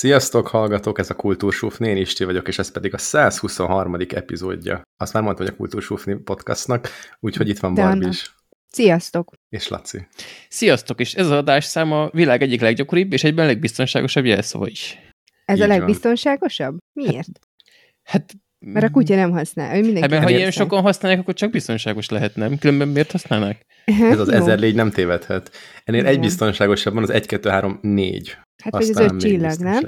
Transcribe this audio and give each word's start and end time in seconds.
Sziasztok, 0.00 0.46
hallgatók! 0.46 0.98
Ez 0.98 1.10
a 1.10 1.14
Kultúrsúfni, 1.14 1.88
én 1.88 1.96
Isti 1.96 2.24
vagyok, 2.24 2.48
és 2.48 2.58
ez 2.58 2.70
pedig 2.70 2.94
a 2.94 2.98
123. 2.98 3.96
epizódja. 4.08 4.82
Azt 4.96 5.12
már 5.12 5.22
mondtam, 5.22 5.44
hogy 5.44 5.54
a 5.54 5.58
Kultúrsúfni 5.58 6.14
podcastnak, 6.14 6.88
úgyhogy 7.18 7.48
itt 7.48 7.58
van 7.58 7.74
Barbie 7.74 8.08
is. 8.08 8.34
Sziasztok! 8.70 9.32
És 9.48 9.68
Laci. 9.68 10.06
Sziasztok, 10.48 11.00
és 11.00 11.14
ez 11.14 11.26
az 11.26 11.32
adásszám 11.32 11.92
a 11.92 12.10
világ 12.12 12.42
egyik 12.42 12.60
leggyakoribb 12.60 13.12
és 13.12 13.24
egyben 13.24 13.46
legbiztonságosabb 13.46 14.24
jelszava 14.24 14.68
is. 14.68 14.98
Ez 15.44 15.56
Így 15.56 15.62
a 15.62 15.66
van. 15.66 15.78
legbiztonságosabb? 15.78 16.78
Miért? 16.92 17.38
Hát, 18.02 18.34
Mert 18.66 18.86
a 18.86 18.90
kutya 18.90 19.14
nem 19.14 19.30
használ, 19.30 19.76
ő 19.76 19.80
mindenki 19.80 20.00
hát, 20.00 20.10
mert 20.10 20.22
ha 20.22 20.28
ilyen 20.28 20.44
használ. 20.44 20.66
sokan 20.66 20.82
használják, 20.82 21.20
akkor 21.20 21.34
csak 21.34 21.50
biztonságos 21.50 22.08
lehet, 22.08 22.36
nem? 22.36 22.58
Különben 22.58 22.88
miért 22.88 23.10
használnák? 23.10 23.66
Ez 23.84 24.18
az 24.18 24.28
ezer 24.28 24.58
légy 24.58 24.74
nem 24.74 24.90
tévedhet. 24.90 25.50
Ennél 25.84 26.06
egy 26.06 26.20
biztonságosabb 26.20 26.94
van, 26.94 27.02
az 27.02 27.10
1, 27.10 27.26
2, 27.26 27.48
3, 27.48 27.78
4. 27.82 28.36
Hát 28.62 28.72
vagy 28.72 28.82
az 28.82 28.88
Aztán 28.88 29.14
öt 29.14 29.20
csillag, 29.20 29.58
nem? 29.58 29.82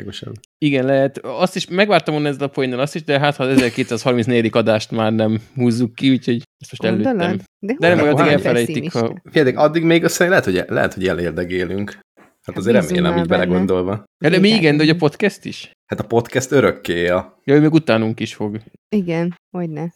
Igen, 0.58 0.84
lehet. 0.84 1.18
Azt 1.18 1.56
is 1.56 1.66
megvártam 1.68 2.14
volna 2.14 2.28
ezzel 2.28 2.46
a 2.46 2.50
poénnal 2.50 2.80
azt 2.80 2.94
is, 2.94 3.04
de 3.04 3.18
hát 3.18 3.36
ha 3.36 3.44
az 3.44 3.50
1234. 3.50 4.48
adást 4.52 4.90
már 4.90 5.12
nem 5.12 5.40
húzzuk 5.54 5.94
ki, 5.94 6.10
úgyhogy 6.10 6.42
ezt 6.58 6.70
most 6.70 6.84
előttem. 6.84 7.16
Gondolod? 7.16 7.40
De, 7.58 7.74
De 7.78 7.94
nem, 7.94 8.14
addig 8.14 8.32
elfelejtik, 8.32 8.92
ha-. 8.92 9.22
Figyelj, 9.30 9.54
addig 9.54 9.82
még 9.82 10.04
azt 10.04 10.18
lehet, 10.18 10.44
hogy, 10.44 10.64
lehet, 10.68 10.94
hogy 10.94 11.08
elérdegélünk. 11.08 11.98
Hát 12.42 12.56
azért 12.56 12.76
bízunk 12.80 12.96
remélem 12.96 13.18
így 13.18 13.28
benne. 13.28 13.44
belegondolva. 13.44 14.04
Ja, 14.24 14.28
de 14.30 14.38
mi 14.38 14.48
Igen. 14.48 14.58
igen, 14.58 14.76
de 14.76 14.84
hogy 14.84 14.92
a 14.92 14.96
podcast 14.96 15.44
is? 15.44 15.70
Hát 15.86 16.00
a 16.00 16.04
podcast 16.04 16.50
örökké 16.50 17.08
a 17.08 17.40
Ja, 17.44 17.54
ő 17.54 17.60
még 17.60 17.72
utánunk 17.72 18.20
is 18.20 18.34
fog. 18.34 18.60
Igen, 18.88 19.38
hogyne. 19.50 19.92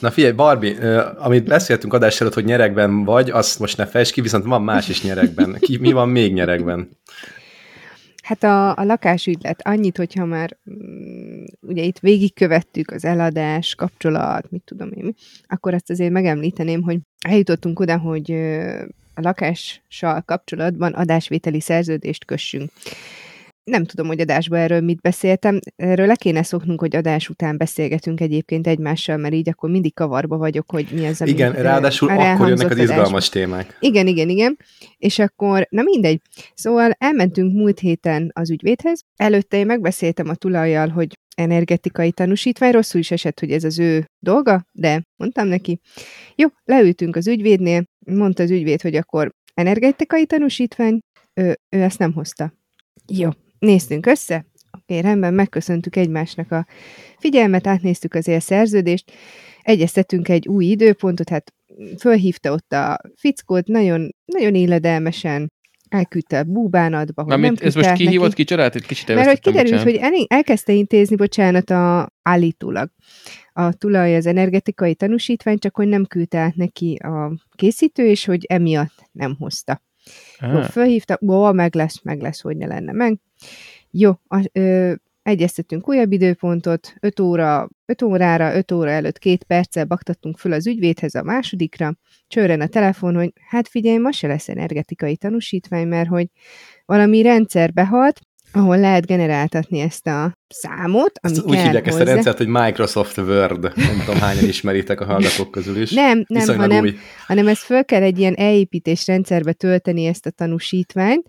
Na 0.00 0.10
figyelj, 0.10 0.32
Barbie, 0.32 1.00
amit 1.00 1.44
beszéltünk 1.44 1.92
adás 1.92 2.20
előtt, 2.20 2.34
hogy 2.34 2.44
nyerekben 2.44 3.04
vagy, 3.04 3.30
azt 3.30 3.58
most 3.58 3.76
ne 3.76 3.86
fejtsd 3.86 4.12
ki, 4.12 4.20
viszont 4.20 4.44
van 4.44 4.62
más 4.62 4.88
is 4.88 5.02
nyerekben. 5.02 5.56
Ki, 5.60 5.76
mi 5.78 5.92
van 5.92 6.08
még 6.08 6.32
nyerekben? 6.32 6.88
Hát 8.22 8.42
a, 8.42 8.76
a 8.76 8.84
lakásügylet 8.84 9.60
annyit, 9.62 9.96
hogyha 9.96 10.24
már 10.24 10.56
mm, 10.70 11.44
ugye 11.60 11.82
itt 11.82 11.98
végigkövettük 11.98 12.90
az 12.90 13.04
eladás, 13.04 13.74
kapcsolat, 13.74 14.50
mit 14.50 14.62
tudom 14.64 14.90
én, 14.94 15.04
mi, 15.04 15.12
akkor 15.46 15.74
azt 15.74 15.90
azért 15.90 16.12
megemlíteném, 16.12 16.82
hogy 16.82 16.98
eljutottunk 17.26 17.80
oda, 17.80 17.98
hogy 17.98 18.30
a 19.18 19.20
lakással 19.20 20.20
kapcsolatban 20.20 20.92
adásvételi 20.92 21.60
szerződést 21.60 22.24
kössünk. 22.24 22.70
Nem 23.68 23.84
tudom, 23.84 24.06
hogy 24.06 24.20
adásban 24.20 24.58
erről 24.58 24.80
mit 24.80 25.00
beszéltem. 25.00 25.58
Erről 25.76 26.06
le 26.06 26.14
kéne 26.14 26.42
szoknunk, 26.42 26.80
hogy 26.80 26.96
adás 26.96 27.28
után 27.28 27.56
beszélgetünk 27.56 28.20
egyébként 28.20 28.66
egymással, 28.66 29.16
mert 29.16 29.34
így 29.34 29.48
akkor 29.48 29.70
mindig 29.70 29.94
kavarba 29.94 30.36
vagyok, 30.36 30.70
hogy 30.70 30.88
mi 30.92 31.06
az, 31.06 31.20
ami 31.20 31.30
Igen, 31.30 31.52
ráadásul 31.52 32.08
akkor 32.08 32.48
jönnek 32.48 32.70
az 32.70 32.78
izgalmas 32.78 33.28
témák. 33.28 33.76
Igen, 33.80 34.06
igen, 34.06 34.28
igen. 34.28 34.56
És 34.96 35.18
akkor, 35.18 35.66
na 35.70 35.82
mindegy. 35.82 36.20
Szóval 36.54 36.90
elmentünk 36.98 37.54
múlt 37.54 37.78
héten 37.78 38.30
az 38.34 38.50
ügyvédhez. 38.50 39.04
Előtte 39.16 39.56
én 39.56 39.66
megbeszéltem 39.66 40.28
a 40.28 40.34
tulajjal, 40.34 40.88
hogy 40.88 41.18
energetikai 41.36 42.12
tanúsítvány, 42.12 42.72
rosszul 42.72 43.00
is 43.00 43.10
esett, 43.10 43.40
hogy 43.40 43.50
ez 43.50 43.64
az 43.64 43.78
ő 43.78 44.04
dolga, 44.18 44.66
de 44.72 45.02
mondtam 45.16 45.46
neki. 45.46 45.80
Jó, 46.34 46.46
leültünk 46.64 47.16
az 47.16 47.26
ügyvédnél, 47.26 47.84
mondta 48.06 48.42
az 48.42 48.50
ügyvéd, 48.50 48.80
hogy 48.80 48.94
akkor 48.94 49.30
energetikai 49.54 50.26
tanúsítvány, 50.26 50.98
ő, 51.34 51.58
ő 51.68 51.82
ezt 51.82 51.98
nem 51.98 52.12
hozta. 52.12 52.52
Jó, 53.06 53.30
néztünk 53.58 54.06
össze, 54.06 54.46
oké, 54.78 54.98
rendben, 54.98 55.34
megköszöntük 55.34 55.96
egymásnak 55.96 56.52
a 56.52 56.66
figyelmet, 57.18 57.66
átnéztük 57.66 58.14
azért 58.14 58.38
a 58.38 58.44
szerződést, 58.44 59.12
egyeztetünk 59.62 60.28
egy 60.28 60.48
új 60.48 60.64
időpontot, 60.64 61.28
hát 61.28 61.52
fölhívta 61.98 62.52
ott 62.52 62.72
a 62.72 62.98
fickót, 63.16 63.66
nagyon, 63.66 64.14
nagyon 64.24 64.54
illedelmesen 64.54 65.52
elküldte 65.88 66.38
a 66.38 66.44
búbánatba, 66.44 67.22
hogy 67.22 67.30
nem 67.30 67.40
Mármint 67.40 67.62
ez 67.62 67.74
most 67.74 67.92
kihívott 67.92 68.28
neki. 68.28 68.42
kicsorát? 68.42 68.74
Itt 68.74 68.86
kicsit 68.86 69.14
Mert 69.14 69.26
hogy 69.26 69.40
kiderült, 69.40 69.82
hogy 69.82 69.94
el, 69.94 70.12
elkezdte 70.26 70.72
intézni, 70.72 71.16
bocsánat, 71.16 71.70
a, 71.70 72.12
állítólag 72.22 72.90
a 73.52 73.72
tulaj 73.72 74.16
az 74.16 74.26
energetikai 74.26 74.94
tanúsítvány, 74.94 75.58
csak 75.58 75.76
hogy 75.76 75.88
nem 75.88 76.06
küldte 76.06 76.38
át 76.38 76.54
neki 76.54 76.94
a 76.94 77.32
készítő, 77.56 78.06
és 78.06 78.24
hogy 78.24 78.44
emiatt 78.44 79.08
nem 79.12 79.36
hozta. 79.38 79.82
Jó, 80.40 80.48
Ah, 80.48 80.64
fölhívta, 80.64 81.18
ó, 81.26 81.52
meg 81.52 81.74
lesz, 81.74 82.02
meg 82.02 82.20
lesz, 82.20 82.40
hogy 82.40 82.56
ne 82.56 82.66
lenne 82.66 82.92
meg. 82.92 83.18
Jó, 83.90 84.12
a, 84.28 84.50
ö, 84.52 84.92
egyeztettünk 85.22 85.88
újabb 85.88 86.12
időpontot, 86.12 86.94
5 87.00 87.20
óra, 87.20 87.68
5 87.86 88.02
órára, 88.02 88.56
5 88.56 88.72
óra 88.72 88.90
előtt 88.90 89.18
két 89.18 89.44
perccel 89.44 89.84
baktattunk 89.84 90.38
föl 90.38 90.52
az 90.52 90.66
ügyvédhez 90.66 91.14
a 91.14 91.22
másodikra, 91.22 91.96
csörren 92.26 92.60
a 92.60 92.66
telefon, 92.66 93.14
hogy 93.14 93.32
hát 93.48 93.68
figyelj, 93.68 93.98
ma 93.98 94.12
se 94.12 94.26
lesz 94.26 94.48
energetikai 94.48 95.16
tanúsítvány, 95.16 95.86
mert 95.86 96.08
hogy 96.08 96.26
valami 96.86 97.22
rendszer 97.22 97.72
behalt, 97.72 98.20
ahol 98.52 98.78
lehet 98.78 99.06
generáltatni 99.06 99.80
ezt 99.80 100.06
a 100.06 100.32
számot, 100.48 101.12
ami 101.22 101.32
Ezt 101.32 101.44
kell 101.44 101.54
úgy 101.54 101.62
hívják 101.62 101.86
ezt 101.86 101.96
a 101.96 101.98
hozzá. 101.98 102.12
rendszert, 102.12 102.36
hogy 102.36 102.46
Microsoft 102.46 103.18
Word. 103.18 103.72
Nem 103.76 104.02
tudom, 104.04 104.20
hányan 104.20 104.44
ismeritek 104.44 105.00
a 105.00 105.04
hallgatók 105.04 105.50
közül 105.50 105.80
is. 105.80 105.90
Nem, 105.90 106.06
nem, 106.06 106.24
Viszonylag 106.26 106.60
hanem 106.70 106.84
új. 106.84 106.96
hanem 107.26 107.48
ezt 107.48 107.62
föl 107.62 107.84
kell 107.84 108.02
egy 108.02 108.18
ilyen 108.18 108.34
elépítés 108.34 109.06
rendszerbe 109.06 109.52
tölteni 109.52 110.04
ezt 110.04 110.26
a 110.26 110.30
tanúsítványt, 110.30 111.26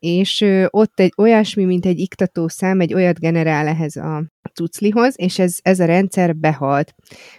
és 0.00 0.44
ott 0.70 1.00
egy 1.00 1.12
olyasmi, 1.16 1.64
mint 1.64 1.86
egy 1.86 1.98
iktató 1.98 2.48
szám, 2.48 2.80
egy 2.80 2.94
olyat 2.94 3.18
generál 3.20 3.66
ehhez 3.66 3.96
a 3.96 4.24
cuclihoz, 4.54 5.14
és 5.18 5.38
ez, 5.38 5.56
ez 5.62 5.80
a 5.80 5.84
rendszer 5.84 6.36
behalt. 6.36 6.94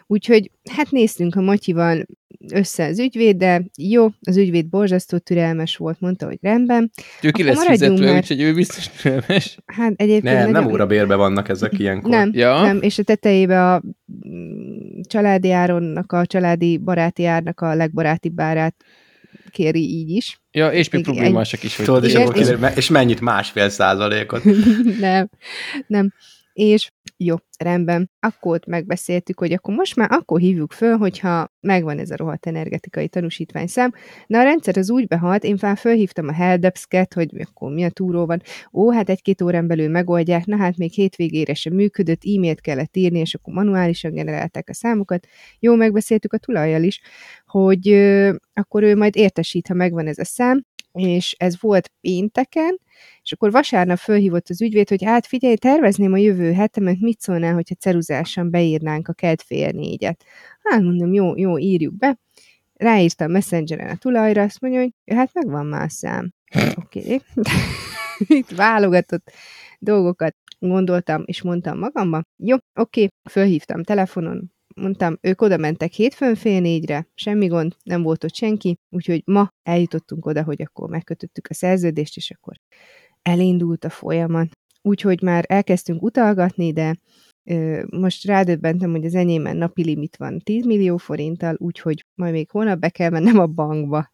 Úgyhogy 0.08 0.52
hát 0.72 0.92
néztünk 0.92 1.36
a 1.36 1.42
Matyival 1.42 2.06
össze 2.54 2.86
az 2.86 3.00
ügyvéddel, 3.00 3.64
jó, 3.78 4.08
az 4.22 4.38
ügyvéd 4.38 4.70
borzasztó 4.70 5.18
türelmes 5.18 5.78
volt, 5.78 6.00
mondta, 6.00 6.26
hogy 6.26 6.38
rendben. 6.42 6.92
ő 7.22 7.32
ki 7.32 7.44
lesz 7.44 7.66
fizetve, 7.66 8.06
már. 8.06 8.16
úgyhogy 8.16 8.42
ő 8.42 8.54
biztos 8.54 8.90
türelmes. 8.90 9.58
Hát 9.66 9.94
egyébként 9.96 10.24
Nem, 10.24 10.44
nem 10.44 10.52
nagyon- 10.52 10.72
órabérbe 10.72 11.16
vannak 11.16 11.50
ezek 11.50 11.80
ilyenkor. 11.80 12.10
Nem, 12.10 12.30
Ja. 12.34 12.62
nem, 12.62 12.82
és 12.82 12.98
a 13.00 13.04
tetejébe 13.04 13.74
a 13.74 13.82
mm, 14.28 15.00
családi 15.02 15.52
áronnak, 15.52 16.12
a 16.12 16.26
családi 16.26 16.78
baráti 16.78 17.26
árnak 17.26 17.60
a 17.62 17.76
legbarátibb 17.76 18.40
árát 18.40 18.76
kéri 19.52 19.80
így 19.80 20.10
is. 20.10 20.42
Ja, 20.52 20.72
és 20.72 20.90
még 20.90 21.04
problémásak 21.04 21.64
is 21.64 21.76
Tudod, 21.76 22.04
és, 22.04 22.14
és- 22.34 22.76
és 22.76 22.90
mennyit 22.90 23.22
másfél 23.22 23.70
százalékot. 23.70 24.44
nem, 25.00 25.30
nem. 25.88 26.14
És 26.54 26.92
jó, 27.24 27.36
rendben. 27.58 28.10
Akkor 28.20 28.56
ott 28.56 28.66
megbeszéltük, 28.66 29.40
hogy 29.40 29.54
akkor 29.54 29.76
most 29.76 29.96
már 29.96 30.12
akkor 30.12 30.40
hívjuk 30.40 30.72
föl, 30.72 30.98
hogyha 30.98 31.52
megvan 31.60 32.00
ez 32.00 32.10
a 32.10 32.16
rohadt 32.16 32.46
energetikai 32.46 33.08
tanúsítványszám. 33.08 33.92
Na 34.28 34.40
a 34.40 34.44
rendszer 34.44 34.78
az 34.78 34.92
úgy 34.92 35.08
behalt, 35.08 35.44
én 35.44 35.58
már 35.62 35.78
fölhívtam 35.78 36.28
a 36.28 36.34
helpdesk-et, 36.34 37.14
hogy 37.14 37.30
akkor 37.50 37.72
mi 37.74 37.84
a 37.84 37.90
túró 37.90 38.26
van. 38.26 38.42
Ó, 38.74 38.92
hát 38.92 39.10
egy-két 39.10 39.42
órán 39.42 39.68
belül 39.68 39.90
megoldják, 39.90 40.46
na 40.46 40.58
hát 40.58 40.78
még 40.78 40.92
hétvégére 40.92 41.54
sem 41.54 41.74
működött, 41.74 42.22
e-mailt 42.24 42.62
kellett 42.62 42.98
írni, 42.98 43.20
és 43.20 43.34
akkor 43.34 43.54
manuálisan 43.54 44.14
generálták 44.14 44.70
a 44.70 44.74
számokat. 44.74 45.28
Jó, 45.60 45.76
megbeszéltük 45.76 46.34
a 46.34 46.38
tulajjal 46.38 46.84
is, 46.84 47.02
hogy 47.46 47.90
ö, 47.90 48.34
akkor 48.54 48.84
ő 48.84 48.96
majd 48.96 49.16
értesít, 49.16 49.68
ha 49.68 49.74
megvan 49.74 50.08
ez 50.08 50.18
a 50.18 50.26
szám, 50.26 50.66
és 50.94 51.36
ez 51.38 51.62
volt 51.62 51.92
pénteken, 52.02 52.80
és 53.24 53.32
akkor 53.32 53.52
vasárnap 53.52 53.98
fölhívott 53.98 54.50
az 54.50 54.62
ügyvéd, 54.62 54.90
hogy 54.90 55.04
hát 55.04 55.28
figyelj, 55.28 55.56
tervezném 55.56 56.14
a 56.14 56.18
jövő 56.18 56.54
hetemet, 56.54 57.00
mit 57.00 57.20
szólnál, 57.20 57.54
hogyha 57.54 57.76
ceruzásan 57.76 58.50
beírnánk 58.50 59.08
a 59.08 59.14
kelt 59.14 59.42
fél 59.42 59.72
négyet. 59.72 60.24
Hát 60.64 60.82
mondom, 60.82 61.14
jó, 61.14 61.38
jó, 61.38 61.58
írjuk 61.58 61.98
be. 61.98 62.20
Ráírtam 62.74 63.28
a 63.28 63.32
messengeren 63.32 63.90
a 63.90 63.96
tulajra, 63.96 64.42
azt 64.42 64.62
mondja, 64.62 64.80
hogy 64.80 64.94
hát 65.16 65.34
megvan 65.34 65.66
már 65.66 65.84
a 65.84 65.90
szám. 65.90 66.34
Oké. 66.84 67.00
Okay. 67.00 67.22
Itt 68.40 68.50
válogatott 68.50 69.32
dolgokat 69.80 70.36
gondoltam, 70.60 71.24
és 71.26 71.42
mondtam 71.42 71.78
magamban, 71.78 72.28
jó, 72.38 72.56
oké, 72.56 73.04
okay. 73.04 73.10
fölhívtam 73.30 73.84
telefonon, 73.84 74.52
mondtam, 74.76 75.18
ők 75.22 75.42
oda 75.42 75.58
mentek 75.58 75.92
hétfőn 75.92 76.36
fél 76.36 76.62
négyre, 76.62 77.08
semmi 77.14 77.48
gond, 77.48 77.76
nem 77.84 78.02
volt 78.02 78.24
ott 78.24 78.36
senki, 78.36 78.78
úgyhogy 78.90 79.22
ma 79.26 79.50
eljutottunk 79.64 80.26
oda, 80.26 80.44
hogy 80.44 80.62
akkor 80.62 80.90
megkötöttük 80.90 81.48
a 81.50 81.54
szerződést, 81.54 82.18
és 82.18 82.32
akkor 82.32 82.56
elindult 83.22 83.84
a 83.86 83.90
folyamat. 83.90 84.50
Úgyhogy 84.82 85.22
már 85.22 85.46
elkezdtünk 85.48 86.02
utalgatni, 86.02 86.74
de 86.74 86.96
ö, 87.44 87.84
most 87.90 88.26
rádöbbentem, 88.26 88.92
hogy 88.92 89.06
az 89.06 89.16
enyémben 89.16 89.58
napi 89.58 89.84
limit 89.84 90.18
van 90.18 90.40
10 90.40 90.66
millió 90.66 90.98
forinttal, 90.98 91.56
úgyhogy 91.58 92.06
majd 92.16 92.34
még 92.34 92.50
holnap 92.50 92.80
be 92.80 92.90
kell 92.90 93.10
mennem 93.10 93.40
a 93.40 93.48
bankba. 93.48 94.12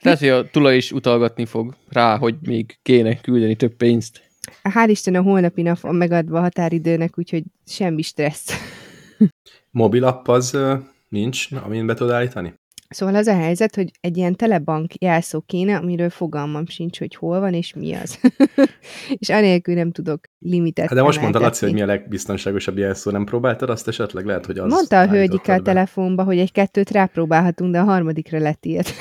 Lehet, 0.00 0.18
hogy 0.18 0.28
a 0.28 0.50
tulaj 0.50 0.76
is 0.76 0.92
utalgatni 0.92 1.44
fog 1.44 1.76
rá, 1.88 2.18
hogy 2.18 2.34
még 2.42 2.78
kéne 2.82 3.20
küldeni 3.20 3.56
több 3.56 3.74
pénzt. 3.74 4.26
Hál' 4.62 4.88
Isten 4.88 5.14
a 5.14 5.22
holnapi 5.22 5.62
nap 5.62 5.80
van 5.80 5.94
megadva 5.94 6.38
a 6.38 6.40
határidőnek, 6.40 7.18
úgyhogy 7.18 7.42
semmi 7.66 8.02
stressz. 8.02 8.52
Mobilapp 9.70 10.28
az 10.28 10.58
nincs, 11.08 11.48
amin 11.52 11.86
be 11.86 11.94
tudod 11.94 12.12
állítani? 12.12 12.54
Szóval 12.88 13.14
az 13.14 13.26
a 13.26 13.34
helyzet, 13.34 13.74
hogy 13.74 13.90
egy 14.00 14.16
ilyen 14.16 14.36
telebank 14.36 15.02
jelszó 15.02 15.40
kéne, 15.40 15.76
amiről 15.76 16.10
fogalmam 16.10 16.66
sincs, 16.66 16.98
hogy 16.98 17.14
hol 17.14 17.40
van 17.40 17.54
és 17.54 17.74
mi 17.74 17.94
az. 17.94 18.20
és 19.20 19.28
anélkül 19.28 19.74
nem 19.74 19.90
tudok 19.90 20.20
limitet 20.38 20.88
Hát 20.88 20.94
de 20.94 21.02
most 21.02 21.20
mondta 21.20 21.38
Laci, 21.38 21.64
hogy 21.64 21.74
mi 21.74 21.82
a 21.82 21.86
legbiztonságosabb 21.86 22.78
jelszó, 22.78 23.10
nem 23.10 23.24
próbáltad 23.24 23.70
azt 23.70 23.88
esetleg? 23.88 24.26
Lehet, 24.26 24.46
hogy 24.46 24.58
az 24.58 24.72
Mondta 24.72 25.00
a 25.00 25.08
hölgyike 25.08 25.54
a 25.54 25.62
telefonba, 25.62 26.22
hogy 26.22 26.38
egy 26.38 26.52
kettőt 26.52 26.90
rápróbálhatunk, 26.90 27.72
de 27.72 27.80
a 27.80 27.84
harmadikra 27.84 28.38
letilt. 28.38 28.94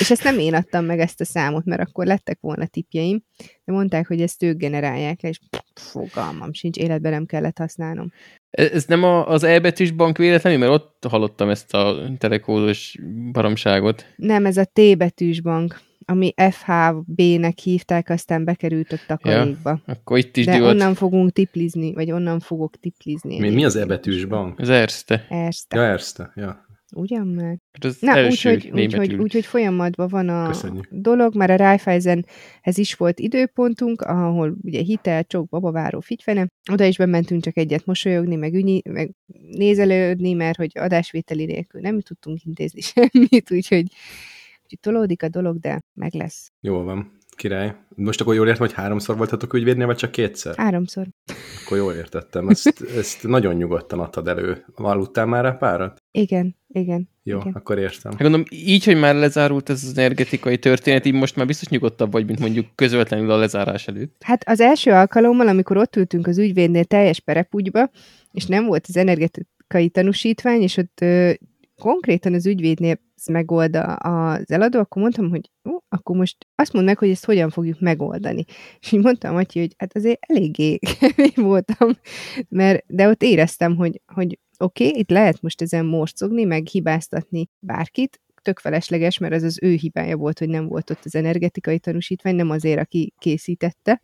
És 0.00 0.10
ezt 0.10 0.24
nem 0.24 0.38
én 0.38 0.54
adtam 0.54 0.84
meg 0.84 1.00
ezt 1.00 1.20
a 1.20 1.24
számot, 1.24 1.64
mert 1.64 1.80
akkor 1.80 2.06
lettek 2.06 2.38
volna 2.40 2.66
tipjeim, 2.66 3.22
de 3.64 3.72
mondták, 3.72 4.06
hogy 4.06 4.20
ezt 4.20 4.42
ők 4.42 4.56
generálják, 4.58 5.22
és 5.22 5.38
fogalmam 5.74 6.52
sincs, 6.52 6.76
életben 6.76 7.12
nem 7.12 7.26
kellett 7.26 7.58
használnom. 7.58 8.12
Ez 8.50 8.84
nem 8.84 9.02
a, 9.02 9.28
az 9.28 9.42
E-betűs 9.42 9.90
bank 9.90 10.16
véletlenül, 10.16 10.58
mert 10.58 10.72
ott 10.72 11.06
hallottam 11.08 11.48
ezt 11.48 11.74
a 11.74 12.10
telekódos 12.18 12.98
baromságot. 13.32 14.06
Nem, 14.16 14.46
ez 14.46 14.56
a 14.56 14.64
T-betűs 14.64 15.40
bank 15.40 15.80
ami 16.08 16.34
FHB-nek 16.50 17.58
hívták, 17.58 18.08
aztán 18.08 18.44
bekerült 18.44 18.92
a 18.92 18.96
takarékba. 19.06 19.82
Ja, 19.86 19.92
akkor 19.94 20.18
itt 20.18 20.36
is 20.36 20.44
De 20.44 20.52
divat. 20.52 20.70
onnan 20.70 20.94
fogunk 20.94 21.32
tiplizni, 21.32 21.92
vagy 21.94 22.12
onnan 22.12 22.40
fogok 22.40 22.76
tiplizni. 22.80 23.38
Mi, 23.38 23.50
mi 23.50 23.64
az 23.64 23.76
ebetűs 23.76 24.24
bank? 24.24 24.60
Az 24.60 24.68
Erste. 24.68 25.26
Erste. 25.28 25.76
Ja, 25.76 25.82
Erste, 25.82 26.32
ja. 26.34 26.65
Ugyan 26.94 27.26
meg? 27.26 27.60
Hát 27.82 28.00
Na, 28.00 28.26
úgyhogy 28.26 28.70
úgy, 28.72 28.96
úgy, 28.96 29.14
úgy, 29.14 29.34
úgy, 29.36 29.44
folyamatban 29.44 30.08
van 30.08 30.28
a 30.28 30.46
Köszönjük. 30.46 30.88
dolog, 30.90 31.34
már 31.34 31.50
a 31.50 31.56
Raiffeisenhez 31.56 32.78
is 32.78 32.94
volt 32.94 33.18
időpontunk, 33.18 34.00
ahol 34.00 34.56
ugye 34.62 34.80
hitel, 34.80 35.24
csók, 35.24 35.48
babaváró, 35.48 36.00
figyfene, 36.00 36.46
oda 36.72 36.84
is 36.84 36.96
bementünk 36.96 37.42
csak 37.42 37.56
egyet 37.56 37.86
mosolyogni, 37.86 38.36
meg, 38.36 38.54
ünyi, 38.54 38.82
meg 38.90 39.10
nézelődni, 39.50 40.32
mert 40.32 40.56
hogy 40.56 40.70
adásvételi 40.74 41.44
nélkül 41.44 41.80
nem 41.80 42.00
tudtunk 42.00 42.42
intézni 42.44 42.80
semmit, 42.94 43.50
úgyhogy 43.50 43.86
Úgyhogy 44.66 44.92
tolódik 44.92 45.22
a 45.22 45.28
dolog, 45.28 45.58
de 45.58 45.82
meg 45.94 46.14
lesz. 46.14 46.52
Jól 46.60 46.84
van. 46.84 47.18
Király. 47.36 47.74
Most 47.94 48.20
akkor 48.20 48.34
jól 48.34 48.46
értem, 48.46 48.66
hogy 48.66 48.74
háromszor 48.74 49.16
voltatok 49.16 49.54
ügyvédnél, 49.54 49.86
vagy 49.86 49.96
csak 49.96 50.10
kétszer? 50.10 50.56
Háromszor. 50.56 51.06
Akkor 51.64 51.76
jól 51.76 51.92
értettem. 51.92 52.48
Ezt, 52.48 52.84
ezt 52.98 53.22
nagyon 53.22 53.54
nyugodtan 53.54 53.98
adtad 53.98 54.28
elő. 54.28 54.64
Aludtál 54.74 55.26
már 55.26 55.46
a 55.46 55.54
párat? 55.54 56.02
Igen, 56.10 56.56
igen. 56.68 57.08
Jó, 57.22 57.38
igen. 57.38 57.52
akkor 57.52 57.78
értem. 57.78 58.12
Hát 58.12 58.20
gondolom, 58.20 58.46
így, 58.50 58.84
hogy 58.84 58.98
már 58.98 59.14
lezárult 59.14 59.68
ez 59.68 59.84
az 59.84 59.98
energetikai 59.98 60.58
történet, 60.58 61.06
így 61.06 61.12
most 61.12 61.36
már 61.36 61.46
biztos 61.46 61.68
nyugodtabb 61.68 62.12
vagy, 62.12 62.26
mint 62.26 62.38
mondjuk 62.38 62.66
közvetlenül 62.74 63.30
a 63.30 63.36
lezárás 63.36 63.88
előtt. 63.88 64.22
Hát 64.24 64.48
az 64.48 64.60
első 64.60 64.90
alkalommal, 64.90 65.48
amikor 65.48 65.76
ott 65.76 65.96
ültünk 65.96 66.26
az 66.26 66.38
ügyvédnél 66.38 66.84
teljes 66.84 67.20
perepúgyba, 67.20 67.90
és 68.32 68.46
nem 68.46 68.66
volt 68.66 68.84
az 68.88 68.96
energetikai 68.96 69.88
tanúsítvány, 69.88 70.62
és 70.62 70.76
ott 70.76 71.00
ö, 71.00 71.32
konkrétan 71.76 72.34
az 72.34 72.46
ügyvédnél 72.46 72.98
megold 73.30 73.76
az 73.98 74.50
eladó, 74.50 74.78
akkor 74.78 75.02
mondtam, 75.02 75.28
hogy 75.28 75.50
ó, 75.70 75.78
akkor 75.88 76.16
most 76.16 76.45
azt 76.56 76.72
mondd 76.72 76.86
meg, 76.86 76.98
hogy 76.98 77.10
ezt 77.10 77.24
hogyan 77.24 77.50
fogjuk 77.50 77.80
megoldani. 77.80 78.44
És 78.80 78.92
így 78.92 79.00
mondtam 79.00 79.34
Matyi, 79.34 79.58
hogy 79.58 79.74
hát 79.78 79.96
azért 79.96 80.18
eléggé 80.20 80.78
kemény 81.00 81.32
voltam, 81.34 81.98
mert, 82.48 82.84
de 82.86 83.08
ott 83.08 83.22
éreztem, 83.22 83.76
hogy, 83.76 84.00
hogy 84.06 84.38
oké, 84.58 84.86
okay, 84.86 85.00
itt 85.00 85.10
lehet 85.10 85.42
most 85.42 85.62
ezen 85.62 85.86
morcogni, 85.86 86.44
meg 86.44 86.66
hibáztatni 86.66 87.48
bárkit, 87.58 88.20
tök 88.42 88.58
felesleges, 88.58 89.18
mert 89.18 89.34
ez 89.34 89.42
az 89.42 89.58
ő 89.62 89.74
hibája 89.74 90.16
volt, 90.16 90.38
hogy 90.38 90.48
nem 90.48 90.66
volt 90.66 90.90
ott 90.90 91.04
az 91.04 91.14
energetikai 91.14 91.78
tanúsítvány, 91.78 92.34
nem 92.34 92.50
azért, 92.50 92.80
aki 92.80 93.14
készítette, 93.18 94.00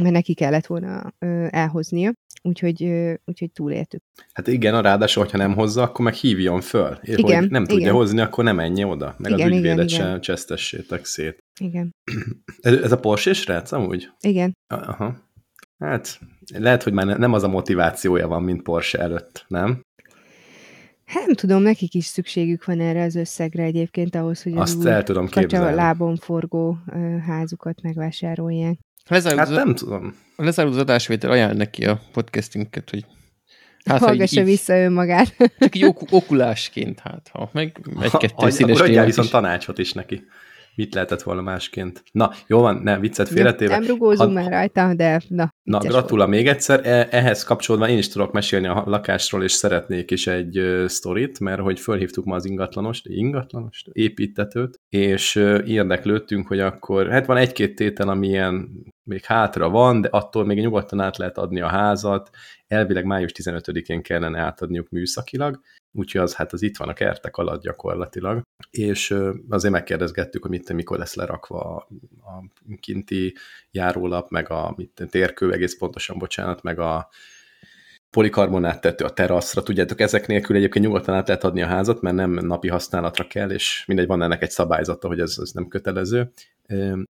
mert 0.00 0.14
neki 0.14 0.34
kellett 0.34 0.66
volna 0.66 1.14
elhoznia, 1.50 2.12
úgyhogy, 2.46 2.90
úgyhogy 3.24 3.52
túléltük. 3.52 4.02
Hát 4.32 4.46
igen, 4.46 4.74
a 4.74 4.80
ráadásul, 4.80 5.22
hogyha 5.22 5.38
nem 5.38 5.54
hozza, 5.54 5.82
akkor 5.82 6.04
meg 6.04 6.14
hívjon 6.14 6.60
föl. 6.60 6.98
Igen, 7.02 7.22
hogy 7.22 7.50
nem 7.50 7.62
igen. 7.62 7.64
tudja 7.64 7.92
hozni, 7.92 8.20
akkor 8.20 8.44
nem 8.44 8.56
menj 8.56 8.84
oda. 8.84 9.14
Meg 9.18 9.32
igen, 9.32 9.50
az 9.50 9.56
ügyvédet 9.56 9.90
igen, 9.90 10.06
sem 10.06 10.20
csesztessétek 10.20 11.04
szét. 11.04 11.38
Igen. 11.60 11.94
Ez, 12.60 12.72
ez 12.72 12.92
a 12.92 12.98
Porsche 12.98 13.32
srác 13.32 13.72
amúgy? 13.72 14.08
Igen. 14.20 14.52
Aha. 14.74 15.24
Hát 15.78 16.20
lehet, 16.54 16.82
hogy 16.82 16.92
már 16.92 17.18
nem 17.18 17.32
az 17.32 17.42
a 17.42 17.48
motivációja 17.48 18.28
van, 18.28 18.42
mint 18.42 18.62
Porsche 18.62 18.98
előtt, 18.98 19.44
nem? 19.48 19.80
Hát 21.06 21.26
nem 21.26 21.34
tudom, 21.34 21.62
nekik 21.62 21.94
is 21.94 22.04
szükségük 22.04 22.64
van 22.64 22.80
erre 22.80 23.02
az 23.02 23.14
összegre 23.14 23.62
egyébként 23.62 24.14
ahhoz, 24.14 24.42
hogy 24.42 24.56
Azt 24.56 24.78
az 24.78 24.86
el 24.86 25.02
tudom 25.02 25.28
képzelni. 25.28 25.74
lábon 25.74 26.16
forgó 26.16 26.78
házukat 27.26 27.82
megvásárolják. 27.82 28.78
Lezárul 29.08 29.38
hát 29.38 29.50
nem 29.50 29.74
tudom. 29.74 30.14
Lezárul 30.36 30.72
az 30.72 30.78
adásvétel, 30.78 31.30
ajánl 31.30 31.54
neki 31.54 31.84
a 31.84 32.00
podcastinket, 32.12 32.90
hogy 32.90 33.04
Hát, 33.84 34.00
Hallgassa 34.00 34.40
így, 34.40 34.46
vissza 34.46 34.76
önmagát. 34.76 35.36
Csak 35.58 35.76
így 35.76 35.84
ok 35.84 36.00
okulásként, 36.10 37.00
hát 37.00 37.28
ha 37.32 37.50
meg 37.52 37.80
egy-kettő 38.00 38.50
színes 38.50 38.80
Akkor 38.80 39.04
viszont 39.04 39.30
tanácsot 39.30 39.78
is 39.78 39.92
neki. 39.92 40.24
Mit 40.74 40.94
lehetett 40.94 41.22
volna 41.22 41.40
másként? 41.40 42.02
Na, 42.12 42.32
jó 42.46 42.60
van, 42.60 42.76
ne, 42.76 42.98
viccet 42.98 43.28
félretéve. 43.28 43.78
Nem 43.78 43.86
rugózunk 43.86 44.34
már 44.34 44.50
rajta, 44.50 44.94
de 44.94 45.22
na. 45.28 45.54
Na, 45.66 45.78
gratula 45.78 46.26
még 46.26 46.46
egyszer. 46.46 46.86
E, 46.86 47.08
ehhez 47.10 47.44
kapcsolódva 47.44 47.88
én 47.88 47.98
is 47.98 48.08
tudok 48.08 48.32
mesélni 48.32 48.66
a 48.66 48.82
lakásról, 48.86 49.42
és 49.42 49.52
szeretnék 49.52 50.10
is 50.10 50.26
egy 50.26 50.84
sztorit, 50.86 51.40
mert 51.40 51.60
hogy 51.60 51.80
fölhívtuk 51.80 52.24
ma 52.24 52.34
az 52.34 52.44
ingatlanost, 52.44 53.06
ingatlanost, 53.06 53.88
építetőt, 53.92 54.80
és 54.88 55.34
érdeklődtünk, 55.66 56.46
hogy 56.48 56.60
akkor, 56.60 57.10
hát 57.10 57.26
van 57.26 57.36
egy-két 57.36 57.74
tétel, 57.74 58.08
ami 58.08 58.28
ilyen 58.28 58.68
még 59.02 59.24
hátra 59.24 59.68
van, 59.70 60.00
de 60.00 60.08
attól 60.10 60.44
még 60.44 60.58
nyugodtan 60.58 61.00
át 61.00 61.16
lehet 61.16 61.38
adni 61.38 61.60
a 61.60 61.68
házat, 61.68 62.30
elvileg 62.68 63.04
május 63.04 63.32
15-én 63.34 64.02
kellene 64.02 64.40
átadniuk 64.40 64.88
műszakilag, 64.88 65.60
úgyhogy 65.92 66.20
az, 66.20 66.34
hát 66.34 66.52
az 66.52 66.62
itt 66.62 66.76
van 66.76 66.88
a 66.88 66.92
kertek 66.92 67.36
alatt 67.36 67.62
gyakorlatilag, 67.62 68.42
és 68.70 69.14
azért 69.48 69.72
megkérdezgettük, 69.72 70.42
hogy 70.42 70.50
mit, 70.50 70.72
mikor 70.72 70.98
lesz 70.98 71.14
lerakva 71.14 71.60
a, 71.60 71.88
a 72.20 72.44
kinti 72.80 73.34
járólap, 73.70 74.30
meg 74.30 74.50
a 74.50 74.74
mit, 74.76 75.06
térkő, 75.10 75.52
egész 75.52 75.78
pontosan, 75.78 76.18
bocsánat, 76.18 76.62
meg 76.62 76.78
a 76.78 77.08
polikarbonát 78.10 78.80
tető 78.80 79.04
a 79.04 79.12
teraszra, 79.12 79.62
tudjátok, 79.62 80.00
ezek 80.00 80.26
nélkül 80.26 80.56
egyébként 80.56 80.84
nyugodtan 80.84 81.14
át 81.14 81.28
lehet 81.28 81.44
adni 81.44 81.62
a 81.62 81.66
házat, 81.66 82.00
mert 82.00 82.16
nem 82.16 82.30
napi 82.30 82.68
használatra 82.68 83.26
kell, 83.26 83.50
és 83.50 83.84
mindegy, 83.86 84.06
van 84.06 84.22
ennek 84.22 84.42
egy 84.42 84.50
szabályzata, 84.50 85.08
hogy 85.08 85.20
ez, 85.20 85.36
ez 85.40 85.50
nem 85.50 85.68
kötelező. 85.68 86.32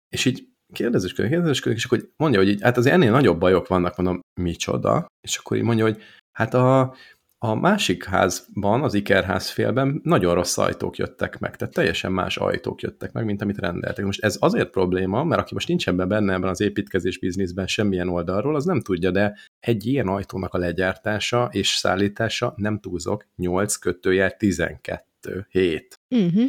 És 0.09 0.25
így 0.25 0.49
kérdezősködik, 0.73 1.31
kérdezősködik, 1.31 1.79
és 1.79 1.85
akkor 1.85 2.11
mondja, 2.17 2.39
hogy 2.39 2.49
így, 2.49 2.63
hát 2.63 2.77
az 2.77 2.87
ennél 2.87 3.11
nagyobb 3.11 3.39
bajok 3.39 3.67
vannak, 3.67 3.97
mondom, 3.97 4.21
micsoda? 4.41 5.07
És 5.21 5.37
akkor 5.37 5.57
így 5.57 5.63
mondja, 5.63 5.85
hogy 5.85 6.03
hát 6.39 6.55
a, 6.55 6.95
a 7.39 7.55
másik 7.55 8.05
házban, 8.05 8.83
az 8.83 8.95
Ikerház 8.95 9.51
félben 9.51 10.01
nagyon 10.03 10.35
rossz 10.35 10.59
ajtók 10.59 10.97
jöttek 10.97 11.39
meg, 11.39 11.57
tehát 11.57 11.75
teljesen 11.75 12.13
más 12.13 12.37
ajtók 12.37 12.81
jöttek 12.81 13.13
meg, 13.13 13.25
mint 13.25 13.43
amit 13.43 13.59
rendeltek. 13.59 14.05
Most 14.05 14.25
ez 14.25 14.37
azért 14.41 14.71
probléma, 14.71 15.25
mert 15.25 15.41
aki 15.41 15.55
most 15.55 15.69
nincs 15.69 15.89
ebben 15.89 16.09
benne 16.09 16.33
ebben 16.33 16.49
az 16.49 16.61
építkezés 16.61 17.19
bizniszben 17.19 17.67
semmilyen 17.67 18.09
oldalról, 18.09 18.55
az 18.55 18.65
nem 18.65 18.81
tudja, 18.81 19.11
de 19.11 19.39
egy 19.61 19.87
ilyen 19.87 20.09
ajtónak 20.09 20.55
a 20.55 20.59
legyártása 20.59 21.49
és 21.53 21.69
szállítása, 21.69 22.55
nem 22.57 22.79
túlzok, 22.79 23.27
8 23.37 23.77
kötőjel 23.77 24.37
12 24.37 25.47
hét. 25.51 25.95
Uh-huh. 26.11 26.45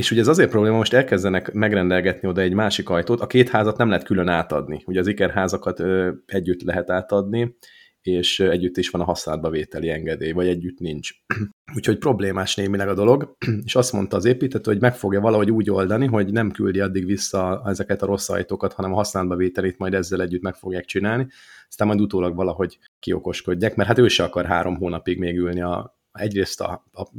És 0.00 0.10
ugye 0.10 0.20
ez 0.20 0.28
azért 0.28 0.50
probléma, 0.50 0.76
most 0.76 0.92
elkezdenek 0.92 1.52
megrendelgetni 1.52 2.28
oda 2.28 2.40
egy 2.40 2.52
másik 2.52 2.88
ajtót, 2.88 3.20
a 3.20 3.26
két 3.26 3.48
házat 3.48 3.76
nem 3.76 3.88
lehet 3.88 4.04
külön 4.04 4.28
átadni. 4.28 4.82
Ugye 4.86 5.00
az 5.00 5.06
ikerházakat 5.06 5.80
ö, 5.80 6.10
együtt 6.26 6.62
lehet 6.62 6.90
átadni, 6.90 7.56
és 8.00 8.40
együtt 8.40 8.76
is 8.76 8.90
van 8.90 9.00
a 9.00 9.04
használatba 9.04 9.50
vételi 9.50 9.90
engedély, 9.90 10.32
vagy 10.32 10.46
együtt 10.46 10.78
nincs. 10.78 11.10
Úgyhogy 11.76 11.98
problémás 11.98 12.54
némileg 12.54 12.88
a 12.88 12.94
dolog, 12.94 13.36
és 13.66 13.74
azt 13.74 13.92
mondta 13.92 14.16
az 14.16 14.24
építető, 14.24 14.70
hogy 14.70 14.80
meg 14.80 14.96
fogja 14.96 15.20
valahogy 15.20 15.50
úgy 15.50 15.70
oldani, 15.70 16.06
hogy 16.06 16.32
nem 16.32 16.50
küldi 16.50 16.80
addig 16.80 17.06
vissza 17.06 17.62
ezeket 17.66 18.02
a 18.02 18.06
rossz 18.06 18.28
ajtókat, 18.28 18.72
hanem 18.72 18.92
a 18.92 18.96
használatba 18.96 19.36
vételét 19.36 19.78
majd 19.78 19.94
ezzel 19.94 20.20
együtt 20.20 20.42
meg 20.42 20.54
fogják 20.54 20.84
csinálni, 20.84 21.26
aztán 21.68 21.86
majd 21.86 22.00
utólag 22.00 22.34
valahogy 22.34 22.78
kiokoskodják, 22.98 23.76
mert 23.76 23.88
hát 23.88 23.98
ő 23.98 24.08
se 24.08 24.24
akar 24.24 24.44
három 24.44 24.76
hónapig 24.76 25.18
még 25.18 25.36
ülni 25.36 25.60
a, 25.62 25.98
egyrészt 26.12 26.60
a, 26.60 26.84
a 26.92 27.10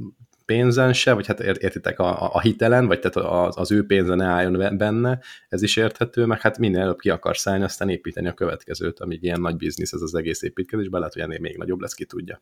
pénzen 0.46 0.94
se, 0.94 1.14
vagy 1.14 1.28
hát 1.28 1.40
értitek 1.40 2.00
a, 2.00 2.34
a 2.34 2.40
hitelen, 2.40 2.88
vagy 2.88 3.00
tehát 3.00 3.48
az, 3.48 3.58
az 3.58 3.72
ő 3.72 3.86
pénze 3.86 4.16
ne 4.16 4.26
álljon 4.26 4.78
benne, 4.78 5.20
ez 5.50 5.62
is 5.62 5.76
érthető, 5.76 6.26
meg 6.26 6.42
hát 6.42 6.58
minél 6.58 6.80
előbb 6.80 7.00
ki 7.00 7.10
akar 7.10 7.38
szállni, 7.38 7.64
aztán 7.64 7.90
építeni 7.90 8.28
a 8.28 8.34
következőt, 8.34 9.00
amíg 9.00 9.24
ilyen 9.24 9.42
nagy 9.42 9.56
biznisz 9.56 9.94
ez 9.94 10.02
az 10.02 10.16
egész 10.16 10.42
építkezés, 10.42 10.88
lehet, 10.92 11.14
hogy 11.14 11.22
ennél 11.22 11.40
még 11.40 11.58
nagyobb 11.58 11.80
lesz, 11.80 11.94
ki 11.94 12.06
tudja. 12.06 12.42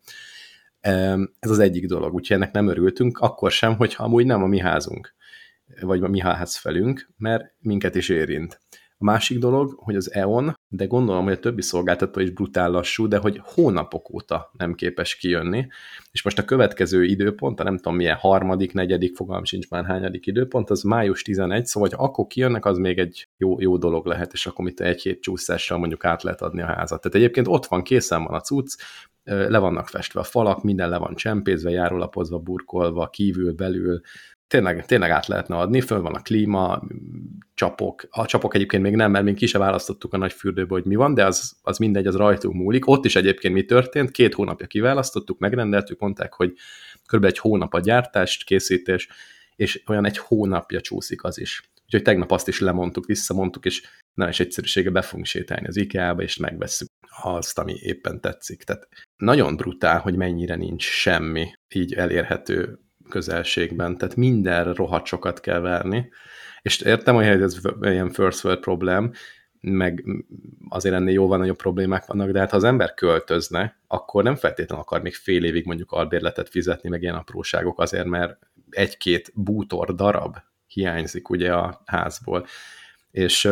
Ez 1.39 1.49
az 1.49 1.59
egyik 1.59 1.85
dolog, 1.85 2.13
úgyhogy 2.13 2.35
ennek 2.35 2.51
nem 2.51 2.67
örültünk, 2.67 3.17
akkor 3.17 3.51
sem, 3.51 3.75
hogyha 3.75 4.03
amúgy 4.03 4.25
nem 4.25 4.43
a 4.43 4.47
mi 4.47 4.59
házunk, 4.59 5.13
vagy 5.81 6.03
a 6.03 6.07
mi 6.07 6.19
ház 6.19 6.55
felünk, 6.55 7.09
mert 7.17 7.53
minket 7.59 7.95
is 7.95 8.09
érint. 8.09 8.59
A 9.01 9.05
másik 9.05 9.37
dolog, 9.37 9.73
hogy 9.77 9.95
az 9.95 10.13
EON, 10.13 10.53
de 10.67 10.85
gondolom, 10.85 11.23
hogy 11.23 11.33
a 11.33 11.39
többi 11.39 11.61
szolgáltató 11.61 12.19
is 12.19 12.29
brutál 12.29 12.71
lassú, 12.71 13.07
de 13.07 13.17
hogy 13.17 13.41
hónapok 13.43 14.13
óta 14.13 14.51
nem 14.57 14.73
képes 14.73 15.15
kijönni, 15.15 15.67
és 16.11 16.23
most 16.23 16.39
a 16.39 16.45
következő 16.45 17.03
időpont, 17.03 17.59
a 17.59 17.63
nem 17.63 17.75
tudom 17.75 17.95
milyen 17.95 18.15
harmadik, 18.15 18.73
negyedik, 18.73 19.15
fogalm 19.15 19.43
sincs 19.43 19.69
már 19.69 19.85
hányadik 19.85 20.25
időpont, 20.25 20.69
az 20.69 20.81
május 20.81 21.21
11, 21.21 21.65
szóval 21.65 21.89
hogy 21.89 21.97
akkor 22.01 22.27
kijönnek, 22.27 22.65
az 22.65 22.77
még 22.77 22.97
egy 22.97 23.27
jó, 23.37 23.59
jó 23.59 23.77
dolog 23.77 24.05
lehet, 24.05 24.33
és 24.33 24.45
akkor 24.45 24.65
mit 24.65 24.81
egy 24.81 25.01
hét 25.01 25.21
csúszással 25.21 25.77
mondjuk 25.77 26.05
át 26.05 26.23
lehet 26.23 26.41
adni 26.41 26.61
a 26.61 26.65
házat. 26.65 27.01
Tehát 27.01 27.17
egyébként 27.17 27.47
ott 27.47 27.65
van, 27.65 27.83
készen 27.83 28.23
van 28.23 28.33
a 28.33 28.41
cucc, 28.41 28.81
le 29.23 29.57
vannak 29.57 29.87
festve 29.87 30.19
a 30.19 30.23
falak, 30.23 30.63
minden 30.63 30.89
le 30.89 30.97
van 30.97 31.15
csempézve, 31.15 31.69
járólapozva, 31.69 32.39
burkolva, 32.39 33.09
kívül, 33.09 33.53
belül, 33.53 34.01
tényleg, 34.49 34.85
tényleg 34.85 35.09
át 35.09 35.27
lehetne 35.27 35.55
adni, 35.57 35.81
föl 35.81 36.01
van 36.01 36.15
a 36.15 36.21
klíma, 36.21 36.81
csapok, 37.53 38.07
a 38.09 38.25
csapok 38.25 38.55
egyébként 38.55 38.83
még 38.83 38.95
nem, 38.95 39.11
mert 39.11 39.25
még 39.25 39.35
ki 39.35 39.45
se 39.45 39.57
választottuk 39.57 40.13
a 40.13 40.17
nagy 40.17 40.33
fürdőbe, 40.33 40.73
hogy 40.73 40.85
mi 40.85 40.95
van, 40.95 41.13
de 41.13 41.25
az, 41.25 41.57
az 41.61 41.77
mindegy, 41.77 42.07
az 42.07 42.15
rajtunk 42.15 42.55
múlik. 42.55 42.87
Ott 42.87 43.05
is 43.05 43.15
egyébként 43.15 43.53
mi 43.53 43.65
történt, 43.65 44.11
két 44.11 44.33
hónapja 44.33 44.67
kiválasztottuk, 44.67 45.39
megrendeltük, 45.39 45.99
mondták, 45.99 46.33
hogy 46.33 46.53
kb. 47.05 47.25
egy 47.25 47.37
hónap 47.37 47.73
a 47.73 47.79
gyártás, 47.79 48.43
készítés, 48.43 49.09
és 49.55 49.83
olyan 49.87 50.05
egy 50.05 50.17
hónapja 50.17 50.81
csúszik 50.81 51.23
az 51.23 51.39
is. 51.39 51.71
Úgyhogy 51.85 52.01
tegnap 52.01 52.31
azt 52.31 52.47
is 52.47 52.59
lemondtuk, 52.59 53.05
visszamondtuk, 53.05 53.65
és 53.65 53.83
nem 54.13 54.29
is 54.29 54.39
egyszerűsége 54.39 54.89
be 54.89 55.01
fogunk 55.01 55.25
sétálni 55.25 55.67
az 55.67 55.77
IKEA-ba, 55.77 56.21
és 56.21 56.37
megvesszük 56.37 56.87
azt, 57.21 57.59
ami 57.59 57.73
éppen 57.81 58.21
tetszik. 58.21 58.63
Tehát 58.63 58.87
nagyon 59.17 59.55
brutál, 59.55 59.99
hogy 59.99 60.15
mennyire 60.15 60.55
nincs 60.55 60.83
semmi 60.83 61.53
így 61.75 61.93
elérhető 61.93 62.79
közelségben, 63.09 63.97
tehát 63.97 64.15
minden 64.15 64.73
rohadt 64.73 65.05
sokat 65.05 65.39
kell 65.39 65.59
verni, 65.59 66.09
és 66.61 66.81
értem, 66.81 67.15
hogy 67.15 67.25
ez 67.25 67.59
ilyen 67.81 68.09
first 68.09 68.43
world 68.43 68.59
problém, 68.59 69.11
meg 69.61 70.03
azért 70.69 70.95
ennél 70.95 71.13
jóval 71.13 71.37
nagyobb 71.37 71.57
problémák 71.57 72.05
vannak, 72.05 72.29
de 72.31 72.39
hát 72.39 72.49
ha 72.49 72.57
az 72.57 72.63
ember 72.63 72.93
költözne, 72.93 73.79
akkor 73.87 74.23
nem 74.23 74.35
feltétlenül 74.35 74.83
akar 74.83 75.01
még 75.01 75.15
fél 75.15 75.43
évig 75.43 75.65
mondjuk 75.65 75.91
albérletet 75.91 76.49
fizetni, 76.49 76.89
meg 76.89 77.01
ilyen 77.01 77.15
apróságok 77.15 77.79
azért, 77.79 78.05
mert 78.05 78.37
egy-két 78.69 79.31
bútor 79.33 79.95
darab 79.95 80.37
hiányzik 80.67 81.29
ugye 81.29 81.53
a 81.53 81.81
házból. 81.85 82.45
És 83.11 83.49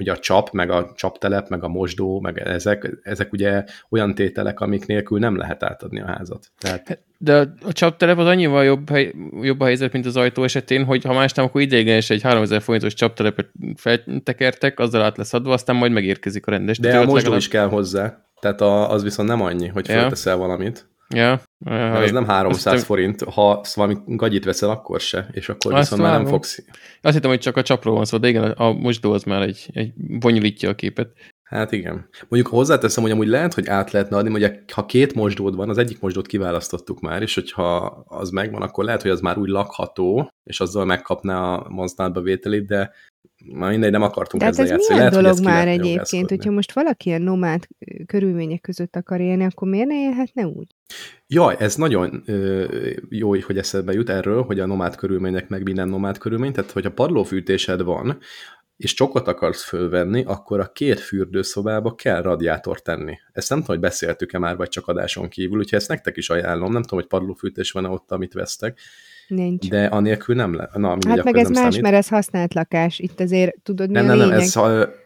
ugye 0.00 0.12
a 0.12 0.18
csap, 0.18 0.50
meg 0.50 0.70
a 0.70 0.92
csaptelep, 0.96 1.48
meg 1.48 1.64
a 1.64 1.68
mosdó, 1.68 2.20
meg 2.20 2.38
ezek, 2.38 3.00
ezek 3.02 3.32
ugye 3.32 3.64
olyan 3.90 4.14
tételek, 4.14 4.60
amik 4.60 4.86
nélkül 4.86 5.18
nem 5.18 5.36
lehet 5.36 5.62
átadni 5.62 6.00
a 6.00 6.06
házat. 6.06 6.46
Tehát... 6.58 7.02
De 7.22 7.54
a 7.64 7.72
csaptelep 7.72 8.18
az 8.18 8.26
annyival 8.26 8.64
jobb, 8.64 8.90
hely, 8.90 9.14
jobb 9.40 9.60
a 9.60 9.64
helyzet, 9.64 9.92
mint 9.92 10.06
az 10.06 10.16
ajtó 10.16 10.42
esetén, 10.42 10.84
hogy 10.84 11.04
ha 11.04 11.12
más 11.12 11.32
nem, 11.32 11.44
akkor 11.44 11.60
ideiglenes 11.60 12.10
egy 12.10 12.22
3000 12.22 12.60
forintos 12.60 12.94
csaptelepet 12.94 13.50
feltekertek, 13.76 14.78
azzal 14.78 15.02
át 15.02 15.16
lesz 15.16 15.32
adva, 15.32 15.52
aztán 15.52 15.76
majd 15.76 15.92
megérkezik 15.92 16.46
a 16.46 16.50
rendes. 16.50 16.78
De 16.78 16.98
a 16.98 16.98
mosdó 16.98 17.14
legalább... 17.14 17.38
is 17.38 17.48
kell 17.48 17.66
hozzá. 17.68 18.24
Tehát 18.40 18.60
a, 18.60 18.90
az 18.90 19.02
viszont 19.02 19.28
nem 19.28 19.40
annyi, 19.40 19.66
hogy 19.66 19.88
ja. 19.88 19.94
felteszel 19.94 20.36
valamit. 20.36 20.88
Ja. 21.14 21.42
Mert 21.64 22.04
ez 22.04 22.10
nem 22.10 22.26
300 22.26 22.74
azt 22.74 22.84
forint, 22.84 23.22
ha 23.22 23.64
valami 23.74 23.96
gagyit 24.06 24.44
veszel, 24.44 24.70
akkor 24.70 25.00
se, 25.00 25.28
és 25.32 25.48
akkor 25.48 25.74
azt 25.74 25.82
viszont 25.82 26.02
már 26.02 26.20
nem 26.20 26.30
fogsz. 26.30 26.64
Azt 27.02 27.14
hittem, 27.14 27.30
hogy 27.30 27.40
csak 27.40 27.56
a 27.56 27.62
csapról 27.62 27.94
van 27.94 28.04
szó, 28.04 28.18
de 28.18 28.28
igen, 28.28 28.50
a 28.50 28.72
mosdó 28.72 29.12
az 29.12 29.22
már 29.22 29.42
egy, 29.42 29.68
egy 29.72 29.92
bonyolítja 29.94 30.68
a 30.68 30.74
képet. 30.74 31.12
Hát 31.50 31.72
igen. 31.72 32.08
Mondjuk 32.28 32.52
hozzáteszem, 32.52 33.02
hogy 33.02 33.12
amúgy 33.12 33.26
lehet, 33.26 33.54
hogy 33.54 33.66
át 33.66 33.90
lehetne 33.90 34.16
adni, 34.16 34.30
hogy 34.30 34.72
ha 34.72 34.86
két 34.86 35.14
mosdód 35.14 35.56
van, 35.56 35.68
az 35.68 35.78
egyik 35.78 36.00
mosdót 36.00 36.26
kiválasztottuk 36.26 37.00
már, 37.00 37.22
és 37.22 37.34
hogyha 37.34 37.76
az 38.06 38.30
megvan, 38.30 38.62
akkor 38.62 38.84
lehet, 38.84 39.02
hogy 39.02 39.10
az 39.10 39.20
már 39.20 39.38
úgy 39.38 39.48
lakható, 39.48 40.30
és 40.50 40.60
azzal 40.60 40.84
megkapná 40.84 41.54
a 41.54 41.68
mozdátba 41.68 42.20
vételét, 42.20 42.66
de 42.66 42.92
már 43.44 43.70
mindegy, 43.70 43.90
nem 43.90 44.02
akartunk 44.02 44.42
De 44.42 44.48
ezzel 44.48 44.64
ez 44.64 44.70
játszani. 44.70 44.98
lehet, 44.98 45.12
dolog 45.12 45.40
már 45.42 45.68
egyébként, 45.68 46.28
hogyha 46.28 46.50
most 46.50 46.72
valaki 46.72 47.08
ilyen 47.08 47.22
nomád 47.22 47.66
körülmények 48.06 48.60
között 48.60 48.96
akar 48.96 49.20
élni, 49.20 49.44
akkor 49.44 49.68
miért 49.68 49.88
ne 49.88 50.00
élhetne 50.00 50.46
úgy? 50.46 50.74
Jaj, 51.26 51.56
ez 51.58 51.76
nagyon 51.76 52.22
ö, 52.26 52.64
jó, 53.08 53.28
hogy 53.28 53.58
eszedbe 53.58 53.92
jut 53.92 54.10
erről, 54.10 54.42
hogy 54.42 54.60
a 54.60 54.66
nomád 54.66 54.96
körülmények 54.96 55.48
meg 55.48 55.62
minden 55.62 55.88
nomád 55.88 56.18
körülmény, 56.18 56.52
tehát 56.52 56.70
hogyha 56.70 56.90
padlófűtésed 56.90 57.82
van, 57.82 58.18
és 58.76 58.94
csokot 58.94 59.28
akarsz 59.28 59.64
fölvenni, 59.64 60.24
akkor 60.24 60.60
a 60.60 60.72
két 60.72 61.00
fürdőszobába 61.00 61.94
kell 61.94 62.22
radiátort 62.22 62.82
tenni. 62.82 63.18
Ezt 63.32 63.48
nem 63.48 63.58
tudom, 63.58 63.76
hogy 63.76 63.84
beszéltük-e 63.84 64.38
már, 64.38 64.56
vagy 64.56 64.68
csak 64.68 64.86
adáson 64.86 65.28
kívül, 65.28 65.58
úgyhogy 65.58 65.78
ezt 65.78 65.88
nektek 65.88 66.16
is 66.16 66.30
ajánlom, 66.30 66.72
nem 66.72 66.82
tudom, 66.82 66.98
hogy 66.98 67.08
padlófűtés 67.08 67.70
van-e 67.70 67.88
ott, 67.88 68.10
amit 68.10 68.32
vesztek, 68.32 68.78
Nincs. 69.30 69.68
De 69.68 69.84
anélkül 69.84 70.34
nem 70.34 70.54
le. 70.54 70.70
Na, 70.74 70.88
mindegy, 70.88 71.16
hát 71.16 71.24
meg 71.24 71.36
ez 71.36 71.48
más, 71.48 71.58
számít. 71.58 71.80
mert 71.80 71.94
ez 71.94 72.08
használt 72.08 72.54
lakás. 72.54 72.98
Itt 72.98 73.20
azért 73.20 73.60
tudod, 73.62 73.88
mi 73.88 73.94
nem, 73.94 74.04
a 74.04 74.14
nem, 74.14 74.28
nem, 74.28 74.38
ez, 74.38 74.58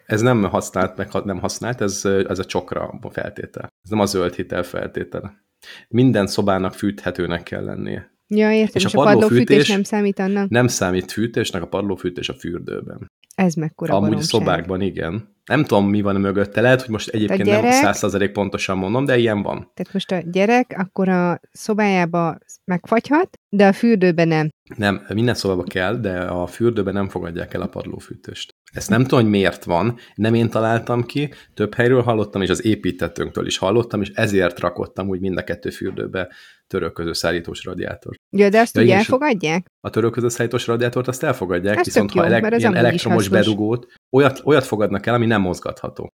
ez 0.06 0.20
nem 0.20 0.42
használt, 0.42 0.96
meg 0.96 1.08
nem 1.24 1.38
használt, 1.38 1.80
ez, 1.80 2.04
ez 2.04 2.38
a 2.38 2.44
csokra 2.44 3.00
feltétel. 3.10 3.68
Ez 3.82 3.90
nem 3.90 4.00
a 4.00 4.06
zöld 4.06 4.34
hitel 4.34 4.62
feltétele. 4.62 5.44
Minden 5.88 6.26
szobának 6.26 6.74
fűthetőnek 6.74 7.42
kell 7.42 7.64
lennie. 7.64 8.12
Ja, 8.28 8.52
értem, 8.52 8.74
és, 8.74 8.84
és 8.84 8.94
a, 8.94 9.00
a 9.00 9.04
padlófűtés 9.04 9.68
nem 9.68 9.82
számít 9.82 10.18
annak? 10.18 10.48
Nem 10.48 10.66
számít 10.66 11.12
fűtésnek, 11.12 11.62
a 11.62 11.66
padlófűtés 11.66 12.28
a 12.28 12.34
fürdőben. 12.34 13.10
Ez 13.34 13.54
mekkora 13.54 13.94
Amúgy 13.94 14.08
baromság. 14.08 14.28
szobákban, 14.28 14.80
igen. 14.80 15.32
Nem 15.44 15.64
tudom, 15.64 15.88
mi 15.88 16.00
van 16.00 16.20
mögötte. 16.20 16.60
Lehet, 16.60 16.80
hogy 16.80 16.90
most 16.90 17.08
egyébként 17.08 17.42
gyerek, 17.42 17.62
nem 17.62 17.72
százszerzalék 17.72 18.32
pontosan 18.32 18.78
mondom, 18.78 19.04
de 19.04 19.18
ilyen 19.18 19.42
van. 19.42 19.70
Tehát 19.74 19.92
most 19.92 20.12
a 20.12 20.22
gyerek 20.30 20.74
akkor 20.78 21.08
a 21.08 21.40
szobájába 21.52 22.38
megfagyhat, 22.64 23.28
de 23.48 23.66
a 23.66 23.72
fürdőben 23.72 24.28
nem. 24.28 24.48
Nem, 24.76 25.06
minden 25.14 25.34
szobába 25.34 25.62
kell, 25.62 25.96
de 25.96 26.20
a 26.20 26.46
fürdőben 26.46 26.94
nem 26.94 27.08
fogadják 27.08 27.54
el 27.54 27.62
a 27.62 27.66
padlófűtést. 27.66 28.54
Ezt 28.74 28.90
nem 28.90 29.02
tudom, 29.02 29.20
hogy 29.20 29.30
miért 29.30 29.64
van, 29.64 29.98
nem 30.14 30.34
én 30.34 30.50
találtam 30.50 31.04
ki, 31.04 31.32
több 31.54 31.74
helyről 31.74 32.02
hallottam, 32.02 32.42
és 32.42 32.50
az 32.50 32.64
építettőnktől 32.64 33.46
is 33.46 33.58
hallottam, 33.58 34.00
és 34.00 34.10
ezért 34.14 34.60
rakottam 34.60 35.08
úgy 35.08 35.20
mind 35.20 35.38
a 35.38 35.44
kettő 35.44 35.70
fürdőbe 35.70 36.28
törölköző 36.66 37.12
szállítós 37.12 37.64
radiátor. 37.64 38.14
Ja, 38.36 38.48
de 38.48 38.60
azt 38.60 38.76
ja, 38.76 38.82
úgy 38.82 38.90
elfogadják? 38.90 39.66
A 39.80 39.90
törölköző 39.90 40.28
szállítós 40.28 40.66
radiátort 40.66 41.08
azt 41.08 41.22
elfogadják, 41.22 41.78
Ez 41.78 41.84
viszont 41.84 42.14
jó, 42.14 42.20
ha 42.20 42.26
elek, 42.26 42.58
ilyen 42.58 42.74
elektromos 42.74 43.28
bedugót, 43.28 43.86
olyat, 44.16 44.40
olyat 44.44 44.64
fogadnak 44.64 45.06
el, 45.06 45.14
ami 45.14 45.26
nem 45.26 45.40
mozgatható. 45.40 46.08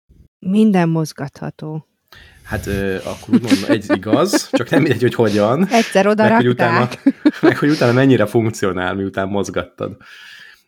Minden 0.46 0.90
mozgatható. 0.90 1.88
Hát 2.44 2.68
akkor 3.04 3.34
úgy 3.34 3.42
mondom, 3.42 3.64
egy 3.68 3.86
igaz, 3.96 4.50
csak 4.52 4.70
nem 4.70 4.82
mindegy, 4.82 5.02
hogy 5.02 5.14
hogyan. 5.14 5.68
Egyszer 5.68 6.08
oda 6.08 6.24
meg, 6.24 6.36
hogy 6.36 6.48
utána, 6.48 6.90
meg 7.42 7.58
hogy 7.58 7.70
utána 7.70 7.94
mennyire 7.94 8.26
funkcionál, 8.26 8.96
miután 8.96 9.28
mozgattad. 9.28 9.98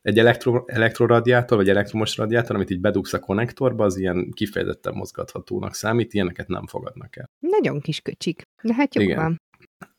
Egy 0.01 0.19
elektro, 0.19 0.63
elektroradiátor, 0.65 1.57
vagy 1.57 1.69
elektromos 1.69 2.17
radiátor, 2.17 2.55
amit 2.55 2.69
így 2.69 2.79
bedugsz 2.79 3.13
a 3.13 3.19
konnektorba, 3.19 3.83
az 3.83 3.97
ilyen 3.97 4.31
kifejezetten 4.31 4.93
mozgathatónak 4.93 5.75
számít, 5.75 6.13
ilyeneket 6.13 6.47
nem 6.47 6.67
fogadnak 6.67 7.17
el. 7.17 7.29
Nagyon 7.39 7.79
kis 7.79 7.99
köcsik. 7.99 8.43
De 8.61 8.73
hát 8.73 8.95
jó 8.95 9.01
Igen. 9.01 9.17
van. 9.17 9.39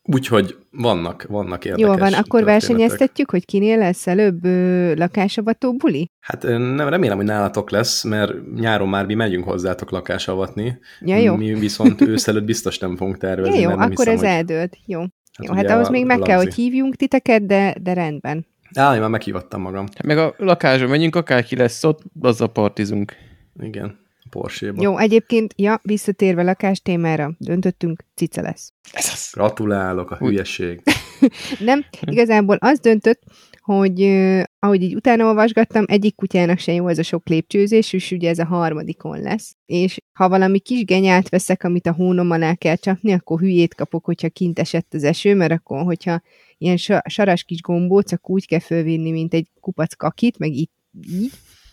Úgyhogy 0.04 0.56
vannak, 0.70 1.22
vannak 1.22 1.64
érdekes 1.64 1.90
Jó 1.90 1.96
van, 1.96 2.12
akkor 2.12 2.44
versenyeztetjük, 2.44 3.30
hogy 3.30 3.44
kinél 3.44 3.78
lesz 3.78 4.06
előbb 4.06 4.44
ö, 4.44 4.94
lakásavató 4.94 5.76
buli? 5.76 6.10
Hát 6.20 6.42
nem 6.42 6.88
remélem, 6.88 7.16
hogy 7.16 7.26
nálatok 7.26 7.70
lesz, 7.70 8.04
mert 8.04 8.52
nyáron 8.54 8.88
már 8.88 9.06
mi 9.06 9.14
megyünk 9.14 9.44
hozzátok 9.44 9.90
lakásavatni. 9.90 10.78
Ja, 11.00 11.16
jó. 11.16 11.36
Mi 11.36 11.54
viszont 11.54 12.00
őszelőtt 12.00 12.44
biztos 12.44 12.78
nem 12.78 12.96
fogunk 12.96 13.16
tervezni. 13.16 13.60
Ja, 13.60 13.70
jó, 13.70 13.76
akkor 13.76 13.88
hiszem, 13.88 14.12
ez 14.12 14.18
hogy... 14.18 14.28
eldőlt. 14.28 14.76
Jó. 14.86 15.00
Hát, 15.00 15.46
jó, 15.46 15.54
hát 15.54 15.70
ahhoz 15.70 15.88
még 15.88 16.06
meg 16.06 16.18
kell, 16.18 16.36
hogy 16.36 16.54
hívjunk 16.54 16.96
titeket, 16.96 17.46
de, 17.46 17.74
de 17.82 17.92
rendben. 17.92 18.46
Á, 18.74 18.94
én 18.94 19.00
már 19.00 19.10
meghívattam 19.10 19.60
magam. 19.60 19.86
Hát 19.94 20.06
meg 20.06 20.18
a 20.18 20.34
lakásra 20.38 20.86
megyünk, 20.86 21.16
akárki 21.16 21.56
lesz 21.56 21.84
ott, 21.84 22.02
azzal 22.20 22.52
partizunk. 22.52 23.12
Igen. 23.60 24.00
Porsche-ba. 24.30 24.82
Jó, 24.82 24.98
egyébként, 24.98 25.54
ja, 25.56 25.80
visszatérve 25.82 26.42
lakás 26.42 26.80
témára, 26.80 27.34
döntöttünk, 27.38 28.04
cica 28.14 28.42
lesz. 28.42 28.72
Ez 28.92 29.08
az. 29.12 29.30
Gratulálok, 29.32 30.10
a 30.10 30.16
hülyeség. 30.16 30.82
Nem, 31.58 31.84
igazából 32.00 32.56
az 32.60 32.78
döntött, 32.78 33.22
hogy 33.60 34.02
uh, 34.02 34.42
ahogy 34.58 34.82
így 34.82 34.94
utána 34.94 35.24
olvasgattam, 35.24 35.84
egyik 35.86 36.14
kutyának 36.14 36.58
se 36.58 36.72
jó 36.72 36.88
ez 36.88 36.98
a 36.98 37.02
sok 37.02 37.28
lépcsőzés, 37.28 37.92
és 37.92 38.10
ugye 38.10 38.28
ez 38.28 38.38
a 38.38 38.44
harmadikon 38.44 39.20
lesz. 39.20 39.56
És 39.66 40.00
ha 40.12 40.28
valami 40.28 40.58
kis 40.58 40.84
genyát 40.84 41.28
veszek, 41.28 41.64
amit 41.64 41.86
a 41.86 41.92
hónom 41.92 42.30
alá 42.30 42.54
kell 42.54 42.76
csapni, 42.76 43.12
akkor 43.12 43.40
hülyét 43.40 43.74
kapok, 43.74 44.04
hogyha 44.04 44.28
kint 44.28 44.58
esett 44.58 44.94
az 44.94 45.04
eső, 45.04 45.34
mert 45.34 45.52
akkor, 45.52 45.82
hogyha 45.82 46.22
ilyen 46.62 47.02
saras 47.04 47.44
kis 47.44 47.60
gombóc, 47.60 48.12
akkor 48.12 48.34
úgy 48.34 48.46
kell 48.46 48.58
fölvinni, 48.58 49.10
mint 49.10 49.34
egy 49.34 49.48
kupac 49.60 49.94
kakit, 49.94 50.38
meg 50.38 50.52
így, 50.52 50.70
így 51.08 51.32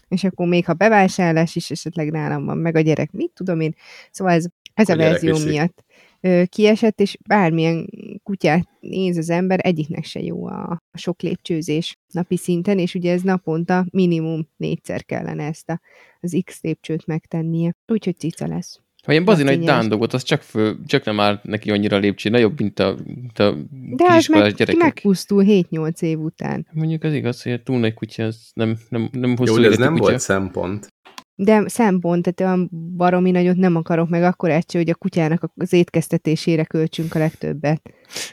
és 0.10 0.24
akkor 0.24 0.48
még 0.48 0.65
ha 0.65 0.74
bevásárlás 0.74 1.55
is 1.55 1.72
esetleg 1.72 2.12
nálam 2.12 2.46
van, 2.46 2.58
meg 2.58 2.75
a 2.75 2.79
gyerek, 2.79 3.12
mit 3.12 3.31
tudom 3.34 3.60
én. 3.60 3.75
Szóval 4.12 4.34
ez, 4.34 4.46
ez 4.74 4.89
a, 4.89 4.93
a 4.93 4.96
verzió 4.96 5.34
viszi. 5.34 5.50
miatt 5.50 5.84
ö, 6.22 6.43
kiesett, 6.46 7.00
és 7.00 7.17
bármilyen 7.27 7.89
kutyát 8.24 8.67
néz 8.79 9.17
az 9.17 9.29
ember, 9.29 9.60
egyiknek 9.63 10.03
se 10.03 10.22
jó 10.22 10.46
a, 10.48 10.81
a 10.91 10.98
sok 10.98 11.22
lépcsőzés 11.22 11.98
napi 12.12 12.38
szinten, 12.38 12.79
és 12.79 12.96
ugye 12.96 13.12
ez 13.12 13.22
naponta 13.22 13.86
minimum 13.89 14.48
négyszer 14.58 15.05
kellene 15.05 15.43
ezt 15.43 15.69
a, 15.69 15.81
az 16.19 16.41
X 16.46 16.62
lépcsőt 16.62 17.05
megtennie. 17.05 17.75
Úgyhogy 17.88 18.17
cica 18.17 18.48
lesz. 18.48 18.79
Ha 19.09 19.15
ilyen 19.15 19.27
bazin 19.27 19.47
egy 19.47 19.59
dándogot, 19.59 20.13
az 20.13 20.23
csak, 20.23 20.41
föl, 20.41 20.77
csak 20.85 21.05
nem 21.05 21.19
áll 21.19 21.39
neki 21.43 21.71
annyira 21.71 21.97
lépcső, 21.97 22.29
nagyobb, 22.29 22.59
mint 22.59 22.79
a, 22.79 22.95
mint 23.05 23.39
a 23.39 23.55
De 23.95 24.05
az 24.07 24.27
meg, 24.27 24.53
gyerekek. 24.53 24.81
megpusztul 24.81 25.43
7-8 25.47 26.01
év 26.01 26.19
után. 26.19 26.67
Mondjuk 26.71 27.03
az 27.03 27.13
igaz, 27.13 27.41
hogy 27.43 27.51
a 27.51 27.63
túl 27.63 27.79
nagy 27.79 27.93
kutya, 27.93 28.23
az 28.23 28.49
nem, 28.53 28.77
nem, 28.89 29.09
nem 29.11 29.37
hosszú 29.37 29.55
Jó, 29.55 29.61
de 29.61 29.67
ez 29.67 29.77
nem 29.77 29.91
kutya. 29.91 30.01
volt 30.03 30.19
szempont. 30.19 30.87
De 31.35 31.63
szempont, 31.67 32.23
tehát 32.23 32.53
olyan 32.53 32.69
baromi 32.97 33.31
nagyot 33.31 33.55
nem 33.55 33.75
akarok, 33.75 34.09
meg 34.09 34.23
akkor 34.23 34.49
egyszer, 34.49 34.81
hogy 34.81 34.89
a 34.89 34.95
kutyának 34.95 35.51
az 35.55 35.73
étkeztetésére 35.73 36.63
költsünk 36.63 37.15
a 37.15 37.19
legtöbbet. 37.19 37.81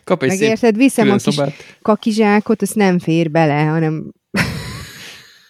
Kap 0.05 0.23
egy 0.23 0.29
Megérted? 0.29 0.77
Viszem 0.77 1.11
a 1.11 1.13
kis 1.13 1.23
szobát. 1.23 1.53
kakizsákot, 1.83 2.63
azt 2.63 2.75
nem 2.75 2.99
fér 2.99 3.31
bele, 3.31 3.63
hanem 3.63 4.13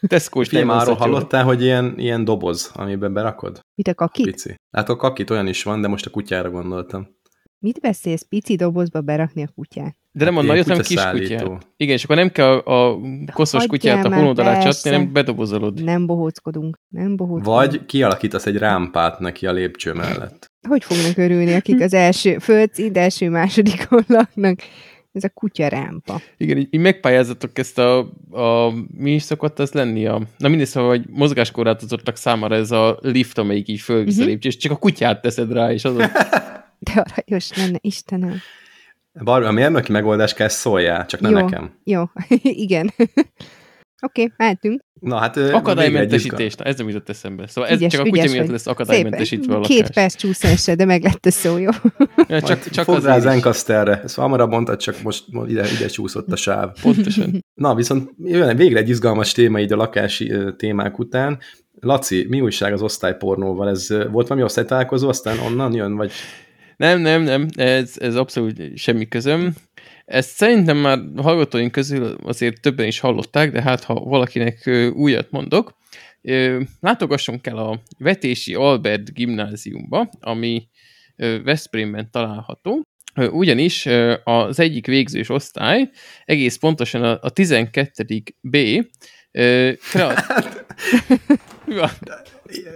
Tesco-s 0.07 0.49
Film 0.49 0.69
arról 0.69 0.95
hallottál, 0.95 1.45
hogy 1.45 1.63
ilyen, 1.63 1.95
ilyen 1.97 2.25
doboz, 2.25 2.71
amiben 2.75 3.13
berakod? 3.13 3.61
Mit 3.75 3.89
a 3.89 3.95
kakit? 3.95 4.25
Pici. 4.25 4.55
Hát 4.71 4.89
a 4.89 4.97
kakit 4.97 5.31
olyan 5.31 5.47
is 5.47 5.63
van, 5.63 5.81
de 5.81 5.89
most 5.89 6.07
a 6.07 6.11
kutyára 6.11 6.51
gondoltam. 6.51 7.15
Mit 7.59 7.81
beszélsz? 7.81 8.23
Pici 8.23 8.57
dobozba 8.57 9.01
berakni 9.01 9.43
a 9.43 9.49
kutyát? 9.55 9.97
De 10.13 10.25
nem 10.25 10.37
a 10.37 10.43
nagyot, 10.43 10.67
hanem 10.67 10.83
kis 10.83 11.05
kutyát. 11.05 11.67
Igen, 11.77 11.95
és 11.95 12.05
akkor 12.05 12.17
nem 12.17 12.31
kell 12.31 12.57
a 12.57 12.99
koszos 13.33 13.67
Hagyjál 13.67 14.01
kutyát 14.01 14.05
a 14.05 14.15
hónod 14.15 14.39
alá 14.39 14.59
csatni, 14.63 14.91
nem 14.91 15.13
bedobozolod. 15.13 15.85
Nem 15.85 16.07
bohóckodunk. 16.07 16.79
Nem 16.89 17.17
bohóckodunk. 17.17 17.57
Vagy 17.57 17.87
kialakítasz 17.87 18.47
egy 18.47 18.57
rámpát 18.57 19.19
neki 19.19 19.47
a 19.47 19.53
lépcső 19.53 19.93
mellett. 19.93 20.47
Hogy 20.69 20.85
fognak 20.85 21.17
örülni, 21.17 21.55
akik 21.55 21.81
az 21.81 21.95
első 21.95 22.39
földszint, 22.39 22.97
első 22.97 23.29
másodikon 23.29 24.05
laknak? 24.07 24.59
Ez 25.17 25.25
a 25.25 25.29
kutya 25.29 25.69
rámpa. 25.69 26.21
Igen, 26.37 26.57
így, 26.57 26.69
így 26.71 26.81
megpályázatok 26.81 27.59
ezt 27.59 27.79
a, 27.79 27.99
a, 28.31 28.73
mi 28.97 29.15
is 29.15 29.23
szokott 29.23 29.59
az 29.59 29.73
lenni? 29.73 30.07
A, 30.07 30.23
na 30.39 30.49
mindegy, 30.49 30.67
szóval, 30.67 30.91
hogy 30.91 31.05
mozgáskorlátozottak 31.09 32.17
számára 32.17 32.55
ez 32.55 32.71
a 32.71 32.99
lift, 33.01 33.39
amelyik 33.39 33.69
így 33.69 33.81
fölvisz 33.81 34.17
uh-huh. 34.17 34.33
Mhm. 34.33 34.47
és 34.47 34.57
csak 34.57 34.73
a 34.73 34.77
kutyát 34.77 35.21
teszed 35.21 35.53
rá, 35.53 35.73
és 35.73 35.85
azon 35.85 36.07
De 36.79 37.05
aranyos 37.05 37.57
lenne, 37.57 37.79
Istenem. 37.81 38.37
Barbie, 39.25 39.49
a 39.49 39.53
mérnöki 39.53 39.93
megoldás 39.93 40.35
kell 40.35 40.49
szóljál, 40.49 41.07
csak 41.07 41.21
ne 41.21 41.29
Jó. 41.29 41.39
nekem. 41.39 41.75
Jó, 41.85 42.03
igen. 42.67 42.91
Oké, 42.97 44.23
okay, 44.23 44.33
mehetünk. 44.37 44.85
Na 45.01 45.17
hát... 45.17 45.37
akadálymentesítés, 45.37 46.55
na 46.55 46.65
ez 46.65 46.77
nem 46.77 46.89
jutott 46.89 47.09
eszembe. 47.09 47.47
Szóval 47.47 47.71
ez 47.71 47.77
Ügyes, 47.79 47.93
csak 47.93 48.07
a 48.07 48.09
kutya 48.09 48.31
miatt 48.31 48.49
lesz 48.49 48.67
akadálymentesítve 48.67 49.55
a 49.55 49.59
lakás. 49.59 49.77
Két 49.77 49.91
perc 49.91 50.15
csúszásra, 50.15 50.75
de 50.75 50.85
meg 50.85 51.03
lett 51.03 51.27
a 51.27 51.31
szó, 51.31 51.59
jó? 51.59 51.71
Ja, 52.29 52.41
csak, 52.41 52.69
csak 52.69 52.85
Fogd 52.85 53.05
rá 53.05 53.17
az. 53.17 53.27
Encasterre. 53.27 54.01
Ezt 54.05 54.17
hamarabb 54.17 54.51
mondtad, 54.51 54.79
csak 54.79 55.03
most 55.03 55.25
ide, 55.47 55.67
ide 55.77 55.87
csúszott 55.87 56.33
a 56.33 56.37
sáv. 56.37 56.71
Pontosan. 56.83 57.45
Na, 57.55 57.75
viszont 57.75 58.11
jön 58.19 58.57
végre 58.57 58.79
egy 58.79 58.89
izgalmas 58.89 59.33
téma 59.33 59.61
így 59.61 59.73
a 59.73 59.77
lakási 59.77 60.33
témák 60.57 60.99
után. 60.99 61.39
Laci, 61.81 62.27
mi 62.29 62.41
újság 62.41 62.73
az 62.73 62.83
osztálypornóval? 62.83 63.69
Ez 63.69 63.89
volt 64.11 64.29
valami 64.29 64.47
osztálytalálkozó, 64.47 65.09
aztán 65.09 65.39
onnan 65.39 65.75
jön, 65.75 65.97
vagy 65.97 66.13
Nem, 66.77 67.01
nem, 67.01 67.23
nem, 67.23 67.47
ez, 67.57 67.93
ez 67.99 68.15
abszolút 68.15 68.63
semmi 68.75 69.09
közöm. 69.09 69.55
Ezt 70.07 70.31
szerintem 70.31 70.77
már 70.77 70.99
hallgatóink 71.17 71.73
közül 71.73 72.17
azért 72.25 72.61
többen 72.61 72.87
is 72.87 72.99
hallották, 72.99 73.53
de 73.53 73.63
hát 73.63 73.85
ha 73.85 73.95
valakinek 73.95 74.71
újat 74.93 75.31
mondok, 75.31 75.77
ö, 76.23 76.61
látogassunk 76.81 77.47
el 77.47 77.57
a 77.57 77.81
Vetési 77.99 78.55
Albert 78.55 79.13
gimnáziumba, 79.13 80.11
ami 80.21 80.69
Veszprémben 81.45 82.11
található, 82.11 82.83
ugyanis 83.17 83.87
az 84.25 84.61
egyik 84.61 84.87
végzős 84.87 85.29
osztály, 85.29 85.91
egész 86.25 86.57
pontosan 86.57 87.03
a, 87.03 87.19
a 87.21 87.31
12. 87.31 88.23
B, 88.41 88.57
kreat... 89.91 90.25
Van? 91.67 91.91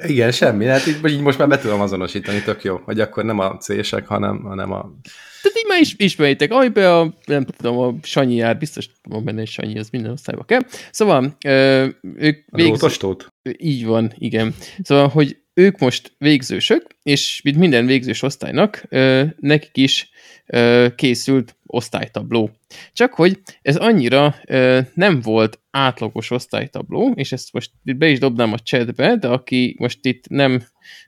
igen, 0.06 0.30
semmi. 0.30 0.66
Hát 0.66 0.86
így, 0.86 1.08
így 1.08 1.20
most 1.20 1.38
már 1.38 1.48
be 1.48 1.58
tudom 1.58 1.80
azonosítani, 1.80 2.42
tök 2.42 2.64
jó, 2.64 2.80
hogy 2.84 3.00
akkor 3.00 3.24
nem 3.24 3.38
a 3.38 3.56
C-sek, 3.56 4.06
hanem, 4.06 4.42
hanem 4.42 4.72
a... 4.72 4.92
Tehát 5.42 5.58
így 5.58 5.66
már 5.68 5.80
is 5.80 5.94
ismeritek, 5.96 6.52
amiben 6.52 6.92
a, 6.92 7.14
nem 7.24 7.44
tudom, 7.44 7.78
a 7.78 7.94
Sanyi 8.02 8.34
jár, 8.34 8.58
biztos 8.58 8.90
van 9.02 9.24
benne 9.24 9.40
egy 9.40 9.48
Sanyi, 9.48 9.78
az 9.78 9.88
minden 9.90 10.10
osztályba 10.12 10.44
kell. 10.44 10.60
Szóval 10.90 11.36
ö, 11.44 11.86
ők 12.16 12.44
drótostót? 12.46 13.26
Így 13.58 13.84
van, 13.84 14.12
igen. 14.18 14.54
Szóval, 14.82 15.08
hogy 15.08 15.36
ők 15.54 15.78
most 15.78 16.12
végzősök, 16.18 16.86
és 17.02 17.40
mint 17.44 17.56
minden 17.56 17.86
végzős 17.86 18.22
osztálynak, 18.22 18.84
ö, 18.88 19.24
nekik 19.38 19.76
is 19.76 20.10
ö, 20.46 20.86
készült 20.96 21.56
osztálytabló. 21.66 22.50
Csak 22.92 23.14
hogy 23.14 23.38
ez 23.62 23.76
annyira 23.76 24.34
ö, 24.46 24.80
nem 24.94 25.20
volt 25.20 25.60
átlagos 25.70 26.30
osztálytabló, 26.30 27.12
és 27.14 27.32
ezt 27.32 27.52
most 27.52 27.70
be 27.82 28.08
is 28.08 28.18
dobnám 28.18 28.52
a 28.52 28.58
chatbe, 28.58 29.16
de 29.16 29.28
aki 29.28 29.76
most 29.78 29.98
itt 30.02 30.28
nem 30.28 30.62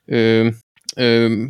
ö, 0.05 0.49
ö, 0.97 1.45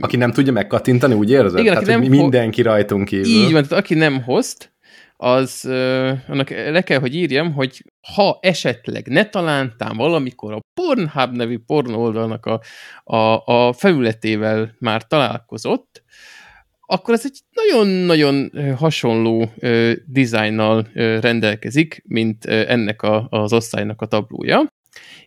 Aki 0.00 0.16
nem 0.16 0.32
tudja 0.32 0.52
megkattintani, 0.52 1.14
úgy 1.14 1.30
érzed? 1.30 1.58
Igen, 1.58 1.74
hát, 1.74 1.84
hogy 1.84 2.00
nem 2.00 2.10
mindenki 2.10 2.62
rajtunk 2.62 3.04
kívül. 3.04 3.26
Így 3.26 3.52
van, 3.52 3.62
tehát 3.62 3.84
aki 3.84 3.94
nem 3.94 4.22
host, 4.22 4.74
az 5.16 5.62
uh, 5.64 6.12
annak 6.28 6.50
le 6.50 6.82
kell, 6.82 6.98
hogy 6.98 7.14
írjam, 7.14 7.52
hogy 7.52 7.84
ha 8.14 8.38
esetleg 8.40 9.06
ne 9.06 9.28
talántám 9.28 9.96
valamikor 9.96 10.52
a 10.52 10.60
Pornhub 10.74 11.36
nevű 11.36 11.58
pornó 11.58 12.02
oldalnak 12.02 12.46
a, 12.46 12.60
a, 13.16 13.42
a 13.44 13.72
felületével 13.72 14.74
már 14.78 15.06
találkozott, 15.06 16.04
akkor 16.88 17.14
ez 17.14 17.24
egy 17.24 17.40
nagyon-nagyon 17.50 18.50
ö, 18.52 18.70
hasonló 18.70 19.50
ö, 19.58 19.92
dizájnnal 20.06 20.86
ö, 20.94 21.20
rendelkezik, 21.20 22.02
mint 22.04 22.46
ö, 22.46 22.64
ennek 22.68 23.02
a, 23.02 23.26
az 23.30 23.52
osztálynak 23.52 24.02
a 24.02 24.06
tablója. 24.06 24.66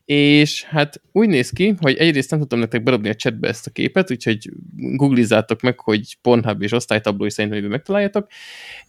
És 0.05 0.63
hát 0.63 1.01
úgy 1.11 1.27
néz 1.27 1.49
ki, 1.49 1.75
hogy 1.79 1.97
egyrészt 1.97 2.29
nem 2.29 2.39
tudtam 2.39 2.59
nektek 2.59 2.83
berobni 2.83 3.09
a 3.09 3.15
chatbe 3.15 3.47
ezt 3.47 3.67
a 3.67 3.71
képet, 3.71 4.11
úgyhogy 4.11 4.49
googlizzátok 4.75 5.61
meg, 5.61 5.79
hogy 5.79 6.17
Pornhub 6.21 6.61
és 6.61 6.71
osztálytablói 6.71 7.29
szerint, 7.29 7.53
hogy 7.53 7.63
megtaláljátok. 7.63 8.27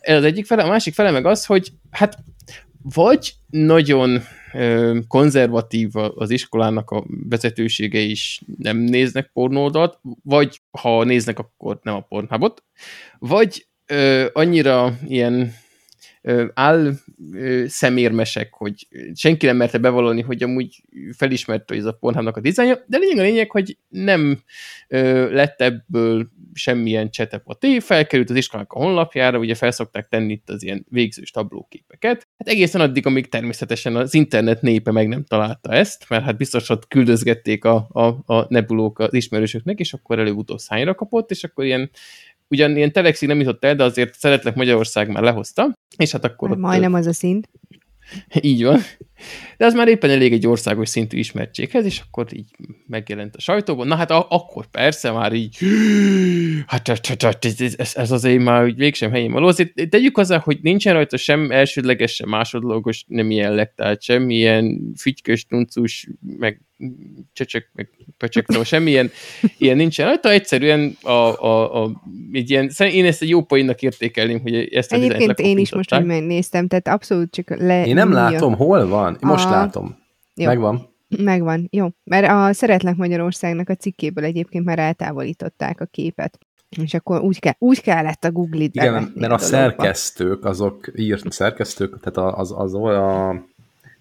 Ez 0.01 0.17
az 0.17 0.25
egyik 0.25 0.47
fele, 0.47 0.63
a 0.63 0.69
másik 0.69 0.95
fele 0.95 1.11
meg 1.11 1.27
az, 1.27 1.47
hogy 1.47 1.73
hát 1.91 2.19
vagy 2.83 3.33
nagyon 3.51 4.23
ö, 4.53 4.99
konzervatív 5.09 5.91
az 5.95 6.31
iskolának 6.31 6.91
a 6.91 7.05
vezetősége 7.29 7.99
is 7.99 8.41
nem 8.59 8.77
néznek 8.77 9.31
pornódat, 9.33 9.99
vagy 10.23 10.61
ha 10.71 11.05
néznek, 11.05 11.39
akkor 11.39 11.79
nem 11.83 11.95
a 11.95 12.01
Pornhubot, 12.01 12.65
vagy 13.19 13.67
ö, 13.87 14.27
annyira 14.33 14.99
ilyen 15.09 15.55
áll 16.55 16.93
szemérmesek, 17.67 18.53
hogy 18.53 18.87
senki 19.15 19.47
nem 19.47 19.57
merte 19.57 19.79
bevallani, 19.79 20.21
hogy 20.21 20.43
amúgy 20.43 20.83
felismerte, 21.17 21.65
hogy 21.67 21.79
ez 21.79 21.85
a 21.85 21.93
Pornhubnak 21.93 22.37
a 22.37 22.41
dizájnja, 22.41 22.85
de 22.87 22.99
lényeg 22.99 23.19
a 23.19 23.23
lényeg, 23.23 23.51
hogy 23.51 23.77
nem 23.89 24.43
lett 25.31 25.61
ebből 25.61 26.29
semmilyen 26.53 27.11
csetepoté, 27.11 27.79
felkerült 27.79 28.31
az 28.31 28.37
iskolának 28.37 28.73
a 28.73 28.79
honlapjára, 28.79 29.39
ugye 29.39 29.55
felszokták 29.55 30.09
tenni 30.09 30.33
itt 30.33 30.51
az 30.51 30.63
ilyen 30.63 30.87
végzős 30.89 31.31
tablóképeket. 31.31 32.29
Hát 32.39 32.49
egészen 32.49 32.81
addig, 32.81 33.07
amíg 33.07 33.29
természetesen 33.29 33.97
az 33.97 34.15
internet 34.15 34.63
népe 34.63 34.91
meg 34.91 35.09
nem 35.09 35.25
találta 35.25 35.73
ezt, 35.73 36.05
mert 36.09 36.25
hát 36.25 36.37
biztos 36.37 36.69
ott 36.69 36.89
küldözgették 36.89 37.65
a, 37.65 37.89
a, 37.93 38.35
a 38.35 38.47
nebulók 38.49 38.99
az 38.99 39.15
ismerősöknek, 39.15 39.79
és 39.79 39.93
akkor 39.93 40.19
előbb-utóbb 40.19 40.59
szányra 40.59 40.95
kapott, 40.95 41.31
és 41.31 41.45
akkor 41.45 41.65
ilyen 41.65 41.91
ugyan 42.51 42.77
ilyen 42.77 42.93
telexig 42.93 43.29
nem 43.29 43.41
jutott 43.41 43.65
el, 43.65 43.75
de 43.75 43.85
azért 43.85 44.15
Szeretlek 44.15 44.55
Magyarország 44.55 45.09
már 45.09 45.23
lehozta, 45.23 45.73
és 45.97 46.13
hát 46.13 46.25
akkor 46.25 46.49
Már 46.49 46.59
ott, 46.59 46.65
majdnem 46.65 46.95
az 46.95 47.07
a 47.07 47.13
szint. 47.13 47.49
így 48.41 48.65
van. 48.65 48.81
De 49.57 49.65
az 49.67 49.75
már 49.75 49.89
éppen 49.89 50.11
elég 50.11 50.33
egy 50.33 50.47
országos 50.47 50.89
szintű 50.89 51.19
ismertséghez, 51.19 51.85
és 51.85 52.01
akkor 52.07 52.27
így 52.33 52.49
megjelent 52.87 53.37
a 53.37 53.41
sajtóban. 53.41 53.87
Na 53.87 53.95
hát 53.95 54.11
a- 54.11 54.27
akkor 54.31 54.67
persze 54.67 55.11
már 55.11 55.33
így, 55.33 55.57
hát 56.67 56.89
ez, 56.89 57.61
ez, 57.77 57.93
ez 57.95 58.11
azért 58.11 58.43
már 58.43 58.65
úgy 58.65 58.77
mégsem 58.77 59.11
helyén 59.11 59.33
való. 59.33 59.47
Azért 59.47 59.89
tegyük 59.89 60.17
hozzá, 60.17 60.39
hogy 60.39 60.59
nincsen 60.63 60.95
rajta 60.95 61.17
sem 61.17 61.51
elsődleges, 61.51 62.15
sem 62.15 62.29
másodlagos, 62.29 63.05
nem 63.09 63.31
ilyen 63.31 63.55
lektált, 63.55 64.03
semmilyen 64.03 64.93
fügykös, 64.97 65.47
tuncus, 65.47 66.09
meg 66.39 66.61
csöcsök, 67.33 67.69
meg 67.73 67.89
pöcsök, 68.17 68.45
szóval 68.49 68.65
semmilyen 68.65 69.11
ilyen 69.59 69.77
nincsen 69.77 70.07
rajta, 70.07 70.31
egyszerűen 70.31 70.97
a, 71.03 71.11
a, 71.11 71.83
a, 71.85 72.03
egy 72.33 72.51
ilyen, 72.51 72.71
én 72.93 73.05
ezt 73.05 73.23
egy 73.23 73.29
jó 73.29 73.43
poénnak 73.43 73.83
értékelném, 73.83 74.41
hogy 74.41 74.55
ezt 74.55 74.93
a 74.93 74.95
Egyébként 74.97 75.39
én 75.39 75.59
is 75.59 75.73
most, 75.73 75.91
lekoppintották. 75.91 76.05
megnéztem, 76.07 76.67
tehát 76.69 76.89
abszolút 76.89 77.31
csak 77.31 77.49
le... 77.59 77.87
Én 77.87 77.95
nem 77.95 78.13
látom, 78.13 78.55
hol 78.55 78.87
van? 78.87 79.10
Most 79.21 79.47
A- 79.47 79.51
látom. 79.51 79.97
Jó. 80.35 80.47
Megvan. 80.47 80.89
Megvan, 81.19 81.69
jó. 81.71 81.89
Mert 82.05 82.31
a 82.31 82.53
Szeretlek 82.53 82.97
Magyarországnak 82.97 83.69
a 83.69 83.75
cikkéből 83.75 84.25
egyébként 84.25 84.65
már 84.65 84.79
eltávolították 84.79 85.81
a 85.81 85.85
képet. 85.85 86.39
És 86.83 86.95
akkor 86.95 87.21
úgy, 87.21 87.39
kell, 87.39 87.53
úgy 87.59 87.81
kellett 87.81 88.25
a 88.25 88.31
Google-it 88.31 88.75
Igen, 88.75 88.93
bevetni 88.93 89.21
mert 89.21 89.33
a 89.33 89.37
dologba. 89.37 89.57
szerkesztők, 89.57 90.45
azok 90.45 90.91
írt 90.97 91.33
szerkesztők, 91.33 92.01
tehát 92.01 92.39
az, 92.39 92.53
az 92.57 92.75
a 92.75 93.35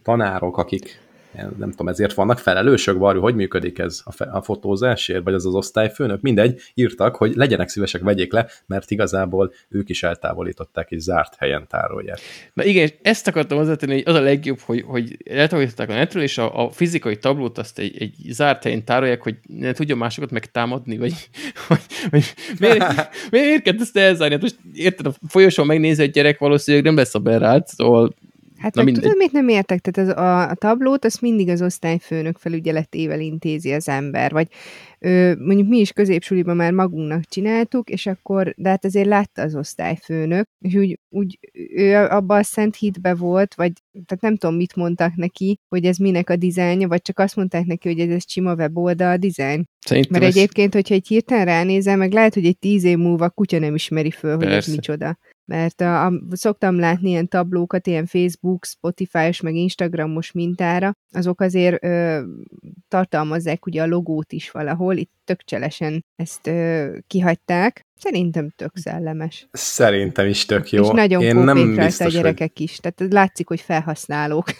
tanárok, 0.04 0.58
akik 0.58 1.02
nem 1.32 1.70
tudom, 1.70 1.88
ezért 1.88 2.13
vannak 2.13 2.39
felelősök, 2.39 2.98
Varjú, 2.98 3.22
hogy 3.22 3.36
működik 3.36 3.80
ez 3.80 4.02
a, 4.06 4.24
a 4.32 4.42
fotózásért, 4.42 5.24
vagy 5.24 5.34
az 5.34 5.46
az 5.46 5.54
osztályfőnök, 5.54 6.22
mindegy, 6.22 6.62
írtak, 6.74 7.15
hogy 7.15 7.36
legyenek 7.36 7.70
szívesek, 7.70 8.02
vegyék 8.02 8.32
le, 8.32 8.48
mert 8.65 8.92
igazából 8.92 9.54
ők 9.70 9.89
is 9.89 10.04
eltávolították, 10.04 10.92
és 10.92 11.02
zárt 11.02 11.36
helyen 11.36 11.68
tárolják. 11.68 12.20
Na 12.54 12.63
igen, 12.63 12.89
ezt 13.02 13.28
akartam 13.28 13.58
hozzátenni, 13.58 13.94
hogy 13.94 14.04
az 14.06 14.15
a 14.15 14.22
legjobb, 14.22 14.60
hogy, 14.60 14.82
hogy 14.82 15.18
eltávolították 15.26 15.89
a 15.89 15.94
netről, 15.94 16.24
és 16.24 16.38
a, 16.38 16.65
a 16.65 16.70
fizikai 16.70 17.18
tablót 17.18 17.58
azt 17.58 17.80
egy, 17.80 18.02
egy 18.02 18.15
zárt 18.30 18.63
helyen 18.63 18.86
tárolják, 18.86 19.22
hogy 19.22 19.36
ne 19.48 19.72
tudja 19.72 19.96
másokat 19.96 20.32
megtámadni, 20.32 20.98
vagy, 20.98 21.13
vagy, 21.68 21.82
vagy 22.10 22.26
miért, 22.60 23.10
miért 23.32 23.63
kellett 23.63 23.82
ezt 23.82 23.98
elzárni? 23.98 24.34
Hát 24.34 24.42
most 24.42 24.58
érted, 24.74 25.06
a 25.06 25.13
folyosón 25.28 25.65
megnézi 25.65 26.02
egy 26.02 26.12
gyerek, 26.12 26.39
valószínűleg 26.39 26.86
nem 26.86 26.96
lesz 26.96 27.15
a 27.15 27.20
berát, 27.20 27.68
szóval 27.68 28.13
Hát 28.60 28.74
Na 28.76 28.84
mindegy. 28.84 29.04
tudod, 29.04 29.17
mit 29.17 29.32
nem 29.32 29.48
értek? 29.48 29.80
Tehát 29.80 30.10
az, 30.10 30.17
a, 30.24 30.50
a 30.50 30.54
tablót 30.54 31.06
az 31.06 31.17
mindig 31.17 31.50
az 31.50 31.62
osztályfőnök 31.62 32.38
felügyeletével 32.38 33.19
intézi 33.19 33.72
az 33.72 33.88
ember, 33.89 34.32
vagy 34.32 34.48
ö, 35.00 35.34
mondjuk 35.39 35.67
mi 35.67 35.78
is 35.80 35.91
középsuliban 35.91 36.56
már 36.56 36.72
magunknak 36.72 37.24
csináltuk, 37.26 37.89
és 37.89 38.06
akkor, 38.06 38.54
de 38.58 38.69
hát 38.69 38.86
azért 38.86 39.08
látta 39.08 39.41
az 39.41 39.56
osztályfőnök, 39.56 40.48
és 40.60 40.76
úgy, 40.76 41.00
úgy 41.10 41.39
ő 41.76 41.95
abban 41.95 42.39
a 42.39 42.43
szent 42.43 42.76
hitbe 42.76 43.13
volt, 43.15 43.56
vagy 43.56 43.72
tehát 44.06 44.24
nem 44.24 44.36
tudom, 44.38 44.56
mit 44.56 44.76
mondtak 44.76 45.15
neki, 45.15 45.58
hogy 45.69 45.86
ez 45.86 45.98
minek 45.98 46.30
a 46.30 46.36
dizájnja, 46.36 46.88
vagy 46.88 47.02
csak 47.02 47.19
azt 47.19 47.36
mondták 47.36 47.65
neki, 47.65 47.88
hogy 47.88 48.00
ez, 48.00 48.10
ez 48.10 48.24
sima 48.30 48.54
weboldal 48.56 49.17
dizájn. 49.17 49.63
szerintem 49.86 50.12
Mert 50.19 50.24
ez- 50.32 50.38
egyébként, 50.38 50.74
hogyha 50.74 50.93
egy 50.93 51.08
hirtelen 51.08 51.45
ránézel, 51.45 51.98
meg 51.98 52.12
lehet, 52.12 52.34
hogy 52.34 52.45
egy 52.45 52.58
tíz 52.58 52.84
év 52.84 52.98
múlva 52.98 53.30
kutya 53.30 53.60
nem 53.60 53.76
ismeri 53.76 54.12
föl, 54.12 54.36
hogy 54.36 54.45
ez 54.45 54.52
Persze. 54.52 54.72
micsoda. 54.72 55.17
Mert 55.50 55.82
a, 55.82 56.06
a, 56.06 56.14
szoktam 56.32 56.80
látni 56.80 57.10
ilyen 57.10 57.28
tablókat, 57.28 57.88
ilyen 57.88 58.06
Facebook, 58.06 58.66
Spotify-os, 58.66 59.42
meg 59.42 59.56
Instagramos 59.56 60.32
mintára, 60.32 60.96
azok 61.12 61.42
azért 61.42 61.84
ö, 61.84 62.22
tartalmazzák 62.88 63.66
ugye 63.66 63.82
a 63.82 63.88
logót 63.88 64.32
is 64.32 64.52
valahol, 64.52 64.96
itt 64.96 65.12
tök 65.24 65.44
cselesen 65.44 66.06
ezt 66.16 66.48
ö, 66.48 66.88
kihagyták. 67.08 67.88
Szerintem 67.96 68.50
tök 68.50 68.72
szellemes. 68.74 69.48
Szerintem 69.52 70.28
is 70.28 70.46
tök 70.46 70.72
jó. 70.72 70.84
És 70.84 70.90
nagyon 70.90 71.22
Én 71.22 71.36
nem 71.36 71.76
biztos, 71.76 72.06
a 72.06 72.10
gyerekek 72.10 72.52
hogy... 72.54 72.62
is, 72.62 72.78
tehát 72.78 73.14
látszik, 73.14 73.48
hogy 73.48 73.62
felhasználók. 73.62 74.46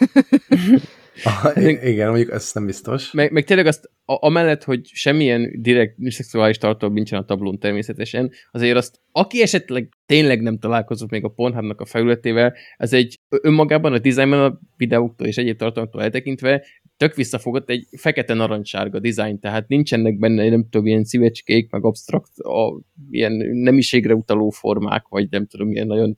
Ah, 1.24 1.62
igen, 1.84 2.08
mondjuk 2.08 2.30
ez 2.30 2.50
nem 2.54 2.66
biztos. 2.66 3.12
Meg, 3.12 3.32
meg 3.32 3.44
tényleg 3.44 3.66
azt, 3.66 3.90
a, 4.04 4.26
amellett, 4.26 4.64
hogy 4.64 4.86
semmilyen 4.92 5.50
direkt 5.62 5.94
szexuális 6.06 6.58
tartalom 6.58 6.94
nincsen 6.94 7.18
a 7.18 7.24
tablón 7.24 7.58
természetesen, 7.58 8.30
azért 8.50 8.76
azt, 8.76 9.00
aki 9.12 9.42
esetleg 9.42 9.88
tényleg 10.06 10.42
nem 10.42 10.58
találkozott 10.58 11.10
még 11.10 11.24
a 11.24 11.28
Pornhubnak 11.28 11.80
a 11.80 11.84
felületével, 11.84 12.54
ez 12.76 12.92
egy 12.92 13.18
önmagában 13.28 13.92
a 13.92 13.98
dizájnban 13.98 14.40
a 14.40 14.60
videóktól 14.76 15.26
és 15.26 15.36
egyéb 15.36 15.58
tartalmaktól 15.58 16.02
eltekintve 16.02 16.64
tök 17.00 17.14
visszafogott 17.14 17.70
egy 17.70 17.86
fekete 17.96 18.34
narancssárga 18.34 18.98
dizájn, 18.98 19.38
tehát 19.38 19.68
nincsenek 19.68 20.18
benne, 20.18 20.48
nem 20.48 20.62
tudom, 20.70 20.86
ilyen 20.86 21.04
szívecskék, 21.04 21.70
meg 21.70 21.84
abstrakt, 21.84 22.38
a, 22.38 22.80
ilyen 23.10 23.32
nemiségre 23.52 24.14
utaló 24.14 24.50
formák, 24.50 25.04
vagy 25.08 25.26
nem 25.30 25.46
tudom, 25.46 25.70
ilyen 25.72 25.86
nagyon 25.86 26.14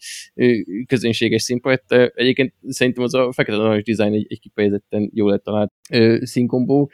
közönséges 0.86 1.42
színpajt. 1.42 1.82
Egyébként 2.14 2.54
szerintem 2.68 3.02
az 3.02 3.14
a 3.14 3.32
fekete 3.32 3.56
narancs 3.56 3.82
dizájn 3.84 4.12
egy, 4.12 4.26
egy 4.28 4.40
kifejezetten 4.40 5.10
jól 5.14 5.30
lett 5.30 5.42
talált 5.42 5.72
színkombó. 6.20 6.90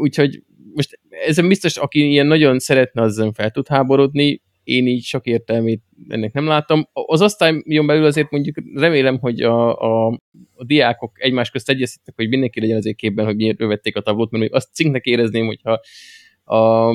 Úgyhogy 0.00 0.42
most 0.74 0.98
ezen 1.26 1.48
biztos, 1.48 1.76
aki 1.76 2.10
ilyen 2.10 2.26
nagyon 2.26 2.58
szeretne, 2.58 3.02
azzal 3.02 3.32
fel 3.32 3.50
tud 3.50 3.68
háborodni, 3.68 4.42
én 4.64 4.86
így 4.86 5.02
sok 5.02 5.26
értelmét 5.26 5.82
ennek 6.08 6.32
nem 6.32 6.46
látom. 6.46 6.88
Az 6.92 7.22
osztályon 7.22 7.86
belül 7.86 8.04
azért 8.04 8.30
mondjuk 8.30 8.56
remélem, 8.74 9.18
hogy 9.18 9.40
a, 9.40 9.80
a, 9.80 10.20
a 10.54 10.64
diákok 10.64 11.22
egymás 11.22 11.50
közt 11.50 11.68
egyeztettek, 11.68 12.14
hogy 12.16 12.28
mindenki 12.28 12.60
legyen 12.60 12.76
azért 12.76 12.96
képben, 12.96 13.24
hogy 13.24 13.36
miért 13.36 13.58
vették 13.58 13.96
a 13.96 14.00
tablót, 14.00 14.30
mert 14.30 14.42
még 14.42 14.54
azt 14.54 14.74
cinknek 14.74 15.04
érezném, 15.04 15.46
hogyha 15.46 15.80
a 16.56 16.90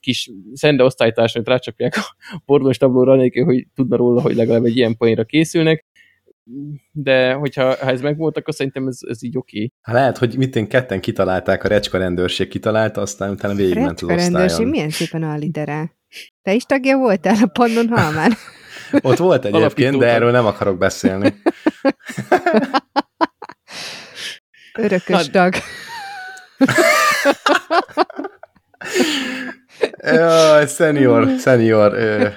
kis 0.00 0.30
szende 0.52 0.84
osztálytársait 0.84 1.48
rácsapják 1.48 1.96
a 1.96 2.42
pornós 2.46 2.76
tablóra, 2.76 3.14
nélkül, 3.14 3.44
hogy 3.44 3.66
tudna 3.74 3.96
róla, 3.96 4.20
hogy 4.20 4.34
legalább 4.34 4.64
egy 4.64 4.76
ilyen 4.76 4.96
poénra 4.96 5.24
készülnek 5.24 5.86
de 6.92 7.32
hogyha 7.32 7.64
ha 7.64 7.90
ez 7.90 8.00
megvolt, 8.00 8.36
akkor 8.36 8.54
szerintem 8.54 8.86
ez, 8.86 8.98
ez 9.08 9.22
így 9.22 9.36
oké. 9.36 9.56
Okay. 9.56 9.72
Hát 9.80 9.94
lehet, 9.94 10.18
hogy 10.18 10.36
mit 10.36 10.56
én 10.56 10.68
ketten 10.68 11.00
kitalálták, 11.00 11.64
a 11.64 11.68
recska 11.68 11.98
rendőrség 11.98 12.48
kitalálta, 12.48 13.00
aztán 13.00 13.30
utána 13.30 13.54
végigment 13.54 14.00
az 14.00 14.02
osztályon. 14.02 14.32
rendőrség 14.32 14.66
milyen 14.66 14.90
szépen 14.90 15.22
alliterál. 15.22 16.00
Te 16.42 16.52
is 16.52 16.64
tagja 16.64 16.96
voltál 16.96 17.36
a 17.42 17.46
Pannon 17.46 17.88
Halmán? 17.88 18.36
Ott 19.02 19.18
volt 19.18 19.44
egyébként, 19.44 19.98
de 19.98 20.06
erről 20.06 20.30
nem 20.30 20.46
akarok 20.46 20.78
beszélni. 20.78 21.34
Örökös 24.78 25.16
hát... 25.16 25.30
tag. 25.30 25.54
Jaj, 30.02 30.66
senior, 30.66 31.38
senior 31.40 31.92
uh, 31.92 32.32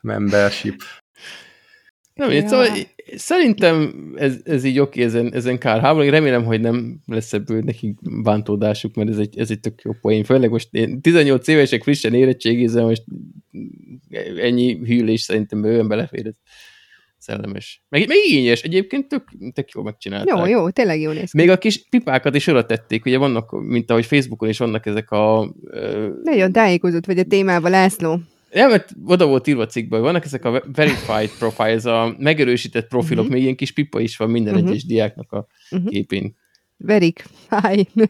membership. 0.00 0.82
Nem, 2.14 2.30
ja. 2.30 2.48
szóval 2.48 2.68
szerintem 3.14 3.94
ez, 4.16 4.40
ez 4.44 4.64
így 4.64 4.78
oké, 4.78 5.02
ezen, 5.02 5.32
ezen 5.32 5.58
kár 5.58 5.80
háború. 5.80 6.10
Remélem, 6.10 6.44
hogy 6.44 6.60
nem 6.60 6.98
lesz 7.06 7.32
ebből 7.32 7.62
nekik 7.64 8.22
bántódásuk, 8.22 8.94
mert 8.94 9.08
ez 9.08 9.18
egy, 9.18 9.38
ez 9.38 9.50
egy 9.50 9.60
tök 9.60 9.80
jó 9.82 9.92
poén. 10.00 10.24
Főleg 10.24 10.50
most 10.50 10.68
én 10.70 11.00
18 11.00 11.48
évesek 11.48 11.82
frissen 11.82 12.14
érettségizem, 12.14 12.84
most 12.84 13.04
ennyi 14.36 14.78
hűlés 14.84 15.20
szerintem 15.20 15.60
bőven 15.60 15.88
belefér. 15.88 16.26
Ez 16.26 16.34
szellemes. 17.18 17.82
Meg, 17.88 18.06
meg 18.08 18.16
igényes, 18.26 18.62
egyébként 18.62 19.08
tök, 19.08 19.22
tök 19.52 19.70
jól 19.70 19.84
megcsinálták. 19.84 20.38
Jó, 20.38 20.46
jó, 20.46 20.70
tényleg 20.70 21.00
jó 21.00 21.10
néz 21.10 21.30
ki. 21.30 21.36
Még 21.36 21.50
a 21.50 21.58
kis 21.58 21.88
pipákat 21.88 22.34
is 22.34 22.46
oda 22.46 22.66
tették, 22.66 23.04
ugye 23.04 23.18
vannak, 23.18 23.50
mint 23.62 23.90
ahogy 23.90 24.06
Facebookon 24.06 24.48
is 24.48 24.58
vannak 24.58 24.86
ezek 24.86 25.10
a... 25.10 25.54
Ö... 25.64 26.08
Nagyon 26.22 26.52
tájékozott 26.52 27.06
vagy 27.06 27.18
a 27.18 27.24
témában, 27.24 27.70
László. 27.70 28.20
Ja, 28.50 28.68
mert 28.68 28.92
oda 29.04 29.26
volt 29.26 29.46
írva 29.46 29.62
a 29.62 29.66
cikkből, 29.66 30.00
vannak 30.00 30.24
ezek 30.24 30.44
a 30.44 30.62
verified 30.72 31.30
profiles, 31.38 31.84
a 31.84 32.14
megerősített 32.18 32.88
profilok, 32.88 33.18
uh-huh. 33.18 33.32
még 33.32 33.42
ilyen 33.42 33.56
kis 33.56 33.72
pipa 33.72 34.00
is 34.00 34.16
van 34.16 34.30
minden 34.30 34.54
uh-huh. 34.54 34.68
egyes 34.68 34.84
diáknak 34.86 35.32
a 35.32 35.46
uh-huh. 35.70 35.90
képén. 35.90 36.36
Verik. 36.76 37.24
Hi. 37.62 37.88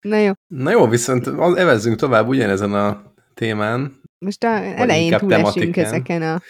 Na 0.00 0.16
jó. 0.16 0.32
Na 0.46 0.70
jó, 0.70 0.86
viszont 0.86 1.26
evezzünk 1.56 1.96
tovább 1.96 2.28
ugyanezen 2.28 2.74
a 2.74 3.12
témán. 3.34 4.00
Most 4.18 4.44
a 4.44 4.64
elején 4.64 5.18
túlesünk 5.18 5.76
ezeken 5.76 6.22
a 6.22 6.40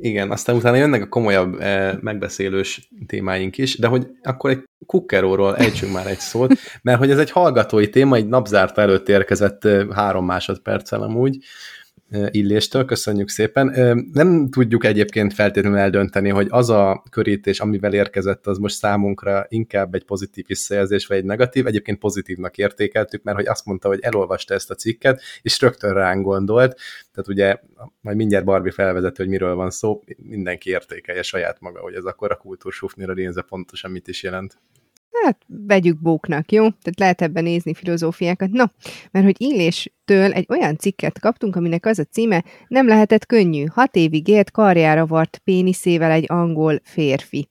igen, 0.00 0.30
aztán 0.30 0.56
utána 0.56 0.76
jönnek 0.76 1.02
a 1.02 1.08
komolyabb 1.08 1.60
e, 1.60 1.98
megbeszélős 2.00 2.88
témáink 3.06 3.58
is, 3.58 3.78
de 3.78 3.86
hogy 3.86 4.06
akkor 4.22 4.50
egy 4.50 4.62
kukkeróról 4.86 5.56
ejtsünk 5.56 5.92
már 5.92 6.06
egy 6.06 6.18
szót, 6.18 6.54
mert 6.82 6.98
hogy 6.98 7.10
ez 7.10 7.18
egy 7.18 7.30
hallgatói 7.30 7.88
téma, 7.88 8.16
egy 8.16 8.28
napzárta 8.28 8.80
előtt 8.80 9.08
érkezett 9.08 9.64
e, 9.64 9.86
három 9.94 10.24
másodperccel 10.24 11.02
amúgy, 11.02 11.38
illéstől, 12.30 12.84
köszönjük 12.84 13.28
szépen. 13.28 13.66
Nem 14.12 14.48
tudjuk 14.50 14.84
egyébként 14.84 15.34
feltétlenül 15.34 15.78
eldönteni, 15.78 16.28
hogy 16.28 16.46
az 16.50 16.70
a 16.70 17.02
körítés, 17.10 17.60
amivel 17.60 17.94
érkezett, 17.94 18.46
az 18.46 18.58
most 18.58 18.76
számunkra 18.76 19.46
inkább 19.48 19.94
egy 19.94 20.04
pozitív 20.04 20.46
visszajelzés, 20.46 21.06
vagy 21.06 21.16
egy 21.16 21.24
negatív. 21.24 21.66
Egyébként 21.66 21.98
pozitívnak 21.98 22.58
értékeltük, 22.58 23.22
mert 23.22 23.36
hogy 23.36 23.46
azt 23.46 23.64
mondta, 23.64 23.88
hogy 23.88 23.98
elolvasta 24.02 24.54
ezt 24.54 24.70
a 24.70 24.74
cikket, 24.74 25.22
és 25.42 25.60
rögtön 25.60 25.94
ránk 25.94 26.24
gondolt. 26.24 26.78
Tehát 27.12 27.28
ugye 27.28 27.56
majd 28.00 28.16
mindjárt 28.16 28.44
Barbie 28.44 28.72
felvezeti, 28.72 29.22
hogy 29.22 29.30
miről 29.30 29.54
van 29.54 29.70
szó, 29.70 30.02
mindenki 30.16 30.70
értékelje 30.70 31.22
saját 31.22 31.60
maga, 31.60 31.80
hogy 31.80 31.94
ez 31.94 32.04
akkor 32.04 32.30
a 32.30 32.36
kultúrsufnira 32.36 33.12
nézze 33.12 33.42
pontosan 33.42 33.90
mit 33.90 34.08
is 34.08 34.22
jelent. 34.22 34.58
Hát, 35.10 35.38
vegyük 35.46 36.00
bóknak, 36.00 36.52
jó? 36.52 36.62
Tehát 36.62 36.98
lehet 36.98 37.22
ebben 37.22 37.42
nézni 37.42 37.74
filozófiákat. 37.74 38.50
Na, 38.50 38.72
mert 39.10 39.24
hogy 39.24 39.36
Illéstől 39.38 40.32
egy 40.32 40.46
olyan 40.48 40.78
cikket 40.78 41.20
kaptunk, 41.20 41.56
aminek 41.56 41.86
az 41.86 41.98
a 41.98 42.04
címe, 42.04 42.44
nem 42.68 42.86
lehetett 42.86 43.26
könnyű, 43.26 43.64
hat 43.64 43.96
évig 43.96 44.28
élt 44.28 44.50
karjára 44.50 45.06
vart 45.06 45.40
péniszével 45.44 46.10
egy 46.10 46.24
angol 46.28 46.80
férfi 46.82 47.48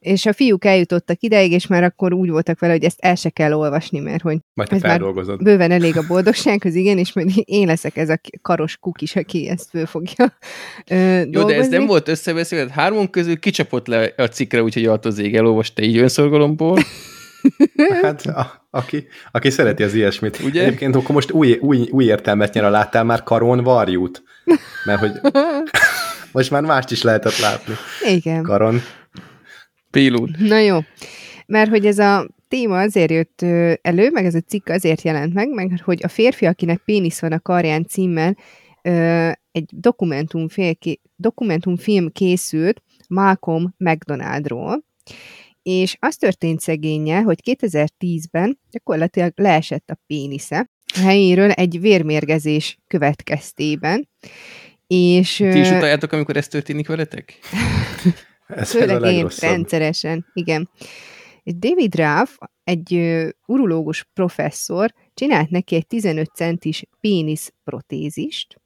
és 0.00 0.26
a 0.26 0.32
fiúk 0.32 0.64
eljutottak 0.64 1.20
ideig, 1.20 1.52
és 1.52 1.66
már 1.66 1.82
akkor 1.82 2.12
úgy 2.12 2.30
voltak 2.30 2.58
vele, 2.58 2.72
hogy 2.72 2.84
ezt 2.84 2.98
el 3.00 3.14
se 3.14 3.30
kell 3.30 3.52
olvasni, 3.52 3.98
mert 3.98 4.22
hogy 4.22 4.38
majd 4.54 4.72
ez 4.72 4.80
már 4.80 5.02
bőven 5.38 5.70
elég 5.70 5.96
a 5.96 6.06
boldogsághoz, 6.08 6.74
igen, 6.74 6.98
és 6.98 7.12
majd 7.12 7.30
én 7.44 7.66
leszek 7.66 7.96
ez 7.96 8.08
a 8.08 8.20
karos 8.42 8.76
kukis, 8.76 9.16
aki 9.16 9.48
ezt 9.48 9.68
föl 9.70 9.86
fogja 9.86 10.36
ö, 10.90 11.18
Jó, 11.18 11.24
dolgozni. 11.24 11.52
de 11.52 11.58
ez 11.58 11.68
nem 11.68 11.86
volt 11.86 12.08
összebeszélve, 12.08 12.72
hármon 12.72 13.10
közül 13.10 13.38
kicsapott 13.38 13.86
le 13.86 14.12
a 14.16 14.26
cikkre, 14.26 14.62
úgyhogy 14.62 14.86
alt 14.86 15.04
az 15.04 15.18
ég, 15.18 15.36
elolvasta 15.36 15.82
így 15.82 15.98
önszorgalomból. 15.98 16.78
Hát, 18.02 18.26
a, 18.26 18.66
aki, 18.70 19.06
aki 19.30 19.50
szereti 19.50 19.82
az 19.82 19.94
ilyesmit. 19.94 20.40
Ugye? 20.44 20.62
Egyébként 20.62 20.96
akkor 20.96 21.14
most 21.14 21.30
új, 21.30 21.58
új, 21.60 21.88
új 21.90 22.04
értelmet 22.04 22.54
nyer 22.54 22.64
a 22.64 22.70
láttál 22.70 23.04
már 23.04 23.22
karon 23.22 23.62
varjút. 23.62 24.22
Mert 24.84 25.00
hogy 25.00 25.10
most 26.32 26.50
már 26.50 26.62
mást 26.62 26.90
is 26.90 27.02
lehetett 27.02 27.38
látni. 27.38 27.74
Igen. 28.08 28.42
Karon. 28.42 28.82
Pélul. 29.90 30.28
Na 30.38 30.58
jó, 30.58 30.78
mert 31.46 31.70
hogy 31.70 31.86
ez 31.86 31.98
a 31.98 32.28
téma 32.48 32.80
azért 32.80 33.10
jött 33.10 33.42
elő, 33.82 34.10
meg 34.10 34.24
ez 34.24 34.34
a 34.34 34.40
cikk 34.40 34.68
azért 34.68 35.02
jelent 35.02 35.34
meg, 35.34 35.48
meg 35.48 35.80
hogy 35.84 36.00
a 36.02 36.08
férfi, 36.08 36.46
akinek 36.46 36.78
pénisz 36.84 37.20
van 37.20 37.32
a 37.32 37.40
karján 37.40 37.86
címmel, 37.86 38.36
egy 39.52 39.70
dokumentumfilm 41.16 42.08
készült 42.12 42.82
Malcolm 43.08 43.74
McDonaldról, 43.76 44.84
és 45.62 45.96
az 45.98 46.16
történt 46.16 46.60
szegénye, 46.60 47.20
hogy 47.20 47.38
2010-ben 47.44 48.58
gyakorlatilag 48.70 49.32
leesett 49.36 49.90
a 49.90 49.98
pénisze 50.06 50.70
a 50.94 50.98
helyéről 50.98 51.50
egy 51.50 51.80
vérmérgezés 51.80 52.78
következtében, 52.86 54.08
és... 54.86 55.36
Ti 55.36 55.58
is 55.58 55.70
utaljátok, 55.70 56.12
amikor 56.12 56.36
ez 56.36 56.48
történik 56.48 56.88
veletek? 56.88 57.34
Ez 58.54 58.70
Főleg 58.70 59.12
én 59.12 59.28
rendszeresen, 59.40 60.26
igen. 60.32 60.68
És 61.42 61.52
David 61.58 61.94
Raff, 61.94 62.36
egy 62.64 63.00
urológus 63.46 64.06
professzor, 64.12 64.92
csinált 65.14 65.50
neki 65.50 65.74
egy 65.74 65.86
15 65.86 66.30
centis 66.34 66.84
pénisz 67.00 67.52
protézist, 67.64 68.60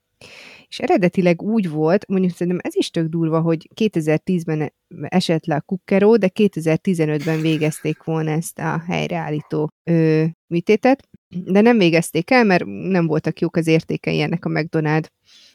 és 0.68 0.78
eredetileg 0.80 1.42
úgy 1.42 1.68
volt, 1.68 2.08
mondjuk 2.08 2.32
szerintem 2.32 2.60
ez 2.62 2.76
is 2.76 2.90
tök 2.90 3.08
durva, 3.08 3.40
hogy 3.40 3.68
2010-ben 3.74 4.72
esett 5.02 5.46
le 5.46 5.54
a 5.54 5.60
kukkeró, 5.60 6.16
de 6.16 6.30
2015-ben 6.34 7.40
végezték 7.40 8.02
volna 8.02 8.30
ezt 8.30 8.58
a 8.58 8.82
helyreállító 8.86 9.70
ö, 9.84 10.24
műtétet, 10.46 11.08
de 11.28 11.60
nem 11.60 11.78
végezték 11.78 12.30
el, 12.30 12.44
mert 12.44 12.64
nem 12.64 13.06
voltak 13.06 13.40
jók 13.40 13.56
az 13.56 13.66
értékei 13.66 14.20
ennek 14.20 14.44
a 14.44 14.48
McDonald 14.48 15.08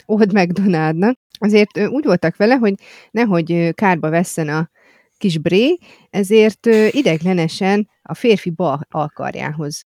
Old 0.05 0.33
McDonaldnak. 0.33 1.17
Azért 1.39 1.87
úgy 1.87 2.05
voltak 2.05 2.35
vele, 2.35 2.55
hogy 2.55 2.73
nehogy 3.11 3.73
kárba 3.73 4.09
vesszen 4.09 4.49
a 4.49 4.69
kis 5.17 5.37
bré, 5.37 5.77
ezért 6.09 6.65
ideglenesen 6.91 7.89
a 8.01 8.13
férfi 8.13 8.49
bal 8.49 8.79
alkarjához 8.89 9.85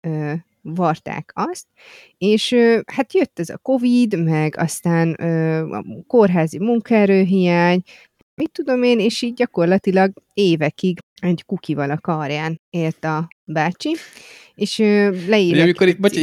varták 0.61 1.31
azt, 1.33 1.65
és 2.17 2.55
hát 2.93 3.13
jött 3.13 3.39
ez 3.39 3.49
a 3.49 3.57
Covid, 3.57 4.23
meg 4.23 4.57
aztán 4.57 5.13
a 5.71 5.83
kórházi 6.07 6.59
munkaerőhiány, 6.59 7.81
mit 8.35 8.51
tudom 8.51 8.83
én, 8.83 8.99
és 8.99 9.21
így 9.21 9.33
gyakorlatilag 9.33 10.13
évekig 10.33 10.99
egy 11.21 11.43
kukival 11.45 11.91
a 11.91 11.99
karján 11.99 12.61
élt 12.69 13.03
a 13.03 13.27
bácsi, 13.43 13.95
és 14.55 14.77
leírja... 15.27 15.63
Amikor, 15.63 15.95
bocs, 15.99 16.17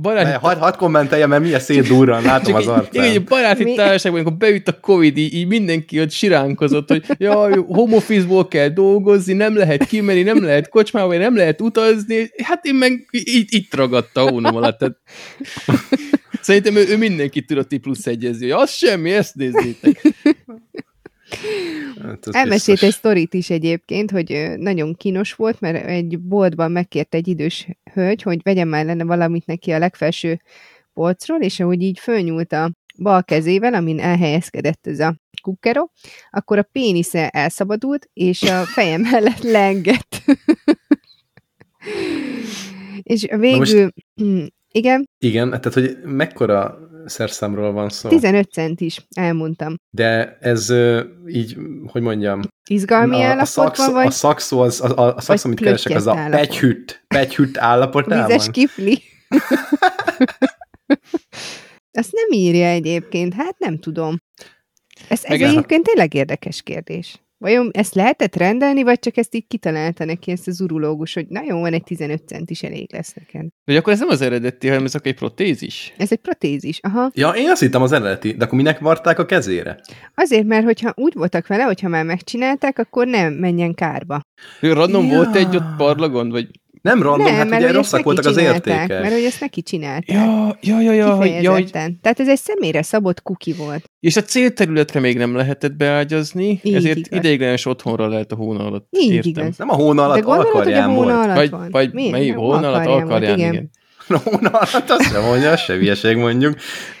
baráti... 0.00 0.38
Hadd 0.40 0.58
had 0.58 0.76
kommenteljem, 0.76 1.28
mert 1.28 1.42
milyen 1.42 1.60
szétdurran, 1.60 2.22
látom 2.22 2.54
az 2.54 2.66
arcán. 2.66 3.04
Igen, 3.04 3.24
baráti 3.28 3.64
Mi? 3.64 3.74
társaságban, 3.74 4.20
amikor 4.20 4.38
beütt 4.38 4.68
a 4.68 4.80
Covid, 4.80 5.16
így, 5.16 5.34
így 5.34 5.46
mindenki 5.46 6.00
ott 6.00 6.10
siránkozott, 6.10 6.88
hogy 6.88 7.04
jaj, 7.18 7.52
home 7.52 7.96
office 7.96 8.26
kell 8.48 8.68
dolgozni, 8.68 9.32
nem 9.32 9.56
lehet 9.56 9.84
kimenni, 9.84 10.22
nem 10.22 10.44
lehet 10.44 10.68
kocsmába, 10.68 11.16
nem 11.16 11.36
lehet 11.36 11.60
utazni, 11.60 12.30
hát 12.42 12.64
én 12.64 12.74
meg 12.74 13.08
itt, 13.10 13.50
itt 13.50 13.74
ragadta 13.74 14.20
a 14.24 14.30
hónom 14.30 14.56
alatt. 14.56 14.78
Tehát... 14.78 14.96
Szerintem 16.40 16.76
ő, 16.76 16.88
ő 16.88 16.96
mindenkit 16.96 17.46
tudott 17.46 17.76
plusz 17.76 18.06
egyezni, 18.06 18.50
hogy 18.50 18.60
az 18.62 18.70
semmi, 18.70 19.12
ezt 19.12 19.34
nézzétek. 19.34 20.02
Hát 22.02 22.26
Elmesélt 22.30 22.82
egy 22.82 22.92
sztorit 22.92 23.34
is 23.34 23.50
egyébként, 23.50 24.10
hogy 24.10 24.52
nagyon 24.56 24.94
kínos 24.94 25.32
volt, 25.34 25.60
mert 25.60 25.86
egy 25.86 26.18
boltban 26.20 26.70
megkért 26.70 27.14
egy 27.14 27.28
idős 27.28 27.68
hölgy, 27.92 28.22
hogy 28.22 28.42
vegyen 28.42 28.68
már 28.68 28.84
lenne 28.84 29.04
valamit 29.04 29.46
neki 29.46 29.70
a 29.70 29.78
legfelső 29.78 30.40
polcról, 30.92 31.40
és 31.40 31.60
ahogy 31.60 31.82
így 31.82 31.98
fölnyúlt 31.98 32.52
a 32.52 32.72
bal 32.98 33.24
kezével, 33.24 33.74
amin 33.74 34.00
elhelyezkedett 34.00 34.86
ez 34.86 35.00
a 35.00 35.16
kukkero, 35.42 35.88
akkor 36.30 36.58
a 36.58 36.68
pénisze 36.72 37.28
elszabadult, 37.28 38.10
és 38.12 38.42
a 38.42 38.64
fejem 38.64 39.00
mellett 39.00 39.42
lengett. 39.42 40.22
és 43.02 43.26
végül, 43.30 43.58
most... 43.58 43.94
igen? 44.70 45.08
Igen, 45.18 45.48
tehát 45.48 45.72
hogy 45.72 45.98
mekkora 46.04 46.78
szerszámról 47.08 47.72
van 47.72 47.88
szó. 47.88 48.08
15 48.08 48.50
cent 48.50 48.80
is, 48.80 49.06
elmondtam. 49.14 49.74
De 49.90 50.36
ez 50.40 50.72
így, 51.26 51.56
hogy 51.86 52.02
mondjam... 52.02 52.40
Izgalmi 52.70 53.22
a, 53.22 53.24
állapotban, 53.24 53.92
vagy? 53.92 54.06
A 54.06 54.10
szakszó, 54.10 54.60
az, 54.60 54.80
a, 54.80 55.16
a 55.16 55.20
szakszó, 55.20 55.46
amit 55.46 55.60
keresek, 55.60 55.96
az 55.96 56.06
a 56.06 56.28
pegyhütt, 56.30 57.04
pegyhütt 57.08 57.56
állapotában. 57.56 58.26
Vizes 58.26 58.50
kifli. 58.50 59.02
Azt 61.98 62.12
nem 62.12 62.30
írja 62.30 62.66
egyébként, 62.66 63.34
hát 63.34 63.58
nem 63.58 63.78
tudom. 63.78 64.16
Ez, 65.08 65.24
ez 65.24 65.40
egyébként 65.40 65.84
tényleg 65.84 66.14
érdekes 66.14 66.62
kérdés. 66.62 67.22
Vajon 67.38 67.70
ezt 67.72 67.94
lehetett 67.94 68.36
rendelni, 68.36 68.82
vagy 68.82 68.98
csak 68.98 69.16
ezt 69.16 69.34
így 69.34 69.46
kitalálta 69.46 70.04
neki 70.04 70.30
ezt 70.30 70.48
az 70.48 70.60
urológus, 70.60 71.14
hogy 71.14 71.26
na 71.28 71.42
jó, 71.48 71.60
van 71.60 71.72
egy 71.72 71.84
15 71.84 72.28
cent 72.28 72.50
is 72.50 72.62
elég 72.62 72.92
lesz 72.92 73.14
neked. 73.14 73.46
De 73.64 73.76
akkor 73.76 73.92
ez 73.92 73.98
nem 73.98 74.08
az 74.08 74.20
eredeti, 74.20 74.68
hanem 74.68 74.84
ez 74.84 74.94
akkor 74.94 75.06
egy 75.06 75.14
protézis? 75.14 75.94
Ez 75.96 76.12
egy 76.12 76.18
protézis, 76.18 76.80
aha. 76.82 77.10
Ja, 77.14 77.28
én 77.30 77.50
azt 77.50 77.60
hittem 77.60 77.82
az 77.82 77.92
eredeti, 77.92 78.32
de 78.32 78.44
akkor 78.44 78.58
minek 78.58 78.78
varták 78.78 79.18
a 79.18 79.26
kezére? 79.26 79.80
Azért, 80.14 80.46
mert 80.46 80.64
hogyha 80.64 80.92
úgy 80.96 81.14
voltak 81.14 81.46
vele, 81.46 81.62
hogyha 81.62 81.88
már 81.88 82.04
megcsinálták, 82.04 82.78
akkor 82.78 83.06
nem 83.06 83.32
menjen 83.32 83.74
kárba. 83.74 84.20
Ő 84.60 84.72
random 84.72 85.06
ja. 85.06 85.14
volt 85.16 85.36
egy 85.36 85.56
ott 85.56 85.76
parlagon, 85.76 86.28
vagy 86.28 86.48
nem 86.82 87.02
random, 87.02 87.26
nem, 87.26 87.34
hát 87.34 87.48
mert 87.48 87.62
ugye 87.62 87.72
rosszak 87.72 88.02
voltak 88.02 88.24
az 88.24 88.36
értékek. 88.36 88.88
Mert 88.88 89.12
hogy 89.12 89.24
ezt 89.24 89.40
neki 89.40 89.62
csinálták. 89.62 90.16
Ja, 90.16 90.56
ja, 90.60 90.80
ja, 90.80 90.92
ja, 90.92 91.24
ja 91.24 91.52
hogy... 91.52 91.70
Tehát 91.70 92.20
ez 92.20 92.28
egy 92.28 92.38
személyre 92.38 92.82
szabott 92.82 93.22
kuki 93.22 93.52
volt. 93.52 93.84
És 94.00 94.16
a 94.16 94.22
célterületre 94.22 95.00
még 95.00 95.16
nem 95.16 95.36
lehetett 95.36 95.76
beágyazni, 95.76 96.60
Így 96.62 96.74
ezért 96.74 96.96
igaz. 96.96 97.18
ideiglenes 97.18 97.66
otthonra 97.66 98.08
lehet 98.08 98.32
a 98.32 98.36
hóna 98.36 98.64
alatt. 98.64 98.86
Így 98.90 99.12
Értem. 99.12 99.30
igaz. 99.30 99.56
Nem 99.56 99.70
a 99.70 99.74
hóna 99.74 100.04
alatt, 100.04 100.24
De 100.24 100.30
alkarján 100.30 100.94
volt. 100.94 101.10
Alatt 101.10 101.34
vagy, 101.34 101.50
van. 101.50 101.68
vagy 101.70 101.92
Mi? 101.92 102.10
mely 102.10 102.28
hóna 102.28 102.68
alatt, 102.68 102.86
alkarján, 102.86 103.38
igen. 103.38 103.52
igen. 103.52 103.70
A 104.16 104.18
hóna 104.24 104.48
alatt 104.48 104.90
azt 104.90 105.12
sem 105.12 105.22
mondja, 105.22 105.56
se 105.56 105.74
hülyeség 105.74 106.16
mondjuk. 106.16 106.54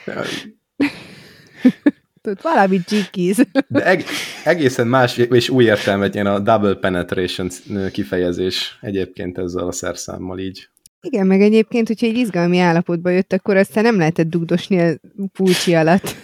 Tudod, 2.28 2.42
valami 2.54 2.80
csikiz. 2.84 3.46
De 3.68 3.84
eg- 3.84 4.04
egészen 4.44 4.86
más 4.86 5.16
és 5.16 5.48
új 5.48 5.64
értelmet 5.64 6.14
ilyen 6.14 6.26
a 6.26 6.38
double 6.38 6.74
penetration 6.74 7.48
kifejezés 7.92 8.78
egyébként 8.80 9.38
ezzel 9.38 9.66
a 9.66 9.72
szerszámmal 9.72 10.38
így. 10.38 10.68
Igen, 11.00 11.26
meg 11.26 11.40
egyébként, 11.40 11.86
hogyha 11.86 12.06
egy 12.06 12.16
izgalmi 12.16 12.58
állapotba 12.58 13.10
jött, 13.10 13.32
akkor 13.32 13.56
aztán 13.56 13.82
nem 13.82 13.98
lehetett 13.98 14.28
dugdosni 14.28 14.80
a 14.80 14.98
pulcsi 15.32 15.74
alatt. 15.74 16.14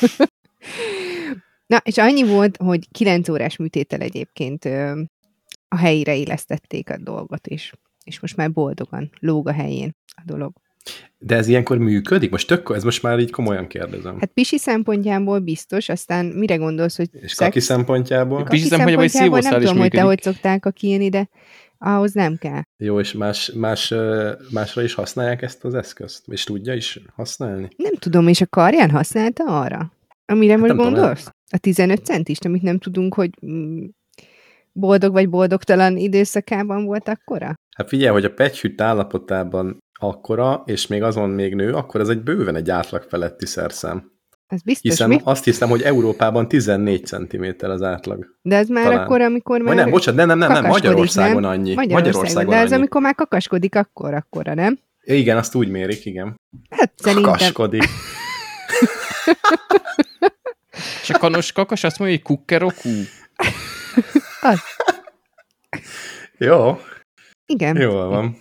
Na, 1.66 1.80
és 1.84 1.98
annyi 1.98 2.24
volt, 2.24 2.56
hogy 2.56 2.88
9 2.90 3.28
órás 3.28 3.56
műtétel 3.56 4.00
egyébként 4.00 4.64
ö, 4.64 5.00
a 5.68 5.76
helyére 5.76 6.16
élesztették 6.16 6.90
a 6.90 6.96
dolgot, 6.98 7.46
és, 7.46 7.72
és 8.04 8.20
most 8.20 8.36
már 8.36 8.52
boldogan 8.52 9.10
lóg 9.20 9.48
a 9.48 9.52
helyén 9.52 9.96
a 10.06 10.22
dolog. 10.24 10.52
De 11.18 11.36
ez 11.36 11.48
ilyenkor 11.48 11.78
működik? 11.78 12.30
Most 12.30 12.46
tök, 12.46 12.72
ez 12.74 12.84
most 12.84 13.02
már 13.02 13.18
így 13.18 13.30
komolyan 13.30 13.66
kérdezem. 13.66 14.16
Hát 14.20 14.30
pisi 14.34 14.58
szempontjából 14.58 15.38
biztos, 15.38 15.88
aztán 15.88 16.26
mire 16.26 16.56
gondolsz, 16.56 16.96
hogy 16.96 17.08
És 17.12 17.32
szex... 17.32 17.36
kaki 17.36 17.60
szempontjából? 17.60 18.38
Kaki 18.38 18.50
pisi 18.50 18.68
szempontjából, 18.68 19.08
szempontjából 19.08 19.58
nem 19.58 19.60
tudom, 19.60 19.78
hogy 19.78 19.90
te 19.90 20.02
hogy 20.02 20.22
szokták 20.22 20.66
a 20.66 20.70
kijönni, 20.70 21.08
de 21.08 21.28
ahhoz 21.78 22.12
nem 22.12 22.36
kell. 22.36 22.62
Jó, 22.76 23.00
és 23.00 23.12
más, 23.12 23.52
más, 23.54 23.94
másra 24.50 24.82
is 24.82 24.94
használják 24.94 25.42
ezt 25.42 25.64
az 25.64 25.74
eszközt? 25.74 26.28
És 26.28 26.44
tudja 26.44 26.74
is 26.74 27.00
használni? 27.14 27.68
Nem 27.76 27.94
tudom, 27.94 28.28
és 28.28 28.40
a 28.40 28.46
karján 28.46 28.90
használta 28.90 29.60
arra? 29.60 29.92
Amire 30.26 30.52
hát 30.52 30.60
most 30.60 30.74
gondolsz? 30.74 31.18
Tudom, 31.18 31.34
a 31.50 31.58
15 31.58 32.04
centist, 32.04 32.44
amit 32.44 32.62
nem 32.62 32.78
tudunk, 32.78 33.14
hogy 33.14 33.30
mm, 33.46 33.84
boldog 34.72 35.12
vagy 35.12 35.28
boldogtalan 35.28 35.96
időszakában 35.96 36.84
volt 36.84 37.08
akkora? 37.08 37.54
Hát 37.76 37.88
figyelj, 37.88 38.12
hogy 38.12 38.24
a 38.24 38.32
pegyhűt 38.34 38.80
állapotában 38.80 39.78
akkora, 40.00 40.62
és 40.66 40.86
még 40.86 41.02
azon 41.02 41.30
még 41.30 41.54
nő, 41.54 41.72
akkor 41.72 42.00
ez 42.00 42.08
egy 42.08 42.22
bőven 42.22 42.56
egy 42.56 42.70
átlag 42.70 43.02
feletti 43.02 43.46
szerszám. 43.46 44.12
Ez 44.46 44.62
biztos, 44.62 44.90
Hiszen 44.90 45.08
mi? 45.08 45.20
azt 45.24 45.44
hiszem, 45.44 45.68
hogy 45.68 45.82
Európában 45.82 46.48
14 46.48 47.06
cm 47.06 47.44
az 47.58 47.82
átlag. 47.82 48.36
De 48.42 48.56
ez 48.56 48.68
már 48.68 48.84
Talán. 48.84 48.98
akkor, 48.98 49.20
amikor 49.20 49.58
már... 49.58 49.66
Vagy 49.66 49.76
nem, 49.76 49.90
bocsánat, 49.90 50.26
nem, 50.26 50.38
nem, 50.38 50.52
nem, 50.52 50.66
Magyarországon 50.66 51.40
nem? 51.40 51.50
annyi. 51.50 51.74
Magyarországon, 51.74 51.92
Magyarországon 51.92 52.50
de 52.50 52.56
ez 52.56 52.66
annyi. 52.66 52.80
amikor 52.80 53.00
már 53.00 53.14
kakaskodik, 53.14 53.74
akkor 53.74 54.14
akkora, 54.14 54.54
nem? 54.54 54.78
Igen, 55.02 55.36
azt 55.36 55.54
úgy 55.54 55.68
mérik, 55.68 56.04
igen. 56.04 56.34
Hát 56.70 56.92
szerintem... 56.96 57.30
Kakaskodik. 57.30 57.84
És 61.02 61.10
a 61.10 61.18
kanos 61.18 61.52
kakas 61.52 61.84
azt 61.84 61.98
mondja, 61.98 62.16
hogy 62.16 62.26
kukkerokú. 62.26 62.88
Az. 64.40 64.58
Jó. 66.38 66.78
Igen. 67.46 67.76
Jól 67.76 68.08
van. 68.08 68.36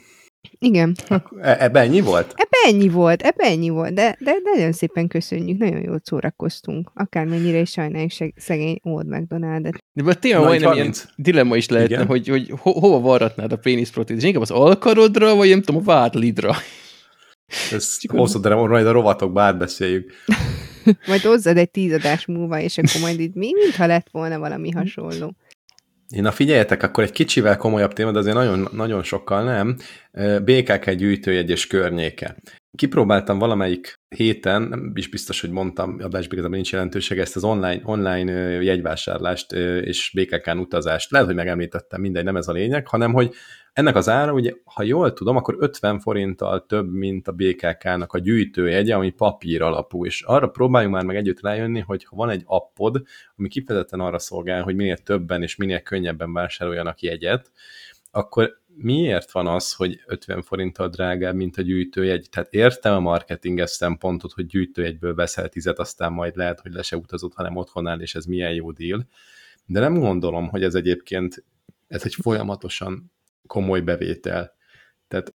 Igen. 0.60 0.96
E 1.42 1.56
ebben 1.60 1.84
ennyi 1.84 2.02
volt? 2.02 2.34
Ebben 2.36 2.74
ennyi 2.74 2.90
volt, 2.90 3.22
ebben 3.22 3.48
ennyi 3.48 3.70
volt, 3.70 3.94
de, 3.94 4.18
de 4.20 4.36
nagyon 4.44 4.72
szépen 4.72 5.08
köszönjük, 5.08 5.58
nagyon 5.58 5.82
jól 5.82 6.02
szórakoztunk. 6.04 6.92
Akármennyire 6.94 7.60
is 7.60 7.70
sajnáljuk 7.70 8.12
szegény 8.36 8.80
Old 8.84 9.08
McDonald-et. 9.08 9.84
De 9.94 10.14
tényleg 10.14 10.44
majdnem 10.44 10.74
ilyen 10.74 10.94
dilemma 11.16 11.56
is 11.56 11.70
lehetne, 11.70 11.96
Igen. 11.96 12.08
hogy, 12.08 12.28
hogy 12.28 12.54
ho 12.58 12.72
hova 12.72 13.00
varratnád 13.00 13.52
a 13.52 13.58
péniszprotézis? 13.58 14.24
Inkább 14.24 14.42
az 14.42 14.52
alkarodra, 14.52 15.36
vagy 15.36 15.50
nem 15.50 15.62
tudom, 15.62 15.82
a 15.82 15.84
vádlidra? 15.84 16.56
Ez 17.72 17.98
hosszú, 18.08 18.40
de 18.40 18.56
majd 18.56 18.86
a 18.88 18.92
rovatokba 18.92 19.42
átbeszéljük. 19.42 20.12
majd 21.08 21.22
hozzad 21.22 21.58
egy 21.58 21.72
tízadás 21.72 22.26
múlva, 22.26 22.60
és 22.60 22.78
akkor 22.78 23.02
majd 23.02 23.20
itt 23.20 23.36
mi, 23.36 23.52
mintha 23.54 23.86
lett 23.86 24.08
volna 24.12 24.40
valami 24.40 24.72
hasonló. 24.72 25.36
Na 26.16 26.32
figyeljetek, 26.32 26.84
akkor 26.84 27.04
egy 27.04 27.12
kicsivel 27.12 27.58
komolyabb 27.58 27.94
téma, 27.94 28.12
de 28.12 28.20
azért 28.20 28.36
nagyon, 28.36 28.68
nagyon 28.72 29.04
sokkal 29.04 29.44
nem. 29.44 29.78
BKK 30.44 30.92
gyűjtőjegy 30.92 31.50
és 31.50 31.68
környéke. 31.68 32.36
Kipróbáltam 32.76 33.40
valamelyik 33.40 33.94
héten, 34.16 34.62
nem 34.62 34.92
is 34.96 35.10
biztos, 35.10 35.42
hogy 35.42 35.50
mondtam, 35.50 35.90
a 35.90 36.18
igazából 36.18 36.50
nincs 36.50 36.72
jelentőség, 36.72 37.20
ezt 37.20 37.36
az 37.36 37.44
online, 37.44 37.82
online 37.84 38.32
jegyvásárlást 38.62 39.52
és 39.82 40.12
BKK-n 40.16 40.58
utazást. 40.58 41.12
Lehet, 41.12 41.28
hogy 41.28 41.36
megemlítettem, 41.36 42.02
mindegy, 42.02 42.24
nem 42.24 42.36
ez 42.36 42.48
a 42.48 42.52
lényeg, 42.52 42.88
hanem 42.88 43.14
hogy 43.14 43.34
ennek 43.80 43.96
az 43.96 44.10
ára, 44.10 44.34
ugye, 44.34 44.54
ha 44.64 44.84
jól 44.84 45.14
tudom, 45.14 45.36
akkor 45.36 45.56
50 45.60 46.00
forinttal 46.00 46.66
több, 46.66 46.94
mint 46.94 47.28
a 47.28 47.32
BKK-nak 47.32 48.14
a 48.14 48.20
gyűjtőjegye, 48.20 48.96
ami 48.96 49.10
papír 49.10 49.62
alapú, 49.62 50.06
és 50.06 50.22
arra 50.22 50.48
próbáljunk 50.48 50.96
már 50.96 51.04
meg 51.04 51.16
együtt 51.16 51.42
rájönni, 51.42 51.80
hogy 51.80 52.04
ha 52.04 52.16
van 52.16 52.30
egy 52.30 52.44
appod, 52.46 53.04
ami 53.36 53.48
kifejezetten 53.48 54.00
arra 54.00 54.20
szolgál, 54.20 54.64
hogy 54.64 54.76
minél 54.76 54.98
többen 54.98 55.42
és 55.42 55.56
minél 55.56 55.80
könnyebben 55.80 56.34
vásároljanak 56.34 57.02
jegyet, 57.02 57.52
akkor 58.12 58.62
miért 58.76 59.32
van 59.32 59.48
az, 59.48 59.74
hogy 59.74 60.02
50 60.06 60.42
forinttal 60.42 60.88
drágább, 60.90 61.36
mint 61.36 61.58
a 61.58 61.62
gyűjtőjegy? 61.62 62.28
Tehát 62.32 62.54
értem 62.54 62.94
a 62.94 63.00
marketinges 63.00 63.70
szempontot, 63.70 64.32
hogy 64.32 64.46
gyűjtőjegyből 64.46 65.16
veszel 65.16 65.50
tizet, 65.50 65.80
aztán 65.80 66.12
majd 66.12 66.36
lehet, 66.36 66.60
hogy 66.60 66.74
le 66.74 66.82
se 66.82 66.98
utazott, 66.98 67.34
hanem 67.34 67.56
otthon 67.56 68.02
és 68.02 68.16
ez 68.16 68.26
milyen 68.26 68.54
jó 68.54 68.72
deal. 68.72 69.08
De 69.66 69.80
nem 69.80 70.00
gondolom, 70.00 70.48
hogy 70.48 70.64
ez 70.64 70.76
egyébként 70.76 71.44
ez 71.88 72.06
egy 72.06 72.16
folyamatosan 72.22 73.12
komoly 73.50 73.82
bevétel. 73.82 74.58
Tehát 75.08 75.34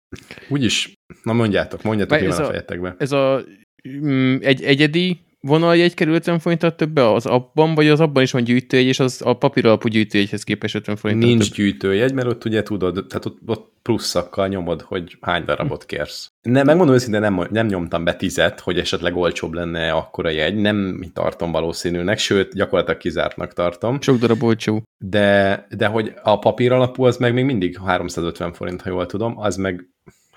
úgyis, 0.48 0.98
na 1.22 1.32
mondjátok, 1.32 1.82
mondjátok, 1.82 2.20
van 2.20 2.30
a 2.30 2.46
fejetekben. 2.46 2.94
Ez 2.98 3.12
a 3.12 3.44
mm, 3.88 4.38
egy 4.40 4.62
egyedi 4.62 5.20
vonaljegy 5.46 5.94
kerül 5.94 6.14
50 6.14 6.38
forinttal 6.38 6.74
többe 6.74 7.12
az 7.12 7.26
abban, 7.26 7.74
vagy 7.74 7.88
az 7.88 8.00
abban 8.00 8.22
is 8.22 8.32
van 8.32 8.44
gyűjtőjegy, 8.44 8.86
és 8.86 8.98
az 8.98 9.22
a 9.24 9.32
papír 9.32 9.66
alapú 9.66 9.88
gyűjtőjegyhez 9.88 10.42
képest 10.42 10.74
50 10.74 10.96
forinttal 10.96 11.28
Nincs 11.28 11.48
több. 11.48 11.56
gyűjtőjegy, 11.56 12.12
mert 12.12 12.28
ott 12.28 12.44
ugye 12.44 12.62
tudod, 12.62 13.04
tehát 13.08 13.24
ott, 13.24 13.38
ott 13.46 13.72
pluszakkal 13.82 14.48
nyomod, 14.48 14.80
hogy 14.80 15.18
hány 15.20 15.44
darabot 15.44 15.86
kérsz. 15.86 16.30
Nem, 16.42 16.66
megmondom 16.66 16.94
őszintén, 16.94 17.20
nem, 17.20 17.46
nem 17.50 17.66
nyomtam 17.66 18.04
be 18.04 18.14
tizet, 18.14 18.60
hogy 18.60 18.78
esetleg 18.78 19.16
olcsóbb 19.16 19.52
lenne 19.52 19.92
akkora 19.92 20.30
jegy, 20.30 20.54
nem 20.54 21.04
tartom 21.12 21.52
valószínűnek, 21.52 22.18
sőt, 22.18 22.54
gyakorlatilag 22.54 23.00
kizártnak 23.00 23.52
tartom. 23.52 24.00
Sok 24.00 24.18
darab 24.18 24.42
olcsó. 24.42 24.82
De, 24.98 25.66
de 25.76 25.86
hogy 25.86 26.12
a 26.22 26.38
papír 26.38 26.72
alapú 26.72 27.04
az 27.04 27.16
meg 27.16 27.34
még 27.34 27.44
mindig 27.44 27.78
350 27.84 28.52
forint, 28.52 28.82
ha 28.82 28.90
jól 28.90 29.06
tudom, 29.06 29.38
az 29.38 29.56
meg 29.56 29.88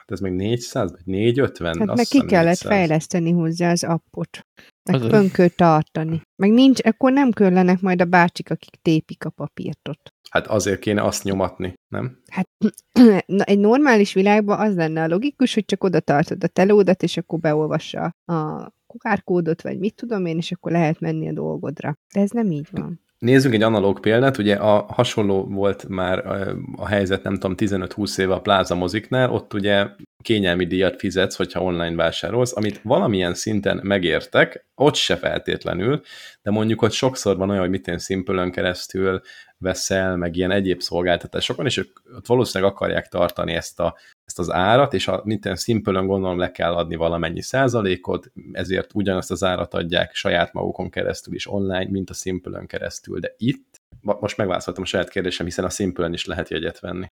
hát 0.08 0.12
ez 0.12 0.20
meg 0.20 0.36
400 0.36 0.92
vagy 0.92 1.06
450? 1.06 1.88
Hát 1.88 1.96
meg 1.96 2.06
ki 2.06 2.26
kellett 2.26 2.46
400. 2.46 2.72
fejleszteni 2.72 3.32
hozzá 3.32 3.72
az 3.72 3.84
appot. 3.84 4.46
Meg 4.92 5.02
fönn 5.02 5.28
kell 5.28 5.48
tartani. 5.48 6.22
Meg 6.36 6.52
nincs, 6.52 6.80
akkor 6.84 7.12
nem 7.12 7.32
küllenek 7.32 7.82
majd 7.82 8.02
a 8.02 8.06
bácsik, 8.06 8.50
akik 8.50 8.76
tépik 8.82 9.26
a 9.26 9.30
papírt 9.30 9.88
ott. 9.90 10.14
Hát 10.30 10.48
azért 10.48 10.80
kéne 10.80 11.04
azt 11.04 11.24
nyomatni, 11.24 11.74
nem? 11.88 12.22
Hát 12.32 12.50
na, 13.26 13.44
egy 13.44 13.60
normális 13.60 14.14
világban 14.14 14.60
az 14.60 14.76
lenne 14.76 15.04
a 15.04 15.08
logikus, 15.08 15.54
hogy 15.54 15.66
csak 15.66 15.84
oda 15.84 16.00
tartod 16.00 16.44
a 16.44 16.48
telódat, 16.48 17.04
és 17.04 17.18
akkor 17.18 17.40
beolvassa 17.40 18.16
a 18.26 18.72
QR-kódot, 18.88 19.62
vagy 19.62 19.80
mit 19.80 19.96
tudom 19.96 20.26
én, 20.26 20.38
és 20.38 20.52
akkor 20.52 20.72
lehet 20.72 21.00
menni 21.00 21.28
a 21.28 21.34
dolgodra. 21.34 21.98
De 22.14 22.20
ez 22.20 22.30
nem 22.30 22.52
így 22.52 22.68
van. 22.72 23.02
Nézzünk 23.20 23.54
egy 23.54 23.62
analóg 23.62 24.00
példát, 24.00 24.38
ugye 24.38 24.56
a 24.56 24.86
hasonló 24.90 25.46
volt 25.46 25.88
már 25.88 26.26
a 26.76 26.88
helyzet, 26.88 27.24
nem 27.24 27.34
tudom, 27.34 27.56
15-20 27.58 28.20
éve 28.20 28.34
a 28.34 28.42
Plaza 28.42 28.76
moziknál, 28.76 29.32
ott 29.32 29.54
ugye 29.54 29.88
kényelmi 30.24 30.66
díjat 30.66 31.00
fizetsz, 31.00 31.36
hogyha 31.36 31.64
online 31.64 31.96
vásárolsz, 31.96 32.56
amit 32.56 32.80
valamilyen 32.84 33.34
szinten 33.34 33.80
megértek, 33.84 34.66
ott 34.76 34.96
se 34.96 35.16
feltétlenül, 35.16 36.02
de 36.42 36.52
mondjuk 36.52 36.82
ott 36.82 36.92
sokszor 36.92 37.38
van 37.38 37.50
olyan, 37.50 37.62
hogy 37.62 37.70
mit 37.70 37.88
én 37.88 37.98
Simple-ön 37.98 38.52
keresztül 38.52 39.22
veszel, 39.58 40.16
meg 40.16 40.36
ilyen 40.36 40.52
egyéb 40.52 40.82
szolgáltatásokon, 40.82 41.66
és 41.66 41.78
ők 41.78 42.00
ott 42.16 42.26
valószínűleg 42.26 42.74
akarják 42.74 43.08
tartani 43.08 43.54
ezt, 43.54 43.80
a, 43.80 43.96
ezt 44.28 44.40
az 44.40 44.52
árat, 44.52 44.94
és 44.94 45.08
a 45.08 45.22
minden 45.24 45.56
Simple-ön 45.56 46.08
gondolom 46.08 46.38
le 46.38 46.52
kell 46.52 46.74
adni 46.74 46.96
valamennyi 46.96 47.42
százalékot, 47.42 48.32
ezért 48.52 48.92
ugyanazt 48.94 49.32
az 49.32 49.44
árat 49.44 49.74
adják 49.74 50.14
saját 50.14 50.54
magukon 50.54 50.90
keresztül 50.90 51.34
is 51.34 51.48
online, 51.48 51.90
mint 51.90 52.10
a 52.10 52.14
Simple-ön 52.14 52.68
keresztül, 52.68 53.20
de 53.20 53.34
itt, 53.38 53.82
most 54.02 54.38
megválaszoltam 54.38 54.84
a 54.84 54.88
saját 54.88 55.10
kérdésem, 55.10 55.46
hiszen 55.46 55.66
a 55.66 55.70
Simple-ön 55.70 56.14
is 56.14 56.26
lehet 56.26 56.50
jegyet 56.50 56.80
venni. 56.80 57.06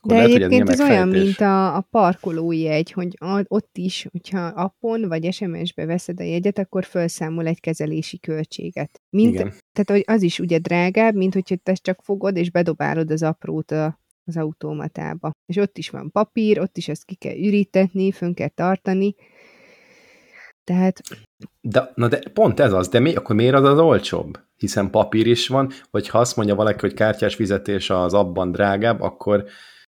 Akkor 0.00 0.16
De 0.16 0.22
lehet, 0.22 0.30
ez 0.30 0.34
egyébként 0.36 0.68
ez 0.68 0.78
ilyen 0.78 0.90
olyan, 0.90 1.08
mint 1.08 1.40
a, 1.40 1.76
a 1.76 1.80
parkolói 1.90 2.60
jegy, 2.60 2.92
hogy 2.92 3.16
ott 3.48 3.76
is, 3.78 4.06
hogyha 4.12 4.46
appon 4.46 5.08
vagy 5.08 5.32
SMS-be 5.32 5.84
veszed 5.86 6.20
a 6.20 6.24
jegyet, 6.24 6.58
akkor 6.58 6.84
felszámol 6.84 7.46
egy 7.46 7.60
kezelési 7.60 8.18
költséget. 8.18 9.00
Mint, 9.10 9.34
Igen. 9.34 9.52
tehát 9.72 10.08
az 10.08 10.22
is 10.22 10.38
ugye 10.38 10.58
drágább, 10.58 11.14
mint 11.14 11.34
hogyha 11.34 11.56
te 11.56 11.72
csak 11.72 12.02
fogod 12.02 12.36
és 12.36 12.50
bedobálod 12.50 13.10
az 13.10 13.22
aprót 13.22 13.70
a, 13.70 14.03
az 14.26 14.36
automatába. 14.36 15.30
És 15.46 15.56
ott 15.56 15.78
is 15.78 15.90
van 15.90 16.10
papír, 16.10 16.60
ott 16.60 16.76
is 16.76 16.88
ezt 16.88 17.04
ki 17.04 17.14
kell 17.14 17.36
ürítetni, 17.36 18.12
fönn 18.12 18.34
kell 18.34 18.48
tartani. 18.48 19.14
Tehát 20.64 21.00
De, 21.60 21.92
na 21.94 22.08
de 22.08 22.22
pont 22.32 22.60
ez 22.60 22.72
az, 22.72 22.88
de 22.88 22.98
mi, 22.98 23.14
akkor 23.14 23.36
miért 23.36 23.54
az 23.54 23.64
az 23.64 23.78
olcsóbb? 23.78 24.38
Hiszen 24.56 24.90
papír 24.90 25.26
is 25.26 25.48
van, 25.48 25.70
vagy 25.90 26.08
ha 26.08 26.18
azt 26.18 26.36
mondja 26.36 26.54
valaki, 26.54 26.80
hogy 26.80 26.94
kártyás 26.94 27.34
fizetés 27.34 27.90
az 27.90 28.14
abban 28.14 28.52
drágább, 28.52 29.00
akkor 29.00 29.44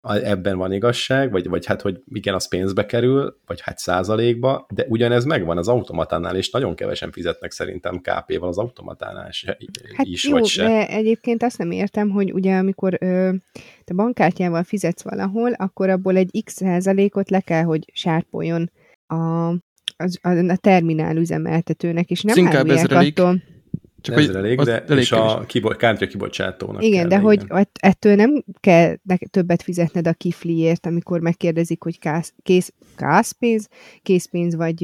ebben 0.03 0.57
van 0.57 0.73
igazság, 0.73 1.31
vagy, 1.31 1.49
vagy 1.49 1.67
hát, 1.67 1.83
hogy 1.83 2.03
igen, 2.13 2.35
az 2.35 2.49
pénzbe 2.49 2.87
kerül, 2.87 3.39
vagy 3.47 3.61
hát 3.61 3.79
százalékba, 3.79 4.67
de 4.75 4.85
ugyanez 4.89 5.25
megvan 5.25 5.59
az 5.59 5.69
automatánál, 5.69 6.37
és 6.37 6.51
nagyon 6.51 6.75
kevesen 6.75 7.13
fizetnek 7.13 7.51
szerintem 7.51 8.01
KP-val 8.01 8.49
az 8.49 8.59
automatánál 8.59 9.31
se, 9.31 9.59
Hát 9.97 10.07
is, 10.07 10.25
jó, 10.25 10.33
vagy 10.33 10.47
se. 10.47 10.63
de 10.63 10.89
egyébként 10.89 11.43
azt 11.43 11.59
nem 11.59 11.71
értem, 11.71 12.11
hogy 12.11 12.33
ugye 12.33 12.57
amikor 12.57 12.97
ö, 13.01 13.31
te 13.85 13.95
bankkártyával 13.95 14.63
fizetsz 14.63 15.03
valahol, 15.03 15.53
akkor 15.53 15.89
abból 15.89 16.17
egy 16.17 16.43
x 16.45 16.53
százalékot 16.53 17.31
le 17.31 17.41
kell, 17.41 17.63
hogy 17.63 17.85
sárpoljon 17.93 18.71
a, 19.07 19.49
a, 20.23 20.29
a 20.49 20.57
terminál 20.57 21.17
üzemeltetőnek, 21.17 22.11
és 22.11 22.23
nem 22.23 22.47
árulják 22.47 22.91
attól. 22.91 23.43
Csak 24.01 24.17
ez 24.19 24.29
elég, 24.29 24.59
de 24.61 24.85
elég 24.85 25.03
és 25.03 25.13
a 25.13 25.45
kibo- 25.47 25.77
kártya 25.77 26.07
kibocsátónak 26.07 26.83
Igen, 26.85 27.01
kell, 27.01 27.09
de 27.09 27.19
hogy 27.25 27.43
att- 27.49 27.79
ettől 27.81 28.15
nem 28.15 28.45
kell 28.61 28.97
nek- 29.03 29.29
többet 29.31 29.63
fizetned 29.63 30.07
a 30.07 30.13
kifliért, 30.13 30.87
amikor 30.87 31.21
megkérdezik, 31.21 31.83
hogy 31.83 31.99
kász, 31.99 32.35
kész, 32.43 32.73
kászpénz, 32.97 33.69
készpénz 34.03 34.55
vagy 34.57 34.83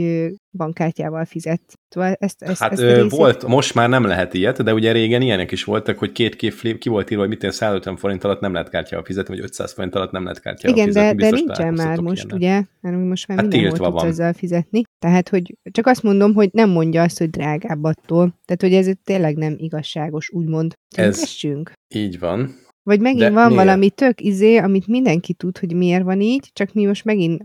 bankkártyával 0.56 1.24
fizet. 1.24 1.60
Szóval 1.88 2.16
ezt, 2.18 2.42
ezt, 2.42 2.60
Hát 2.60 2.72
ezt 2.72 2.80
ö, 2.80 2.94
részét- 2.94 3.10
volt, 3.10 3.46
most 3.46 3.74
már 3.74 3.88
nem 3.88 4.04
lehet 4.04 4.34
ilyet, 4.34 4.62
de 4.62 4.74
ugye 4.74 4.92
régen 4.92 5.22
ilyenek 5.22 5.52
is 5.52 5.64
voltak, 5.64 5.98
hogy 5.98 6.12
két 6.12 6.36
kifli, 6.36 6.78
ki 6.78 6.88
volt 6.88 7.10
írva, 7.10 7.22
hogy 7.22 7.30
mitén 7.32 7.50
150 7.50 7.96
forint 7.96 8.24
alatt 8.24 8.40
nem 8.40 8.52
lehet 8.52 8.68
kártyával 8.68 9.04
fizetni, 9.06 9.34
vagy 9.34 9.44
500 9.44 9.72
forint 9.72 9.94
alatt 9.94 10.10
nem 10.10 10.22
lehet 10.22 10.40
kártyával 10.40 10.78
Igen, 10.78 10.86
fizetni. 10.92 11.16
de, 11.16 11.24
de 11.24 11.30
Biztos 11.30 11.56
nincsen 11.56 11.86
már 11.86 11.98
most, 11.98 12.24
ilyennel. 12.24 12.36
ugye? 12.36 12.62
Mert 12.80 13.08
most 13.08 13.26
már 13.28 13.38
Hát 13.38 13.46
mindenhol 13.46 13.78
tudsz 13.78 13.92
van. 14.00 14.06
ezzel 14.06 14.32
fizetni. 14.32 14.82
Tehát, 14.98 15.28
hogy 15.28 15.54
csak 15.70 15.86
azt 15.86 16.02
mondom, 16.02 16.34
hogy 16.34 16.48
nem 16.52 16.70
mondja 16.70 17.02
azt, 17.02 17.18
hogy 17.18 17.30
drágább 17.30 17.84
attól. 17.84 18.38
Tehát, 18.44 18.60
hogy 18.60 18.74
ez 18.74 18.88
tényleg 19.04 19.36
nem 19.36 19.54
igazságos, 19.58 20.30
úgymond. 20.30 20.72
Ez- 20.96 21.14
Tüntessünk. 21.14 21.72
Így 21.94 22.18
van. 22.18 22.62
Vagy 22.82 23.00
megint 23.00 23.20
de 23.20 23.30
van 23.30 23.46
miért? 23.48 23.64
valami 23.64 23.90
tök 23.90 24.20
izé, 24.20 24.56
amit 24.56 24.86
mindenki 24.86 25.32
tud, 25.32 25.58
hogy 25.58 25.74
miért 25.74 26.02
van 26.02 26.20
így, 26.20 26.50
csak 26.52 26.72
mi 26.72 26.84
most 26.86 27.04
megint 27.04 27.44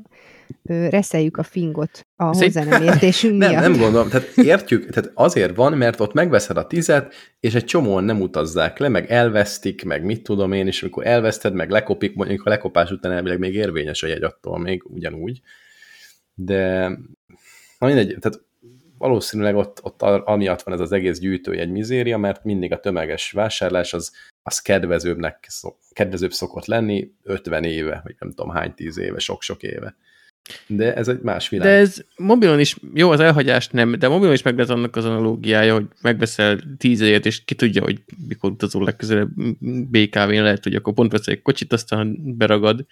reszeljük 0.66 1.38
a 1.38 1.44
fingot 1.44 2.06
a 2.16 2.24
hozzá 2.24 2.64
nem 2.64 2.82
értésünk 2.82 3.38
Nem, 3.38 3.50
miatt. 3.50 3.62
nem 3.62 3.78
gondolom, 3.78 4.10
tehát 4.10 4.38
értjük, 4.38 4.90
tehát 4.90 5.12
azért 5.14 5.56
van, 5.56 5.74
mert 5.74 6.00
ott 6.00 6.14
megveszed 6.14 6.58
a 6.58 6.68
tizet, 6.68 7.14
és 7.40 7.56
egy 7.56 7.66
csomóan 7.66 8.04
nem 8.04 8.22
utazzák 8.22 8.78
le, 8.78 8.88
meg 8.88 9.12
elvesztik, 9.12 9.84
meg 9.84 10.04
mit 10.04 10.24
tudom 10.24 10.52
én, 10.52 10.68
és 10.68 10.82
amikor 10.82 11.06
elveszted, 11.06 11.54
meg 11.54 11.70
lekopik, 11.70 12.16
mondjuk 12.16 12.46
a 12.46 12.50
lekopás 12.50 12.92
után 12.92 13.12
elvileg 13.12 13.40
még 13.40 13.56
érvényes 13.56 14.04
a 14.04 14.08
jegy 14.08 14.24
attól 14.24 14.60
még 14.60 14.84
ugyanúgy. 14.86 15.42
De 16.34 16.88
na 17.80 17.88
mindegy, 17.88 18.18
tehát 18.20 18.42
valószínűleg 18.98 19.56
ott, 19.56 19.80
ott 19.84 20.02
amiatt 20.02 20.62
van 20.62 20.74
ez 20.74 20.80
az 20.80 20.92
egész 20.92 21.20
gyűjtőjegy 21.20 21.72
mizéria, 21.72 22.18
mert 22.18 22.44
mindig 22.44 22.72
a 22.72 22.80
tömeges 22.80 23.32
vásárlás 23.32 23.94
az, 23.94 24.12
az 24.44 24.60
kedvezőbbnek 24.60 25.48
kedvezőbb 25.92 26.32
szokott 26.32 26.66
lenni 26.66 27.12
50 27.24 27.64
éve, 27.64 28.02
vagy 28.04 28.16
nem 28.20 28.30
tudom 28.30 28.50
hány 28.50 28.74
tíz 28.74 28.98
éve, 28.98 29.20
sok-sok 29.20 29.64
éve. 29.64 29.96
De 30.68 30.94
ez 30.96 31.08
egy 31.08 31.20
más 31.22 31.50
világ. 31.50 31.68
De 31.68 31.74
ez 31.74 32.04
mobilon 32.18 32.60
is, 32.60 32.76
jó, 32.94 33.12
az 33.12 33.20
elhagyást 33.20 33.72
nem, 33.72 34.00
de 34.00 34.08
mobilon 34.08 34.34
is 34.34 34.42
meg 34.42 34.58
lesz 34.58 34.70
annak 34.70 34.96
az 34.96 35.06
analógiája, 35.06 35.74
hogy 35.74 35.86
megveszel 36.02 36.60
tízért, 36.78 37.26
és 37.26 37.44
ki 37.46 37.56
tudja, 37.56 37.82
hogy 37.84 38.04
mikor 38.28 38.52
utazol 38.52 38.84
legközelebb 38.84 39.30
BKV-n, 39.62 40.42
lehet, 40.42 40.64
hogy 40.64 40.76
akkor 40.76 40.94
pont 40.94 41.12
veszel 41.12 41.34
egy 41.34 41.42
kocsit, 41.42 41.74
aztán 41.74 42.18
beragad. 42.38 42.86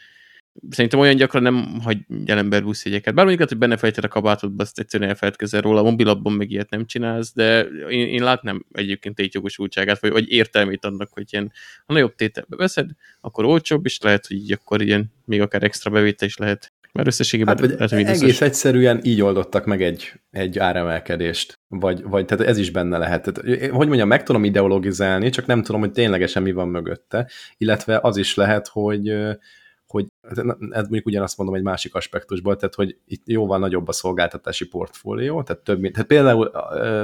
Szerintem 0.70 1.00
olyan 1.00 1.16
gyakran 1.16 1.42
nem 1.44 1.80
hagy 1.84 1.98
el 2.26 2.38
ember 2.38 2.64
buszjegyeket. 2.64 3.14
Bár 3.14 3.26
mondjuk 3.26 3.50
hogy 3.50 3.58
benne 3.58 3.78
fejted 3.78 4.04
a 4.04 4.08
kabátodba, 4.08 4.64
azt 4.64 4.80
egyszerűen 4.80 5.10
elfeledkezel 5.10 5.62
róla, 5.62 5.80
a 5.80 5.84
mobilabban 5.84 6.34
meg 6.34 6.52
ilyet 6.52 6.70
nem 6.70 6.86
csinálsz, 6.86 7.34
de 7.34 7.62
én, 7.90 8.08
én 8.08 8.24
látnám 8.24 8.66
egyébként 8.72 9.20
egy 9.20 9.34
jogosultságát, 9.34 10.00
vagy, 10.00 10.12
vagy 10.12 10.32
értelmét 10.32 10.86
annak, 10.86 11.10
hogy 11.14 11.26
ilyen, 11.30 11.52
ha 11.86 11.94
nagyobb 11.94 12.16
tételbe 12.16 12.56
veszed, 12.56 12.90
akkor 13.22 13.46
olcsóbb, 13.46 13.86
és 13.86 14.00
lehet, 14.02 14.28
hogy 14.28 14.38
így 14.38 14.52
akkor 14.52 14.82
ilyen 14.82 15.14
még 15.26 15.42
akár 15.42 15.64
extra 15.64 15.92
bevétel 15.92 16.28
is 16.28 16.38
lehet. 16.38 16.72
Mert 16.98 17.10
összességében 17.10 17.58
Hát, 17.58 17.72
lehet, 17.72 17.90
hogy 17.90 18.00
egész 18.00 18.22
biztos. 18.22 18.42
egyszerűen 18.48 19.00
így 19.04 19.22
oldottak 19.22 19.66
meg 19.66 19.82
egy, 19.82 20.12
egy 20.32 20.60
áremelkedést, 20.60 21.60
vagy, 21.68 22.04
vagy 22.04 22.26
tehát 22.26 22.48
ez 22.48 22.58
is 22.58 22.72
benne 22.72 22.98
lehet. 22.98 23.22
Tehát, 23.22 23.72
hogy 23.72 23.88
mondjam, 23.88 24.08
meg 24.08 24.24
tudom 24.24 24.44
ideologizálni, 24.44 25.30
csak 25.30 25.46
nem 25.46 25.64
tudom, 25.64 25.82
hogy 25.82 25.92
ténylegesen 25.92 26.44
mi 26.44 26.52
van 26.52 26.68
mögötte, 26.68 27.30
illetve 27.58 28.00
az 28.02 28.18
is 28.18 28.36
lehet, 28.36 28.68
hogy 28.68 29.14
hogy 29.88 30.06
ez 30.70 30.84
mondjuk 30.84 31.06
ugyanazt 31.06 31.38
mondom 31.38 31.56
egy 31.56 31.62
másik 31.62 31.96
aspektusból, 31.96 32.56
tehát 32.56 32.76
hogy 32.76 32.98
itt 33.06 33.28
jóval 33.28 33.60
nagyobb 33.60 33.88
a 33.88 33.92
szolgáltatási 33.92 34.68
portfólió, 34.68 35.44
tehát 35.44 35.64
több, 35.64 35.80
mint, 35.80 35.94
tehát 35.94 36.08
például 36.08 36.52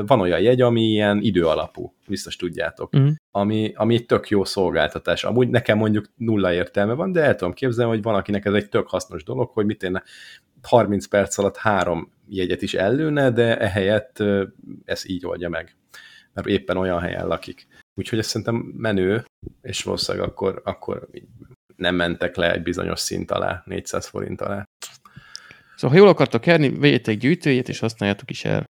van 0.05 0.19
olyan 0.19 0.39
jegy, 0.41 0.61
ami 0.61 0.81
ilyen 0.81 1.19
idő 1.21 1.47
alapú, 1.47 1.93
biztos 2.07 2.35
tudjátok, 2.35 2.91
Mhm. 2.91 3.09
ami, 3.31 3.71
ami 3.75 3.95
egy 3.95 4.05
tök 4.05 4.29
jó 4.29 4.43
szolgáltatás. 4.43 5.23
Amúgy 5.23 5.49
nekem 5.49 5.77
mondjuk 5.77 6.05
nulla 6.15 6.53
értelme 6.53 6.93
van, 6.93 7.11
de 7.11 7.21
el 7.21 7.35
tudom 7.35 7.53
képzelni, 7.53 7.91
hogy 7.91 8.01
van, 8.01 8.15
akinek 8.15 8.45
ez 8.45 8.53
egy 8.53 8.69
tök 8.69 8.87
hasznos 8.89 9.23
dolog, 9.23 9.49
hogy 9.49 9.65
mit 9.65 9.83
én 9.83 10.01
30 10.61 11.05
perc 11.05 11.37
alatt 11.37 11.57
három 11.57 12.11
jegyet 12.27 12.61
is 12.61 12.73
ellőne, 12.73 13.31
de 13.31 13.59
ehelyett 13.59 14.23
ez 14.85 15.09
így 15.09 15.25
oldja 15.25 15.49
meg, 15.49 15.75
mert 16.33 16.47
éppen 16.47 16.77
olyan 16.77 16.99
helyen 16.99 17.27
lakik. 17.27 17.67
Úgyhogy 17.95 18.19
ezt 18.19 18.29
szerintem 18.29 18.55
menő, 18.77 19.25
és 19.61 19.83
valószínűleg 19.83 20.27
akkor, 20.27 20.61
akkor 20.65 21.07
nem 21.75 21.95
mentek 21.95 22.35
le 22.35 22.53
egy 22.53 22.63
bizonyos 22.63 22.99
szint 22.99 23.31
alá, 23.31 23.63
400 23.65 24.07
forint 24.07 24.41
alá. 24.41 24.63
Szóval, 25.75 25.97
ha 25.97 26.03
jól 26.03 26.13
akartok 26.13 26.45
járni, 26.45 26.69
vegyetek 26.79 27.17
gyűjtőjét, 27.17 27.69
és 27.69 27.79
használjátok 27.79 28.29
is 28.29 28.45
el. 28.45 28.65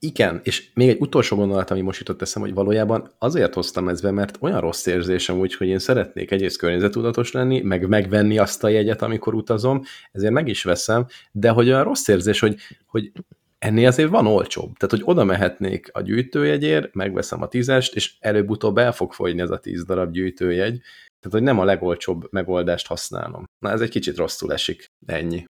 Igen, 0.00 0.40
és 0.44 0.70
még 0.74 0.88
egy 0.88 1.00
utolsó 1.00 1.36
gondolat, 1.36 1.70
ami 1.70 1.80
most 1.80 1.98
jutott 1.98 2.22
eszem, 2.22 2.42
hogy 2.42 2.54
valójában 2.54 3.10
azért 3.18 3.54
hoztam 3.54 3.88
ezbe, 3.88 4.10
mert 4.10 4.36
olyan 4.40 4.60
rossz 4.60 4.86
érzésem 4.86 5.38
úgy, 5.38 5.54
hogy 5.54 5.66
én 5.66 5.78
szeretnék 5.78 6.30
egyrészt 6.30 6.58
környezetudatos 6.58 7.32
lenni, 7.32 7.60
meg 7.60 7.88
megvenni 7.88 8.38
azt 8.38 8.64
a 8.64 8.68
jegyet, 8.68 9.02
amikor 9.02 9.34
utazom, 9.34 9.82
ezért 10.12 10.32
meg 10.32 10.48
is 10.48 10.62
veszem, 10.62 11.06
de 11.32 11.50
hogy 11.50 11.68
olyan 11.68 11.84
rossz 11.84 12.08
érzés, 12.08 12.40
hogy, 12.40 12.56
hogy 12.86 13.12
ennél 13.58 13.86
azért 13.86 14.10
van 14.10 14.26
olcsóbb. 14.26 14.76
Tehát, 14.76 14.90
hogy 14.90 15.02
oda 15.04 15.24
mehetnék 15.24 15.90
a 15.92 16.00
gyűjtőjegyért, 16.00 16.94
megveszem 16.94 17.42
a 17.42 17.48
tízest, 17.48 17.94
és 17.94 18.14
előbb-utóbb 18.20 18.78
el 18.78 18.92
fog 18.92 19.12
fogyni 19.12 19.40
ez 19.40 19.50
a 19.50 19.58
tíz 19.58 19.84
darab 19.84 20.12
gyűjtőjegy. 20.12 20.80
Tehát, 21.28 21.46
hogy 21.46 21.54
nem 21.54 21.58
a 21.58 21.64
legolcsóbb 21.64 22.32
megoldást 22.32 22.86
használom. 22.86 23.44
Na, 23.58 23.70
ez 23.70 23.80
egy 23.80 23.90
kicsit 23.90 24.16
rosszul 24.16 24.52
esik. 24.52 24.86
Ennyi. 25.06 25.44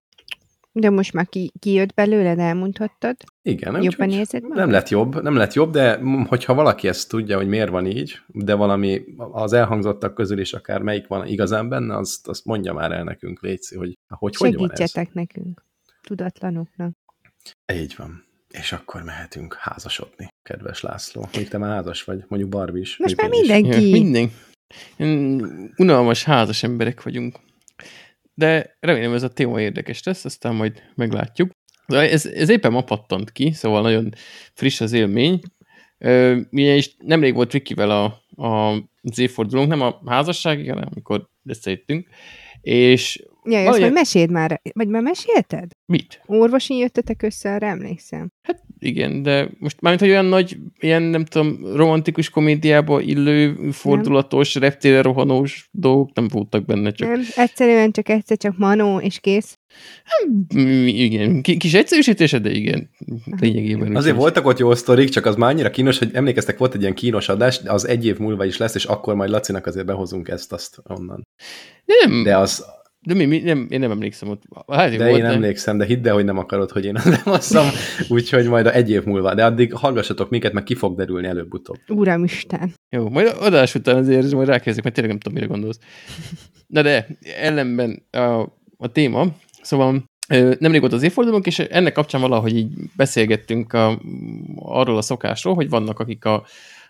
De 0.73 0.91
most 0.91 1.13
már 1.13 1.29
ki, 1.29 1.53
kijött 1.59 1.95
belőled, 1.95 2.39
elmondhattad? 2.39 3.17
Igen. 3.43 3.73
Nem, 3.73 3.83
Jobban 3.83 4.11
érzed 4.11 4.43
magad? 4.43 4.57
nem 4.57 4.71
lett 4.71 4.89
jobb, 4.89 5.23
nem 5.23 5.37
lett 5.37 5.53
jobb, 5.53 5.73
de 5.73 6.01
hogyha 6.27 6.55
valaki 6.55 6.89
ezt 6.89 7.09
tudja, 7.09 7.37
hogy 7.37 7.49
miért 7.49 7.71
van 7.71 7.87
így, 7.87 8.19
de 8.27 8.55
valami 8.55 9.05
az 9.17 9.53
elhangzottak 9.53 10.15
közül 10.15 10.39
is 10.39 10.53
akár 10.53 10.83
melyik 10.83 11.07
van 11.07 11.27
igazán 11.27 11.69
benne, 11.69 11.97
azt, 11.97 12.29
azt 12.29 12.45
mondja 12.45 12.73
már 12.73 12.93
el 12.93 13.05
nekünk, 13.05 13.43
Léci, 13.43 13.77
hogy 13.77 13.99
hogy, 14.09 14.37
hogy 14.37 14.55
van 14.55 14.71
ez. 14.71 14.79
Segítsetek 14.79 15.15
nekünk, 15.15 15.65
tudatlanoknak. 16.03 16.93
Így 17.73 17.95
van. 17.97 18.27
És 18.49 18.73
akkor 18.73 19.03
mehetünk 19.03 19.55
házasodni, 19.55 20.29
kedves 20.43 20.81
László. 20.81 21.21
Mondjuk 21.21 21.49
te 21.49 21.59
már 21.59 21.71
házas 21.75 22.05
vagy, 22.05 22.25
mondjuk 22.29 22.51
Barbie 22.51 22.81
is. 22.81 22.97
Most 22.97 23.17
már 23.17 23.31
mindenki. 23.31 23.89
Ja, 23.89 24.03
minden. 24.03 24.31
Unalmas, 25.77 26.25
házas 26.25 26.63
emberek 26.63 27.03
vagyunk. 27.03 27.37
De 28.35 28.77
remélem 28.81 29.13
ez 29.13 29.23
a 29.23 29.29
téma 29.29 29.61
érdekes 29.61 30.03
lesz, 30.03 30.25
aztán 30.25 30.55
majd 30.55 30.83
meglátjuk. 30.95 31.51
De 31.87 32.11
ez, 32.11 32.27
ez 32.27 32.49
éppen 32.49 32.73
ma 32.73 32.83
pattant 32.85 33.33
ki, 33.33 33.53
szóval 33.53 33.83
nagyon 33.83 34.13
friss 34.55 34.81
az 34.81 34.93
élmény. 34.93 35.41
Ö, 35.99 36.41
Ugye 36.51 36.75
is 36.75 36.95
nemrég 36.99 37.35
volt 37.35 37.53
Vikivel 37.53 37.91
a, 37.91 38.23
a, 38.47 38.73
az 39.03 39.19
évfordulónk, 39.19 39.69
nem 39.69 39.81
a 39.81 40.01
házassági, 40.07 40.69
hanem 40.69 40.89
amikor 40.91 41.29
összejöttünk. 41.45 42.09
És 42.61 43.23
Ja, 43.45 43.55
azt 43.57 43.65
Valahogy- 43.65 43.81
majd 43.81 43.93
meséld 43.93 44.31
már, 44.31 44.61
vagy 44.73 44.89
már 44.89 45.03
mesélted? 45.03 45.71
mit? 45.87 46.21
Orvosin 46.27 46.77
jöttetek 46.77 47.23
össze, 47.23 47.55
arra 47.55 47.67
emlékszem. 47.67 48.33
Hát 48.43 48.65
igen, 48.79 49.23
de 49.23 49.51
most 49.59 49.81
mármint, 49.81 50.03
hogy 50.03 50.13
olyan 50.13 50.25
nagy, 50.25 50.57
ilyen 50.81 51.03
nem 51.03 51.25
tudom, 51.25 51.59
romantikus 51.75 52.31
komédiába 52.31 53.01
illő, 53.01 53.57
fordulatos, 53.71 54.55
reptére 54.55 55.03
rohanós 55.03 55.69
dolgok 55.73 56.15
nem 56.15 56.29
voltak 56.29 56.65
benne, 56.65 56.91
csak 56.91 57.09
Nem, 57.09 57.21
egyszerűen 57.37 57.91
csak 57.91 58.09
egyszer 58.09 58.37
csak 58.37 58.59
manó, 58.59 58.99
és 58.99 59.21
kész. 59.21 59.59
Mm, 60.59 60.87
Igen, 60.87 61.43
Ki- 61.43 61.57
kis 61.57 61.75
egyszerűsítése, 61.75 62.39
de 62.39 62.51
igen, 62.51 62.91
lényegében. 63.41 63.81
Azért 63.83 63.97
úgyhogy- 63.97 64.15
voltak 64.15 64.47
ott 64.47 64.59
jó 64.59 64.75
sztorik, 64.75 65.09
csak 65.09 65.27
az 65.27 65.37
már 65.37 65.51
annyira 65.53 65.71
kínos, 65.71 65.99
hogy 65.99 66.11
emlékeztek, 66.13 66.59
volt 66.59 66.75
egy 66.75 66.81
ilyen 66.81 66.95
kínos 66.95 67.29
adás, 67.29 67.59
de 67.61 67.73
az 67.73 67.89
egy 67.89 68.07
év 68.07 68.19
múlva 68.19 68.45
is 68.45 68.57
lesz, 68.57 68.75
és 68.75 68.85
akkor 68.85 69.15
majd 69.15 69.31
Lacinak 69.31 69.67
azért 69.67 69.87
behozunk 69.87 70.29
ezt-azt 70.29 70.79
onnan. 70.85 71.27
Nem, 71.85 72.23
De, 72.23 72.37
az, 72.39 72.65
de 73.09 73.15
mi, 73.15 73.25
mi, 73.25 73.39
nem, 73.39 73.67
én 73.71 73.81
nem 73.81 73.91
emlékszem 73.91 74.29
ott. 74.29 74.43
Hát, 74.67 74.97
de 74.97 75.09
volt, 75.09 75.19
én 75.19 75.25
emlékszem, 75.25 75.79
de 75.79 75.85
hidd 75.85 76.09
el, 76.09 76.15
hogy 76.15 76.25
nem 76.25 76.39
akarod, 76.39 76.71
hogy 76.71 76.85
én 76.85 76.93
nem 77.05 77.15
hozzam, 77.25 77.67
úgyhogy 78.09 78.49
majd 78.49 78.67
a 78.67 78.75
egy 78.75 78.91
év 78.91 79.05
múlva. 79.05 79.35
De 79.35 79.45
addig 79.45 79.75
hallgassatok 79.75 80.31
minket, 80.31 80.53
meg 80.53 80.63
ki 80.63 80.75
fog 80.75 80.97
derülni 80.97 81.27
előbb-utóbb. 81.27 81.77
Uramisten. 81.89 82.75
Jó, 82.91 83.09
majd 83.09 83.35
adás 83.41 83.75
után 83.75 83.97
azért 83.97 84.33
majd 84.33 84.49
rákezdek, 84.49 84.83
mert 84.83 84.95
tényleg 84.95 85.13
nem 85.13 85.23
tudom, 85.23 85.39
mire 85.39 85.53
gondolsz. 85.53 85.79
Na 86.67 86.83
de, 86.83 87.07
ellenben 87.41 88.03
a, 88.11 88.41
a 88.77 88.93
téma, 88.93 89.27
szóval 89.63 90.05
nemrég 90.59 90.81
volt 90.81 90.93
az 90.93 91.03
évfordulónk, 91.03 91.47
és 91.47 91.59
ennek 91.59 91.93
kapcsán 91.93 92.21
valahogy 92.21 92.57
így 92.57 92.73
beszélgettünk 92.97 93.73
a, 93.73 94.01
arról 94.57 94.97
a 94.97 95.03
szokásról, 95.03 95.55
hogy 95.55 95.69
vannak, 95.69 95.99
akik 95.99 96.25
a, 96.25 96.47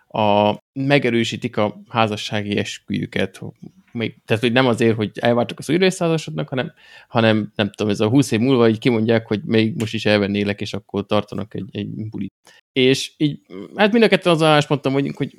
a, 0.08 0.56
megerősítik 0.72 1.56
a 1.56 1.80
házassági 1.88 2.56
esküjüket, 2.56 3.40
még, 3.92 4.14
tehát 4.24 4.42
hogy 4.42 4.52
nem 4.52 4.66
azért, 4.66 4.96
hogy 4.96 5.10
elváltak 5.14 5.58
az 5.58 5.70
újraészházasodnak, 5.70 6.48
hanem, 6.48 6.72
hanem 7.08 7.52
nem 7.54 7.70
tudom, 7.70 7.92
ez 7.92 8.00
a 8.00 8.08
20 8.08 8.30
év 8.30 8.40
múlva 8.40 8.68
így 8.68 8.78
kimondják, 8.78 9.26
hogy 9.26 9.40
még 9.44 9.74
most 9.78 9.94
is 9.94 10.06
elvennélek, 10.06 10.60
és 10.60 10.72
akkor 10.72 11.06
tartanak 11.06 11.54
egy, 11.54 11.68
egy 11.72 11.88
bulit. 11.88 12.32
És 12.72 13.12
így, 13.16 13.40
hát 13.76 13.92
mind 13.92 14.04
a 14.04 14.08
ketten 14.08 14.32
az 14.32 14.42
állásponton 14.42 14.92
vagyunk, 14.92 15.16
hogy 15.16 15.36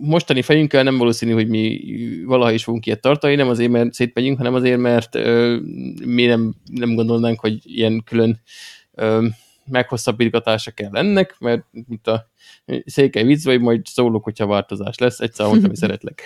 mostani 0.00 0.42
fejünkkel 0.42 0.82
nem 0.82 0.98
valószínű, 0.98 1.32
hogy 1.32 1.48
mi 1.48 1.80
valaha 2.24 2.52
is 2.52 2.64
fogunk 2.64 2.86
ilyet 2.86 3.00
tartani, 3.00 3.34
nem 3.34 3.48
azért, 3.48 3.70
mert 3.70 3.92
szétmegyünk, 3.92 4.36
hanem 4.36 4.54
azért, 4.54 4.78
mert 4.78 5.14
ö, 5.14 5.56
mi 6.04 6.24
nem, 6.24 6.54
nem 6.64 6.94
gondolnánk, 6.94 7.40
hogy 7.40 7.58
ilyen 7.62 8.02
külön 8.04 8.40
ö, 8.94 9.26
meghosszabbítgatása 9.68 10.70
kell 10.70 10.96
ennek, 10.96 11.36
mert 11.38 11.64
mint 11.86 12.06
a 12.06 12.30
székely 12.84 13.24
vicc, 13.24 13.44
vagy 13.44 13.60
majd 13.60 13.86
szólok, 13.86 14.24
hogyha 14.24 14.46
változás 14.46 14.98
lesz, 14.98 15.20
egyszer 15.20 15.46
mondtam, 15.46 15.68
hogy 15.68 15.78
szeretlek. 15.78 16.22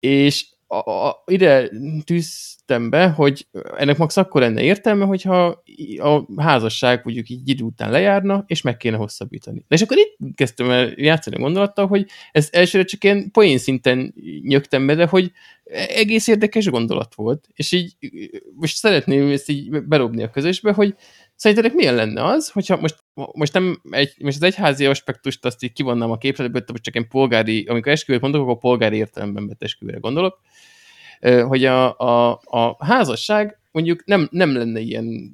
És 0.00 0.46
a, 0.66 0.90
a, 0.90 1.22
ide 1.26 1.70
tűztem 2.04 2.90
be, 2.90 3.08
hogy 3.08 3.46
ennek 3.76 3.96
max 3.96 4.16
akkor 4.16 4.40
lenne 4.40 4.62
értelme, 4.62 5.04
hogyha 5.04 5.62
a 5.98 6.42
házasság 6.42 7.00
mondjuk 7.04 7.28
így 7.28 7.48
idő 7.48 7.64
után 7.64 7.90
lejárna, 7.90 8.44
és 8.46 8.62
meg 8.62 8.76
kéne 8.76 8.96
hosszabbítani. 8.96 9.64
De 9.68 9.74
és 9.74 9.82
akkor 9.82 9.96
itt 9.96 10.34
kezdtem 10.34 10.70
el 10.70 10.92
játszani 10.96 11.36
a 11.36 11.40
gondolattal, 11.40 11.86
hogy 11.86 12.06
ez 12.32 12.48
elsőre 12.52 12.84
csak 12.84 13.04
ilyen 13.04 13.30
poén 13.30 13.58
szinten 13.58 14.14
nyögtem 14.42 14.86
be, 14.86 14.94
de 14.94 15.06
hogy 15.06 15.32
egész 15.88 16.26
érdekes 16.26 16.66
gondolat 16.66 17.14
volt. 17.14 17.48
És 17.54 17.72
így 17.72 17.96
most 18.54 18.76
szeretném 18.76 19.30
ezt 19.30 19.48
így 19.48 19.82
berobni 19.82 20.22
a 20.22 20.30
közösbe, 20.30 20.72
hogy 20.72 20.94
Szerintetek 21.36 21.74
milyen 21.74 21.94
lenne 21.94 22.24
az, 22.24 22.50
hogyha 22.50 22.76
most, 22.76 23.04
most 23.14 23.52
nem 23.52 23.80
egy, 23.90 24.14
most 24.18 24.36
az 24.36 24.42
egyházi 24.42 24.86
aspektust 24.86 25.44
azt 25.44 25.62
így 25.62 25.72
kivonnám 25.72 26.10
a 26.10 26.18
képletből, 26.18 26.64
most 26.66 26.82
csak 26.82 26.96
egy 26.96 27.06
polgári, 27.06 27.64
amikor 27.66 27.92
esküvőt 27.92 28.20
mondok, 28.20 28.42
akkor 28.42 28.58
polgári 28.58 28.96
értelemben 28.96 29.46
vett 29.46 29.62
esküvőre 29.62 29.98
gondolok, 29.98 30.40
hogy 31.20 31.64
a, 31.64 31.98
a, 31.98 32.40
a 32.44 32.84
házasság 32.84 33.60
mondjuk 33.72 34.04
nem, 34.04 34.28
nem 34.30 34.56
lenne 34.56 34.80
ilyen 34.80 35.32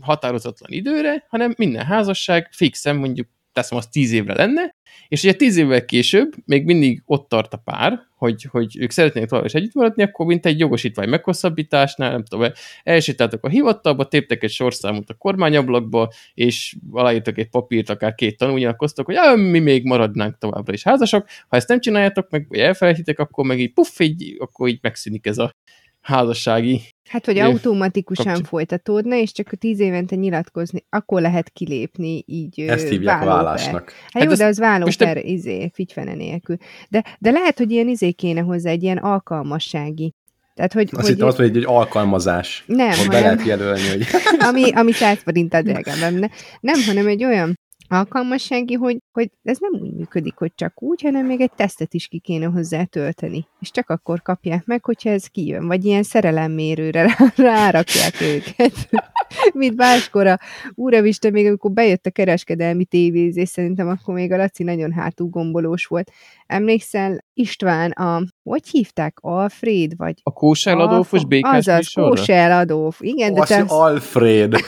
határozatlan 0.00 0.70
időre, 0.72 1.26
hanem 1.28 1.54
minden 1.56 1.84
házasság 1.84 2.48
fixen 2.50 2.96
mondjuk 2.96 3.28
teszem 3.52 3.78
azt 3.78 3.90
tíz 3.90 4.12
évre 4.12 4.34
lenne, 4.34 4.74
és 5.08 5.22
ugye 5.22 5.32
tíz 5.32 5.56
évvel 5.56 5.84
később 5.84 6.32
még 6.44 6.64
mindig 6.64 7.02
ott 7.04 7.28
tart 7.28 7.52
a 7.52 7.56
pár, 7.56 8.00
hogy, 8.16 8.42
hogy 8.42 8.76
ők 8.78 8.90
szeretnének 8.90 9.28
tovább 9.28 9.44
is 9.44 9.54
együtt 9.54 9.74
maradni, 9.74 10.02
akkor 10.02 10.26
mint 10.26 10.46
egy 10.46 10.58
jogosítvány 10.58 11.08
meghosszabbításnál, 11.08 12.10
nem 12.10 12.24
tudom, 12.24 12.50
elsétáltak 12.82 13.44
a 13.44 13.48
hivatalba, 13.48 14.08
téptek 14.08 14.42
egy 14.42 14.50
sorszámot 14.50 15.10
a 15.10 15.14
kormányablakba, 15.14 16.12
és 16.34 16.76
aláírtak 16.90 17.38
egy 17.38 17.48
papírt, 17.48 17.90
akár 17.90 18.14
két 18.14 18.36
tanulnyilakoztak, 18.36 19.06
hogy 19.06 19.16
ah, 19.16 19.36
mi 19.36 19.58
még 19.58 19.84
maradnánk 19.84 20.38
továbbra 20.38 20.72
is 20.72 20.82
házasok, 20.82 21.26
ha 21.48 21.56
ezt 21.56 21.68
nem 21.68 21.80
csináljátok 21.80 22.30
meg, 22.30 22.46
vagy 22.48 22.58
elfelejtitek, 22.58 23.18
akkor 23.18 23.44
meg 23.44 23.60
így 23.60 23.72
puff, 23.72 24.00
így, 24.00 24.36
akkor 24.38 24.68
így 24.68 24.78
megszűnik 24.82 25.26
ez 25.26 25.38
a 25.38 25.52
házassági 26.00 26.80
Hát, 27.12 27.24
hogy 27.24 27.38
automatikusan 27.38 28.24
kapcsol- 28.26 28.46
folytatódna, 28.48 29.14
és 29.16 29.32
csak 29.32 29.54
tíz 29.58 29.80
évente 29.80 30.16
nyilatkozni, 30.16 30.84
akkor 30.90 31.20
lehet 31.20 31.50
kilépni 31.50 32.22
így 32.26 32.60
Ezt 32.60 32.88
hívják 32.88 33.18
vállóper. 33.18 33.42
vállásnak. 33.44 33.90
Hát, 33.90 34.12
Hát 34.12 34.22
jó, 34.24 34.30
ez- 34.30 34.38
de 34.38 34.44
az 34.44 34.58
vállóper 34.58 35.16
izé, 35.24 35.70
figyfene 35.74 36.14
nélkül. 36.14 36.56
De, 36.88 37.04
de 37.18 37.30
lehet, 37.30 37.58
hogy 37.58 37.70
ilyen 37.70 37.88
izé 37.88 38.10
kéne 38.10 38.40
hozzá, 38.40 38.70
egy 38.70 38.82
ilyen 38.82 38.96
alkalmassági. 38.98 40.14
Tehát, 40.54 40.72
hogy, 40.72 40.88
Azt 40.92 41.00
hogy 41.00 41.06
hittem 41.10 41.26
azt 41.28 41.38
mondja, 41.38 41.56
hogy 41.60 41.64
egy 41.68 41.74
alkalmazás. 41.76 42.64
nem, 42.66 42.88
Ott 42.90 42.96
be 42.96 43.02
hanem, 43.04 43.22
lehet 43.22 43.46
jelölni, 43.46 43.88
hogy 43.88 44.06
ami, 44.48 44.70
ami 44.70 44.92
100 44.92 45.18
forint 45.22 45.54
a 45.54 45.62
drágább 45.62 45.98
lenne. 45.98 46.30
Nem, 46.60 46.80
hanem 46.86 47.06
egy 47.06 47.24
olyan 47.24 47.58
alkalmassági, 47.92 48.74
hogy, 48.74 48.98
hogy 49.12 49.30
ez 49.42 49.58
nem 49.60 49.80
úgy 49.82 49.92
működik, 49.92 50.34
hogy 50.36 50.52
csak 50.54 50.82
úgy, 50.82 51.02
hanem 51.02 51.26
még 51.26 51.40
egy 51.40 51.52
tesztet 51.56 51.94
is 51.94 52.06
ki 52.06 52.18
kéne 52.18 52.46
hozzá 52.46 52.84
tölteni. 52.84 53.46
És 53.60 53.70
csak 53.70 53.90
akkor 53.90 54.22
kapják 54.22 54.64
meg, 54.64 54.84
hogyha 54.84 55.10
ez 55.10 55.26
kijön. 55.26 55.66
Vagy 55.66 55.84
ilyen 55.84 56.02
szerelemmérőre 56.02 57.02
rá- 57.02 57.36
rárakják 57.52 58.20
őket. 58.20 58.72
Mint 59.54 59.76
máskor 59.76 60.26
a 60.26 60.38
úraviste, 60.74 61.30
még 61.30 61.46
amikor 61.46 61.70
bejött 61.70 62.06
a 62.06 62.10
kereskedelmi 62.10 62.84
tévézés, 62.84 63.48
szerintem 63.48 63.88
akkor 63.88 64.14
még 64.14 64.32
a 64.32 64.36
Laci 64.36 64.62
nagyon 64.62 64.92
hátúgombolós 64.92 65.86
volt. 65.86 66.10
Emlékszel, 66.46 67.24
István, 67.34 67.90
a, 67.90 68.22
hogy 68.42 68.68
hívták? 68.68 69.18
Alfred? 69.20 69.96
Vagy 69.96 70.14
A 70.22 70.32
Kósel 70.32 70.80
Adolfos 70.80 71.24
békás 71.24 71.56
Azaz? 71.56 71.92
Kósel 71.92 72.52
Adolf. 72.52 73.00
Igen, 73.00 73.34
de 73.34 73.40
azt 73.40 73.48
te 73.48 73.64
Alfred. 73.66 74.54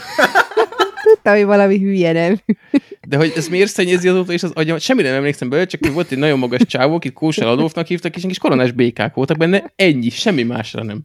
tudta, 1.05 1.31
hogy 1.31 1.45
valami 1.45 1.79
hülye 1.79 2.11
nem. 2.11 2.39
De 3.07 3.17
hogy 3.17 3.33
ez 3.35 3.47
miért 3.47 3.71
szennyezi 3.71 4.07
azóta 4.07 4.33
és 4.33 4.43
az 4.43 4.51
agyam? 4.51 4.77
Semmire 4.77 5.07
nem 5.07 5.17
emlékszem 5.17 5.49
belőle, 5.49 5.67
csak 5.67 5.93
volt 5.93 6.11
egy 6.11 6.17
nagyon 6.17 6.39
magas 6.39 6.65
csávó, 6.65 6.95
akit 6.95 7.13
Kósel 7.13 7.47
Adolfnak 7.47 7.87
hívtak, 7.87 8.15
és 8.15 8.23
kis 8.27 8.37
koronás 8.37 8.71
békák 8.71 9.13
voltak 9.13 9.37
benne, 9.37 9.73
ennyi, 9.75 10.09
semmi 10.09 10.43
másra 10.43 10.83
nem. 10.83 11.01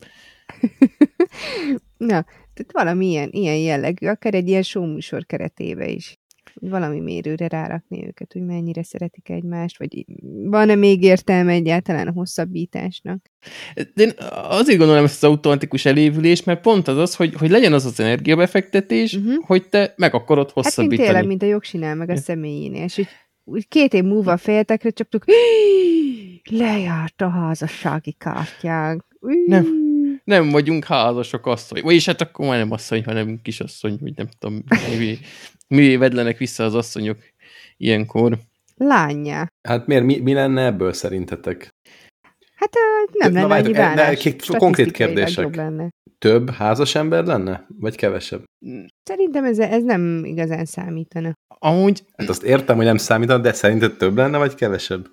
Na, 1.97 2.25
tehát 2.55 2.73
valami 2.73 3.07
ilyen, 3.07 3.29
ilyen 3.33 3.57
jellegű, 3.57 4.07
akár 4.07 4.35
egy 4.35 4.49
ilyen 4.49 4.63
showműsor 4.63 5.27
keretébe 5.27 5.89
is. 5.89 6.20
Valami 6.55 7.01
mérőre 7.01 7.49
rárakni 7.49 8.07
őket, 8.07 8.33
hogy 8.33 8.45
mennyire 8.45 8.83
szeretik 8.83 9.29
egymást, 9.29 9.79
vagy 9.79 10.05
van-e 10.45 10.75
még 10.75 11.03
értelme 11.03 11.53
egyáltalán 11.53 12.07
a 12.07 12.13
hosszabbításnak. 12.13 13.31
De 13.75 14.03
én 14.03 14.13
azért 14.49 14.79
gondolom 14.79 15.05
ezt 15.05 15.23
az 15.23 15.29
automatikus 15.29 15.85
elévülés, 15.85 16.45
mert 16.45 16.61
pont 16.61 16.89
az 16.89 16.97
az, 16.97 17.15
hogy, 17.15 17.35
hogy 17.35 17.51
legyen 17.51 17.73
az 17.73 17.85
az 17.85 18.01
energiabefektetés, 18.01 19.15
uh-huh. 19.15 19.45
hogy 19.47 19.69
te 19.69 19.95
meg 19.97 20.15
akarod 20.15 20.47
Hát 20.47 20.55
mint 20.55 20.67
hosszabbítani. 20.67 21.09
tényleg, 21.09 21.27
mint 21.27 21.43
a 21.43 21.47
jogsinál, 21.47 21.95
meg 21.95 22.11
a 22.11 22.17
személyénél. 22.17 22.85
És 22.85 22.99
úgy, 22.99 23.09
úgy 23.45 23.69
két 23.69 23.95
év 23.95 24.05
múlva 24.05 24.33
a 24.33 24.37
fejetekre 24.37 24.91
csaptuk, 24.91 25.25
lejárt 26.51 27.21
a 27.21 27.29
házassági 27.29 28.13
kártyánk. 28.13 29.05
Nem. 29.47 29.90
Nem 30.31 30.51
vagyunk 30.51 30.85
házasok 30.85 31.47
asszony. 31.47 31.83
Vagyis 31.83 32.07
hát 32.07 32.21
akkor 32.21 32.47
már 32.47 32.59
nem 32.59 32.71
asszony, 32.71 33.05
hanem 33.05 33.41
kisasszony, 33.43 33.97
vagy 34.01 34.13
nem 34.17 34.29
tudom. 34.39 34.63
mi. 34.99 35.19
Mi 35.69 35.97
vedlenek 35.97 36.39
vissza 36.39 36.65
az 36.65 36.75
asszonyok 36.75 37.19
ilyenkor? 37.77 38.39
Lányá. 38.77 39.47
Hát 39.69 39.87
miért, 39.87 40.05
mi, 40.05 40.19
mi 40.19 40.33
lenne 40.33 40.65
ebből 40.65 40.93
szerintetek? 40.93 41.69
Hát 42.55 42.71
nem 43.19 43.33
Na, 43.33 43.39
lenne 43.39 43.47
várjátok, 43.49 43.75
annyi 43.75 43.85
e- 43.85 43.95
bánás. 43.95 44.21
két 44.21 44.45
konkrét 44.47 44.87
Statisztikailag 44.87 45.17
kérdések. 45.17 45.45
jobb 45.45 45.55
Lenne. 45.55 45.89
Több 46.19 46.51
házas 46.51 46.95
ember 46.95 47.25
lenne? 47.25 47.67
Vagy 47.79 47.97
kevesebb? 47.97 48.45
Szerintem 49.03 49.45
ez, 49.45 49.59
ez 49.59 49.83
nem 49.83 50.25
igazán 50.25 50.65
számítana. 50.65 51.33
Amúgy 51.59 52.03
Hát 52.17 52.29
azt 52.29 52.43
értem, 52.43 52.77
hogy 52.77 52.85
nem 52.85 52.97
számítana, 52.97 53.43
de 53.43 53.53
szerinted 53.53 53.97
több 53.97 54.17
lenne, 54.17 54.39
vagy 54.39 54.55
kevesebb? 54.55 55.07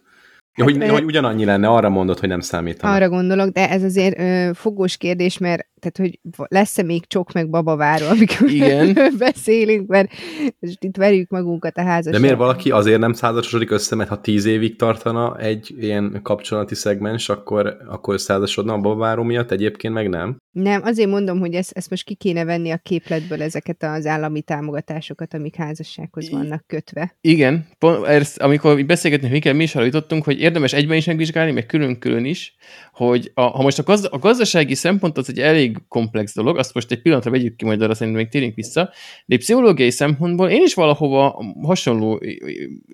Ja, 0.58 0.64
Hát, 0.66 0.74
hogy, 0.74 0.84
ö- 0.84 0.90
hogy 0.92 1.04
ugyanannyi 1.04 1.46
lenne, 1.46 1.68
arra 1.68 1.90
mondod, 1.90 2.20
hogy 2.20 2.30
nem 2.30 2.40
számítana. 2.40 2.94
Arra 2.94 3.10
gondolok, 3.10 3.50
de 3.50 3.70
ez 3.70 3.84
azért 3.84 4.20
ö, 4.20 4.50
fogós 4.54 4.98
kérdés, 4.98 5.38
mert 5.38 5.68
tehát, 5.80 5.98
hogy 5.98 6.20
lesz-e 6.48 6.84
még 6.84 7.06
csok 7.06 7.32
meg 7.32 7.50
babaváró, 7.50 8.08
amikor 8.16 8.50
Igen. 8.50 8.98
beszélünk, 9.18 9.88
mert 9.88 10.12
most 10.60 10.84
itt 10.84 10.98
verjük 10.98 11.30
magunkat 11.30 11.78
a 11.78 11.82
házasságban. 11.82 12.14
De 12.14 12.20
miért 12.20 12.38
valaki 12.38 12.72
azért 12.72 13.00
nem 13.00 13.14
százasodik 13.14 13.72
össze, 13.72 13.96
mert 13.96 14.10
ha 14.10 14.22
tíz 14.22 14.46
évig 14.46 14.76
tartana 14.76 15.38
egy 15.38 15.76
ilyen 15.80 16.20
kapcsolati 16.24 16.76
szegmens, 16.76 17.30
akkor, 17.30 17.78
akkor 17.88 18.14
összeházasodna 18.14 18.74
a 18.74 18.78
babaváró 18.78 19.24
miatt, 19.24 19.52
egyébként 19.52 19.94
meg 19.94 20.10
nem? 20.10 20.38
Nem, 20.52 20.82
azért 20.84 21.10
mondom, 21.10 21.40
hogy 21.40 21.54
ezt, 21.54 21.72
ezt 21.72 21.90
most 21.90 22.04
ki 22.04 22.14
kéne 22.14 22.44
venni 22.44 22.72
a 22.72 22.78
képletből 22.78 23.42
ezeket 23.42 23.84
az 23.84 24.06
állami 24.06 24.42
támogatásokat, 24.42 25.34
amik 25.34 25.56
házassághoz 25.56 26.30
vannak 26.30 26.64
kötve. 26.68 27.18
Igen, 27.22 27.68
pont, 27.78 28.06
ezt, 28.06 28.38
amikor 28.38 28.80
így 28.80 28.86
beszélgetni, 28.86 29.30
Mikkel, 29.30 29.54
mi 29.54 29.64
is 29.64 29.76
arra 29.76 29.86
jutottunk, 29.86 30.24
hogy 30.24 30.40
érdemes 30.40 30.74
egyben 30.74 30.98
is 30.98 31.06
megvizsgálni, 31.06 31.52
meg 31.52 31.66
külön-külön 31.66 32.26
is, 32.26 32.56
hogy 32.92 33.32
a, 33.34 33.42
ha 33.42 33.62
most 33.62 33.80
a, 33.80 33.84
gazda, 33.84 34.08
a 34.08 34.18
gazdasági 34.18 34.76
szempont 34.76 35.18
az 35.18 35.30
egy 35.30 35.40
elég 35.40 35.67
komplex 35.88 36.36
dolog, 36.36 36.58
azt 36.58 36.74
most 36.74 36.92
egy 36.92 37.02
pillanatra 37.02 37.32
vegyük 37.32 37.56
ki, 37.56 37.66
majd 37.66 37.82
arra 37.82 37.94
szerintem 37.94 38.22
még 38.22 38.32
térünk 38.32 38.56
vissza, 38.56 38.90
de 39.26 39.38
pszichológiai 39.38 39.90
szempontból 39.90 40.50
én 40.50 40.64
is 40.64 40.74
valahova 40.74 41.46
hasonló, 41.62 42.22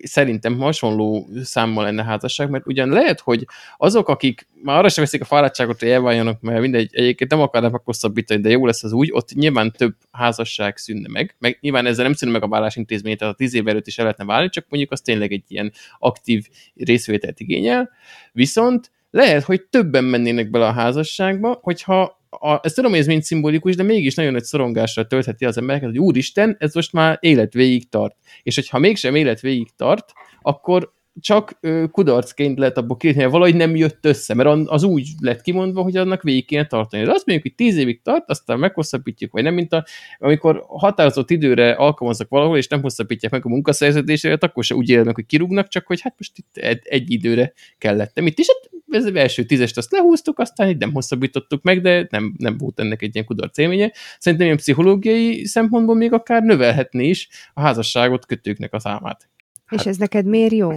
szerintem 0.02 0.58
hasonló 0.58 1.28
számmal 1.42 1.84
lenne 1.84 2.04
házasság, 2.04 2.50
mert 2.50 2.66
ugyan 2.66 2.88
lehet, 2.88 3.20
hogy 3.20 3.46
azok, 3.76 4.08
akik 4.08 4.46
már 4.62 4.78
arra 4.78 4.88
sem 4.88 5.04
veszik 5.04 5.20
a 5.20 5.24
fáradtságot, 5.24 5.78
hogy 5.78 5.88
elváljanak, 5.88 6.40
mert 6.40 6.60
mindegy, 6.60 6.88
egyébként 6.92 7.30
nem 7.30 7.40
akarnak 7.40 7.82
hosszabbítani, 7.84 8.40
de 8.40 8.50
jó 8.50 8.66
lesz 8.66 8.84
az 8.84 8.92
úgy, 8.92 9.10
ott 9.12 9.34
nyilván 9.34 9.72
több 9.72 9.94
házasság 10.10 10.76
szűnne 10.76 11.08
meg, 11.08 11.36
meg 11.38 11.58
nyilván 11.60 11.86
ezzel 11.86 12.04
nem 12.04 12.12
szűnne 12.12 12.32
meg 12.32 12.42
a 12.42 12.48
vállás 12.48 12.76
intézmény, 12.76 13.16
tehát 13.16 13.34
a 13.34 13.36
tíz 13.36 13.54
év 13.54 13.68
előtt 13.68 13.86
is 13.86 13.98
el 13.98 14.04
lehetne 14.04 14.24
válni, 14.24 14.48
csak 14.48 14.66
mondjuk 14.68 14.92
az 14.92 15.00
tényleg 15.00 15.32
egy 15.32 15.44
ilyen 15.48 15.72
aktív 15.98 16.46
részvételt 16.74 17.40
igényel, 17.40 17.90
viszont 18.32 18.90
lehet, 19.10 19.42
hogy 19.42 19.62
többen 19.62 20.04
mennének 20.04 20.50
bele 20.50 20.66
a 20.66 20.72
házasságba, 20.72 21.58
hogyha 21.62 22.23
a, 22.40 22.60
ezt 22.62 22.74
tudom, 22.74 22.90
hogy 22.90 23.00
ez 23.00 23.06
mind 23.06 23.22
szimbolikus, 23.22 23.76
de 23.76 23.82
mégis 23.82 24.14
nagyon 24.14 24.32
nagy 24.32 24.44
szorongásra 24.44 25.06
töltheti 25.06 25.44
az 25.44 25.56
embereket, 25.56 25.88
hogy 25.88 25.98
úristen, 25.98 26.56
ez 26.58 26.74
most 26.74 26.92
már 26.92 27.18
élet 27.20 27.52
végig 27.52 27.88
tart. 27.88 28.16
És 28.42 28.54
hogyha 28.54 28.78
mégsem 28.78 29.14
élet 29.14 29.40
végig 29.40 29.68
tart, 29.76 30.12
akkor 30.42 30.92
csak 31.20 31.58
kudarcként 31.90 32.58
lehet 32.58 32.76
abból 32.76 32.96
kérni, 32.96 33.22
hogy 33.22 33.30
valahogy 33.30 33.56
nem 33.56 33.76
jött 33.76 34.04
össze, 34.04 34.34
mert 34.34 34.68
az 34.68 34.82
úgy 34.82 35.08
lett 35.20 35.40
kimondva, 35.40 35.82
hogy 35.82 35.96
annak 35.96 36.22
végig 36.22 36.46
kéne 36.46 36.66
tartani. 36.66 37.04
De 37.04 37.10
azt 37.10 37.26
mondjuk, 37.26 37.42
hogy 37.42 37.66
tíz 37.66 37.76
évig 37.76 38.02
tart, 38.02 38.30
aztán 38.30 38.58
meghosszabbítjuk, 38.58 39.32
vagy 39.32 39.42
nem, 39.42 39.54
mint 39.54 39.72
a, 39.72 39.84
amikor 40.18 40.64
határozott 40.68 41.30
időre 41.30 41.72
alkalmaznak 41.72 42.28
valahol, 42.28 42.56
és 42.56 42.68
nem 42.68 42.82
hosszabbítják 42.82 43.32
meg 43.32 43.44
a 43.44 43.48
munkaszerződéseket, 43.48 44.42
akkor 44.42 44.64
se 44.64 44.74
úgy 44.74 44.88
élnek, 44.88 45.14
hogy 45.14 45.26
kirúgnak, 45.26 45.68
csak 45.68 45.86
hogy 45.86 46.00
hát 46.00 46.14
most 46.18 46.38
itt 46.38 46.56
egy, 46.82 47.10
időre 47.12 47.52
kellett. 47.78 48.14
Nem 48.14 48.26
itt 48.26 48.38
is, 48.38 48.46
hát 48.46 48.70
ez 48.88 49.04
az 49.04 49.14
első 49.14 49.44
tízest 49.44 49.76
azt 49.76 49.92
lehúztuk, 49.92 50.38
aztán 50.38 50.68
itt 50.68 50.78
nem 50.78 50.92
hosszabbítottuk 50.92 51.62
meg, 51.62 51.80
de 51.80 52.06
nem, 52.10 52.34
nem 52.38 52.58
volt 52.58 52.80
ennek 52.80 53.02
egy 53.02 53.14
ilyen 53.14 53.26
kudarc 53.26 53.58
élménye. 53.58 53.92
Szerintem 54.18 54.46
ilyen 54.46 54.58
pszichológiai 54.58 55.44
szempontból 55.44 55.94
még 55.94 56.12
akár 56.12 56.42
növelhetné 56.42 57.08
is 57.08 57.28
a 57.54 57.60
házasságot 57.60 58.26
kötőknek 58.26 58.72
a 58.72 58.78
számát. 58.78 59.28
És 59.70 59.76
Hát- 59.76 59.86
ez 59.86 59.96
neked 59.96 60.26
miért 60.26 60.52
jó? 60.52 60.70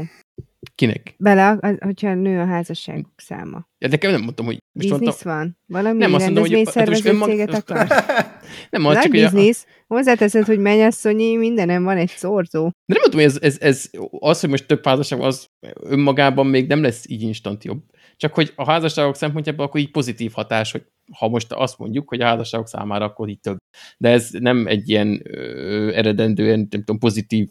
Kinek? 0.78 1.16
Bele, 1.18 1.78
hogyha 1.80 2.14
nő 2.14 2.40
a 2.40 2.46
házasságok 2.46 3.14
száma. 3.16 3.68
Ja, 3.80 3.88
nekem 3.88 4.12
nem 4.12 4.22
mondtam, 4.22 4.46
hogy 4.46 4.58
most 4.72 4.90
mondtam, 4.90 5.10
Biznisz 5.10 5.24
van? 5.24 5.58
Valami 5.66 5.98
Nem, 5.98 6.14
azt 6.14 6.26
mondom, 6.26 6.44
hogy- 6.44 6.70
hát 6.74 6.88
most 6.88 7.02
céget 7.02 7.14
önmag- 7.14 7.54
akarsz? 7.54 8.06
nem, 8.72 8.86
az 8.86 8.94
Nagy 8.94 9.02
csak, 9.04 9.12
hogy 9.12 9.22
a, 9.22 9.30
biznisz. 9.30 9.66
Hozzáteszed, 9.88 10.46
hogy 10.46 10.60
mennyasszonyi, 10.60 11.36
mindenem 11.36 11.84
van 11.84 11.98
egy 11.98 12.10
szorzó. 12.10 12.64
De 12.64 12.94
nem 12.94 13.02
mondom, 13.02 13.20
hogy 13.20 13.30
ez, 13.30 13.38
ez, 13.42 13.58
ez, 13.60 13.90
az, 14.20 14.40
hogy 14.40 14.50
most 14.50 14.68
több 14.68 14.86
házasság 14.86 15.22
az 15.22 15.48
önmagában 15.84 16.46
még 16.46 16.68
nem 16.68 16.82
lesz 16.82 17.10
így 17.10 17.22
instant 17.22 17.64
jobb. 17.64 17.84
Csak 18.16 18.34
hogy 18.34 18.54
a 18.56 18.66
házasságok 18.66 19.16
szempontjából 19.16 19.66
akkor 19.66 19.80
így 19.80 19.92
pozitív 19.92 20.32
hatás, 20.32 20.72
hogy 20.72 20.84
ha 21.18 21.28
most 21.28 21.52
azt 21.52 21.78
mondjuk, 21.78 22.10
hogy 22.10 22.22
a 22.22 22.26
házasságok 22.26 22.68
számára 22.68 23.06
akkor 23.06 23.30
így 23.30 23.40
több. 23.40 23.58
De 23.98 24.10
ez 24.10 24.30
nem 24.32 24.68
egy 24.68 24.90
ilyen 24.90 25.22
ö, 25.24 25.92
eredendően, 25.94 26.60
nem 26.70 26.80
tudom, 26.80 27.00
pozitív 27.00 27.50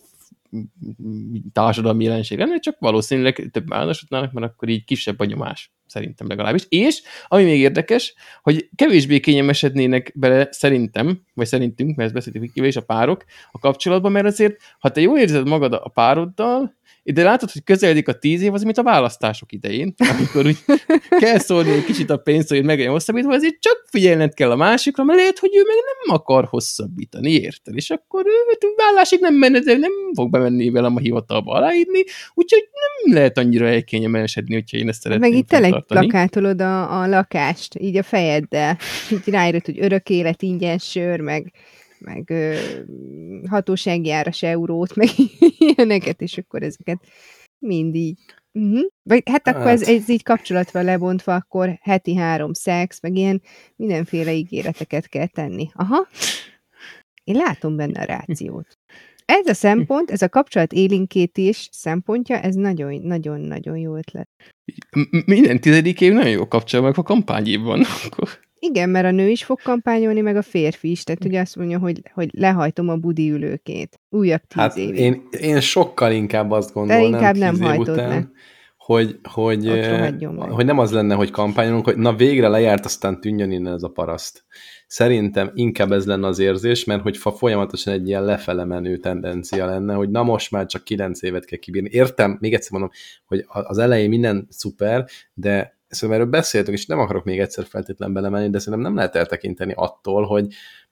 társadalmi 1.52 2.04
jelenség 2.04 2.38
lenne, 2.38 2.58
csak 2.58 2.76
valószínűleg 2.78 3.48
több 3.52 3.72
házasodnának, 3.72 4.32
mert 4.32 4.46
akkor 4.46 4.68
így 4.68 4.84
kisebb 4.84 5.20
a 5.20 5.24
nyomás, 5.24 5.72
szerintem 5.86 6.26
legalábbis. 6.26 6.66
És, 6.68 7.02
ami 7.26 7.44
még 7.44 7.60
érdekes, 7.60 8.14
hogy 8.42 8.68
kevésbé 8.74 9.20
kényelmesednének 9.20 10.12
bele 10.14 10.48
szerintem, 10.50 11.22
vagy 11.34 11.46
szerintünk, 11.46 11.88
mert 11.96 12.06
ezt 12.06 12.14
beszéltük 12.14 12.42
Vikivel 12.42 12.68
is 12.68 12.76
a 12.76 12.84
párok 12.84 13.24
a 13.52 13.58
kapcsolatban, 13.58 14.12
mert 14.12 14.26
azért, 14.26 14.56
ha 14.78 14.88
te 14.88 15.00
jól 15.00 15.18
érzed 15.18 15.48
magad 15.48 15.72
a 15.72 15.90
pároddal, 15.94 16.75
de 17.12 17.22
látod, 17.22 17.50
hogy 17.50 17.64
közeledik 17.64 18.08
a 18.08 18.12
tíz 18.12 18.42
év, 18.42 18.52
az 18.52 18.62
mint 18.62 18.78
a 18.78 18.82
választások 18.82 19.52
idején, 19.52 19.94
amikor 20.18 20.46
úgy 20.46 20.58
kell 21.22 21.38
szólni 21.38 21.70
egy 21.70 21.84
kicsit 21.84 22.10
a 22.10 22.16
pénzt, 22.16 22.48
hogy 22.48 22.64
meg 22.64 22.76
legyen 22.76 22.92
hosszabbítva, 22.92 23.34
azért 23.34 23.60
csak 23.60 23.84
figyelned 23.90 24.34
kell 24.34 24.50
a 24.50 24.56
másikra, 24.56 25.04
mert 25.04 25.18
lehet, 25.18 25.38
hogy 25.38 25.50
ő 25.54 25.62
meg 25.66 25.76
nem 25.76 26.16
akar 26.16 26.44
hosszabbítani, 26.44 27.30
érted? 27.30 27.76
És 27.76 27.90
akkor 27.90 28.26
ő 28.26 28.70
vállásig 28.76 29.20
nem 29.20 29.34
menne, 29.34 29.58
de 29.58 29.76
nem 29.76 29.92
fog 30.14 30.30
bemenni 30.30 30.70
velem 30.70 30.96
a 30.96 31.00
hivatalba 31.00 31.52
aláírni, 31.52 32.04
úgyhogy 32.34 32.68
nem 32.72 33.14
lehet 33.14 33.38
annyira 33.38 33.66
elkényelmesedni, 33.66 34.54
hogyha 34.54 34.76
én 34.76 34.88
ezt 34.88 35.00
szeretném 35.00 35.30
Meg 35.30 35.38
itt 35.38 35.48
tényleg 35.48 35.84
plakátolod 35.86 36.60
a, 36.60 37.00
a 37.00 37.06
lakást, 37.06 37.78
így 37.78 37.96
a 37.96 38.02
fejeddel. 38.02 38.78
Így 39.12 39.28
ráírod, 39.32 39.64
hogy 39.64 39.80
örök 39.80 40.10
élet, 40.10 40.42
ingyen 40.42 40.78
sör, 40.78 41.20
meg, 41.20 41.52
meg 41.98 42.30
ö, 42.30 42.54
hatósági 43.48 44.10
áras 44.10 44.42
eurót, 44.42 44.94
meg 44.94 45.08
ilyeneket, 45.58 46.20
és 46.20 46.38
akkor 46.38 46.62
ezeket 46.62 46.98
mind 47.58 47.94
így. 47.94 48.18
Uh-huh. 48.52 48.86
Vagy 49.02 49.22
hát 49.30 49.48
akkor 49.48 49.66
ez, 49.66 49.84
Hát. 49.86 49.94
ez 49.94 50.08
így 50.08 50.22
kapcsolatban 50.22 50.84
lebontva, 50.84 51.34
akkor 51.34 51.78
heti 51.80 52.16
három 52.16 52.52
szex, 52.52 53.00
meg 53.00 53.16
ilyen 53.16 53.42
mindenféle 53.76 54.32
ígéreteket 54.32 55.08
kell 55.08 55.26
tenni. 55.26 55.70
Aha. 55.74 56.06
Én 57.24 57.34
látom 57.34 57.76
benne 57.76 58.00
a 58.00 58.04
rációt. 58.04 58.66
Ez 59.24 59.46
a 59.46 59.54
szempont, 59.54 60.10
ez 60.10 60.22
a 60.22 60.28
kapcsolat 60.28 60.72
élinkítés 60.72 61.68
szempontja, 61.72 62.40
ez 62.40 62.54
nagyon-nagyon-nagyon 62.54 63.76
jó 63.76 63.96
ötlet. 63.96 64.28
Minden 65.26 65.60
tizedik 65.60 66.00
év 66.00 66.12
nagyon 66.12 66.30
jó 66.30 66.48
kapcsol, 66.48 66.80
meg 66.80 66.98
a 66.98 67.02
kampányév 67.02 67.60
van. 67.60 67.82
Akkor. 68.04 68.28
Igen, 68.68 68.88
mert 68.88 69.06
a 69.06 69.10
nő 69.10 69.28
is 69.28 69.44
fog 69.44 69.60
kampányolni, 69.62 70.20
meg 70.20 70.36
a 70.36 70.42
férfi 70.42 70.90
is. 70.90 71.04
Tehát 71.04 71.24
ugye 71.24 71.40
azt 71.40 71.56
mondja, 71.56 71.78
hogy, 71.78 72.02
hogy 72.14 72.28
lehajtom 72.32 72.88
a 72.88 72.96
budi 72.96 73.30
ülőkét. 73.30 74.00
Újabb 74.08 74.40
tíz 74.48 74.62
Hát 74.62 74.76
évig. 74.76 74.98
én, 74.98 75.22
én 75.40 75.60
sokkal 75.60 76.12
inkább 76.12 76.50
azt 76.50 76.72
gondolnám 76.72 77.04
inkább 77.04 77.36
nem 77.36 77.60
hajtod 77.60 77.88
után, 77.88 78.32
hogy, 78.76 79.18
hogy, 79.22 79.70
hogy 80.48 80.64
nem 80.64 80.78
az 80.78 80.92
lenne, 80.92 81.14
hogy 81.14 81.30
kampányolunk, 81.30 81.84
hogy 81.84 81.96
na 81.96 82.14
végre 82.14 82.48
lejárt, 82.48 82.84
aztán 82.84 83.20
tűnjön 83.20 83.50
innen 83.50 83.72
ez 83.72 83.82
a 83.82 83.88
paraszt. 83.88 84.44
Szerintem 84.86 85.50
inkább 85.54 85.92
ez 85.92 86.06
lenne 86.06 86.26
az 86.26 86.38
érzés, 86.38 86.84
mert 86.84 87.02
hogy 87.02 87.16
fa 87.16 87.32
folyamatosan 87.32 87.92
egy 87.92 88.08
ilyen 88.08 88.24
lefele 88.24 88.64
menő 88.64 88.96
tendencia 88.96 89.66
lenne, 89.66 89.94
hogy 89.94 90.10
na 90.10 90.22
most 90.22 90.50
már 90.50 90.66
csak 90.66 90.84
kilenc 90.84 91.22
évet 91.22 91.44
kell 91.44 91.58
kibírni. 91.58 91.88
Értem, 91.92 92.36
még 92.40 92.54
egyszer 92.54 92.70
mondom, 92.70 92.90
hogy 93.24 93.44
az 93.46 93.78
elején 93.78 94.08
minden 94.08 94.46
szuper, 94.50 95.06
de 95.34 95.75
szóval 95.96 96.16
erről 96.16 96.30
beszéltünk, 96.30 96.76
és 96.76 96.86
nem 96.86 96.98
akarok 96.98 97.24
még 97.24 97.40
egyszer 97.40 97.64
feltétlen 97.64 98.12
belemenni, 98.12 98.50
de 98.50 98.58
szerintem 98.58 98.82
nem 98.82 98.94
lehet 98.94 99.16
eltekinteni 99.16 99.72
attól, 99.76 100.24
hogy, 100.24 100.46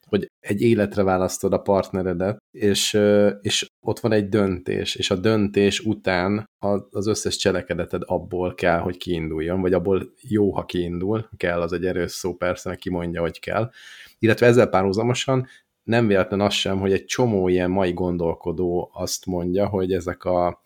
hogy 0.06 0.30
egy 0.40 0.60
életre 0.60 1.02
választod 1.02 1.52
a 1.52 1.58
partneredet, 1.58 2.38
és, 2.50 2.98
és 3.40 3.68
ott 3.80 4.00
van 4.00 4.12
egy 4.12 4.28
döntés, 4.28 4.94
és 4.94 5.10
a 5.10 5.16
döntés 5.16 5.80
után 5.80 6.50
az 6.90 7.06
összes 7.06 7.36
cselekedeted 7.36 8.02
abból 8.06 8.54
kell, 8.54 8.78
hogy 8.78 8.96
kiinduljon, 8.96 9.60
vagy 9.60 9.72
abból 9.72 10.12
jó, 10.20 10.52
ha 10.52 10.64
kiindul, 10.64 11.28
kell, 11.36 11.60
az 11.60 11.72
egy 11.72 11.86
erős 11.86 12.12
szó 12.12 12.34
persze, 12.34 12.68
meg 12.68 12.78
kimondja, 12.78 13.20
hogy 13.20 13.40
kell. 13.40 13.70
Illetve 14.18 14.46
ezzel 14.46 14.66
párhuzamosan 14.66 15.46
nem 15.82 16.06
véletlen 16.06 16.40
az 16.40 16.52
sem, 16.54 16.78
hogy 16.78 16.92
egy 16.92 17.04
csomó 17.04 17.48
ilyen 17.48 17.70
mai 17.70 17.92
gondolkodó 17.92 18.90
azt 18.94 19.26
mondja, 19.26 19.66
hogy 19.66 19.92
ezek 19.92 20.24
a 20.24 20.60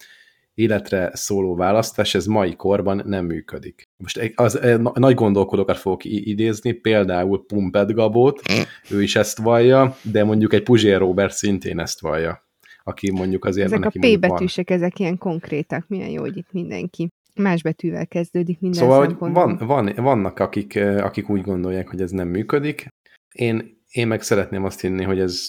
életre 0.58 1.10
szóló 1.14 1.54
választás, 1.54 2.14
ez 2.14 2.26
mai 2.26 2.56
korban 2.56 3.02
nem 3.06 3.24
működik. 3.24 3.82
Most 3.96 4.16
egy- 4.18 4.32
az, 4.36 4.58
na- 4.62 4.92
nagy 4.94 5.14
gondolkodókat 5.14 5.76
fogok 5.78 6.04
idézni, 6.04 6.72
például 6.72 7.44
Pumped 7.46 7.92
Gabót, 7.92 8.42
ő 8.90 9.02
is 9.02 9.16
ezt 9.16 9.38
vallja, 9.38 9.96
de 10.02 10.24
mondjuk 10.24 10.52
egy 10.52 10.62
Puzsér 10.62 10.98
Robert 10.98 11.34
szintén 11.34 11.78
ezt 11.78 12.00
vallja, 12.00 12.46
aki 12.84 13.10
mondjuk 13.10 13.44
azért 13.44 13.66
Ezek 13.66 13.84
a 13.84 13.88
P 13.88 14.02
van. 14.02 14.20
betűsek, 14.20 14.70
ezek 14.70 14.98
ilyen 14.98 15.18
konkrétak. 15.18 15.84
Milyen 15.88 16.08
jó, 16.08 16.20
hogy 16.20 16.36
itt 16.36 16.52
mindenki 16.52 17.08
más 17.34 17.62
betűvel 17.62 18.06
kezdődik 18.06 18.60
minden 18.60 18.82
Szóval, 18.82 19.04
hogy 19.04 19.16
van, 19.18 19.56
van, 19.58 19.92
vannak, 19.96 20.38
akik, 20.38 20.74
eh, 20.74 21.04
akik 21.04 21.30
úgy 21.30 21.42
gondolják, 21.42 21.88
hogy 21.88 22.00
ez 22.00 22.10
nem 22.10 22.28
működik. 22.28 22.88
Én, 23.34 23.80
én 23.90 24.06
meg 24.06 24.22
szeretném 24.22 24.64
azt 24.64 24.80
hinni, 24.80 25.04
hogy 25.04 25.18
ez 25.20 25.48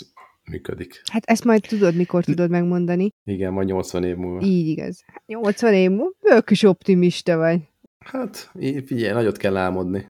működik. 0.50 1.02
Hát 1.12 1.26
ezt 1.26 1.44
majd 1.44 1.62
tudod, 1.68 1.96
mikor 1.96 2.24
tudod 2.24 2.50
megmondani. 2.50 3.10
Igen, 3.24 3.54
majd 3.54 3.68
80 3.68 4.04
év 4.04 4.16
múlva. 4.16 4.46
Így 4.46 4.68
igaz. 4.68 5.04
80 5.26 5.74
év 5.74 5.90
múlva, 5.90 6.36
ők 6.36 6.50
is 6.50 6.64
optimista 6.64 7.38
vagy. 7.38 7.60
Hát, 8.00 8.52
figyelj, 8.86 9.14
nagyot 9.14 9.38
kell 9.38 9.58
álmodni. 9.58 10.06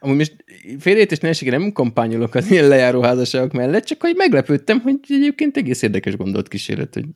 Amúgy 0.00 0.16
most 0.16 0.44
félét 0.78 1.12
és 1.12 1.18
nehézsége 1.18 1.50
nem 1.50 1.72
kampányolok 1.72 2.34
az 2.34 2.50
ilyen 2.50 2.68
lejáró 2.68 3.00
házasságok 3.00 3.52
mellett, 3.52 3.84
csak 3.84 4.00
hogy 4.00 4.14
meglepődtem, 4.16 4.80
hogy 4.80 4.98
egyébként 5.08 5.56
egész 5.56 5.82
érdekes 5.82 6.16
gondolt 6.16 6.48
kísérlet, 6.48 6.94
hogy, 6.94 7.06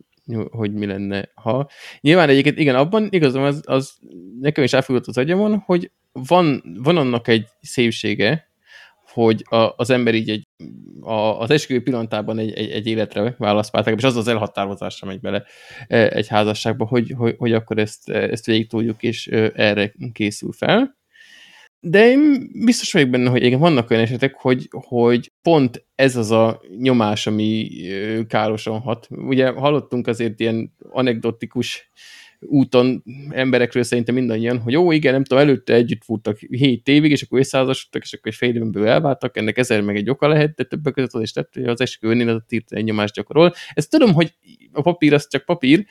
hogy 0.50 0.72
mi 0.72 0.86
lenne, 0.86 1.28
ha... 1.34 1.68
Nyilván 2.00 2.28
egyébként, 2.28 2.58
igen, 2.58 2.74
abban 2.74 3.08
igazam, 3.10 3.42
az, 3.42 3.62
az 3.64 3.94
nekem 4.40 4.64
is 4.64 4.72
elfogadott 4.72 5.08
az 5.08 5.18
agyamon, 5.18 5.58
hogy 5.58 5.90
van, 6.12 6.62
van 6.82 6.96
annak 6.96 7.28
egy 7.28 7.46
szépsége, 7.60 8.48
hogy 9.14 9.44
a, 9.48 9.72
az 9.76 9.90
ember 9.90 10.14
így 10.14 10.30
egy, 10.30 10.42
a, 11.00 11.40
az 11.40 11.50
esküvő 11.50 11.82
pillanatában 11.82 12.38
egy, 12.38 12.52
egy, 12.52 12.70
egy 12.70 12.86
életre 12.86 13.34
választ 13.38 13.88
és 13.96 14.02
az 14.04 14.16
az 14.16 14.28
elhatározásra 14.28 15.06
megy 15.06 15.20
bele 15.20 15.44
e, 15.86 16.08
egy 16.08 16.28
házasságba, 16.28 16.86
hogy, 16.86 17.14
hogy, 17.16 17.34
hogy 17.38 17.52
akkor 17.52 17.78
ezt, 17.78 18.08
ezt 18.08 18.46
végig 18.46 18.68
tudjuk, 18.68 19.02
és 19.02 19.26
erre 19.54 19.94
készül 20.12 20.52
fel. 20.52 20.96
De 21.80 22.08
én 22.08 22.50
biztos 22.64 22.92
vagyok 22.92 23.08
benne, 23.08 23.30
hogy 23.30 23.42
igen, 23.42 23.58
vannak 23.58 23.90
olyan 23.90 24.02
esetek, 24.02 24.34
hogy, 24.34 24.68
hogy 24.70 25.32
pont 25.42 25.86
ez 25.94 26.16
az 26.16 26.30
a 26.30 26.60
nyomás, 26.78 27.26
ami 27.26 27.68
károsan 28.28 28.80
hat. 28.80 29.08
Ugye 29.10 29.50
hallottunk 29.50 30.06
azért 30.06 30.40
ilyen 30.40 30.74
anekdotikus 30.90 31.90
úton 32.46 33.02
emberekről 33.30 33.82
szerintem 33.82 34.14
mindannyian, 34.14 34.58
hogy 34.58 34.72
jó, 34.72 34.92
igen, 34.92 35.12
nem 35.12 35.24
tudom, 35.24 35.42
előtte 35.42 35.74
együtt 35.74 36.04
futtak 36.04 36.38
7 36.38 36.88
évig, 36.88 37.10
és 37.10 37.22
akkor 37.22 37.38
összeházasodtak, 37.38 38.02
és 38.02 38.12
akkor 38.12 38.32
egy 38.32 38.38
fél 38.38 38.54
évből 38.54 38.86
elváltak, 38.86 39.36
ennek 39.36 39.58
ezer 39.58 39.80
meg 39.80 39.96
egy 39.96 40.10
oka 40.10 40.28
lehet, 40.28 40.54
de 40.54 40.64
többek 40.64 40.94
között 40.94 41.12
az 41.12 41.22
is 41.22 41.32
tett, 41.32 41.54
hogy 41.54 41.64
az 41.64 41.80
esküvőnél 41.80 42.28
az 42.28 42.42
a 42.48 42.74
egy 42.74 42.84
nyomást 42.84 43.14
gyakorol. 43.14 43.54
Ezt 43.74 43.90
tudom, 43.90 44.12
hogy 44.12 44.34
a 44.72 44.82
papír 44.82 45.14
az 45.14 45.28
csak 45.28 45.44
papír, 45.44 45.86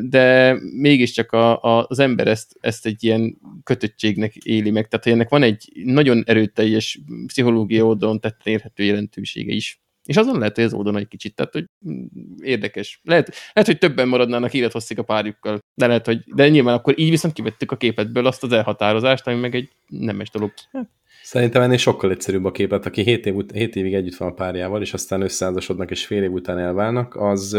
de 0.00 0.56
mégiscsak 0.76 1.32
a, 1.32 1.62
a, 1.62 1.86
az 1.88 1.98
ember 1.98 2.26
ezt, 2.26 2.56
ezt 2.60 2.86
egy 2.86 3.04
ilyen 3.04 3.38
kötöttségnek 3.62 4.36
éli 4.36 4.70
meg, 4.70 4.88
tehát 4.88 5.06
ennek 5.06 5.28
van 5.28 5.42
egy 5.42 5.72
nagyon 5.84 6.22
erőteljes 6.26 7.00
pszichológia 7.26 7.84
oldalon 7.84 8.20
tetten 8.20 8.52
érhető 8.52 8.84
jelentősége 8.84 9.52
is. 9.52 9.80
És 10.06 10.16
azon 10.16 10.38
lehet, 10.38 10.54
hogy 10.54 10.64
ez 10.64 10.72
oldana 10.72 10.98
egy 10.98 11.08
kicsit, 11.08 11.34
tehát 11.34 11.52
hogy 11.52 11.64
mm, 11.90 12.04
érdekes. 12.42 13.00
Lehet, 13.04 13.34
lehet 13.52 13.68
hogy 13.68 13.78
többen 13.78 14.08
maradnának 14.08 14.54
élethosszig 14.54 14.98
a 14.98 15.02
párjukkal, 15.02 15.58
de 15.74 15.86
lehet, 15.86 16.06
hogy 16.06 16.22
de 16.34 16.48
nyilván 16.48 16.74
akkor 16.74 16.98
így 16.98 17.10
viszont 17.10 17.34
kivettük 17.34 17.70
a 17.70 17.76
képetből 17.76 18.26
azt 18.26 18.42
az 18.42 18.52
elhatározást, 18.52 19.26
ami 19.26 19.40
meg 19.40 19.54
egy 19.54 19.68
nemes 19.86 20.30
dolog. 20.30 20.52
Hát. 20.72 20.90
Szerintem 21.22 21.62
ennél 21.62 21.76
sokkal 21.76 22.10
egyszerűbb 22.10 22.44
a 22.44 22.50
képet, 22.50 22.86
aki 22.86 23.02
7, 23.02 23.26
év, 23.26 23.34
7 23.54 23.76
évig 23.76 23.94
együtt 23.94 24.16
van 24.16 24.28
a 24.28 24.34
párjával, 24.34 24.82
és 24.82 24.92
aztán 24.92 25.20
összeházasodnak, 25.20 25.90
és 25.90 26.06
fél 26.06 26.22
év 26.22 26.32
után 26.32 26.58
elválnak, 26.58 27.16
az, 27.16 27.58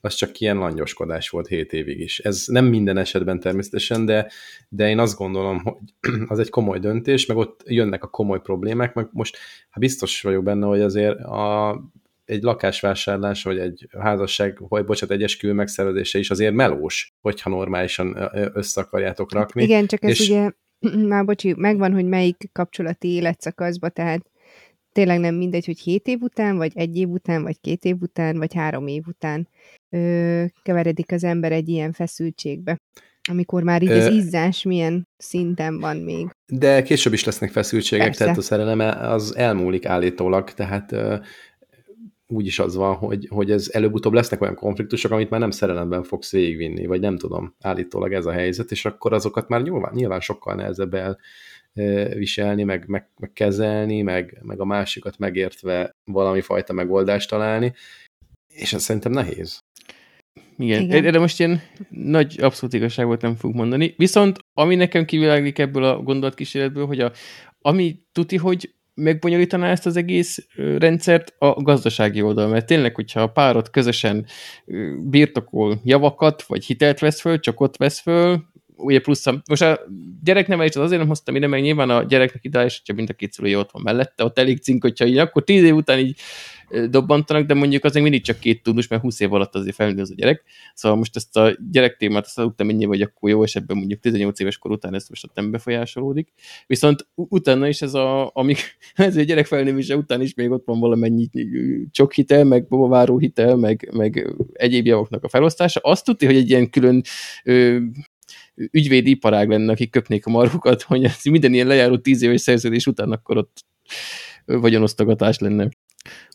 az 0.00 0.14
csak 0.14 0.40
ilyen 0.40 0.56
langyoskodás 0.56 1.28
volt 1.28 1.46
7 1.46 1.72
évig 1.72 2.00
is. 2.00 2.18
Ez 2.18 2.44
nem 2.46 2.64
minden 2.64 2.96
esetben 2.96 3.40
természetesen, 3.40 4.04
de, 4.04 4.30
de 4.68 4.88
én 4.88 4.98
azt 4.98 5.16
gondolom, 5.16 5.62
hogy 5.62 5.76
az 6.26 6.38
egy 6.38 6.50
komoly 6.50 6.78
döntés, 6.78 7.26
meg 7.26 7.36
ott 7.36 7.62
jönnek 7.66 8.04
a 8.04 8.08
komoly 8.08 8.40
problémák, 8.40 8.94
meg 8.94 9.08
most 9.12 9.36
hát 9.70 9.80
biztos 9.80 10.22
vagyok 10.22 10.42
benne, 10.44 10.66
hogy 10.66 10.80
azért 10.80 11.18
a, 11.18 11.80
egy 12.24 12.42
lakásvásárlás, 12.42 13.42
vagy 13.42 13.58
egy 13.58 13.88
házasság, 13.98 14.68
vagy 14.68 14.84
bocsánat, 14.84 15.16
egy 15.16 15.22
esküvő 15.22 15.52
megszervezése 15.52 16.18
is 16.18 16.30
azért 16.30 16.54
melós, 16.54 17.14
hogyha 17.20 17.50
normálisan 17.50 18.30
össze 18.52 18.80
akarjátok 18.80 19.32
rakni. 19.32 19.62
Igen, 19.62 19.86
csak 19.86 20.04
ez 20.04 20.10
és... 20.10 20.28
ugye, 20.28 20.50
már 21.08 21.24
bocsi, 21.24 21.54
megvan, 21.56 21.92
hogy 21.92 22.04
melyik 22.04 22.50
kapcsolati 22.52 23.08
életszakaszba, 23.08 23.88
tehát 23.88 24.30
tényleg 24.98 25.20
nem 25.20 25.34
mindegy, 25.34 25.66
hogy 25.66 25.78
7 25.78 26.06
év 26.06 26.20
után, 26.20 26.56
vagy 26.56 26.72
egy 26.74 26.96
év 26.96 27.08
után, 27.08 27.42
vagy 27.42 27.60
két 27.60 27.84
év 27.84 27.96
után, 28.00 28.38
vagy 28.38 28.54
három 28.54 28.86
év 28.86 29.02
után 29.06 29.48
ö, 29.90 30.44
keveredik 30.62 31.12
az 31.12 31.24
ember 31.24 31.52
egy 31.52 31.68
ilyen 31.68 31.92
feszültségbe, 31.92 32.80
amikor 33.30 33.62
már 33.62 33.82
így 33.82 33.90
az 33.90 34.06
izzás 34.06 34.62
milyen 34.62 35.08
szinten 35.16 35.80
van 35.80 35.96
még. 35.96 36.28
De 36.46 36.82
később 36.82 37.12
is 37.12 37.24
lesznek 37.24 37.50
feszültségek, 37.50 38.06
Persze. 38.06 38.22
tehát 38.22 38.38
a 38.38 38.42
szerelem 38.42 38.80
az 39.12 39.36
elmúlik 39.36 39.86
állítólag, 39.86 40.50
tehát 40.50 40.92
ö, 40.92 41.16
úgy 42.26 42.46
is 42.46 42.58
az 42.58 42.74
van, 42.74 42.94
hogy, 42.94 43.26
hogy 43.30 43.50
ez 43.50 43.68
előbb-utóbb 43.72 44.12
lesznek 44.12 44.40
olyan 44.40 44.54
konfliktusok, 44.54 45.10
amit 45.10 45.30
már 45.30 45.40
nem 45.40 45.50
szerelemben 45.50 46.02
fogsz 46.02 46.32
végigvinni, 46.32 46.86
vagy 46.86 47.00
nem 47.00 47.16
tudom, 47.16 47.54
állítólag 47.60 48.12
ez 48.12 48.26
a 48.26 48.32
helyzet, 48.32 48.70
és 48.70 48.84
akkor 48.84 49.12
azokat 49.12 49.48
már 49.48 49.62
nyilván, 49.62 49.92
nyilván 49.94 50.20
sokkal 50.20 50.54
nehezebb 50.54 50.94
el 50.94 51.18
viselni, 52.14 52.62
meg, 52.62 52.84
meg, 52.86 53.08
meg 53.16 53.32
kezelni, 53.32 54.02
meg, 54.02 54.38
meg 54.42 54.60
a 54.60 54.64
másikat 54.64 55.18
megértve 55.18 55.90
valami 56.04 56.40
fajta 56.40 56.72
megoldást 56.72 57.28
találni, 57.28 57.72
és 58.54 58.72
ez 58.72 58.82
szerintem 58.82 59.12
nehéz. 59.12 59.60
Igen. 60.58 60.82
Igen. 60.82 61.04
Erre 61.04 61.18
most 61.18 61.38
ilyen 61.38 61.60
nagy 61.88 62.40
abszolút 62.40 62.74
igazságot 62.74 63.20
nem 63.20 63.34
fog 63.34 63.54
mondani. 63.54 63.94
Viszont 63.96 64.38
ami 64.54 64.74
nekem 64.74 65.04
kiviláglik 65.04 65.58
ebből 65.58 65.84
a 65.84 66.02
gondolatkísérletből, 66.02 66.86
hogy 66.86 67.00
a, 67.00 67.12
ami 67.60 68.00
tuti, 68.12 68.36
hogy 68.36 68.72
megbonyolítaná 68.94 69.70
ezt 69.70 69.86
az 69.86 69.96
egész 69.96 70.46
rendszert 70.56 71.34
a 71.38 71.62
gazdasági 71.62 72.22
oldal, 72.22 72.48
mert 72.48 72.66
tényleg, 72.66 72.94
hogyha 72.94 73.20
a 73.20 73.30
párot 73.30 73.70
közösen 73.70 74.26
birtokol 75.02 75.80
javakat, 75.84 76.42
vagy 76.42 76.64
hitelt 76.64 76.98
vesz 76.98 77.20
föl, 77.20 77.40
csak 77.40 77.60
ott 77.60 77.76
vesz 77.76 78.00
föl, 78.00 78.44
ugye 78.78 79.00
plusz 79.00 79.26
a, 79.26 79.42
most 79.48 79.62
a 79.62 79.80
gyereknevelést 80.22 80.76
az 80.76 80.82
azért 80.82 80.98
nem 80.98 81.08
hoztam 81.08 81.36
ide, 81.36 81.46
mert 81.46 81.62
nyilván 81.62 81.90
a 81.90 82.02
gyereknek 82.02 82.44
ideális, 82.44 82.76
hogyha 82.78 82.94
mind 82.94 83.10
a 83.10 83.12
két 83.12 83.32
szülője 83.32 83.58
ott 83.58 83.70
van 83.70 83.82
mellette, 83.82 84.24
ott 84.24 84.38
elég 84.38 84.62
cink, 84.62 84.82
hogyha 84.82 85.06
így, 85.06 85.18
akkor 85.18 85.44
tíz 85.44 85.62
év 85.62 85.74
után 85.74 85.98
így 85.98 86.20
dobbantanak, 86.90 87.46
de 87.46 87.54
mondjuk 87.54 87.84
azért 87.84 88.02
mindig 88.02 88.22
csak 88.22 88.38
két 88.38 88.62
tudós, 88.62 88.88
mert 88.88 89.02
20 89.02 89.20
év 89.20 89.32
alatt 89.32 89.54
azért 89.54 89.74
felnő 89.74 90.00
az 90.00 90.10
a 90.10 90.14
gyerek. 90.14 90.42
Szóval 90.74 90.98
most 90.98 91.16
ezt 91.16 91.36
a 91.36 91.56
gyerektémát 91.70 92.24
azt 92.24 92.34
tudtam 92.34 92.66
mennyi 92.66 92.84
vagy 92.84 93.00
akkor 93.00 93.30
jó 93.30 93.42
esetben 93.42 93.76
mondjuk 93.76 94.00
18 94.00 94.40
éves 94.40 94.58
kor 94.58 94.70
után 94.70 94.94
ezt 94.94 95.08
most 95.08 95.24
ott 95.24 95.34
nem 95.34 95.50
befolyásolódik. 95.50 96.32
Viszont 96.66 97.06
utána 97.14 97.68
is 97.68 97.82
ez 97.82 97.94
a, 97.94 98.30
amíg 98.34 98.56
ez 98.94 99.16
a 99.16 99.22
gyerek 99.22 99.46
felnővése 99.46 99.96
után 99.96 100.20
is 100.20 100.34
még 100.34 100.50
ott 100.50 100.66
van 100.66 100.80
valamennyi 100.80 101.28
csok 101.90 102.12
hitel, 102.12 102.44
meg 102.44 102.68
babaváró 102.68 103.18
hitel, 103.18 103.56
meg, 103.56 103.88
meg 103.92 104.34
egyéb 104.52 104.86
javaknak 104.86 105.24
a 105.24 105.28
felosztása. 105.28 105.80
Azt 105.82 106.04
tudti, 106.04 106.26
hogy 106.26 106.36
egy 106.36 106.50
ilyen 106.50 106.70
külön 106.70 107.02
ö, 107.44 107.78
ügyvédi 108.70 109.10
iparág 109.10 109.48
lenne, 109.48 109.72
akik 109.72 109.90
köpnék 109.90 110.26
a 110.26 110.30
marhukat, 110.30 110.82
hogy 110.82 111.10
minden 111.30 111.54
ilyen 111.54 111.66
lejáró 111.66 111.98
tíz 111.98 112.22
éves 112.22 112.40
szerződés 112.40 112.86
után 112.86 113.12
akkor 113.12 113.36
ott 113.36 113.64
vagyonosztogatás 114.44 115.38
lenne. 115.38 115.68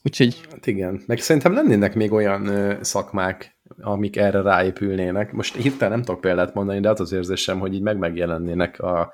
Úgyhogy... 0.03 0.41
Hát 0.51 0.67
igen, 0.67 1.01
meg 1.05 1.19
szerintem 1.19 1.53
lennének 1.53 1.95
még 1.95 2.11
olyan 2.11 2.77
szakmák, 2.81 3.57
amik 3.77 4.15
erre 4.15 4.41
ráépülnének. 4.41 5.31
Most 5.31 5.55
hirtelen 5.55 5.93
nem 5.93 6.03
tudok 6.03 6.21
példát 6.21 6.53
mondani, 6.53 6.79
de 6.79 6.89
az 6.89 6.99
az 6.99 7.11
érzésem, 7.11 7.59
hogy 7.59 7.73
így 7.73 7.81
meg 7.81 7.97
megjelennének 7.97 8.79
a, 8.79 9.13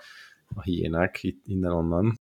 a 0.56 0.62
hiének 0.62 1.24
itt 1.24 1.44
innen-onnan. 1.46 2.19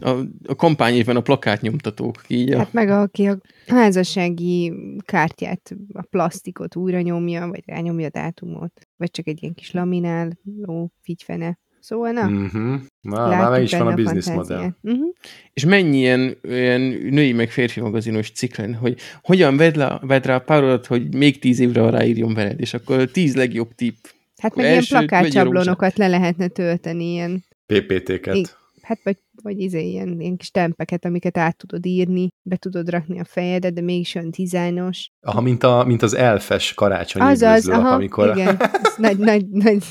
A, 0.00 0.10
a 0.46 0.54
kampányéven 0.54 1.16
a 1.16 1.20
plakátnyomtatók, 1.20 2.24
így 2.26 2.52
a... 2.52 2.58
Hát 2.58 2.72
meg 2.72 2.88
aki 2.88 3.26
a 3.26 3.38
házassági 3.66 4.72
kártyát, 5.04 5.76
a 5.92 6.02
plastikot 6.02 6.76
újra 6.76 7.00
nyomja, 7.00 7.46
vagy 7.46 7.62
rányomja 7.66 8.06
a 8.06 8.10
dátumot, 8.10 8.72
vagy 8.96 9.10
csak 9.10 9.26
egy 9.26 9.42
ilyen 9.42 9.54
kis 9.54 9.70
lamináló 9.70 10.92
figyfene. 11.02 11.58
Szóval 11.80 12.10
na, 12.10 12.28
uh-huh. 12.28 12.80
na 13.00 13.28
már 13.28 13.50
meg 13.50 13.62
is 13.62 13.72
van 13.72 13.86
a 13.86 13.94
bizniszmodell. 13.94 14.74
Uh-huh. 14.82 15.12
És 15.52 15.64
mennyi 15.64 15.96
ilyen, 15.96 16.36
ilyen 16.42 16.80
női 17.10 17.32
meg 17.32 17.50
férfi 17.50 17.80
magazinos 17.80 18.30
ciklen, 18.30 18.74
hogy 18.74 18.98
hogyan 19.22 19.56
vedd, 19.56 19.78
le, 19.78 19.98
vedd 20.02 20.22
rá 20.22 20.34
a 20.34 20.40
párodat, 20.40 20.86
hogy 20.86 21.14
még 21.14 21.38
tíz 21.38 21.58
évre 21.58 21.90
ráírjon 21.90 22.34
veled, 22.34 22.60
és 22.60 22.74
akkor 22.74 23.04
tíz 23.04 23.36
legjobb 23.36 23.74
tipp. 23.74 24.04
Hát 24.36 24.54
meg 24.54 24.64
ilyen 24.66 24.84
plakátcsablonokat 24.88 25.96
le 25.96 26.08
lehetne 26.08 26.48
tölteni, 26.48 27.12
ilyen... 27.12 27.44
PPT-ket. 27.66 28.58
Hát 28.86 29.00
vagy, 29.02 29.16
vagy 29.42 29.60
izé, 29.60 29.88
ilyen, 29.88 30.20
ilyen 30.20 30.36
kis 30.36 30.50
tempeket, 30.50 31.04
amiket 31.04 31.38
át 31.38 31.56
tudod 31.56 31.86
írni, 31.86 32.28
be 32.42 32.56
tudod 32.56 32.90
rakni 32.90 33.20
a 33.20 33.24
fejedet, 33.24 33.72
de 33.72 33.80
mégis 33.80 34.14
olyan 34.14 34.30
dizájnos. 34.30 35.10
Aha, 35.20 35.40
mint, 35.40 35.62
a, 35.62 35.84
mint 35.84 36.02
az 36.02 36.14
elfes 36.14 36.74
karácsony 36.74 37.22
az, 37.22 37.68
aha, 37.68 37.88
amikor... 37.88 38.36
igen. 38.36 38.56
Ez 38.60 38.94
nagy, 38.96 39.18
nagy, 39.18 39.48
nagy, 39.48 39.82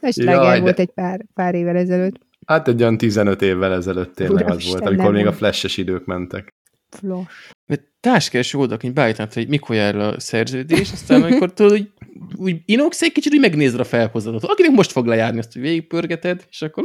nagy 0.00 0.16
Jaj, 0.16 0.60
volt 0.60 0.76
de... 0.76 0.82
egy 0.82 0.90
pár, 0.94 1.24
pár 1.34 1.54
évvel 1.54 1.76
ezelőtt. 1.76 2.20
Hát 2.46 2.68
egy 2.68 2.80
olyan 2.82 2.98
15 2.98 3.42
évvel 3.42 3.72
ezelőtt 3.72 4.14
tényleg 4.14 4.44
Uram, 4.44 4.56
az 4.56 4.68
volt, 4.68 4.84
amikor 4.86 5.12
még 5.12 5.26
a 5.26 5.32
flashes 5.32 5.76
idők 5.76 6.04
mentek. 6.04 6.54
Flash. 6.88 7.52
Táskás 8.00 8.54
oldalak, 8.54 8.80
hogy 8.80 8.92
beállítanád, 8.92 9.32
hogy 9.32 9.48
mikor 9.48 9.76
jár 9.76 9.96
a 9.96 10.20
szerződés, 10.20 10.92
aztán 10.92 11.22
amikor 11.22 11.52
tudod, 11.52 11.72
úgy, 11.72 11.90
úgy 12.36 12.56
inoksz 12.64 13.02
egy 13.02 13.12
kicsit, 13.12 13.32
úgy 13.32 13.40
megnézed 13.40 13.80
a 13.80 13.84
felhozatot. 13.84 14.44
Akinek 14.44 14.70
most 14.70 14.92
fog 14.92 15.06
lejárni, 15.06 15.38
azt 15.38 15.52
hogy 15.52 15.62
végigpörgeted, 15.62 16.46
és 16.50 16.62
akkor 16.62 16.84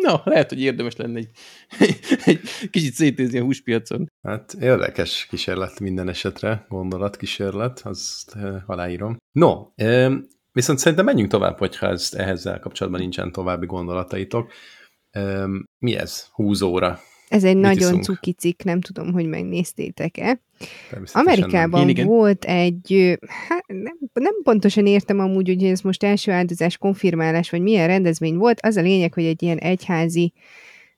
na, 0.06 0.22
lehet, 0.24 0.48
hogy 0.48 0.60
érdemes 0.60 0.96
lenne 0.96 1.18
egy, 1.18 1.30
egy 2.24 2.40
kicsit 2.70 2.92
szétézni 2.92 3.38
a 3.38 3.42
húspiacon. 3.42 4.06
Hát 4.22 4.52
érdekes 4.52 5.26
kísérlet 5.30 5.80
minden 5.80 6.08
esetre, 6.08 6.66
gondolatkísérlet, 6.68 7.80
azt 7.84 8.34
e, 8.34 8.64
aláírom. 8.66 9.16
No, 9.32 9.66
viszont 10.52 10.78
szerintem 10.78 11.04
menjünk 11.04 11.30
tovább, 11.30 11.58
hogyha 11.58 11.86
ez, 11.86 12.08
ehhez 12.16 12.42
kapcsolatban 12.60 13.00
nincsen 13.00 13.32
további 13.32 13.66
gondolataitok. 13.66 14.52
Mi 15.78 15.96
ez? 15.96 16.26
20 16.32 16.60
óra. 16.60 17.00
Ez 17.30 17.44
egy 17.44 17.54
Mit 17.54 17.64
nagyon 17.64 17.88
iszunk? 17.88 18.04
cuki 18.04 18.32
cikk, 18.32 18.62
nem 18.62 18.80
tudom, 18.80 19.12
hogy 19.12 19.26
megnéztétek-e. 19.26 20.40
Amerikában 21.12 21.80
Én 21.80 21.88
igen. 21.88 22.06
volt 22.06 22.44
egy, 22.44 23.18
hát 23.48 23.64
nem, 23.66 23.98
nem 24.12 24.34
pontosan 24.42 24.86
értem 24.86 25.18
amúgy, 25.18 25.48
hogy 25.48 25.64
ez 25.64 25.80
most 25.80 26.02
első 26.02 26.32
áldozás 26.32 26.78
konfirmálás, 26.78 27.50
vagy 27.50 27.60
milyen 27.60 27.86
rendezvény 27.86 28.36
volt. 28.36 28.60
Az 28.60 28.76
a 28.76 28.80
lényeg, 28.80 29.12
hogy 29.14 29.24
egy 29.24 29.42
ilyen 29.42 29.58
egyházi 29.58 30.32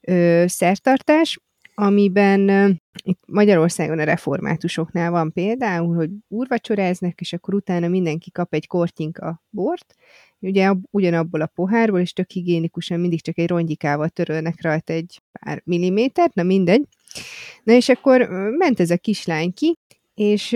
ö, 0.01 0.45
szertartás, 0.47 1.41
amiben 1.75 2.49
ö, 2.49 2.69
itt 3.05 3.21
Magyarországon 3.27 3.99
a 3.99 4.05
reformátusoknál 4.05 5.11
van 5.11 5.33
például, 5.33 5.95
hogy 5.95 6.11
úrvacsoráznak, 6.29 7.21
és 7.21 7.33
akkor 7.33 7.55
utána 7.55 7.89
mindenki 7.89 8.31
kap 8.31 8.55
egy 8.55 8.67
kortyinka 8.67 9.43
bort, 9.51 9.95
ugye 10.43 10.67
ab- 10.67 10.87
ugyanabból 10.91 11.41
a 11.41 11.51
pohárból, 11.55 12.01
és 12.01 12.13
tök 12.13 12.31
higiénikusan 12.31 13.01
mindig 13.01 13.23
csak 13.23 13.39
egy 13.39 13.49
rongyikával 13.49 14.09
törölnek 14.09 14.63
rajta 14.63 14.93
egy 14.93 15.21
pár 15.33 15.63
millimétert, 15.65 16.35
na 16.35 16.43
mindegy. 16.43 16.85
Na 17.63 17.73
és 17.73 17.89
akkor 17.89 18.29
ment 18.59 18.81
ez 18.81 18.91
a 18.91 18.97
kislány 18.97 19.53
ki, 19.53 19.79
és 20.15 20.55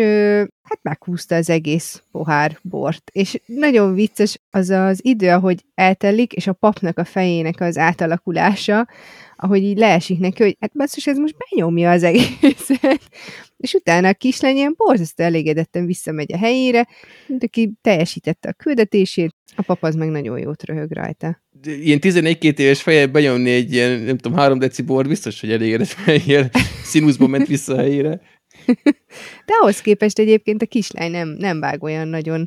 hát 0.62 0.78
meghúzta 0.82 1.34
az 1.34 1.50
egész 1.50 2.02
pohár 2.10 2.58
bort. 2.62 3.10
És 3.12 3.40
nagyon 3.46 3.94
vicces 3.94 4.40
az 4.50 4.70
az 4.70 5.04
idő, 5.04 5.30
ahogy 5.30 5.64
eltelik, 5.74 6.32
és 6.32 6.46
a 6.46 6.52
papnak 6.52 6.98
a 6.98 7.04
fejének 7.04 7.60
az 7.60 7.78
átalakulása, 7.78 8.88
ahogy 9.36 9.62
így 9.62 9.78
leesik 9.78 10.18
neki, 10.18 10.42
hogy 10.42 10.56
hát 10.60 10.72
basszus, 10.74 11.06
ez 11.06 11.18
most 11.18 11.34
benyomja 11.50 11.90
az 11.90 12.02
egészet. 12.02 13.00
És 13.56 13.74
utána 13.74 14.08
a 14.08 14.14
kislány 14.14 14.56
ilyen 14.56 14.74
borzasztó 14.76 15.24
elégedetten 15.24 15.86
visszamegy 15.86 16.32
a 16.32 16.36
helyére, 16.36 16.88
mint 17.26 17.44
aki 17.44 17.72
teljesítette 17.80 18.48
a 18.48 18.52
küldetését, 18.52 19.34
a 19.56 19.62
pap 19.62 19.82
az 19.82 19.94
meg 19.94 20.08
nagyon 20.08 20.38
jót 20.38 20.62
röhög 20.62 20.92
rajta. 20.92 21.42
Ilyen 21.62 21.98
11-2 22.02 22.58
éves 22.58 22.82
fejjel 22.82 23.06
benyomni 23.06 23.50
egy 23.50 23.72
ilyen, 23.72 24.00
nem 24.00 24.16
tudom, 24.16 24.38
3 24.38 24.58
deci 24.58 24.82
bort, 24.82 25.08
biztos, 25.08 25.40
hogy 25.40 25.50
elégedett, 25.50 25.96
mert 26.06 26.26
ilyen 26.26 26.50
színuszban 26.82 27.30
ment 27.30 27.46
vissza 27.46 27.74
a 27.74 27.78
helyére. 27.78 28.20
De 29.46 29.52
ahhoz 29.60 29.80
képest 29.80 30.18
egyébként 30.18 30.62
a 30.62 30.66
kislány 30.66 31.10
nem, 31.10 31.28
nem 31.28 31.60
vág 31.60 31.82
olyan 31.82 32.08
nagyon 32.08 32.46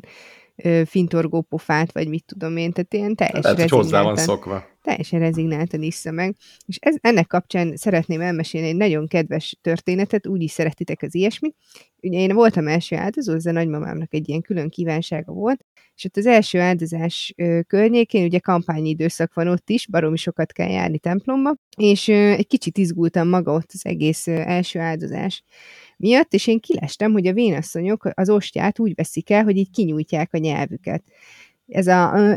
fintorgó 0.84 1.40
pofát, 1.40 1.92
vagy 1.92 2.08
mit 2.08 2.24
tudom 2.26 2.56
én, 2.56 2.72
tehát 2.72 2.94
ilyen 2.94 3.14
teljes 3.14 3.44
Lehet, 3.44 3.60
hogy 3.60 3.70
hozzá 3.70 4.02
van 4.02 4.16
szokva. 4.16 4.69
Teljesen 4.82 5.20
rezignáltan 5.20 5.82
iszza 5.82 6.10
meg. 6.10 6.36
És 6.66 6.76
ez, 6.80 6.96
ennek 7.00 7.26
kapcsán 7.26 7.76
szeretném 7.76 8.20
elmesélni 8.20 8.68
egy 8.68 8.76
nagyon 8.76 9.06
kedves 9.06 9.58
történetet, 9.60 10.26
úgy 10.26 10.42
is 10.42 10.50
szeretitek 10.50 11.02
az 11.02 11.14
ilyesmit. 11.14 11.56
Ugye 12.02 12.18
én 12.18 12.34
voltam 12.34 12.68
első 12.68 12.96
áldozó, 12.96 13.34
ez 13.34 13.46
a 13.46 13.52
nagymamámnak 13.52 14.14
egy 14.14 14.28
ilyen 14.28 14.40
külön 14.40 14.68
kívánsága 14.68 15.32
volt, 15.32 15.64
és 15.96 16.04
ott 16.04 16.16
az 16.16 16.26
első 16.26 16.60
áldozás 16.60 17.34
környékén, 17.66 18.24
ugye 18.24 18.38
kampányidőszak 18.38 19.34
van 19.34 19.48
ott 19.48 19.70
is, 19.70 19.86
baromi 19.88 20.16
sokat 20.16 20.52
kell 20.52 20.68
járni 20.68 20.98
templomba, 20.98 21.54
és 21.76 22.08
egy 22.08 22.46
kicsit 22.46 22.78
izgultam 22.78 23.28
maga 23.28 23.52
ott 23.52 23.70
az 23.72 23.86
egész 23.86 24.26
első 24.26 24.78
áldozás 24.78 25.42
miatt, 25.96 26.32
és 26.32 26.46
én 26.46 26.60
kilestem, 26.60 27.12
hogy 27.12 27.26
a 27.26 27.32
vénasszonyok 27.32 28.08
az 28.14 28.30
ostját 28.30 28.78
úgy 28.78 28.94
veszik 28.94 29.30
el, 29.30 29.44
hogy 29.44 29.56
így 29.56 29.70
kinyújtják 29.70 30.32
a 30.32 30.38
nyelvüket. 30.38 31.02
Ez 31.70 31.86
a... 31.86 32.34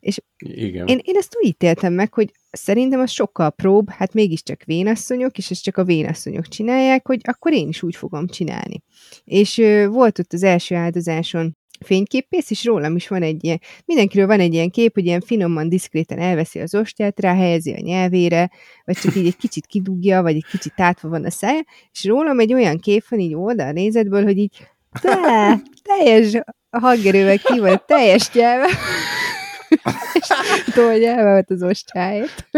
és 0.00 0.20
Igen. 0.38 0.86
én, 0.86 1.00
én 1.02 1.16
ezt 1.16 1.36
úgy 1.40 1.48
ítéltem 1.48 1.92
meg, 1.92 2.14
hogy 2.14 2.30
szerintem 2.50 3.00
az 3.00 3.10
sokkal 3.10 3.50
prób, 3.50 3.90
hát 3.90 4.14
mégiscsak 4.14 4.62
vénasszonyok, 4.64 5.38
és 5.38 5.50
ezt 5.50 5.62
csak 5.62 5.76
a 5.76 5.84
vénasszonyok 5.84 6.48
csinálják, 6.48 7.06
hogy 7.06 7.20
akkor 7.22 7.52
én 7.52 7.68
is 7.68 7.82
úgy 7.82 7.96
fogom 7.96 8.26
csinálni. 8.26 8.82
És 9.24 9.58
ö, 9.58 9.88
volt 9.88 10.18
ott 10.18 10.32
az 10.32 10.42
első 10.42 10.74
áldozáson 10.74 11.56
fényképész, 11.84 12.50
és 12.50 12.64
rólam 12.64 12.96
is 12.96 13.08
van 13.08 13.22
egy 13.22 13.44
ilyen, 13.44 13.60
mindenkiről 13.84 14.26
van 14.26 14.40
egy 14.40 14.54
ilyen 14.54 14.70
kép, 14.70 14.94
hogy 14.94 15.04
ilyen 15.04 15.20
finoman, 15.20 15.68
diszkréten 15.68 16.18
elveszi 16.18 16.60
az 16.60 16.74
ostját, 16.74 17.20
ráhelyezi 17.20 17.72
a 17.72 17.80
nyelvére, 17.80 18.50
vagy 18.84 18.96
csak 18.96 19.16
így 19.16 19.26
egy 19.26 19.36
kicsit 19.36 19.66
kidugja, 19.66 20.22
vagy 20.22 20.34
egy 20.34 20.46
kicsit 20.50 20.74
tátva 20.74 21.08
van 21.08 21.24
a 21.24 21.30
szája, 21.30 21.62
és 21.92 22.04
rólam 22.04 22.38
egy 22.38 22.54
olyan 22.54 22.78
kép 22.78 23.04
van 23.08 23.20
így 23.20 23.34
oldal 23.34 23.72
nézetből, 23.72 24.24
hogy 24.24 24.38
így 24.38 24.56
te, 25.00 25.62
teljes 25.82 26.38
hangerővel 26.70 27.38
ki 27.38 27.60
van, 27.60 27.82
teljes 27.86 28.32
nyelve, 28.32 28.66
és 30.14 30.28
tolja 30.74 31.10
elvevet 31.10 31.50
az 31.50 31.62
ostjáért. 31.62 32.48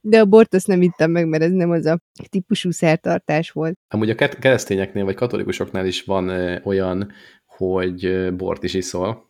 De 0.00 0.20
a 0.20 0.24
bort 0.24 0.54
azt 0.54 0.66
nem 0.66 0.82
ittam 0.82 1.10
meg, 1.10 1.28
mert 1.28 1.42
ez 1.42 1.50
nem 1.50 1.70
az 1.70 1.86
a 1.86 2.00
típusú 2.28 2.70
szertartás 2.70 3.50
volt. 3.50 3.78
Amúgy 3.88 4.10
a 4.10 4.14
ke- 4.14 4.38
keresztényeknél 4.38 5.04
vagy 5.04 5.14
katolikusoknál 5.14 5.86
is 5.86 6.02
van 6.02 6.28
olyan, 6.64 7.12
hogy 7.46 8.32
bort 8.36 8.62
is 8.62 8.74
iszol. 8.74 9.24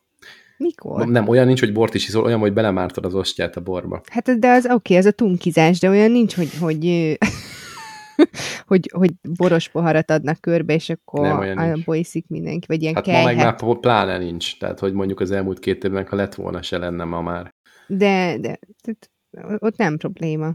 Mikor? 0.58 1.06
Nem, 1.06 1.28
olyan 1.28 1.46
nincs, 1.46 1.60
hogy 1.60 1.72
bort 1.72 1.94
is 1.94 2.08
iszol, 2.08 2.24
olyan, 2.24 2.38
hogy 2.38 2.52
belemártod 2.52 3.04
az 3.04 3.14
ostját 3.14 3.56
a 3.56 3.60
borba. 3.60 4.00
Hát 4.10 4.38
de 4.38 4.48
az 4.48 4.64
oké, 4.64 4.74
okay, 4.74 4.96
az 4.96 5.04
a 5.04 5.10
tunkizás, 5.10 5.78
de 5.78 5.88
olyan 5.88 6.10
nincs, 6.10 6.34
hogy, 6.34 6.50
hogy, 6.60 6.84
hogy, 8.66 8.90
hogy 8.94 9.10
boros 9.36 9.68
poharat 9.68 10.10
adnak 10.10 10.40
körbe, 10.40 10.74
és 10.74 10.90
akkor 10.90 11.26
abból 11.58 11.96
iszik 11.96 12.28
mindenki, 12.28 12.66
vagy 12.66 12.82
ilyen 12.82 12.94
Hát 12.94 13.06
ma 13.06 13.12
meg 13.12 13.24
kejhet. 13.24 13.44
már 13.44 13.54
pl- 13.56 13.80
pláne 13.80 14.18
nincs. 14.18 14.58
Tehát, 14.58 14.78
hogy 14.78 14.92
mondjuk 14.92 15.20
az 15.20 15.30
elmúlt 15.30 15.58
két 15.58 15.84
évben, 15.84 16.06
ha 16.06 16.16
lett 16.16 16.34
volna, 16.34 16.62
se 16.62 16.78
lenne 16.78 17.04
ma 17.04 17.20
már. 17.20 17.54
De, 17.86 18.36
de 18.40 18.58
tehát, 18.80 19.10
ott 19.62 19.76
nem 19.76 19.96
probléma. 19.96 20.54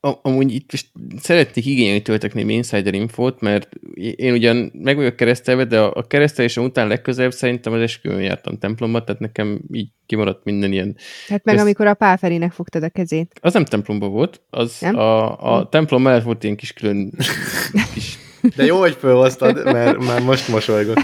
A- 0.00 0.18
Amúgy 0.22 0.52
itt 0.54 0.70
most 0.72 0.86
szeretnék 1.20 1.66
igényelni 1.66 2.02
tőletek 2.02 2.34
némi 2.34 2.54
insider 2.54 2.94
infót, 2.94 3.40
mert 3.40 3.68
én 4.16 4.32
ugyan 4.32 4.70
meg 4.74 4.96
vagyok 4.96 5.16
keresztelve, 5.16 5.64
de 5.64 5.80
a 5.80 6.02
keresztelésem 6.06 6.64
után 6.64 6.88
legközelebb 6.88 7.32
szerintem 7.32 7.72
az 7.72 7.80
esküvőn 7.80 8.20
jártam 8.22 8.58
templomba, 8.58 9.04
tehát 9.04 9.20
nekem 9.20 9.60
így 9.72 9.88
kimaradt 10.06 10.44
minden 10.44 10.72
ilyen. 10.72 10.96
Hát 11.28 11.44
meg 11.44 11.54
Ezt- 11.54 11.64
amikor 11.64 11.86
a 11.86 11.94
Pálferinek 11.94 12.52
fogtad 12.52 12.82
a 12.82 12.88
kezét. 12.88 13.38
Az 13.40 13.52
nem 13.52 13.64
templomba 13.64 14.08
volt, 14.08 14.40
az 14.50 14.76
Nem? 14.80 14.96
a, 14.96 15.56
a 15.58 15.68
templom 15.68 16.02
mellett 16.02 16.24
volt 16.24 16.44
ilyen 16.44 16.56
kis 16.56 16.72
külön 16.72 17.12
kis... 17.94 18.18
De 18.56 18.64
jó, 18.64 18.78
hogy 18.78 18.96
felhoztad, 19.00 19.64
mert 19.64 20.04
már 20.04 20.22
most 20.22 20.48
mosolygok. 20.48 20.98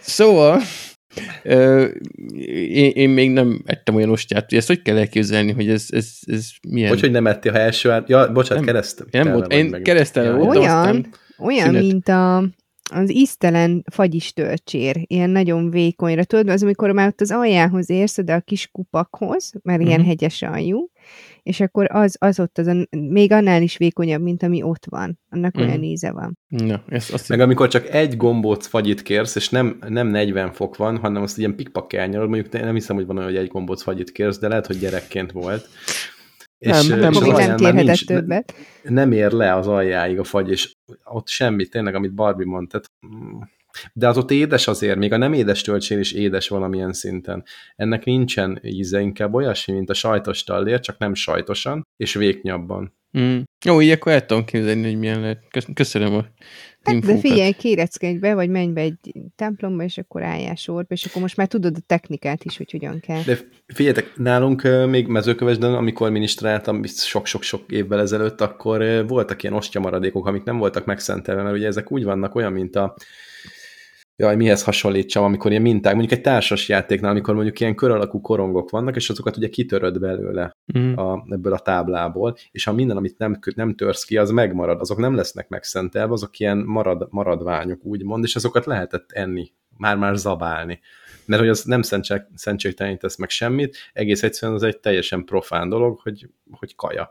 Szóval 0.00 0.60
ö, 1.42 1.84
én, 2.68 2.90
én, 2.90 3.08
még 3.10 3.30
nem 3.30 3.62
ettem 3.64 3.94
olyan 3.94 4.10
ostját, 4.10 4.48
hogy 4.48 4.58
ezt 4.58 4.66
hogy 4.66 4.82
kell 4.82 4.96
elképzelni, 4.96 5.52
hogy 5.52 5.68
ez, 5.68 5.86
ez, 5.88 6.08
ez 6.26 6.48
milyen... 6.68 6.88
Hogy, 6.88 7.00
hogy 7.00 7.10
nem 7.10 7.26
ettél, 7.26 7.52
ha 7.52 7.58
első 7.58 7.90
át... 7.90 8.08
Ja, 8.08 8.32
bocsánat, 8.32 8.64
Nem, 8.64 8.74
kereszt. 8.74 9.04
nem 9.10 9.32
volt, 9.32 9.52
én 9.52 9.82
keresztelve 9.82 10.30
voltam, 10.30 10.62
Olyan, 10.62 10.76
aztán 10.76 11.06
olyan 11.38 11.66
szünet. 11.66 11.82
mint 11.82 12.08
a, 12.08 12.44
az 12.92 13.12
íztelen 13.12 13.84
fagyis 13.92 14.32
tölcsér, 14.32 14.96
ilyen 15.06 15.30
nagyon 15.30 15.70
vékonyra, 15.70 16.24
tudod, 16.24 16.48
az 16.48 16.62
amikor 16.62 16.90
már 16.90 17.08
ott 17.08 17.20
az 17.20 17.30
aljához 17.30 17.90
érsz, 17.90 18.22
de 18.24 18.34
a 18.34 18.40
kis 18.40 18.68
kupakhoz, 18.72 19.52
mert 19.62 19.80
ilyen 19.82 19.98
Mhm. 20.00 20.08
hegyes 20.08 20.42
aljú, 20.42 20.88
és 21.42 21.60
akkor 21.60 21.86
az, 21.90 22.16
az 22.20 22.40
ott 22.40 22.58
az 22.58 22.66
a, 22.66 22.86
még 22.96 23.32
annál 23.32 23.62
is 23.62 23.76
vékonyabb, 23.76 24.22
mint 24.22 24.42
ami 24.42 24.62
ott 24.62 24.84
van. 24.90 25.18
Annak 25.30 25.54
Mhm. 25.54 25.64
olyan 25.66 25.82
íze 25.82 26.12
van. 26.12 26.38
Na, 26.48 26.82
ezt 26.88 27.12
azt 27.12 27.28
Meg 27.28 27.40
amikor 27.40 27.68
csak 27.68 27.88
egy 27.88 28.16
gombóc 28.16 28.66
fagyit 28.66 29.02
kérsz, 29.02 29.34
és 29.36 29.48
nem, 29.48 29.78
nem 29.88 30.06
40 30.06 30.52
fok 30.52 30.76
van, 30.76 30.96
hanem 30.98 31.22
azt 31.22 31.38
ilyen 31.38 31.56
pikpak 31.56 31.92
elnyalod, 31.92 32.28
mondjuk 32.28 32.52
ne- 32.52 32.60
nem 32.64 32.74
hiszem, 32.74 32.96
hogy 32.96 33.06
van 33.06 33.16
olyan, 33.16 33.28
hogy 33.28 33.38
egy 33.38 33.48
gombóc 33.48 33.82
fagyit 33.82 34.12
kérsz, 34.12 34.38
de 34.38 34.48
lehet, 34.48 34.66
hogy 34.66 34.78
gyerekként 34.78 35.32
volt. 35.32 35.68
Nem, 36.58 36.86
nem 36.86 37.12
és 37.12 37.18
nem 37.18 37.32
alján 37.32 37.48
már 37.48 37.56
kérhetett 37.58 37.84
nincs- 37.84 38.06
többet. 38.06 38.54
nem 38.82 39.12
ér 39.12 39.30
le 39.32 39.54
az 39.54 39.66
aljáig 39.66 40.18
a 40.18 40.24
fagy, 40.24 40.50
és 40.50 40.73
ott 41.04 41.28
semmi, 41.28 41.66
tényleg, 41.66 41.94
amit 41.94 42.14
Barbie 42.14 42.46
mondta. 42.46 42.80
mm, 43.06 43.40
De 43.92 44.08
az 44.08 44.16
ott 44.18 44.30
édes 44.30 44.66
azért, 44.66 44.98
még 44.98 45.12
a 45.12 45.16
nem 45.16 45.32
édes 45.32 45.62
töltsén 45.62 45.98
is 45.98 46.12
édes 46.12 46.48
valamilyen 46.48 46.92
szinten. 46.92 47.44
Ennek 47.76 48.04
nincsen 48.04 48.58
íze, 48.62 49.00
inkább 49.00 49.34
olyasmi, 49.34 49.74
mint 49.74 49.90
a 49.90 49.94
sajtos 49.94 50.44
tallér, 50.44 50.80
csak 50.80 50.98
nem 50.98 51.14
sajtosan, 51.14 51.86
és 51.96 52.14
véknyabban. 52.14 52.94
Mm. 53.18 53.38
Jó, 53.64 53.80
így 53.80 53.90
akkor 53.90 54.12
el 54.12 54.26
tudom 54.26 54.44
képzelni, 54.44 54.84
hogy 54.84 54.98
milyen 54.98 55.20
lehet. 55.20 55.44
Kösz- 55.50 55.72
Köszönöm 55.74 56.14
a 56.14 56.26
Hát, 56.84 56.98
de 56.98 57.18
figyelj, 57.18 57.52
kéreckedj 57.52 58.18
be, 58.18 58.34
vagy 58.34 58.48
menj 58.48 58.72
be 58.72 58.80
egy 58.80 59.12
templomba, 59.36 59.82
és 59.82 59.98
akkor 59.98 60.22
álljál 60.22 60.54
sorba, 60.54 60.94
és 60.94 61.04
akkor 61.04 61.22
most 61.22 61.36
már 61.36 61.46
tudod 61.46 61.76
a 61.76 61.84
technikát 61.86 62.44
is, 62.44 62.56
hogy 62.56 62.70
hogyan 62.70 63.00
kell. 63.00 63.22
De 63.22 63.38
figyeljetek, 63.66 64.16
nálunk 64.16 64.62
még 64.88 65.06
mezőkövesden, 65.06 65.74
amikor 65.74 66.10
minisztráltam 66.10 66.84
sok-sok-sok 66.84 67.72
évvel 67.72 68.00
ezelőtt, 68.00 68.40
akkor 68.40 69.04
voltak 69.08 69.42
ilyen 69.42 69.54
ostyamaradékok, 69.54 70.26
amik 70.26 70.42
nem 70.42 70.58
voltak 70.58 70.84
megszentelve, 70.84 71.42
mert 71.42 71.56
ugye 71.56 71.66
ezek 71.66 71.92
úgy 71.92 72.04
vannak 72.04 72.34
olyan, 72.34 72.52
mint 72.52 72.76
a 72.76 72.94
Jaj, 74.16 74.36
mihez 74.36 74.64
hasonlítsam, 74.64 75.24
amikor 75.24 75.50
ilyen 75.50 75.62
minták, 75.62 75.94
mondjuk 75.94 76.18
egy 76.18 76.24
társas 76.24 76.68
játéknál, 76.68 77.10
amikor 77.10 77.34
mondjuk 77.34 77.60
ilyen 77.60 77.74
kör 77.74 77.90
alakú 77.90 78.20
korongok 78.20 78.70
vannak, 78.70 78.96
és 78.96 79.10
azokat 79.10 79.36
ugye 79.36 79.48
kitöröd 79.48 80.00
belőle 80.00 80.52
Mm. 80.78 80.92
a, 80.92 81.24
ebből 81.28 81.52
a 81.52 81.58
táblából, 81.58 82.36
és 82.50 82.64
ha 82.64 82.72
minden, 82.72 82.96
amit 82.96 83.18
nem, 83.18 83.38
nem 83.54 83.74
törsz 83.74 84.04
ki, 84.04 84.16
az 84.16 84.30
megmarad, 84.30 84.80
azok 84.80 84.98
nem 84.98 85.14
lesznek 85.14 85.48
megszentelve, 85.48 86.12
azok 86.12 86.38
ilyen 86.38 86.58
marad, 86.58 87.06
maradványok, 87.10 87.84
úgymond, 87.84 88.24
és 88.24 88.36
azokat 88.36 88.66
lehetett 88.66 89.12
enni, 89.12 89.52
már-már 89.76 90.16
zabálni. 90.16 90.80
Mert 91.26 91.40
hogy 91.40 91.50
az 91.50 91.64
nem 91.64 91.82
szentség, 91.82 92.20
szentségtelenítesz 92.34 93.16
meg 93.16 93.28
semmit, 93.28 93.76
egész 93.92 94.22
egyszerűen 94.22 94.56
az 94.56 94.62
egy 94.62 94.78
teljesen 94.78 95.24
profán 95.24 95.68
dolog, 95.68 96.00
hogy, 96.02 96.28
hogy 96.50 96.74
kaja. 96.74 97.10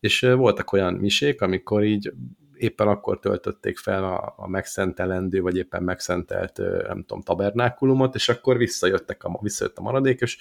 És 0.00 0.20
voltak 0.20 0.72
olyan 0.72 0.94
misék, 0.94 1.40
amikor 1.40 1.84
így 1.84 2.12
éppen 2.56 2.88
akkor 2.88 3.18
töltötték 3.18 3.78
fel 3.78 4.04
a, 4.04 4.34
a 4.36 4.48
megszentelendő, 4.48 5.40
vagy 5.40 5.56
éppen 5.56 5.82
megszentelt, 5.82 6.58
nem 6.86 7.04
tudom, 7.04 7.22
tabernákulumot, 7.22 8.14
és 8.14 8.28
akkor 8.28 8.56
visszajöttek 8.56 9.24
a, 9.24 9.38
visszajött 9.42 9.78
a 9.78 9.82
maradék, 9.82 10.20
és 10.20 10.38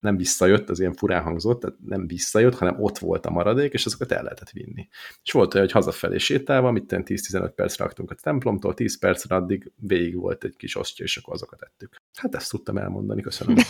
nem 0.00 0.16
visszajött, 0.16 0.70
az 0.70 0.80
ilyen 0.80 0.92
furán 0.92 1.22
hangzott, 1.22 1.60
tehát 1.60 1.76
nem 1.86 2.06
visszajött, 2.06 2.54
hanem 2.58 2.82
ott 2.82 2.98
volt 2.98 3.26
a 3.26 3.30
maradék, 3.30 3.72
és 3.72 3.86
azokat 3.86 4.12
el 4.12 4.22
lehetett 4.22 4.50
vinni. 4.50 4.88
És 5.22 5.32
volt 5.32 5.54
olyan, 5.54 5.66
hogy 5.66 5.74
hazafelé 5.74 6.18
sétálva, 6.18 6.70
mit 6.70 6.84
10-15 6.88 7.52
percre 7.54 7.84
raktunk 7.84 8.10
a 8.10 8.14
templomtól, 8.14 8.74
10 8.74 8.98
percre 8.98 9.34
addig 9.34 9.72
végig 9.76 10.16
volt 10.16 10.44
egy 10.44 10.56
kis 10.56 10.76
osztja, 10.76 11.04
és 11.04 11.16
akkor 11.16 11.34
azokat 11.34 11.62
ettük. 11.62 11.96
Hát 12.14 12.34
ezt 12.34 12.50
tudtam 12.50 12.78
elmondani, 12.78 13.22
köszönöm. 13.22 13.56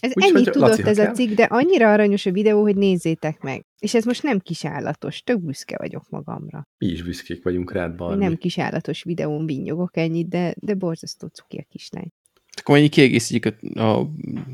Ez 0.00 0.12
Úgyhogy, 0.14 0.34
ennyit 0.34 0.50
tudott 0.50 0.68
Laci, 0.68 0.82
ez 0.82 0.98
a 0.98 1.10
cikk, 1.10 1.34
de 1.34 1.42
annyira 1.42 1.92
aranyos 1.92 2.26
a 2.26 2.30
videó, 2.30 2.62
hogy 2.62 2.76
nézzétek 2.76 3.40
meg. 3.40 3.64
És 3.78 3.94
ez 3.94 4.04
most 4.04 4.22
nem 4.22 4.38
kisállatos, 4.38 5.22
tök 5.22 5.40
büszke 5.40 5.76
vagyok 5.78 6.08
magamra. 6.08 6.68
Mi 6.78 6.86
is 6.86 7.02
büszkék 7.02 7.42
vagyunk 7.42 7.72
rád, 7.72 7.96
Barbi. 7.96 8.24
nem 8.24 8.36
kisállatos 8.36 9.02
videón 9.02 9.46
vinyogok 9.46 9.96
ennyit, 9.96 10.28
de, 10.28 10.54
de 10.56 10.74
borzasztó 10.74 11.26
cuki 11.26 11.58
a 11.58 11.64
kislány. 11.68 12.12
Akkor 12.60 12.74
mennyi 12.74 12.88
kiegészítjük 12.88 13.54
a, 13.74 13.80
a 13.80 14.10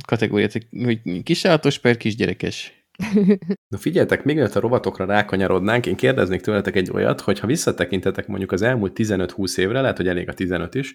kategóriát, 0.07 0.53
hogy 0.53 1.23
kisállatos 1.23 1.79
per 1.79 1.97
kisgyerekes. 1.97 2.85
Na 3.69 3.79
figyeljetek, 3.79 4.25
még 4.25 4.35
mielőtt 4.35 4.55
a 4.55 4.61
rovatokra 4.61 5.05
rákanyarodnánk, 5.05 5.87
én 5.87 5.97
kérdeznék 5.97 6.41
tőletek 6.41 6.77
egy 6.77 6.91
olyat, 6.91 7.21
hogy 7.21 7.39
ha 7.39 7.47
visszatekintetek 7.47 8.27
mondjuk 8.27 8.53
az 8.53 8.63
elmúlt 8.63 8.93
15-20 8.95 9.59
évre, 9.59 9.81
lehet, 9.81 9.97
hogy 9.97 10.09
elég 10.09 10.29
a 10.29 10.35
15 10.35 10.75
is, 10.75 10.95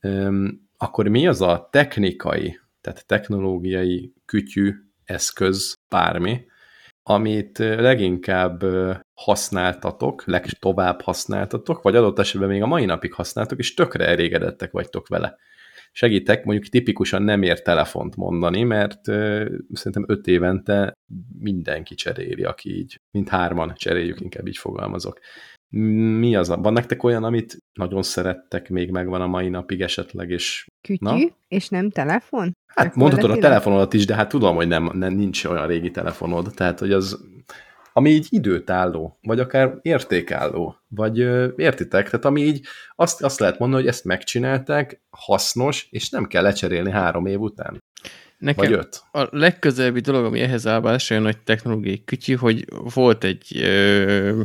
öm, 0.00 0.60
akkor 0.76 1.08
mi 1.08 1.26
az 1.26 1.40
a 1.40 1.68
technikai, 1.72 2.60
tehát 2.80 3.06
technológiai 3.06 4.12
kütyű, 4.24 4.74
eszköz, 5.04 5.74
bármi, 5.88 6.44
amit 7.02 7.58
leginkább 7.58 8.64
használtatok, 9.14 10.24
legtovább 10.24 11.00
használtatok, 11.00 11.82
vagy 11.82 11.96
adott 11.96 12.18
esetben 12.18 12.48
még 12.48 12.62
a 12.62 12.66
mai 12.66 12.84
napig 12.84 13.12
használtok, 13.12 13.58
és 13.58 13.74
tökre 13.74 14.06
elégedettek 14.06 14.70
vagytok 14.70 15.08
vele. 15.08 15.36
Segítek, 15.92 16.44
mondjuk 16.44 16.68
tipikusan 16.68 17.22
nem 17.22 17.42
ér 17.42 17.62
telefont 17.62 18.16
mondani, 18.16 18.62
mert 18.62 19.04
szerintem 19.72 20.04
öt 20.06 20.26
évente 20.26 20.92
mindenki 21.38 21.94
cseréli, 21.94 22.44
aki 22.44 22.76
így, 22.76 23.00
mint 23.10 23.28
hárman 23.28 23.72
cseréljük, 23.74 24.20
inkább 24.20 24.46
így 24.46 24.58
fogalmazok. 24.58 25.20
Mi 25.70 26.36
az 26.36 26.48
van 26.48 26.72
nektek 26.72 27.02
olyan, 27.02 27.24
amit 27.24 27.58
nagyon 27.72 28.02
szerettek, 28.02 28.68
még 28.68 28.90
megvan 28.90 29.20
a 29.20 29.26
mai 29.26 29.48
napig 29.48 29.80
esetleg, 29.80 30.30
és 30.30 30.66
Kütyű, 30.80 31.04
Na? 31.04 31.16
és 31.48 31.68
nem 31.68 31.90
telefon? 31.90 32.56
Hát 32.66 32.94
mondhatod 32.94 33.30
a 33.30 33.38
telefonodat 33.38 33.92
is, 33.92 34.06
de 34.06 34.14
hát 34.14 34.28
tudom, 34.28 34.54
hogy 34.54 34.68
nem, 34.68 34.90
nem 34.92 35.12
nincs 35.14 35.44
olyan 35.44 35.66
régi 35.66 35.90
telefonod, 35.90 36.52
tehát 36.54 36.78
hogy 36.78 36.92
az, 36.92 37.24
ami 37.92 38.10
így 38.10 38.26
időtálló, 38.30 39.18
vagy 39.22 39.40
akár 39.40 39.78
értékálló, 39.82 40.76
vagy 40.88 41.20
ö, 41.20 41.48
értitek, 41.56 42.04
tehát 42.10 42.24
ami 42.24 42.42
így 42.42 42.66
azt, 42.96 43.22
azt 43.22 43.40
lehet 43.40 43.58
mondani, 43.58 43.82
hogy 43.82 43.90
ezt 43.90 44.04
megcsinálták, 44.04 45.00
hasznos, 45.10 45.86
és 45.90 46.10
nem 46.10 46.26
kell 46.26 46.42
lecserélni 46.42 46.90
három 46.90 47.26
év 47.26 47.40
után, 47.40 47.82
Nekem 48.38 48.64
vagy 48.64 48.78
öt. 48.78 49.02
a 49.12 49.28
legközelebbi 49.30 50.00
dolog, 50.00 50.24
ami 50.24 50.40
ehhez 50.40 50.66
áll 50.66 50.98
olyan 51.10 51.22
nagy 51.22 51.38
technológiai 51.38 52.04
kütyű, 52.04 52.34
hogy 52.34 52.64
volt 52.94 53.24
egy 53.24 53.56
ö, 53.56 54.40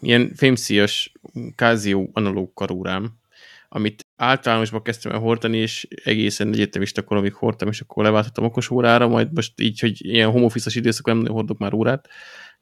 ilyen 0.00 0.32
fémszíjas 0.36 1.12
Casio 1.56 2.08
analóg 2.12 2.52
karórám, 2.54 3.20
amit 3.68 4.06
általánosban 4.16 4.82
kezdtem 4.82 5.12
el 5.12 5.18
hordani, 5.18 5.56
és 5.56 5.88
egészen 6.04 6.48
egyetemista 6.48 7.02
koromig 7.02 7.34
hordtam, 7.34 7.68
és 7.68 7.80
akkor 7.80 8.04
leváltottam 8.04 8.44
okos 8.44 8.70
órára, 8.70 9.08
majd 9.08 9.32
most 9.32 9.60
így, 9.60 9.80
hogy 9.80 10.04
ilyen 10.04 10.30
home 10.30 10.44
office 10.44 10.70
időszakon 10.74 11.16
nem 11.16 11.32
hordok 11.32 11.58
már 11.58 11.74
órát. 11.74 12.08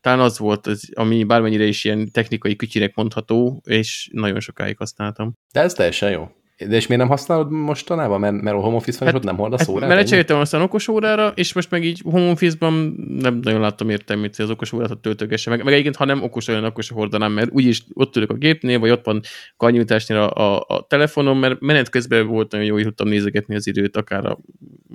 Talán 0.01 0.21
az 0.21 0.39
volt, 0.39 0.67
az, 0.67 0.91
ami 0.95 1.25
bármennyire 1.25 1.65
is 1.65 1.85
ilyen 1.85 2.11
technikai 2.13 2.57
kütyűnek 2.57 2.95
mondható, 2.95 3.63
és 3.65 4.11
nagyon 4.13 4.41
sokáig 4.41 4.77
használtam. 4.77 5.33
De 5.53 5.61
ez 5.61 5.73
teljesen 5.73 6.11
jó. 6.11 6.29
De 6.69 6.77
és 6.77 6.87
miért 6.87 7.03
nem 7.03 7.11
használod 7.11 7.51
mostanában? 7.51 8.21
Mert, 8.21 8.41
mert 8.43 8.57
a 8.57 8.61
home 8.61 8.77
office 8.77 8.99
van, 8.99 9.09
és 9.09 9.15
Hát- 9.15 9.23
ott 9.25 9.29
nem 9.31 9.37
hordasz 9.41 9.59
Hát, 9.61 9.69
órát? 9.69 9.89
mert 9.89 10.01
lecseréltem 10.01 10.39
aztán 10.39 10.61
okos 10.63 10.89
órára, 10.89 11.33
és 11.35 11.53
most 11.53 11.71
meg 11.71 11.85
így 11.85 12.01
home 12.05 12.31
office-ban 12.31 12.73
nem 13.09 13.35
nagyon 13.43 13.61
láttam 13.61 13.91
értelmét, 13.91 14.37
hogy 14.37 14.45
az 14.45 14.51
okos 14.51 14.73
órát 14.73 14.99
töltögesse. 14.99 15.51
Meg, 15.51 15.65
meg 15.65 15.73
egyébként, 15.73 15.97
ha 15.97 16.05
nem 16.05 16.23
okos 16.23 16.49
olyan, 16.49 16.65
akkor 16.65 16.83
se 16.83 16.95
hordanám, 16.95 17.33
mert 17.33 17.51
úgyis 17.53 17.85
ott 17.95 18.17
ülök 18.17 18.31
a 18.31 18.35
gépnél, 18.35 18.79
vagy 18.79 18.91
ott 18.91 19.05
van 19.05 19.21
kanyújtásnél 19.57 20.19
a, 20.19 20.57
a, 20.57 20.65
a 20.69 20.87
telefonom, 20.89 21.39
mert 21.39 21.61
menet 21.61 21.89
közben 21.89 22.27
volt 22.27 22.51
nagyon 22.53 22.67
jó, 22.67 22.75
hogy 22.75 22.83
tudtam 22.85 23.09
nézegetni 23.09 23.55
az 23.55 23.67
időt, 23.67 23.97
akár, 23.97 24.27
a, 24.27 24.39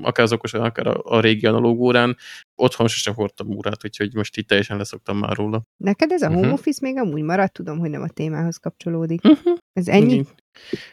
akár 0.02 0.26
az 0.26 0.32
okos 0.34 0.54
órán, 0.54 0.68
akár 0.68 0.88
a, 0.88 1.00
a 1.04 1.20
régi 1.20 1.46
analóg 1.46 1.80
órán. 1.80 2.18
Otthon 2.56 2.88
sosem 2.88 3.14
hordtam 3.14 3.56
órát, 3.56 3.86
úgyhogy 3.86 4.14
most 4.14 4.38
itt 4.38 4.48
teljesen 4.48 4.78
leszoktam 4.78 5.18
már 5.18 5.36
róla. 5.36 5.62
Neked 5.78 6.12
ez 6.12 6.22
a 6.22 6.28
home 6.28 6.40
Mhm. 6.46 6.52
office 6.52 6.80
még 6.82 6.98
amúgy 6.98 7.22
maradt, 7.22 7.54
tudom, 7.54 7.80
hogy 7.80 7.90
nem 7.90 8.02
a 8.02 8.08
témához 8.08 8.58
kapcsolódik. 8.58 9.24
Uh-huh. 9.24 9.54
Ez 9.74 9.88
ennyi? 9.88 10.26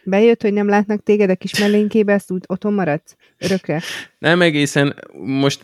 Bejött, 0.05 0.43
hogy 0.43 0.53
nem 0.53 0.69
látnak 0.69 1.03
téged 1.03 1.31
a 1.31 1.37
kis 1.37 1.59
mellénkébe, 1.59 2.15
azt 2.15 2.31
úgy 2.31 2.45
otthon 2.47 2.73
maradsz? 2.73 3.17
Örökre? 3.39 3.83
Nem 4.19 4.43
egészen, 4.43 4.95
most 5.25 5.61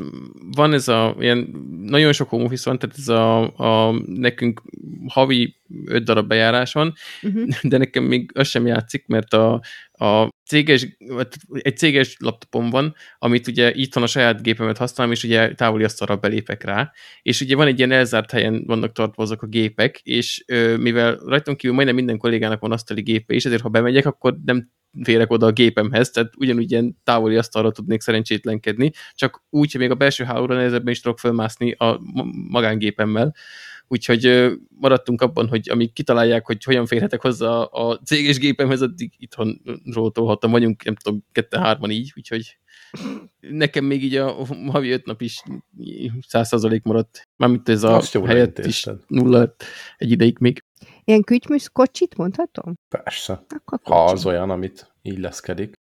van 0.55 0.73
ez 0.73 0.89
a, 0.89 1.17
ilyen, 1.19 1.51
nagyon 1.83 2.13
sok 2.13 2.29
home 2.29 2.45
office 2.45 2.71
van, 2.71 2.79
tehát 2.79 2.97
ez 2.99 3.09
a, 3.09 3.57
a 3.89 4.03
nekünk 4.07 4.63
havi 5.07 5.55
öt 5.85 6.05
darab 6.05 6.29
bejárás 6.29 6.73
van, 6.73 6.93
Uh-huh. 7.23 7.49
de 7.63 7.79
nekem 7.79 8.05
még 8.05 8.31
az 8.35 8.49
sem 8.49 8.67
játszik, 8.67 9.07
mert 9.07 9.33
a, 9.33 9.61
a 9.93 10.29
céges, 10.45 10.87
egy 11.51 11.77
céges 11.77 12.17
laptopom 12.19 12.71
van, 12.71 12.95
amit 13.19 13.47
ugye 13.47 13.73
itthon 13.75 14.03
a 14.03 14.07
saját 14.07 14.43
gépemet 14.43 14.77
használom, 14.77 15.13
és 15.13 15.25
ugye 15.25 15.55
távoli 15.55 15.85
asztalra 15.85 16.17
belépek 16.17 16.65
rá, 16.65 16.93
és 17.23 17.41
ugye 17.41 17.57
van 17.57 17.67
egy 17.67 17.79
ilyen 17.79 17.93
elzárt 17.93 18.31
helyen 18.31 18.65
vannak 18.67 18.93
tartva 18.93 19.23
azok 19.23 19.43
a 19.43 19.47
gépek, 19.47 20.01
és 20.03 20.45
ö, 20.47 20.77
mivel 20.77 21.17
rajtam 21.17 21.57
kívül 21.57 21.75
majdnem 21.77 21.97
minden 21.97 22.19
kollégának 22.19 22.61
van 22.61 22.73
asztali 22.73 23.03
gépe, 23.03 23.35
és 23.35 23.45
ezért 23.45 23.63
ha 23.63 23.69
bemegyek, 23.69 24.07
akkor 24.07 24.37
nem 24.45 24.71
férek 25.03 25.31
oda 25.31 25.47
a 25.47 25.53
gépemhez, 25.53 26.11
tehát 26.11 26.33
ugyanúgy 26.37 26.71
ilyen 26.71 26.97
távoli 27.05 27.37
asztalra 27.37 27.71
tudnék 27.73 28.01
szerencsétlenkedni, 28.01 28.91
csak 29.15 29.45
úgy, 29.51 29.73
hogy 29.73 29.81
még 29.81 29.91
a 29.91 29.95
belső 29.95 30.25
hálóra 30.25 30.55
nehezebben 30.55 30.93
is 30.93 31.01
tudok 31.01 31.19
felmászni 31.19 31.73
a 31.73 32.01
ma- 32.15 32.29
magángépemmel, 32.49 33.35
úgyhogy 33.89 34.53
maradtunk 34.69 35.23
abban, 35.23 35.49
hogy 35.49 35.71
amíg 35.71 35.93
kitalálják, 35.93 36.47
hogy 36.47 36.65
hogyan 36.65 36.87
férhetek 36.87 37.21
hozzá 37.21 37.51
a 37.61 37.99
céges 38.05 38.39
gépemhez, 38.39 38.83
addig 38.83 39.13
itthonról 39.17 40.13
tolhattam, 40.13 40.51
vagyunk, 40.51 40.85
nem 40.85 40.95
tudom, 40.95 41.25
kette-hárman 41.33 41.91
így, 41.91 42.13
úgyhogy 42.17 42.59
nekem 43.41 43.85
még 43.85 44.05
így 44.05 44.17
a 44.17 44.47
havi 44.67 44.91
öt 44.91 45.07
nap 45.07 45.23
is 45.23 45.43
százszázalék 46.27 46.83
maradt. 46.83 47.23
Mármint 47.37 47.69
ez 47.69 47.83
a 47.83 47.97
Azt 47.97 48.19
helyett 48.25 48.59
is 48.59 48.87
nulla 49.07 49.55
egy 49.97 50.11
ideig 50.11 50.37
még. 50.39 50.65
Ilyen 51.05 51.23
kütyműsz 51.23 51.67
kocsit 51.73 52.17
mondhatom? 52.17 52.75
Persze. 52.89 53.45
Akkor 53.49 53.79
Ha 53.83 54.05
az 54.05 54.27
olyan, 54.27 54.51
amit 54.51 54.95
illeszkedik. 55.03 55.75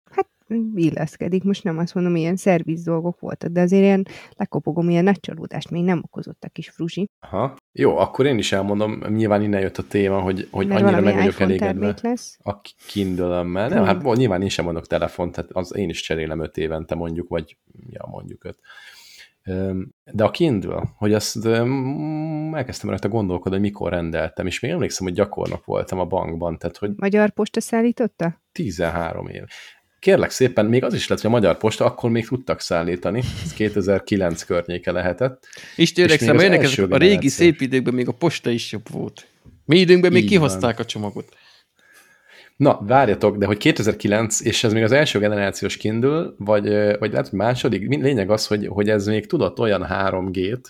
Illeszkedik. 0.75 1.45
Most 1.45 1.65
nem 1.65 1.79
azt 1.79 1.95
mondom, 1.95 2.17
ilyen 2.17 2.37
szerviz 2.37 2.83
dolgok 2.85 3.21
voltak, 3.21 3.51
de 3.51 3.61
azért 3.61 3.83
ilyen 3.83 4.07
lekopogom, 4.37 4.91
ilyen 4.91 5.05
nagy 5.05 5.21
csalódást 5.21 5.71
még 5.71 5.85
nem 5.85 6.03
okozott 6.05 6.45
a 6.45 6.49
kis 6.49 6.69
fruzsi. 6.71 7.09
Aha. 7.21 7.57
Jó, 7.73 7.97
akkor 7.97 8.27
én 8.27 8.39
is 8.39 8.53
elmondom, 8.53 9.03
nyilván 9.09 9.43
innen 9.43 9.61
jött 9.61 9.79
a 9.79 9.87
téma, 9.89 10.21
hogy, 10.21 10.49
hogy 10.51 10.67
mert 10.67 10.83
annyira 10.83 11.01
meg 11.01 11.15
vagyok 11.15 11.41
elégedve 11.41 11.95
lesz. 12.03 12.39
a 12.43 12.61
kindle 12.89 13.43
Nem, 13.43 13.71
Hmm. 13.71 13.85
hát 13.85 14.03
nyilván 14.03 14.43
én 14.43 14.49
sem 14.49 14.65
mondok 14.65 14.87
telefon, 14.87 15.31
tehát 15.33 15.51
az 15.53 15.77
én 15.77 15.89
is 15.89 16.01
cserélem 16.01 16.41
öt 16.41 16.57
évente 16.57 16.95
mondjuk, 16.95 17.29
vagy 17.29 17.57
ja, 17.91 18.07
mondjuk 18.11 18.45
öt. 18.45 18.59
De 20.13 20.25
a 20.25 20.31
Kindle, 20.31 20.83
hogy 20.97 21.13
azt 21.15 21.47
elkezdtem 22.53 22.89
rajta 22.91 23.09
gondolkodni, 23.09 23.59
hogy 23.59 23.67
mikor 23.67 23.91
rendeltem, 23.91 24.47
és 24.47 24.61
még 24.61 24.71
emlékszem, 24.71 25.07
hogy 25.07 25.17
gyakornok 25.17 25.65
voltam 25.65 25.99
a 25.99 26.05
bankban, 26.05 26.59
tehát 26.59 26.77
hogy 26.77 26.91
Magyar 26.97 27.31
posta 27.31 27.61
szállította? 27.61 28.43
13 28.53 29.29
év. 29.29 29.43
Kérlek 30.05 30.31
szépen, 30.31 30.67
még 30.67 30.85
az 30.85 30.95
is 30.95 31.09
lett, 31.09 31.21
hogy 31.21 31.31
a 31.31 31.35
Magyar 31.35 31.57
Posta 31.57 31.85
akkor 31.85 32.11
még 32.11 32.27
tudtak 32.27 32.61
szállítani, 32.61 33.23
ez 33.45 33.53
2009 33.53 34.43
környéke 34.43 34.93
lehetett. 34.93 35.47
Jönnek 36.37 36.63
első 36.63 36.83
ezek 36.83 36.93
a 36.93 36.97
régi 36.97 37.29
szép 37.29 37.61
időkben 37.61 37.95
még 37.95 38.09
a 38.09 38.13
posta 38.13 38.51
is 38.51 38.73
jobb 38.73 38.91
volt. 38.91 39.27
Mi 39.65 39.79
időnkben 39.79 40.13
még 40.13 40.23
Így 40.23 40.29
kihozták 40.29 40.79
a 40.79 40.85
csomagot. 40.85 41.37
Na, 42.57 42.81
várjatok, 42.87 43.37
de 43.37 43.47
hogy 43.47 43.57
2009, 43.57 44.41
és 44.41 44.65
ez 44.65 44.73
még 44.73 44.83
az 44.83 44.93
első 44.93 45.19
generációs 45.19 45.77
Kindle, 45.77 46.27
vagy, 46.39 46.69
vagy 46.99 47.11
lehet, 47.11 47.29
hogy 47.29 47.39
második, 47.39 47.89
lényeg 47.89 48.31
az, 48.31 48.47
hogy, 48.47 48.67
hogy 48.67 48.89
ez 48.89 49.07
még 49.07 49.27
tudott 49.27 49.59
olyan 49.59 49.87
3G-t, 49.91 50.65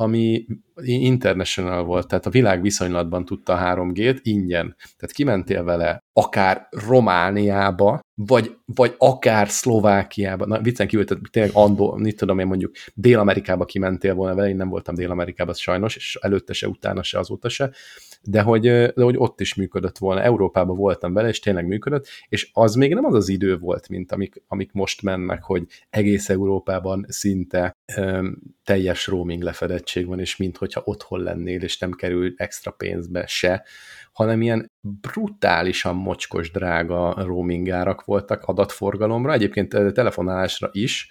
ami 0.00 0.46
international 0.84 1.84
volt, 1.84 2.08
tehát 2.08 2.26
a 2.26 2.30
világ 2.30 2.62
viszonylatban 2.62 3.24
tudta 3.24 3.52
a 3.52 3.74
3G-t 3.74 4.18
ingyen. 4.22 4.76
Tehát 4.96 5.14
kimentél 5.14 5.64
vele 5.64 6.02
akár 6.12 6.68
Romániába, 6.70 8.00
vagy, 8.14 8.56
vagy 8.64 8.94
akár 8.98 9.48
Szlovákiába, 9.48 10.46
na 10.46 10.60
viccen 10.60 10.86
kívül, 10.86 11.06
tehát 11.06 11.22
tényleg 11.30 11.50
Andor, 11.54 11.98
mit 11.98 12.16
tudom 12.16 12.38
én 12.38 12.46
mondjuk 12.46 12.72
Dél-Amerikába 12.94 13.64
kimentél 13.64 14.14
volna 14.14 14.34
vele, 14.34 14.48
én 14.48 14.56
nem 14.56 14.68
voltam 14.68 14.94
Dél-Amerikában 14.94 15.54
sajnos, 15.54 15.96
és 15.96 16.18
előtte 16.20 16.52
se, 16.52 16.68
utána 16.68 17.02
se, 17.02 17.18
azóta 17.18 17.48
se, 17.48 17.70
de 18.22 18.42
hogy, 18.42 18.60
de 18.70 19.02
hogy 19.02 19.16
ott 19.16 19.40
is 19.40 19.54
működött 19.54 19.98
volna. 19.98 20.22
Európában 20.22 20.76
voltam 20.76 21.12
vele, 21.12 21.28
és 21.28 21.38
tényleg 21.38 21.66
működött, 21.66 22.06
és 22.28 22.50
az 22.52 22.74
még 22.74 22.94
nem 22.94 23.04
az 23.04 23.14
az 23.14 23.28
idő 23.28 23.58
volt, 23.58 23.88
mint 23.88 24.12
amik, 24.12 24.42
amik 24.46 24.72
most 24.72 25.02
mennek, 25.02 25.42
hogy 25.42 25.66
egész 25.90 26.28
Európában 26.28 27.04
szinte 27.08 27.76
öm, 27.96 28.38
teljes 28.64 29.06
roaming 29.06 29.42
lefedettség 29.42 30.06
van, 30.06 30.20
és 30.20 30.36
minthogyha 30.36 30.82
otthon 30.84 31.20
lennél, 31.22 31.62
és 31.62 31.78
nem 31.78 31.92
kerül 31.92 32.34
extra 32.36 32.70
pénzbe 32.70 33.26
se, 33.26 33.64
hanem 34.12 34.42
ilyen 34.42 34.70
brutálisan 34.80 35.96
mocskos 35.96 36.50
drága 36.50 37.14
roaming 37.24 37.70
árak 37.70 38.04
voltak 38.04 38.42
adatforgalomra, 38.42 39.32
egyébként 39.32 39.68
telefonálásra 39.92 40.68
is, 40.72 41.08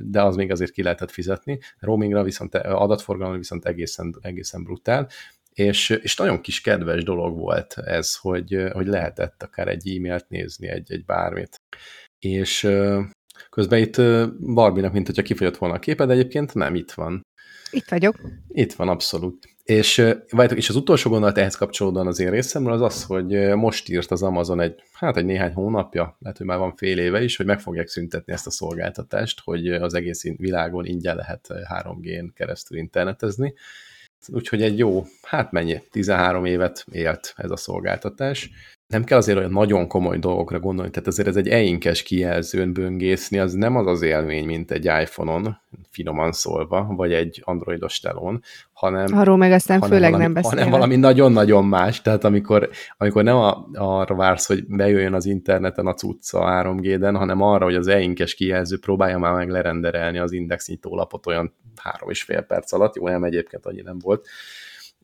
de 0.00 0.22
az 0.22 0.36
még 0.36 0.50
azért 0.50 0.70
ki 0.70 0.82
lehetett 0.82 1.10
fizetni. 1.10 1.58
Roamingra 1.78 2.22
viszont, 2.22 2.54
adatforgalomra 2.54 3.38
viszont 3.38 3.64
egészen, 3.64 4.14
egészen 4.20 4.64
brutál, 4.64 5.08
és, 5.54 5.90
és 5.90 6.16
nagyon 6.16 6.40
kis 6.40 6.60
kedves 6.60 7.04
dolog 7.04 7.38
volt 7.38 7.78
ez, 7.78 8.16
hogy, 8.16 8.66
hogy 8.72 8.86
lehetett 8.86 9.42
akár 9.42 9.68
egy 9.68 9.96
e-mailt 9.96 10.28
nézni, 10.28 10.68
egy, 10.68 10.92
egy 10.92 11.04
bármit. 11.04 11.56
És 12.18 12.68
közben 13.50 13.78
itt 13.78 13.96
Barbinak, 14.54 14.92
mint 14.92 15.06
hogyha 15.06 15.22
kifogyott 15.22 15.56
volna 15.56 15.74
a 15.74 15.78
képed, 15.78 16.06
de 16.06 16.12
egyébként 16.12 16.54
nem, 16.54 16.74
itt 16.74 16.92
van. 16.92 17.22
Itt 17.70 17.88
vagyok. 17.88 18.20
Itt 18.48 18.72
van, 18.72 18.88
abszolút. 18.88 19.48
És, 19.62 19.96
várjátok, 20.30 20.58
és 20.58 20.68
az 20.68 20.76
utolsó 20.76 21.10
gondolat 21.10 21.38
ehhez 21.38 21.54
kapcsolódóan 21.54 22.06
az 22.06 22.18
én 22.18 22.30
részemről 22.30 22.72
az 22.72 22.80
az, 22.80 23.04
hogy 23.04 23.54
most 23.54 23.88
írt 23.88 24.10
az 24.10 24.22
Amazon 24.22 24.60
egy, 24.60 24.82
hát 24.92 25.16
egy 25.16 25.24
néhány 25.24 25.52
hónapja, 25.52 26.16
lehet, 26.18 26.36
hogy 26.36 26.46
már 26.46 26.58
van 26.58 26.76
fél 26.76 26.98
éve 26.98 27.22
is, 27.22 27.36
hogy 27.36 27.46
meg 27.46 27.60
fogják 27.60 27.88
szüntetni 27.88 28.32
ezt 28.32 28.46
a 28.46 28.50
szolgáltatást, 28.50 29.40
hogy 29.40 29.68
az 29.68 29.94
egész 29.94 30.22
világon 30.22 30.86
ingyen 30.86 31.16
lehet 31.16 31.46
3G-n 31.50 32.32
keresztül 32.34 32.78
internetezni. 32.78 33.54
Úgyhogy 34.28 34.62
egy 34.62 34.78
jó, 34.78 35.06
hát 35.22 35.52
mennyi, 35.52 35.82
13 35.90 36.44
évet 36.44 36.84
élt 36.92 37.34
ez 37.36 37.50
a 37.50 37.56
szolgáltatás, 37.56 38.50
nem 38.92 39.04
kell 39.04 39.18
azért 39.18 39.38
olyan 39.38 39.50
nagyon 39.50 39.88
komoly 39.88 40.18
dolgokra 40.18 40.60
gondolni, 40.60 40.90
tehát 40.90 41.08
azért 41.08 41.28
ez 41.28 41.36
egy 41.36 41.48
einkes 41.48 42.02
kijelzőn 42.02 42.72
böngészni, 42.72 43.38
az 43.38 43.52
nem 43.52 43.76
az 43.76 43.86
az 43.86 44.02
élmény, 44.02 44.44
mint 44.44 44.70
egy 44.70 44.84
iPhone-on, 44.84 45.58
finoman 45.90 46.32
szólva, 46.32 46.86
vagy 46.96 47.12
egy 47.12 47.42
androidos 47.44 48.00
telón, 48.00 48.42
hanem... 48.72 49.18
Arról 49.18 49.36
meg 49.36 49.52
aztán 49.52 49.80
hanem 49.80 49.94
főleg 49.94 50.10
valami, 50.10 50.24
nem 50.24 50.42
beszélek. 50.42 50.58
Hanem 50.58 50.78
valami 50.78 50.96
nagyon-nagyon 50.96 51.64
más, 51.64 52.02
tehát 52.02 52.24
amikor, 52.24 52.68
amikor 52.98 53.22
nem 53.22 53.36
a, 53.36 53.68
arra 53.74 54.14
vársz, 54.14 54.46
hogy 54.46 54.66
bejöjjön 54.66 55.14
az 55.14 55.26
interneten 55.26 55.86
a 55.86 55.94
cucca 55.94 56.62
3G-den, 56.64 57.14
hanem 57.16 57.40
arra, 57.40 57.64
hogy 57.64 57.74
az 57.74 57.86
einkes 57.86 58.34
kijelző 58.34 58.78
próbálja 58.78 59.18
már 59.18 59.34
meg 59.34 59.48
lerenderelni 59.48 60.18
az 60.18 60.32
indexnyitó 60.32 60.94
lapot 60.94 61.26
olyan 61.26 61.54
három 61.76 62.10
és 62.10 62.22
fél 62.22 62.42
perc 62.42 62.72
alatt, 62.72 62.96
jó, 62.96 63.08
nem 63.08 63.24
egyébként 63.24 63.66
annyi 63.66 63.80
nem 63.80 63.98
volt, 63.98 64.26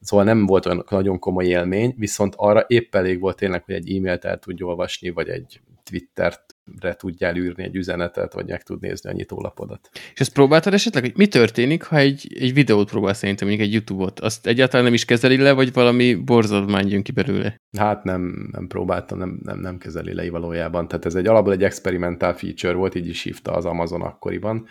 Szóval 0.00 0.24
nem 0.24 0.46
volt 0.46 0.66
olyan 0.66 0.84
nagyon 0.90 1.18
komoly 1.18 1.46
élmény, 1.46 1.94
viszont 1.96 2.34
arra 2.36 2.64
épp 2.66 2.94
elég 2.94 3.20
volt 3.20 3.36
tényleg, 3.36 3.64
hogy 3.64 3.74
egy 3.74 3.96
e-mailt 3.96 4.24
el 4.24 4.38
tudj 4.38 4.62
olvasni, 4.62 5.10
vagy 5.10 5.28
egy 5.28 5.60
Twittert 5.90 6.56
re 6.80 6.94
tudjál 6.94 7.36
űrni 7.36 7.62
egy 7.62 7.76
üzenetet, 7.76 8.32
vagy 8.32 8.46
meg 8.46 8.62
tud 8.62 8.80
nézni 8.80 9.10
a 9.10 9.12
nyitólapodat. 9.12 9.88
És 10.14 10.20
ezt 10.20 10.32
próbáltad 10.32 10.74
esetleg, 10.74 11.02
hogy 11.02 11.16
mi 11.16 11.26
történik, 11.26 11.82
ha 11.82 11.96
egy, 11.96 12.36
egy 12.38 12.54
videót 12.54 12.90
próbálsz 12.90 13.18
szerintem, 13.18 13.48
mondjuk 13.48 13.68
egy 13.68 13.74
YouTube-ot? 13.74 14.20
Azt 14.20 14.46
egyáltalán 14.46 14.84
nem 14.84 14.94
is 14.94 15.04
kezeli 15.04 15.36
le, 15.36 15.52
vagy 15.52 15.72
valami 15.72 16.14
borzadmány 16.14 16.88
jön 16.88 17.02
ki 17.02 17.12
belőle? 17.12 17.56
Hát 17.78 18.04
nem, 18.04 18.48
nem 18.52 18.66
próbáltam, 18.66 19.18
nem, 19.18 19.40
nem, 19.42 19.58
nem 19.58 19.78
kezeli 19.78 20.14
le 20.14 20.30
valójában. 20.30 20.88
Tehát 20.88 21.06
ez 21.06 21.14
egy 21.14 21.26
alapból 21.26 21.52
egy 21.52 21.64
experimentál 21.64 22.34
feature 22.34 22.74
volt, 22.74 22.94
így 22.94 23.08
is 23.08 23.22
hívta 23.22 23.52
az 23.52 23.64
Amazon 23.64 24.02
akkoriban, 24.02 24.66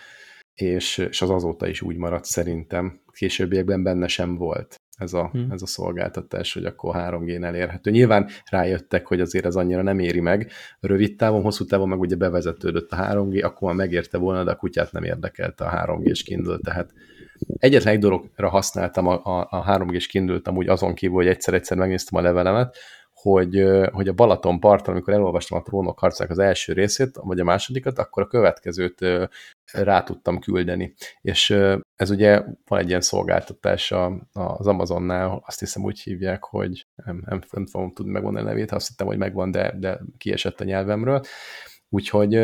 és, 0.53 0.97
és 0.97 1.21
az 1.21 1.29
azóta 1.29 1.67
is 1.67 1.81
úgy 1.81 1.97
maradt 1.97 2.25
szerintem. 2.25 3.01
Későbbiekben 3.11 3.83
benne 3.83 4.07
sem 4.07 4.35
volt 4.35 4.76
ez 4.97 5.13
a, 5.13 5.29
hmm. 5.31 5.51
ez 5.51 5.61
a 5.61 5.65
szolgáltatás, 5.65 6.53
hogy 6.53 6.65
akkor 6.65 6.95
3G-n 6.97 7.43
elérhető. 7.43 7.91
Nyilván 7.91 8.27
rájöttek, 8.49 9.07
hogy 9.07 9.21
azért 9.21 9.45
ez 9.45 9.55
annyira 9.55 9.81
nem 9.81 9.99
éri 9.99 10.19
meg. 10.19 10.51
Rövid 10.79 11.15
távon, 11.15 11.41
hosszú 11.41 11.65
távon 11.65 11.87
meg 11.87 11.99
ugye 11.99 12.15
bevezetődött 12.15 12.91
a 12.91 12.95
3G, 12.95 13.43
akkor 13.43 13.67
már 13.67 13.77
megérte 13.77 14.17
volna, 14.17 14.43
de 14.43 14.51
a 14.51 14.55
kutyát 14.55 14.91
nem 14.91 15.03
érdekelte 15.03 15.65
a 15.65 15.85
3G-s 15.85 16.23
Kindle, 16.23 16.57
tehát 16.57 16.93
egyetlen 17.57 17.93
egy 17.93 17.99
dologra 17.99 18.49
használtam 18.49 19.07
a, 19.07 19.21
a, 19.23 19.47
a 19.49 19.65
3G-s 19.65 20.07
Kindle-t 20.07 20.47
amúgy 20.47 20.67
azon 20.67 20.93
kívül, 20.93 21.15
hogy 21.15 21.27
egyszer-egyszer 21.27 21.77
megnéztem 21.77 22.19
a 22.19 22.23
levelemet, 22.23 22.77
hogy, 23.21 23.63
hogy 23.91 24.07
a 24.07 24.13
Balaton 24.13 24.59
parton, 24.59 24.93
amikor 24.93 25.13
elolvastam 25.13 25.57
a 25.57 25.61
Trónok 25.61 25.99
harcának 25.99 26.31
az 26.31 26.39
első 26.39 26.73
részét, 26.73 27.17
vagy 27.21 27.39
a 27.39 27.43
másodikat, 27.43 27.99
akkor 27.99 28.23
a 28.23 28.27
következőt 28.27 29.05
rá 29.73 30.03
tudtam 30.03 30.39
küldeni. 30.39 30.93
És 31.21 31.49
ez 31.95 32.09
ugye 32.09 32.43
van 32.67 32.79
egy 32.79 32.87
ilyen 32.87 33.01
szolgáltatás 33.01 33.93
az 34.33 34.67
Amazonnál, 34.67 35.41
azt 35.45 35.59
hiszem 35.59 35.83
úgy 35.83 35.99
hívják, 35.99 36.43
hogy 36.43 36.87
nem, 37.05 37.23
nem, 37.25 37.41
nem 37.51 37.65
fogom 37.65 37.93
tudni 37.93 38.11
megmondani 38.11 38.45
a 38.45 38.49
nevét, 38.49 38.71
azt 38.71 38.87
hittem, 38.87 39.07
hogy 39.07 39.17
megvan, 39.17 39.51
de, 39.51 39.75
de 39.79 39.99
kiesett 40.17 40.61
a 40.61 40.63
nyelvemről. 40.63 41.21
Úgyhogy 41.89 42.35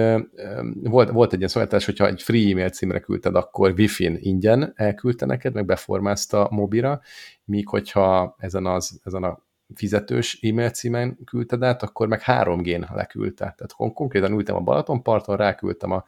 volt, 0.73 1.09
volt 1.09 1.31
egy 1.31 1.37
ilyen 1.37 1.49
szolgáltatás, 1.49 1.85
hogyha 1.85 2.07
egy 2.07 2.21
free 2.21 2.51
e-mail 2.51 2.69
címre 2.69 2.99
küldted, 2.99 3.35
akkor 3.35 3.73
Wi-Fi-n 3.77 4.17
ingyen 4.19 4.73
elküldte 4.75 5.25
neked, 5.25 5.53
meg 5.53 5.65
beformázta 5.65 6.47
mobira, 6.51 7.01
míg 7.45 7.67
hogyha 7.67 8.35
ezen, 8.37 8.65
az, 8.65 8.99
ezen 9.03 9.23
a 9.23 9.39
fizetős 9.75 10.39
e-mail 10.41 10.69
címen 10.69 11.17
küldted 11.25 11.63
át, 11.63 11.83
akkor 11.83 12.07
meg 12.07 12.21
3G-n 12.25 12.95
leküldte. 12.95 13.55
Tehát 13.57 13.93
konkrétan 13.93 14.31
ültem 14.31 14.55
a 14.55 14.59
Balatonparton, 14.59 15.37
ráküldtem 15.37 15.91
a, 15.91 16.03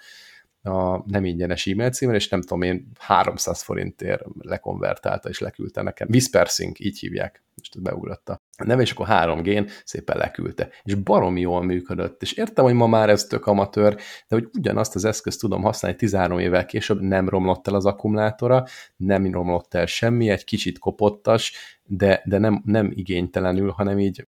a 0.69 1.03
nem 1.05 1.25
ingyenes 1.25 1.67
e-mail 1.67 1.89
címen, 1.89 2.15
és 2.15 2.29
nem 2.29 2.41
tudom 2.41 2.61
én, 2.61 2.91
300 2.99 3.61
forintért 3.61 4.23
lekonvertálta 4.39 5.29
és 5.29 5.39
leküldte 5.39 5.81
nekem. 5.81 6.07
Whispersync, 6.11 6.79
így 6.79 6.99
hívják, 6.99 7.43
most 7.55 7.81
beugratta. 7.81 8.41
Neve, 8.63 8.81
és 8.81 8.91
akkor 8.91 9.07
3G-n 9.09 9.69
szépen 9.83 10.17
leküldte. 10.17 10.69
És 10.83 10.95
baromi 10.95 11.41
jól 11.41 11.63
működött. 11.63 12.21
És 12.21 12.31
értem, 12.31 12.63
hogy 12.63 12.73
ma 12.73 12.87
már 12.87 13.09
ez 13.09 13.23
tök 13.23 13.45
amatőr, 13.45 13.95
de 13.95 14.35
hogy 14.35 14.49
ugyanazt 14.57 14.95
az 14.95 15.05
eszközt 15.05 15.39
tudom 15.39 15.61
használni 15.61 15.97
13 15.97 16.39
évvel 16.39 16.65
később, 16.65 17.01
nem 17.01 17.29
romlott 17.29 17.67
el 17.67 17.75
az 17.75 17.85
akkumulátora, 17.85 18.65
nem 18.95 19.31
romlott 19.31 19.73
el 19.73 19.85
semmi, 19.85 20.29
egy 20.29 20.43
kicsit 20.43 20.79
kopottas, 20.79 21.53
de, 21.87 22.21
de 22.25 22.37
nem, 22.37 22.61
nem 22.65 22.91
igénytelenül, 22.93 23.69
hanem 23.69 23.99
így 23.99 24.27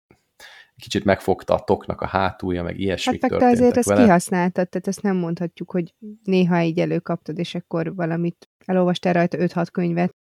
kicsit 0.78 1.04
megfogta 1.04 1.54
a 1.54 1.64
toknak 1.64 2.02
a 2.02 2.06
hátulja, 2.06 2.64
meg 2.64 2.80
ilyesmik 2.80 3.22
hát, 3.22 3.40
te 3.40 3.46
azért 3.46 3.78
ezt 3.78 3.88
vele. 3.88 4.04
kihasználtad, 4.04 4.70
tehát 4.70 4.88
ezt 4.88 5.02
nem 5.02 5.16
mondhatjuk, 5.16 5.72
hogy 5.72 5.94
néha 6.24 6.62
így 6.62 6.80
előkaptad, 6.80 7.40
és 7.40 7.56
akkor 7.56 7.96
valamit 7.96 8.50
elolvastál 8.66 9.14
rajta 9.14 9.38
5-6 9.38 9.68
könyvet. 9.72 10.16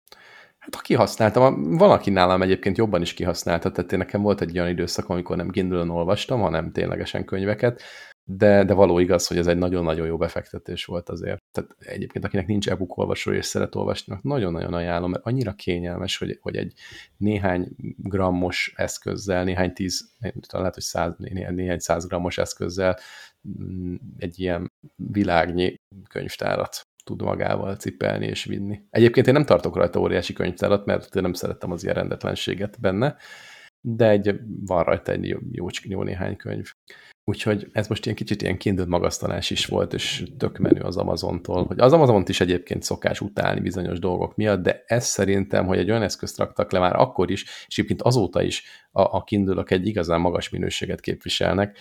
Hát 0.59 0.75
ha 0.75 0.81
kihasználtam, 0.81 1.77
valaki 1.77 2.09
nálam 2.09 2.41
egyébként 2.41 2.77
jobban 2.77 3.01
is 3.01 3.13
kihasználta, 3.13 3.71
tehát 3.71 3.91
én 3.91 3.99
nekem 3.99 4.21
volt 4.21 4.41
egy 4.41 4.57
olyan 4.57 4.69
időszak, 4.69 5.09
amikor 5.09 5.37
nem 5.37 5.49
Kindle-on 5.49 5.89
olvastam, 5.89 6.39
hanem 6.39 6.71
ténylegesen 6.71 7.25
könyveket, 7.25 7.81
de, 8.27 8.63
de 8.63 8.73
való 8.73 8.99
igaz, 8.99 9.27
hogy 9.27 9.37
ez 9.37 9.47
egy 9.47 9.57
nagyon-nagyon 9.57 10.07
jó 10.07 10.17
befektetés 10.17 10.85
volt 10.85 11.09
azért. 11.09 11.43
Tehát 11.51 11.75
egyébként, 11.79 12.25
akinek 12.25 12.47
nincs 12.47 12.69
e-book 12.69 12.97
olvasó 12.97 13.31
és 13.31 13.45
szeret 13.45 13.75
olvasni, 13.75 14.17
nagyon-nagyon 14.21 14.73
ajánlom, 14.73 15.11
mert 15.11 15.25
annyira 15.25 15.53
kényelmes, 15.53 16.17
hogy, 16.17 16.37
hogy 16.41 16.55
egy 16.55 16.73
néhány 17.17 17.67
grammos 17.97 18.73
eszközzel, 18.75 19.43
néhány 19.43 19.73
tíz, 19.73 20.11
talán 20.19 20.39
lehet, 20.51 20.73
hogy 20.73 20.83
száz, 20.83 21.13
néhány, 21.17 21.79
száz 21.79 22.07
grammos 22.07 22.37
eszközzel 22.37 22.97
mm, 23.47 23.95
egy 24.17 24.39
ilyen 24.39 24.71
világnyi 24.95 25.75
könyvtárat 26.09 26.81
tud 27.03 27.21
magával 27.21 27.75
cipelni 27.75 28.25
és 28.25 28.45
vinni. 28.45 28.81
Egyébként 28.89 29.27
én 29.27 29.33
nem 29.33 29.45
tartok 29.45 29.75
rajta 29.75 29.99
óriási 29.99 30.33
könyvtárat, 30.33 30.85
mert 30.85 31.13
nem 31.13 31.33
szerettem 31.33 31.71
az 31.71 31.83
ilyen 31.83 31.95
rendetlenséget 31.95 32.79
benne, 32.79 33.15
de 33.81 34.09
egy, 34.09 34.39
van 34.65 34.83
rajta 34.83 35.11
egy 35.11 35.27
jó, 35.27 35.39
jó, 35.51 35.65
jó 35.83 36.03
néhány 36.03 36.35
könyv. 36.35 36.71
Úgyhogy 37.27 37.69
ez 37.71 37.87
most 37.87 38.05
ilyen 38.05 38.17
kicsit 38.17 38.41
ilyen 38.41 38.57
Kindle 38.57 38.85
magasztalás 38.85 39.49
is 39.49 39.65
volt, 39.65 39.93
és 39.93 40.23
tök 40.37 40.57
menő 40.57 40.81
az 40.81 40.97
Amazontól, 40.97 41.65
hogy 41.65 41.79
az 41.79 41.93
Amazont 41.93 42.29
is 42.29 42.39
egyébként 42.39 42.83
szokás 42.83 43.21
utálni 43.21 43.59
bizonyos 43.59 43.99
dolgok 43.99 44.35
miatt, 44.35 44.61
de 44.61 44.83
ez 44.85 45.05
szerintem, 45.05 45.65
hogy 45.65 45.77
egy 45.77 45.89
olyan 45.89 46.01
eszközt 46.01 46.37
raktak 46.37 46.71
le 46.71 46.79
már 46.79 46.95
akkor 46.95 47.31
is, 47.31 47.43
és 47.43 47.77
egyébként 47.77 48.01
azóta 48.01 48.41
is 48.41 48.63
a, 48.91 49.01
a 49.01 49.23
kindle 49.23 49.63
egy 49.67 49.87
igazán 49.87 50.19
magas 50.19 50.49
minőséget 50.49 50.99
képviselnek, 50.99 51.77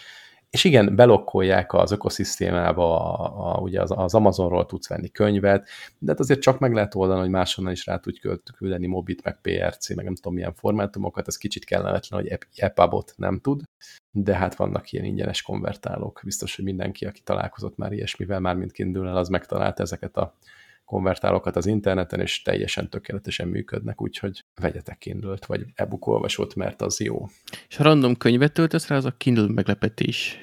és 0.51 0.65
igen, 0.65 0.97
belokkolják 0.97 1.73
az 1.73 1.91
ökoszisztémába, 1.91 3.15
a, 3.15 3.55
a, 3.55 3.61
ugye 3.61 3.81
az, 3.81 3.93
az 3.97 4.15
Amazonról 4.15 4.67
tudsz 4.67 4.89
venni 4.89 5.09
könyvet, 5.09 5.69
de 5.99 6.11
hát 6.11 6.21
azért 6.21 6.41
csak 6.41 6.59
meg 6.59 6.73
lehet 6.73 6.95
oldani, 6.95 7.21
hogy 7.21 7.31
máshonnan 7.31 7.73
is 7.73 7.87
rá 7.87 7.97
tudj 7.97 8.19
küldeni 8.57 8.87
mobit, 8.87 9.23
meg 9.23 9.41
PRC, 9.41 9.95
meg 9.95 10.05
nem 10.05 10.15
tudom 10.15 10.35
milyen 10.35 10.55
formátumokat, 10.55 11.27
ez 11.27 11.37
kicsit 11.37 11.65
kellemetlen, 11.65 12.21
hogy 12.21 12.39
EPUB-ot 12.57 13.15
nem 13.17 13.41
tud, 13.41 13.63
de 14.11 14.35
hát 14.37 14.55
vannak 14.55 14.93
ilyen 14.93 15.05
ingyenes 15.05 15.43
konvertálók. 15.43 16.21
Biztos, 16.25 16.57
hogy 16.57 16.65
mindenki, 16.65 17.05
aki 17.05 17.21
találkozott 17.21 17.77
már 17.77 17.93
ilyesmivel, 17.93 18.41
már 18.41 18.57
mint 18.57 18.73
kindle 18.73 19.19
az 19.19 19.29
megtalálta 19.29 19.83
ezeket 19.83 20.17
a 20.17 20.35
konvertálókat 20.85 21.57
az 21.57 21.67
interneten, 21.67 22.21
és 22.21 22.43
teljesen 22.43 22.91
tökéletesen 22.91 23.49
működnek, 23.49 24.03
úgyhogy 24.03 24.45
vegyetek 24.61 24.99
kindle 24.99 25.37
vagy 25.47 25.65
e-book 25.75 26.07
olvasót, 26.07 26.55
mert 26.55 26.83
az 26.83 27.01
jó. 27.01 27.29
És 27.69 27.77
ha 27.77 27.85
random 27.85 28.17
könyvet 28.17 28.53
töltesz 28.53 28.89
rá, 28.89 28.97
az 28.97 29.05
a 29.05 29.15
Kindle 29.17 29.49
meglepetés. 29.49 30.39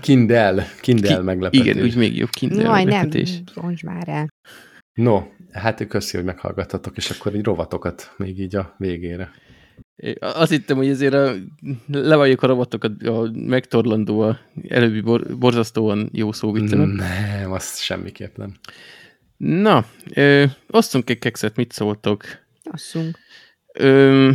Kindle, 0.00 0.66
Kindle 0.80 1.16
Ki, 1.16 1.22
meglepetés. 1.22 1.66
Igen, 1.66 1.82
úgy 1.82 1.96
még 1.96 2.16
jobb 2.16 2.30
Kindle 2.30 2.62
Jaj, 2.62 2.84
meglepetés. 2.84 3.42
nem, 3.54 3.74
már 3.84 4.08
el. 4.08 4.28
No, 4.92 5.22
Hát 5.56 5.86
köszi, 5.86 6.16
hogy 6.16 6.26
meghallgattatok, 6.26 6.96
és 6.96 7.10
akkor 7.10 7.34
így 7.34 7.44
rovatokat 7.44 8.14
még 8.16 8.40
így 8.40 8.56
a 8.56 8.74
végére. 8.78 9.30
Azt 10.18 10.50
hittem, 10.50 10.76
hogy 10.76 10.88
ezért 10.88 11.14
a, 11.14 11.34
leváljuk 11.86 12.42
a 12.42 12.46
robotokat 12.46 13.02
a 13.02 13.30
megtorlandó, 13.34 14.20
a 14.20 14.38
előbbi 14.68 15.00
bor, 15.00 15.38
borzasztóan 15.38 16.08
jó 16.12 16.32
szó 16.32 16.52
viccemet. 16.52 16.86
Nem, 16.86 17.52
azt 17.52 17.82
semmiképp 17.82 18.36
nem. 18.36 18.54
Na, 19.36 19.86
ö, 20.14 20.44
osztunk 20.70 21.10
egy 21.10 21.18
kekszet, 21.18 21.56
mit 21.56 21.72
szóltok? 21.72 22.24
Asszunk. 22.62 23.18
Ö, 23.72 24.30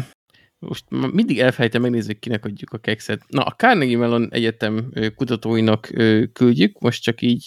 most 0.60 0.86
mindig 0.90 1.40
elfelejtem 1.40 1.82
megnézni, 1.82 2.20
kinek 2.20 2.46
adjuk 2.46 2.74
a 2.74 2.78
kekszet. 2.78 3.22
Na, 3.28 3.44
a 3.44 3.52
Carnegie 3.52 3.98
Mellon 3.98 4.30
Egyetem 4.32 4.94
kutatóinak 5.16 5.90
küldjük, 6.34 6.80
most 6.80 7.04
csak 7.04 7.22
így 7.22 7.46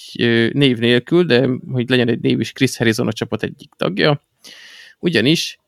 név 0.53 0.79
nélkül, 0.79 1.25
de 1.25 1.49
hogy 1.73 1.91
legyen 1.91 2.09
egy 2.09 2.21
név 2.21 2.41
is, 2.41 2.53
Chris 2.53 2.77
Harrison 2.77 3.07
a 3.07 3.13
csapat 3.13 3.43
egyik 3.43 3.73
tagja. 3.77 4.23
Ugyanis 4.99 5.59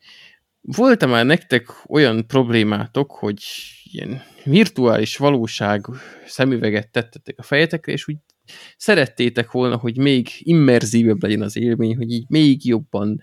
volt-e 0.66 1.06
már 1.06 1.26
nektek 1.26 1.66
olyan 1.88 2.26
problémátok, 2.26 3.10
hogy 3.12 3.42
ilyen 3.82 4.22
virtuális 4.44 5.16
valóság 5.16 5.86
szemüveget 6.26 6.90
tettetek 6.90 7.38
a 7.38 7.42
fejetekre, 7.42 7.92
és 7.92 8.08
úgy 8.08 8.16
szerettétek 8.76 9.50
volna, 9.50 9.76
hogy 9.76 9.98
még 9.98 10.28
immerzívebb 10.38 11.22
legyen 11.22 11.42
az 11.42 11.56
élmény, 11.56 11.96
hogy 11.96 12.12
így 12.12 12.24
még 12.28 12.66
jobban 12.66 13.20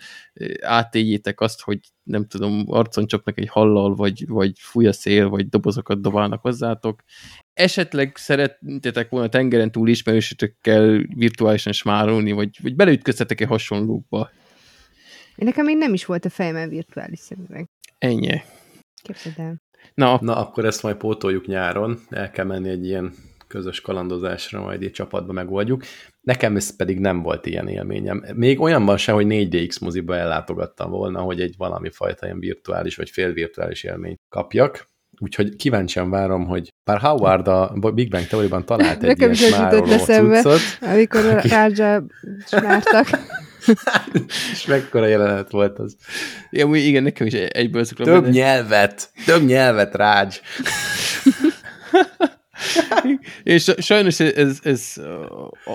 átéljétek 0.61 1.41
azt, 1.41 1.61
hogy 1.61 1.79
nem 2.03 2.27
tudom, 2.27 2.63
arcon 2.67 3.07
csapnak 3.07 3.39
egy 3.39 3.49
hallal, 3.49 3.95
vagy, 3.95 4.27
vagy 4.27 4.51
fúj 4.59 4.87
a 4.87 4.93
szél, 4.93 5.29
vagy 5.29 5.49
dobozokat 5.49 6.01
dobálnak 6.01 6.41
hozzátok. 6.41 7.03
Esetleg 7.53 8.15
szeretnétek 8.15 9.09
volna 9.09 9.29
tengeren 9.29 9.71
túl 9.71 9.89
ismerősötökkel 9.89 11.05
virtuálisan 11.15 11.73
smárolni, 11.73 12.31
vagy, 12.31 12.57
vagy 12.61 12.75
beleütköztetek-e 12.75 13.45
hasonlókba? 13.45 14.29
Én 15.35 15.45
nekem 15.45 15.65
még 15.65 15.77
nem 15.77 15.93
is 15.93 16.05
volt 16.05 16.25
a 16.25 16.29
fejemben 16.29 16.69
virtuális 16.69 17.19
szemüveg. 17.19 17.67
Ennyi. 17.97 18.41
Képzeld 19.01 19.35
el. 19.39 19.61
Na, 19.93 20.17
Na, 20.21 20.35
akkor 20.35 20.65
ezt 20.65 20.83
majd 20.83 20.95
pótoljuk 20.95 21.47
nyáron. 21.47 21.99
El 22.09 22.31
kell 22.31 22.45
menni 22.45 22.69
egy 22.69 22.85
ilyen 22.85 23.13
közös 23.47 23.81
kalandozásra, 23.81 24.61
majd 24.61 24.83
egy 24.83 24.91
csapatba 24.91 25.33
megoldjuk. 25.33 25.83
Nekem 26.21 26.55
ez 26.55 26.75
pedig 26.75 26.99
nem 26.99 27.21
volt 27.21 27.45
ilyen 27.45 27.67
élményem. 27.67 28.25
Még 28.35 28.61
olyanban 28.61 28.97
sem, 28.97 29.15
hogy 29.15 29.25
4DX 29.29 29.81
moziba 29.81 30.15
ellátogattam 30.15 30.89
volna, 30.89 31.19
hogy 31.21 31.41
egy 31.41 31.53
valami 31.57 31.89
fajta 31.89 32.25
ilyen 32.25 32.39
virtuális 32.39 32.95
vagy 32.95 33.09
félvirtuális 33.09 33.83
élményt 33.83 34.19
kapjak. 34.29 34.91
Úgyhogy 35.19 35.55
kíváncsian 35.55 36.09
várom, 36.09 36.45
hogy 36.45 36.69
bár 36.83 36.99
Howard 36.99 37.47
a 37.47 37.73
Big 37.93 38.09
Bang 38.09 38.25
teóriában 38.27 38.65
talált 38.65 39.03
egy 39.03 39.07
Nekem 39.07 39.31
ilyen 39.31 39.51
smároló 39.51 39.97
cuccot. 39.97 40.59
amikor 40.81 41.25
a 41.25 41.39
Rádzsa 41.41 42.03
smártak. 42.47 43.07
És 44.51 44.65
mekkora 44.65 45.05
jelenet 45.05 45.51
volt 45.51 45.79
az. 45.79 45.95
Ja, 46.49 46.75
igen, 46.75 47.03
nekem 47.03 47.27
is 47.27 47.33
egyből 47.33 47.83
szoktam. 47.83 48.05
Több 48.05 48.21
menni. 48.21 48.35
nyelvet, 48.35 49.11
több 49.25 49.43
nyelvet, 49.45 49.95
Rács. 49.95 50.39
és 53.43 53.73
sajnos 53.77 54.19
ez, 54.19 54.33
ez, 54.33 54.59
ez 54.63 54.93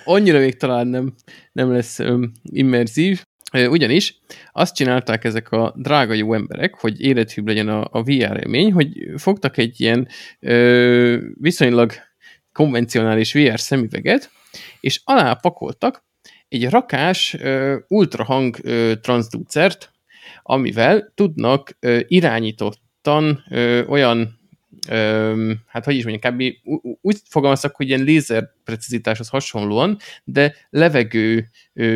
annyira 0.05 0.39
még 0.39 0.57
talán 0.57 0.87
nem, 0.87 1.15
nem 1.53 1.73
lesz 1.73 1.99
immerzív, 2.43 3.23
ugyanis 3.53 4.19
azt 4.53 4.75
csinálták 4.75 5.25
ezek 5.25 5.51
a 5.51 5.75
drága 5.77 6.13
jó 6.13 6.35
emberek, 6.35 6.75
hogy 6.75 7.01
élethűbb 7.01 7.47
legyen 7.47 7.69
a, 7.69 7.89
a 7.91 8.03
VR 8.03 8.39
élmény, 8.43 8.73
hogy 8.73 9.11
fogtak 9.17 9.57
egy 9.57 9.81
ilyen 9.81 10.09
ö, 10.41 11.17
viszonylag 11.35 11.93
konvencionális 12.53 13.33
VR 13.33 13.61
szemüveget, 13.61 14.31
és 14.81 15.01
alá 15.05 15.35
pakoltak 15.35 16.07
egy 16.49 16.69
rakás 16.69 17.37
ultrahang 17.89 18.57
transducert, 19.01 19.93
amivel 20.43 21.13
tudnak 21.15 21.79
irányítottan 22.07 23.45
olyan 23.89 24.39
hát 25.67 25.85
hogy 25.85 25.95
is 25.95 26.05
mondjam, 26.05 26.35
kb. 26.35 26.43
úgy 27.01 27.17
fogalmaztak, 27.25 27.77
hogy 27.77 27.89
ilyen 27.89 28.03
lézer 28.03 28.51
precizitáshoz 28.65 29.29
hasonlóan, 29.29 29.97
de 30.25 30.55
levegő 30.71 31.49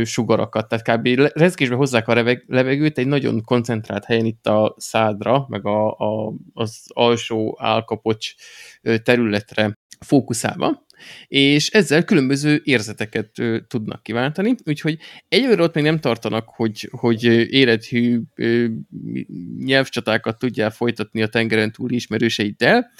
sugarakat, 0.04 0.68
tehát 0.68 0.98
kb. 0.98 1.30
rezgésbe 1.34 1.74
hozzák 1.74 2.08
a 2.08 2.38
levegőt 2.46 2.98
egy 2.98 3.06
nagyon 3.06 3.44
koncentrált 3.44 4.04
helyen 4.04 4.24
itt 4.24 4.46
a 4.46 4.74
szádra, 4.78 5.46
meg 5.48 5.66
a, 5.66 5.90
a, 5.90 6.32
az 6.52 6.82
alsó 6.88 7.58
álkapocs 7.60 8.34
területre 9.02 9.78
fókuszálva, 10.00 10.84
és 11.26 11.68
ezzel 11.68 12.04
különböző 12.04 12.60
érzeteket 12.64 13.30
tudnak 13.68 14.02
kiváltani, 14.02 14.54
úgyhogy 14.64 14.98
egyelőre 15.28 15.62
ott 15.62 15.74
még 15.74 15.84
nem 15.84 15.98
tartanak, 15.98 16.48
hogy, 16.48 16.88
hogy 16.90 17.24
élethű 17.52 18.20
nyelvcsatákat 19.58 20.38
tudjál 20.38 20.70
folytatni 20.70 21.22
a 21.22 21.26
tengeren 21.26 21.72
túli 21.72 21.94
ismerőseiddel, 21.94 22.90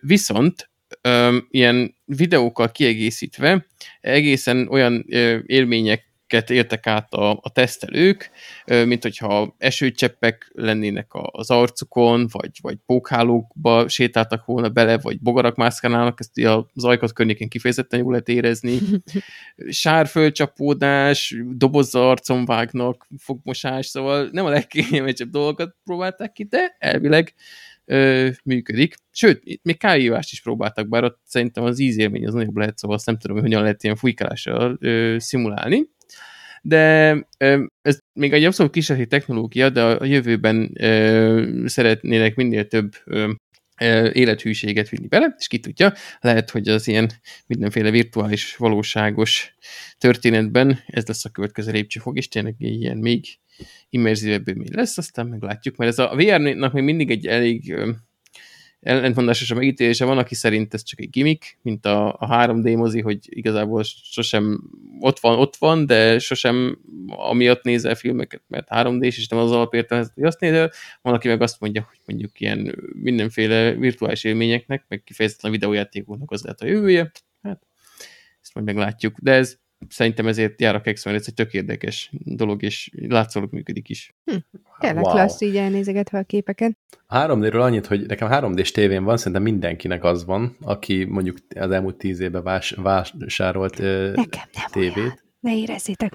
viszont 0.00 0.70
ilyen 1.50 1.94
videókkal 2.04 2.70
kiegészítve 2.70 3.66
egészen 4.00 4.68
olyan 4.68 5.04
élmények 5.46 6.07
ket 6.28 6.50
értek 6.50 6.86
át 6.86 7.14
a, 7.14 7.30
a 7.30 7.50
tesztelők, 7.52 8.30
mint 8.66 9.02
hogyha 9.02 9.54
esőcseppek 9.58 10.50
lennének 10.54 11.06
az 11.12 11.50
arcukon, 11.50 12.26
vagy, 12.30 12.50
vagy 12.60 12.76
pókhálókba 12.86 13.88
sétáltak 13.88 14.44
volna 14.44 14.68
bele, 14.68 14.98
vagy 14.98 15.20
bogarak 15.20 15.56
mászkálnának, 15.56 16.20
ezt 16.20 16.46
az 16.74 16.84
ajkat 16.84 17.12
környékén 17.12 17.48
kifejezetten 17.48 18.00
jól 18.00 18.10
lehet 18.10 18.28
érezni. 18.28 18.78
Sárfölcsapódás, 19.68 21.36
dobozza 21.50 22.10
arcon 22.10 22.44
vágnak, 22.44 23.06
fogmosás, 23.18 23.86
szóval 23.86 24.28
nem 24.32 24.44
a 24.44 24.50
legkényelmesebb 24.50 25.30
dolgokat 25.30 25.76
próbálták 25.84 26.32
ki, 26.32 26.44
de 26.44 26.76
elvileg 26.78 27.34
ö, 27.84 28.28
működik. 28.44 28.94
Sőt, 29.10 29.60
még 29.62 29.76
kávévást 29.78 30.32
is 30.32 30.42
próbáltak, 30.42 30.88
bár 30.88 31.04
ott 31.04 31.20
szerintem 31.24 31.64
az 31.64 31.78
ízélmény 31.78 32.26
az 32.26 32.34
nagyobb 32.34 32.56
lehet, 32.56 32.78
szóval 32.78 32.96
azt 32.96 33.06
nem 33.06 33.18
tudom, 33.18 33.36
hogy 33.36 33.46
hogyan 33.46 33.62
lehet 33.62 33.82
ilyen 33.82 33.96
fújkálással 33.96 34.76
ö, 34.80 35.16
szimulálni 35.18 35.96
de 36.62 37.10
ez 37.82 37.98
még 38.12 38.32
egy 38.32 38.44
abszolút 38.44 38.72
kísérleti 38.72 39.08
technológia, 39.08 39.70
de 39.70 39.82
a 39.82 40.04
jövőben 40.04 40.72
szeretnének 41.66 42.34
minél 42.34 42.66
több 42.66 42.92
élethűséget 44.12 44.88
vinni 44.88 45.06
bele, 45.06 45.34
és 45.38 45.46
ki 45.46 45.58
tudja, 45.58 45.92
lehet, 46.20 46.50
hogy 46.50 46.68
az 46.68 46.88
ilyen 46.88 47.10
mindenféle 47.46 47.90
virtuális, 47.90 48.56
valóságos 48.56 49.54
történetben 49.98 50.80
ez 50.86 51.06
lesz 51.06 51.24
a 51.24 51.30
következő 51.30 51.72
lépcsőfok, 51.72 52.16
és 52.16 52.28
tényleg 52.28 52.54
ilyen 52.58 52.96
még 52.96 53.24
immerzívebb 53.88 54.56
még 54.56 54.74
lesz, 54.74 54.98
aztán 54.98 55.26
meglátjuk, 55.26 55.76
mert 55.76 55.90
ez 55.90 55.98
a 55.98 56.14
VR-nak 56.16 56.72
még 56.72 56.84
mindig 56.84 57.10
egy 57.10 57.26
elég 57.26 57.76
ellentmondásos 58.80 59.50
a 59.50 59.54
megítélése. 59.54 60.04
Van, 60.04 60.18
aki 60.18 60.34
szerint 60.34 60.74
ez 60.74 60.82
csak 60.82 61.00
egy 61.00 61.10
gimmick, 61.10 61.58
mint 61.62 61.86
a, 61.86 62.12
a 62.18 62.28
3D 62.30 62.76
mozi, 62.76 63.00
hogy 63.00 63.18
igazából 63.22 63.82
sosem 64.02 64.70
ott 65.00 65.18
van, 65.18 65.38
ott 65.38 65.56
van, 65.56 65.86
de 65.86 66.18
sosem 66.18 66.78
amiatt 67.06 67.62
nézel 67.62 67.94
filmeket, 67.94 68.42
mert 68.46 68.66
3D-s, 68.70 69.18
és 69.18 69.28
nem 69.28 69.38
az 69.38 69.52
alapértelmezet, 69.52 70.14
hogy 70.14 70.24
azt 70.24 70.40
nézel. 70.40 70.70
Van, 71.02 71.14
aki 71.14 71.28
meg 71.28 71.42
azt 71.42 71.60
mondja, 71.60 71.86
hogy 71.88 71.98
mondjuk 72.06 72.40
ilyen 72.40 72.90
mindenféle 72.92 73.72
virtuális 73.74 74.24
élményeknek, 74.24 74.84
meg 74.88 75.02
kifejezetten 75.02 75.50
a 75.50 75.52
videójátékoknak 75.52 76.30
az 76.30 76.42
lehet 76.42 76.60
a 76.60 76.66
jövője. 76.66 77.10
Hát, 77.42 77.62
ezt 78.42 78.54
majd 78.54 78.66
meglátjuk. 78.66 79.18
De 79.18 79.32
ez 79.32 79.58
szerintem 79.88 80.26
ezért 80.26 80.60
jár 80.60 80.74
a 80.74 80.80
kex, 80.80 81.04
mert 81.04 81.16
ez 81.16 81.24
egy 81.26 81.34
tök 81.34 81.52
érdekes 81.52 82.10
dolog, 82.24 82.62
és 82.62 82.90
látszólag 83.08 83.52
működik 83.52 83.88
is. 83.88 84.14
Hm. 84.24 84.36
Tényleg 84.78 85.04
wow. 85.04 85.12
klassz 85.12 85.40
így 85.40 85.56
elnézegetve 85.56 86.18
a 86.18 86.22
képeken. 86.22 86.78
3D-ről 87.08 87.60
annyit, 87.60 87.86
hogy 87.86 88.06
nekem 88.06 88.28
3D-s 88.30 88.70
tévén 88.70 89.04
van, 89.04 89.16
szerintem 89.16 89.42
mindenkinek 89.42 90.04
az 90.04 90.24
van, 90.24 90.56
aki 90.60 91.04
mondjuk 91.04 91.36
az 91.54 91.70
elmúlt 91.70 91.96
tíz 91.96 92.20
évben 92.20 92.42
vás, 92.42 92.70
vásárolt 92.70 93.78
nekem 93.78 94.48
nem 94.52 94.66
tévét. 94.70 94.96
Olyan. 94.96 95.26
Ne 95.40 95.56
érezzétek 95.56 96.14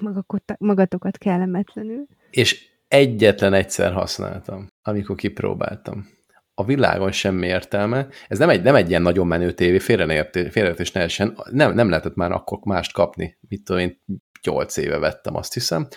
magatokat 0.58 1.18
kellemetlenül. 1.18 2.06
És 2.30 2.68
egyetlen 2.88 3.52
egyszer 3.52 3.92
használtam, 3.92 4.66
amikor 4.82 5.16
kipróbáltam 5.16 6.13
a 6.54 6.64
világon 6.64 7.12
semmi 7.12 7.46
értelme. 7.46 8.08
Ez 8.28 8.38
nem 8.38 8.48
egy, 8.48 8.62
nem 8.62 8.74
egy 8.74 8.88
ilyen 8.88 9.02
nagyon 9.02 9.26
menő 9.26 9.52
tévé, 9.52 9.78
félreértés 9.78 10.92
ne 10.92 11.00
essen. 11.00 11.38
Nem, 11.50 11.74
nem 11.74 11.88
lehetett 11.88 12.14
már 12.14 12.32
akkor 12.32 12.58
mást 12.64 12.92
kapni. 12.92 13.38
Mit 13.48 13.64
tudom 13.64 13.82
én, 13.82 14.02
8 14.42 14.76
éve 14.76 14.98
vettem, 14.98 15.36
azt 15.36 15.54
hiszem. 15.54 15.88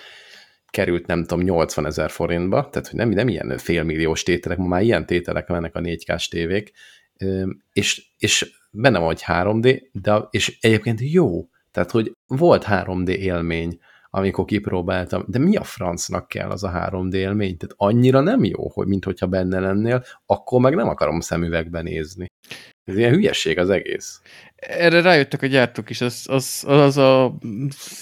Került, 0.70 1.06
nem 1.06 1.24
tudom, 1.24 1.44
80 1.44 1.86
ezer 1.86 2.10
forintba, 2.10 2.70
tehát 2.70 2.88
hogy 2.88 3.00
nem, 3.00 3.10
nem 3.10 3.28
ilyen 3.28 3.58
félmilliós 3.58 4.24
tételek, 4.24 4.58
ma 4.58 4.68
már 4.68 4.82
ilyen 4.82 5.06
tételek 5.06 5.48
mennek 5.48 5.76
a 5.76 5.80
4K-s 5.80 6.28
tévék, 6.28 6.72
és, 7.74 8.08
és 8.18 8.52
benne 8.72 8.98
van, 8.98 9.08
hogy 9.08 9.24
3D, 9.26 9.82
de, 9.92 10.28
és 10.30 10.58
egyébként 10.62 11.00
jó. 11.02 11.50
Tehát, 11.72 11.92
hogy 11.92 12.12
volt 12.28 12.66
3D 12.68 13.08
élmény, 13.08 13.80
amikor 14.10 14.46
kipróbáltam, 14.46 15.24
de 15.28 15.40
mi 15.40 15.56
a 15.56 15.64
francnak 15.64 16.28
kell 16.28 16.50
az 16.50 16.64
a 16.64 16.90
3D 16.92 17.14
élmény? 17.14 17.58
Tehát 17.58 17.76
annyira 17.78 18.22
nem 18.22 18.44
jó, 18.44 18.70
hogy 18.70 18.88
mint 18.88 19.06
hogyha 19.06 19.28
benne 19.28 19.60
lennél, 19.60 20.04
akkor 20.26 20.62
meg 20.62 20.76
nem 20.76 20.88
akarom 20.88 21.20
szemüvegben 21.20 21.84
nézni. 21.84 22.28
Ez 22.88 22.98
ilyen 22.98 23.14
hülyeség 23.14 23.58
az 23.58 23.70
egész. 23.70 24.22
Erre 24.56 25.02
rájöttek 25.02 25.42
a 25.42 25.46
gyártók 25.46 25.90
is, 25.90 26.02
az, 26.02 26.26
az, 26.30 26.64
az 26.68 26.98
a 26.98 27.38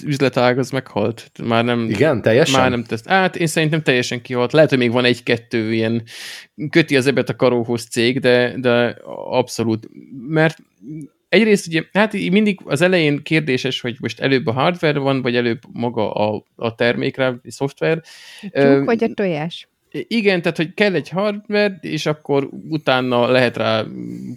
üzletág 0.04 0.58
az 0.58 0.70
meghalt. 0.70 1.32
Már 1.44 1.64
nem, 1.64 1.90
Igen, 1.90 2.22
teljesen? 2.22 2.60
Már 2.60 2.70
nem 2.70 2.84
teszt. 2.84 3.08
Hát 3.08 3.36
én 3.36 3.48
szerintem 3.48 3.82
teljesen 3.82 4.22
kihalt. 4.22 4.52
Lehet, 4.52 4.70
hogy 4.70 4.78
még 4.78 4.92
van 4.92 5.06
egy-kettő 5.06 5.74
ilyen 5.74 6.04
köti 6.70 6.98
az 6.98 7.08
ebet 7.08 7.30
a 7.30 7.36
karóhoz 7.36 7.84
cég, 7.84 8.20
de, 8.20 8.54
de 8.60 8.98
abszolút. 9.30 9.90
Mert 10.28 10.58
egyrészt 11.36 11.68
ugye, 11.68 11.84
hát 11.94 12.14
így 12.14 12.32
mindig 12.32 12.60
az 12.64 12.82
elején 12.82 13.24
kérdéses, 13.24 13.82
hogy 13.82 13.96
most 14.00 14.20
előbb 14.20 14.48
a 14.48 14.52
hardware 14.52 15.00
van, 15.00 15.22
vagy 15.22 15.36
előbb 15.36 15.62
maga 15.72 16.14
a, 16.14 16.44
a 16.56 16.76
termékre, 16.76 17.28
a 17.28 17.40
szoftver. 17.48 18.02
Tyúk 18.52 18.86
vagy 18.86 19.04
a 19.04 19.14
tojás? 19.14 19.68
Igen, 20.08 20.42
tehát, 20.42 20.58
hogy 20.58 20.74
kell 20.74 20.94
egy 20.94 21.10
hardware, 21.10 21.78
és 21.82 22.06
akkor 22.06 22.50
utána 22.70 23.28
lehet 23.28 23.58
rá 23.58 23.84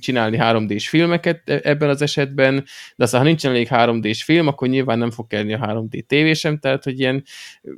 csinálni 0.01 0.39
3D-s 0.41 0.89
filmeket 0.89 1.43
e- 1.51 1.61
ebben 1.63 1.89
az 1.89 2.03
esetben, 2.03 2.65
de 2.97 3.05
aztán, 3.05 3.21
ha 3.21 3.27
nincsen 3.27 3.51
elég 3.51 3.69
3D-s 3.71 4.23
film, 4.23 4.47
akkor 4.47 4.69
nyilván 4.69 4.99
nem 4.99 5.11
fog 5.11 5.27
kellni 5.27 5.53
a 5.53 5.59
3D 5.59 6.03
tévé 6.07 6.33
tehát, 6.61 6.85
hogy 6.85 6.99
ilyen 6.99 7.25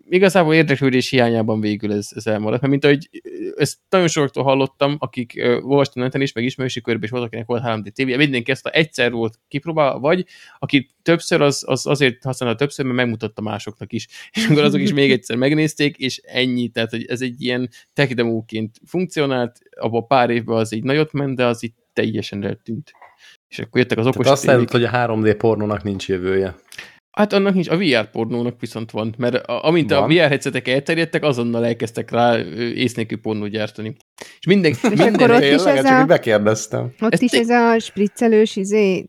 igazából 0.08 0.54
érdeklődés 0.54 1.10
hiányában 1.10 1.60
végül 1.60 1.92
ez, 1.92 2.08
ez 2.14 2.26
elmaradt. 2.26 2.60
Mert 2.60 2.72
mint 2.72 2.84
ahogy 2.84 3.08
ezt 3.56 3.78
nagyon 3.88 4.08
sokaktól 4.08 4.42
hallottam, 4.42 4.96
akik 4.98 5.32
uh, 5.36 5.70
olvastam 5.70 6.02
neten 6.02 6.20
is, 6.20 6.32
meg 6.32 6.44
ismerősi 6.44 6.80
körben 6.80 7.04
is 7.04 7.10
volt, 7.10 7.24
akinek 7.24 7.46
volt 7.46 7.62
3D 7.66 7.90
tévé, 7.90 8.16
mindenki 8.16 8.50
ezt 8.50 8.66
a 8.66 8.70
egyszer 8.74 9.12
volt 9.12 9.38
kipróbálva, 9.48 9.98
vagy 9.98 10.26
aki 10.58 10.88
többször, 11.02 11.40
az, 11.40 11.64
az 11.66 11.86
azért 11.86 12.22
használta 12.22 12.56
többször, 12.56 12.84
mert 12.84 12.96
megmutatta 12.96 13.42
másoknak 13.42 13.92
is. 13.92 14.06
És 14.32 14.46
akkor 14.46 14.62
azok 14.62 14.80
is 14.80 14.92
még 14.92 15.12
egyszer 15.12 15.36
megnézték, 15.36 15.96
és 15.96 16.20
ennyi. 16.24 16.68
Tehát, 16.68 16.90
hogy 16.90 17.04
ez 17.04 17.20
egy 17.20 17.42
ilyen 17.42 17.69
tech 17.92 18.14
demóként 18.14 18.76
funkcionált, 18.86 19.58
abban 19.80 20.06
pár 20.06 20.30
évben 20.30 20.56
az 20.56 20.72
így 20.72 20.84
nagyot 20.84 21.12
ment, 21.12 21.36
de 21.36 21.46
az 21.46 21.62
itt 21.62 21.76
teljesen 21.92 22.44
eltűnt. 22.44 22.92
És 23.48 23.58
akkor 23.58 23.80
jöttek 23.80 23.98
az 23.98 24.06
okos 24.06 24.16
Tehát 24.16 24.32
azt 24.32 24.46
jelenti, 24.46 24.72
hogy 24.72 24.84
a 24.84 24.90
3D 24.90 25.34
pornónak 25.38 25.82
nincs 25.82 26.08
jövője. 26.08 26.54
Hát 27.10 27.32
annak 27.32 27.54
nincs, 27.54 27.68
a 27.68 27.76
VR 27.76 28.10
pornónak 28.10 28.60
viszont 28.60 28.90
van, 28.90 29.14
mert 29.18 29.46
amint 29.46 29.90
van. 29.90 30.02
a 30.02 30.06
VR 30.06 30.28
headsetek 30.28 30.68
elterjedtek, 30.68 31.24
azonnal 31.24 31.66
elkezdtek 31.66 32.10
rá 32.10 32.38
észnékű 32.74 33.16
pornót 33.16 33.50
gyártani. 33.50 33.96
És 34.38 34.46
mindenki... 34.46 34.78
És 34.82 34.88
minden 34.88 35.14
akkor 35.14 35.30
ott 35.30 35.42
is 35.42 35.64
ez 35.64 35.84
a... 35.84 36.04
bekérdeztem. 36.04 36.92
Ott 37.00 37.12
Ezt 37.12 37.22
is 37.22 37.32
ez 37.32 37.48
a 37.48 37.78
spriccelős 37.78 38.56
izé, 38.56 39.04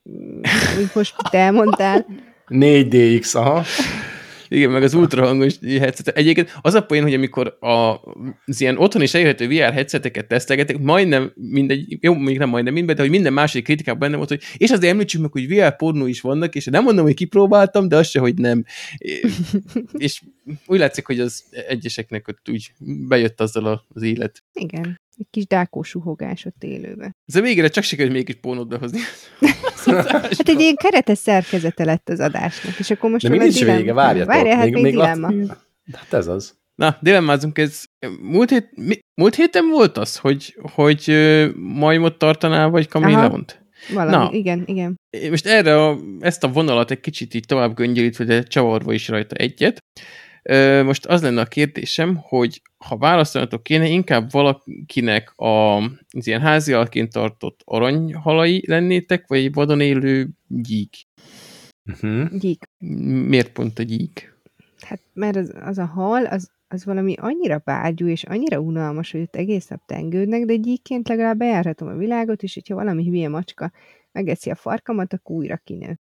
amit 0.75 0.95
most 0.95 1.15
te 1.29 1.37
elmondtál. 1.37 2.05
4DX, 2.47 3.35
aha. 3.35 3.63
Igen, 4.53 4.71
meg 4.71 4.83
az 4.83 4.93
ultrahangos 4.93 5.53
headset. 5.61 6.07
Egyébként 6.07 6.57
az 6.61 6.73
a 6.73 6.81
poén, 6.81 7.03
hogy 7.03 7.13
amikor 7.13 7.57
a, 7.59 7.99
az 8.45 8.61
ilyen 8.61 8.77
otthon 8.77 9.01
is 9.01 9.13
elérhető 9.13 9.47
VR 9.47 9.73
headseteket 9.73 10.27
tesztelgetek, 10.27 10.77
majdnem 10.77 11.31
mindegy, 11.35 11.97
jó, 11.99 12.13
még 12.13 12.37
nem 12.37 12.49
majdnem 12.49 12.73
minden, 12.73 12.95
de 12.95 13.01
hogy 13.01 13.11
minden 13.11 13.33
második 13.33 13.63
kritikában 13.63 13.99
benne 13.99 14.15
volt, 14.15 14.29
hogy 14.29 14.41
és 14.57 14.69
azért 14.69 14.91
említsük 14.91 15.21
meg, 15.21 15.31
hogy 15.31 15.47
VR 15.47 15.75
pornó 15.75 16.05
is 16.05 16.21
vannak, 16.21 16.55
és 16.55 16.65
nem 16.65 16.83
mondom, 16.83 17.05
hogy 17.05 17.13
kipróbáltam, 17.13 17.87
de 17.87 17.95
az 17.95 18.07
se, 18.07 18.19
hogy 18.19 18.35
nem. 18.35 18.65
és 19.97 20.21
úgy 20.65 20.79
látszik, 20.79 21.05
hogy 21.05 21.19
az 21.19 21.43
egyeseknek 21.67 22.27
ott 22.27 22.49
úgy 22.49 22.71
bejött 23.07 23.41
azzal 23.41 23.85
az 23.93 24.01
élet. 24.01 24.43
Igen. 24.53 25.00
Egy 25.17 25.27
kis 25.29 25.47
dákó 25.47 25.81
suhogás 25.83 26.45
ott 26.45 26.63
élőbe. 26.63 27.15
Ez 27.25 27.35
a 27.35 27.41
végére 27.41 27.67
csak 27.67 27.83
sikerült 27.83 28.15
mégis 28.15 28.35
pónot 28.35 28.67
behozni. 28.67 28.99
hát 30.07 30.49
egy 30.49 30.59
ilyen 30.59 30.75
keretes 30.75 31.17
szerkezete 31.17 31.83
lett 31.83 32.09
az 32.09 32.19
adásnak, 32.19 32.79
és 32.79 32.89
akkor 32.89 33.09
most... 33.09 33.23
De 33.23 33.29
mi 33.29 33.37
nincs 33.37 33.63
vége, 33.65 33.93
várjatok. 33.93 34.33
Várjál, 34.33 34.55
hát 34.55 34.69
még, 34.69 34.73
még 34.73 34.91
dilemma. 34.91 35.31
Lat... 35.31 35.57
Hát 35.93 36.13
ez 36.13 36.27
az. 36.27 36.59
Na, 36.75 36.97
dilemmázunk, 37.01 37.57
ez 37.57 37.83
múlt, 38.21 38.49
hét, 38.49 38.69
mi, 38.75 38.99
múlt 39.21 39.35
héten 39.35 39.69
volt 39.69 39.97
az, 39.97 40.17
hogy, 40.17 40.57
hogy 40.73 41.05
uh, 41.07 41.55
majmot 41.55 42.17
tartanál, 42.17 42.69
vagy 42.69 42.87
kaméleont? 42.87 43.61
Valami, 43.93 44.11
Na, 44.11 44.29
igen, 44.31 44.63
igen. 44.65 44.99
Most 45.29 45.45
erre 45.45 45.85
a, 45.85 45.97
ezt 46.19 46.43
a 46.43 46.51
vonalat 46.51 46.91
egy 46.91 46.99
kicsit 46.99 47.33
így 47.33 47.45
tovább 47.45 47.75
göngyölítve, 47.75 48.23
de 48.23 48.43
csavarva 48.43 48.93
is 48.93 49.07
rajta 49.07 49.35
egyet. 49.35 49.79
Most 50.83 51.05
az 51.05 51.21
lenne 51.21 51.41
a 51.41 51.45
kérdésem, 51.45 52.15
hogy 52.15 52.61
ha 52.77 52.97
választanatok 52.97 53.63
kéne, 53.63 53.87
inkább 53.87 54.31
valakinek 54.31 55.33
a, 55.35 55.75
az 56.09 56.27
ilyen 56.27 56.41
házialként 56.41 57.11
tartott 57.11 57.61
aranyhalai 57.65 58.63
lennétek, 58.67 59.27
vagy 59.27 59.37
egy 59.37 59.53
vadon 59.53 59.81
élő 59.81 60.29
gyík? 60.47 60.95
Uh-huh. 61.85 62.39
Gyík. 62.39 62.69
Miért 63.27 63.51
pont 63.51 63.79
a 63.79 63.83
gyík? 63.83 64.35
Hát 64.81 65.01
mert 65.13 65.35
az, 65.35 65.53
az 65.61 65.77
a 65.77 65.85
hal, 65.85 66.25
az, 66.25 66.49
az 66.67 66.85
valami 66.85 67.15
annyira 67.19 67.61
bágyú 67.65 68.07
és 68.07 68.23
annyira 68.23 68.59
unalmas, 68.59 69.11
hogy 69.11 69.21
ott 69.21 69.35
egész 69.35 69.67
nap 69.67 69.81
tengődnek, 69.85 70.45
de 70.45 70.55
gyíkként 70.55 71.07
legalább 71.07 71.37
bejárhatom 71.37 71.87
a 71.87 71.95
világot, 71.95 72.43
és 72.43 72.53
hogyha 72.53 72.75
valami 72.75 73.07
hülye 73.07 73.29
macska 73.29 73.71
megeszi 74.11 74.49
a 74.49 74.55
farkamat, 74.55 75.13
akkor 75.13 75.35
újra 75.35 75.57
kinő. 75.63 75.99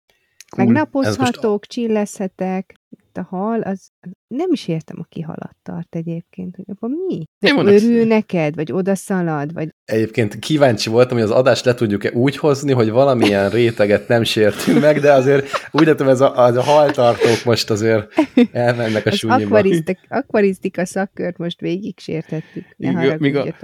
Cool. 0.49 0.67
Meg 0.67 0.77
napozhatok, 0.77 1.51
most... 1.51 1.71
csilleszhetek, 1.71 2.75
a 3.19 3.27
hal, 3.31 3.61
az 3.61 3.89
nem 4.27 4.53
is 4.53 4.69
értem, 4.69 4.97
aki 5.01 5.21
halat 5.21 5.57
tart 5.63 5.95
egyébként, 5.95 6.57
hogy 6.57 6.65
abban 6.69 6.91
mi? 7.07 7.25
Örül 7.41 8.05
neked, 8.05 8.55
vagy 8.55 8.73
odaszalad, 8.73 9.53
vagy... 9.53 9.69
Egyébként 9.85 10.39
kíváncsi 10.39 10.91
voltam, 10.91 11.17
hogy 11.17 11.27
az 11.27 11.31
adást 11.31 11.65
le 11.65 11.75
tudjuk-e 11.75 12.11
úgy 12.13 12.37
hozni, 12.37 12.73
hogy 12.73 12.91
valamilyen 12.91 13.51
réteget 13.59 14.09
nem 14.09 14.23
sértünk 14.23 14.81
meg, 14.81 15.01
de 15.01 15.13
azért 15.13 15.51
úgy 15.71 15.87
látom, 15.87 16.09
ez 16.09 16.21
a, 16.21 16.45
az 16.45 16.57
a 16.57 16.63
haltartók 16.63 17.45
most 17.45 17.71
azért 17.71 18.13
elmennek 18.53 19.07
a 19.07 19.11
súnyiba. 19.11 19.61
Akvarisztika 20.09 20.85
szakkört 20.85 21.39
most 21.39 21.61
végig 21.61 21.99
sértettük. 21.99 22.65
Ne 22.77 23.17
még 23.17 23.37
a, 23.37 23.55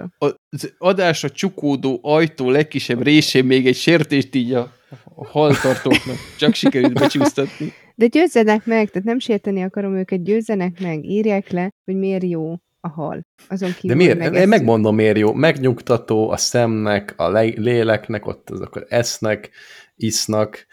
az 0.48 0.74
adásra 0.78 1.30
csukódó 1.30 1.98
ajtó 2.02 2.50
legkisebb 2.50 3.02
résén 3.02 3.44
még 3.44 3.66
egy 3.66 3.76
sértést 3.76 4.34
így 4.34 4.52
a 4.52 4.72
a 5.14 5.26
haltartóknak. 5.26 6.16
Csak 6.38 6.54
sikerült 6.54 6.92
becsúsztatni. 6.92 7.72
De 7.94 8.06
győzzenek 8.06 8.66
meg, 8.66 8.90
tehát 8.90 9.08
nem 9.08 9.18
sérteni 9.18 9.62
akarom 9.62 9.96
őket, 9.96 10.24
győzzenek 10.24 10.80
meg, 10.80 11.04
írják 11.04 11.50
le, 11.50 11.70
hogy 11.84 11.96
miért 11.96 12.24
jó 12.24 12.54
a 12.80 12.88
hal. 12.88 13.26
Azon 13.48 13.72
kívül 13.80 13.96
De 13.96 14.14
miért? 14.14 14.34
Én 14.34 14.48
megmondom, 14.48 14.94
miért 14.94 15.18
jó. 15.18 15.32
Megnyugtató 15.32 16.30
a 16.30 16.36
szemnek, 16.36 17.14
a 17.16 17.30
léleknek, 17.30 18.26
ott 18.26 18.50
azok 18.50 18.84
esznek, 18.88 19.50
isznak, 19.96 20.66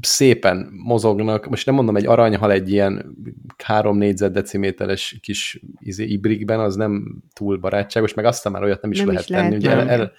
szépen 0.00 0.68
mozognak. 0.72 1.48
Most 1.48 1.66
nem 1.66 1.74
mondom, 1.74 1.96
egy 1.96 2.06
aranyhal 2.06 2.52
egy 2.52 2.70
ilyen 2.70 3.16
három 3.64 3.96
négyzetdeciméteres 3.96 5.18
kis 5.20 5.60
izé, 5.78 6.04
ibrikben, 6.04 6.60
az 6.60 6.76
nem 6.76 7.22
túl 7.32 7.56
barátságos, 7.56 8.14
meg 8.14 8.24
aztán 8.24 8.52
már 8.52 8.62
olyat 8.62 8.82
nem 8.82 8.90
is 8.90 8.98
nem 8.98 9.06
lehet 9.06 9.22
is 9.22 9.26
tenni. 9.26 9.48
Lehet, 9.48 9.56
Ugye 9.58 9.70
el, 9.70 9.88
el, 9.88 10.12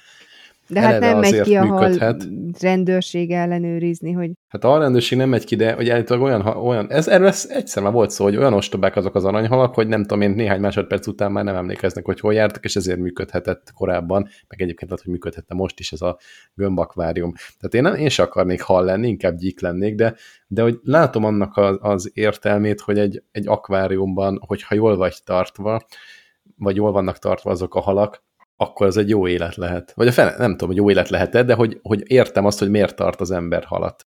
de 0.70 0.80
hát 0.80 1.00
nem 1.00 1.20
megy 1.20 1.42
ki 1.42 1.56
a 1.56 1.66
hal 1.66 2.18
rendőrség 2.60 3.32
ellenőrizni, 3.32 4.12
hogy... 4.12 4.32
Hát 4.48 4.64
a 4.64 4.78
rendőrség 4.78 5.18
nem 5.18 5.30
megy 5.30 5.46
ki, 5.46 5.56
de 5.56 5.74
hogy 5.74 5.90
állítólag 5.90 6.24
olyan, 6.24 6.46
olyan 6.46 6.92
ez, 6.92 7.08
erről 7.08 7.28
ez 7.28 7.48
egyszer 7.50 7.84
már 7.84 7.92
volt 7.92 8.10
szó, 8.10 8.24
hogy 8.24 8.36
olyan 8.36 8.54
ostobák 8.54 8.96
azok 8.96 9.16
az 9.16 9.26
aranyhalak, 9.26 9.74
hogy 9.74 9.88
nem 9.88 10.02
tudom 10.02 10.22
én, 10.22 10.30
néhány 10.30 10.60
másodperc 10.60 11.08
után 11.08 11.32
már 11.32 11.44
nem 11.44 11.56
emlékeznek, 11.56 12.06
hogy 12.06 12.20
hol 12.20 12.34
jártak, 12.34 12.64
és 12.64 12.76
ezért 12.76 13.00
működhetett 13.00 13.72
korábban, 13.74 14.22
meg 14.48 14.62
egyébként 14.62 14.90
lehet, 14.90 15.06
hogy 15.06 15.14
működhette 15.14 15.54
most 15.54 15.80
is 15.80 15.92
ez 15.92 16.02
a 16.02 16.18
gömbakvárium. 16.54 17.34
Tehát 17.34 17.74
én, 17.74 17.82
nem, 17.82 17.96
én 17.96 18.10
sem 18.10 18.26
akarnék 18.26 18.62
hal 18.62 18.84
lenni, 18.84 19.08
inkább 19.08 19.36
gyík 19.36 19.62
lennék, 19.62 19.96
de, 19.96 20.16
de 20.48 20.62
hogy 20.62 20.80
látom 20.84 21.24
annak 21.24 21.58
az, 21.58 21.78
az 21.82 22.12
értelmét, 22.14 22.82
hogy 22.82 23.00
egy, 23.00 23.24
egy 23.32 23.48
akváriumban, 23.48 24.40
hogyha 24.46 24.76
jól 24.76 24.98
vagy 24.98 25.16
tartva, 25.24 25.82
vagy 26.58 26.76
jól 26.76 26.92
vannak 26.92 27.18
tartva 27.18 27.52
azok 27.52 27.76
a 27.76 27.80
halak, 27.80 28.28
akkor 28.62 28.88
az 28.88 28.98
egy 28.98 29.10
jó 29.10 29.28
élet 29.28 29.56
lehet. 29.56 29.92
Vagy 29.96 30.08
a 30.08 30.12
fene, 30.12 30.36
nem 30.38 30.52
tudom, 30.52 30.68
hogy 30.68 30.78
jó 30.78 30.90
élet 30.90 31.10
lehet 31.10 31.36
-e, 31.36 31.44
de 31.44 31.54
hogy, 31.54 31.80
hogy 31.82 32.04
értem 32.06 32.46
azt, 32.46 32.60
hogy 32.60 32.70
miért 32.70 32.96
tart 32.96 33.22
az 33.22 33.32
ember 33.32 33.64
halat. 33.64 34.08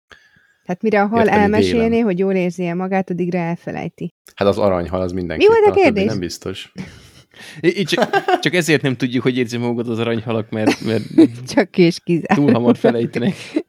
Hát 0.66 0.82
mire 0.82 1.02
a 1.02 1.08
hal 1.08 1.26
Értem, 1.26 1.40
elmesélné, 1.40 2.00
hogy 2.00 2.20
jól 2.20 2.34
érzi 2.34 2.66
-e 2.66 2.74
magát, 2.74 3.10
addigra 3.10 3.38
elfelejti. 3.38 4.14
Hát 4.36 4.48
az 4.48 4.58
aranyhal 4.58 5.02
az 5.02 5.12
mindenki. 5.12 5.48
Mi 5.48 5.54
volt 5.54 5.78
a 5.78 5.82
kérdés? 5.82 6.06
Nem 6.06 6.20
biztos. 6.20 6.72
Így 7.62 7.86
csak, 7.88 8.10
csak 8.40 8.54
ezért 8.54 8.82
nem 8.82 8.96
tudjuk, 8.96 9.24
hogy 9.24 9.38
érzi 9.38 9.58
magukat 9.58 9.88
az 9.88 10.00
aranyhalak, 10.00 10.50
mert, 10.50 10.82
mert 10.82 11.04
csak 11.54 11.78
és 11.78 12.00
kizár. 12.04 12.38
túl 12.38 12.52
hamar 12.52 12.78
felejtenek. 12.78 13.36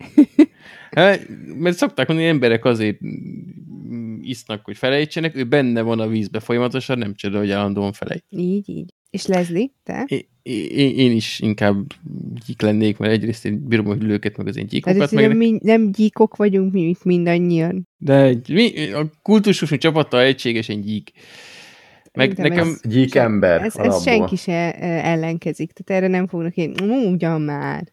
Hát, 0.91 1.29
mert 1.59 1.77
szokták 1.77 2.07
mondani, 2.07 2.29
hogy 2.29 2.37
emberek 2.37 2.65
azért 2.65 2.99
isznak, 4.21 4.65
hogy 4.65 4.77
felejtsenek, 4.77 5.37
ő 5.37 5.45
benne 5.45 5.83
van 5.83 6.01
a 6.01 6.07
vízbe 6.07 6.41
folyamatosan, 6.41 6.99
nem 6.99 7.15
csoda, 7.15 7.39
hogy 7.39 7.51
állandóan 7.51 7.93
felejt. 7.93 8.25
Így, 8.29 8.69
így. 8.69 8.93
És 9.13 9.27
Leslie, 9.27 9.71
te? 9.83 10.05
É, 10.09 10.27
én, 10.43 10.97
én 10.97 11.13
is 11.13 11.41
inkább 11.41 11.87
gyík 12.47 12.63
lennék, 12.63 12.99
mert 12.99 13.13
egyrészt 13.13 13.45
én 13.45 13.67
bírom 13.69 13.89
a 13.89 13.95
hüllőket, 13.95 14.37
meg 14.37 14.47
az 14.47 14.57
én 14.57 14.67
gyíkokat. 14.67 15.01
Hát 15.01 15.11
meg... 15.11 15.29
nem, 15.29 15.37
mi, 15.37 15.59
nem 15.63 15.93
gyíkok 15.93 16.37
vagyunk 16.37 16.73
mi 16.73 16.81
itt 16.81 17.05
mindannyian. 17.05 17.89
De 17.99 18.35
mi, 18.49 18.93
a 18.93 19.11
kultusú 19.23 19.77
csapattal 19.77 20.21
egységesen 20.21 20.81
gyík. 20.81 21.11
Meg 22.13 22.31
Szerintem 22.31 22.53
nekem... 22.53 22.69
Ez, 22.69 22.91
gyík 22.91 23.15
ember. 23.15 23.63
Ez, 23.63 23.77
ez 23.77 24.03
senki 24.03 24.37
se 24.37 24.73
ellenkezik, 25.03 25.73
tehát 25.73 26.03
erre 26.03 26.13
nem 26.13 26.27
fognak 26.27 26.57
én, 26.57 26.75
ugyan 27.13 27.41
már. 27.41 27.93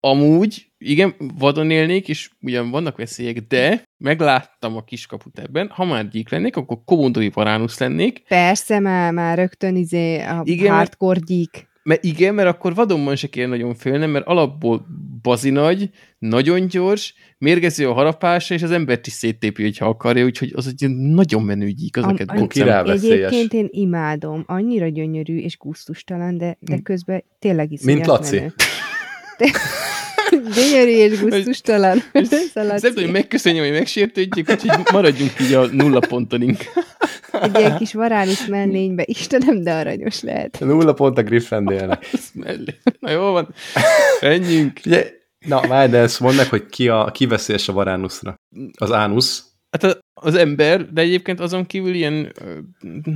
Amúgy, 0.00 0.66
igen, 0.78 1.14
vadon 1.38 1.70
élnék, 1.70 2.08
és 2.08 2.30
ugyan 2.40 2.70
vannak 2.70 2.96
veszélyek, 2.96 3.38
de 3.38 3.82
megláttam 3.96 4.76
a 4.76 4.84
kiskaput 4.84 5.38
ebben, 5.38 5.68
ha 5.68 5.84
már 5.84 6.08
gyík 6.08 6.30
lennék, 6.30 6.56
akkor 6.56 6.78
komondói 6.84 7.28
varánusz 7.28 7.78
lennék. 7.78 8.22
Persze, 8.28 8.78
már, 8.78 9.12
már 9.12 9.38
rögtön 9.38 9.76
izé 9.76 10.20
a 10.20 10.40
igen, 10.44 10.74
hardcore 10.74 11.20
gyík. 11.26 11.68
Mert 11.82 12.04
igen, 12.04 12.34
mert 12.34 12.48
akkor 12.48 12.74
vadonban 12.74 13.16
se 13.16 13.28
kéne 13.28 13.46
nagyon 13.46 13.74
félnem, 13.74 14.10
mert 14.10 14.26
alapból 14.26 14.86
bazinagy, 15.22 15.90
nagyon 16.18 16.66
gyors, 16.66 17.14
mérgező 17.38 17.88
a 17.88 17.92
harapása, 17.92 18.54
és 18.54 18.62
az 18.62 18.70
embert 18.70 19.06
is 19.06 19.12
széttépi, 19.12 19.62
hogyha 19.62 19.86
akarja, 19.86 20.24
úgyhogy 20.24 20.52
az 20.54 20.66
egy 20.66 20.88
nagyon 20.90 21.42
menő 21.42 21.70
gyík, 21.70 21.96
az 21.96 22.04
a, 22.04 22.14
a. 22.26 22.90
Egyébként 22.90 23.52
én 23.52 23.68
imádom, 23.70 24.44
annyira 24.46 24.88
gyönyörű 24.88 25.38
és 25.38 25.58
gusztustalan, 25.58 26.38
de, 26.38 26.56
de 26.60 26.74
hm. 26.74 26.82
közben 26.82 27.24
tényleg 27.38 27.72
is 27.72 27.82
Mint 27.82 28.06
Laci. 28.06 28.36
Menő. 28.36 28.54
De... 29.40 29.50
Gyönyörű 30.54 30.90
és 30.90 31.20
gusztustalan. 31.20 32.02
Nem 32.12 32.24
tudom, 32.80 32.94
hogy 32.94 33.10
megköszönjem, 33.12 33.64
hogy 33.64 33.72
megsértődjük, 33.72 34.50
úgyhogy 34.50 34.70
maradjunk 34.92 35.32
így 35.40 35.52
a 35.52 35.66
nulla 35.66 36.00
ponton 36.00 36.42
inkább. 36.42 36.84
Egy 37.32 37.58
ilyen 37.58 37.76
kis 37.76 37.92
varális 37.92 38.46
mellénybe. 38.46 39.02
Istenem, 39.06 39.62
de 39.62 39.72
aranyos 39.72 40.22
lehet. 40.22 40.60
Nulla 40.60 40.92
pont 40.92 41.18
a 41.18 41.22
Gryffindornek. 41.22 42.06
Na 43.00 43.10
jó 43.10 43.20
van, 43.20 43.54
menjünk. 44.20 44.80
Ugye, 44.86 45.10
na, 45.46 45.60
várj, 45.68 45.90
de 45.90 45.98
ezt 45.98 46.20
mondd 46.20 46.36
meg, 46.36 46.48
hogy 46.48 46.66
ki, 46.66 46.88
a, 46.88 47.10
ki 47.14 47.26
veszélyes 47.26 47.68
a 47.68 47.72
varánuszra. 47.72 48.34
Az 48.78 48.92
ánusz. 48.92 49.44
Hát 49.70 49.98
az 50.14 50.34
ember, 50.34 50.92
de 50.92 51.00
egyébként 51.00 51.40
azon 51.40 51.66
kívül 51.66 51.94
ilyen 51.94 52.32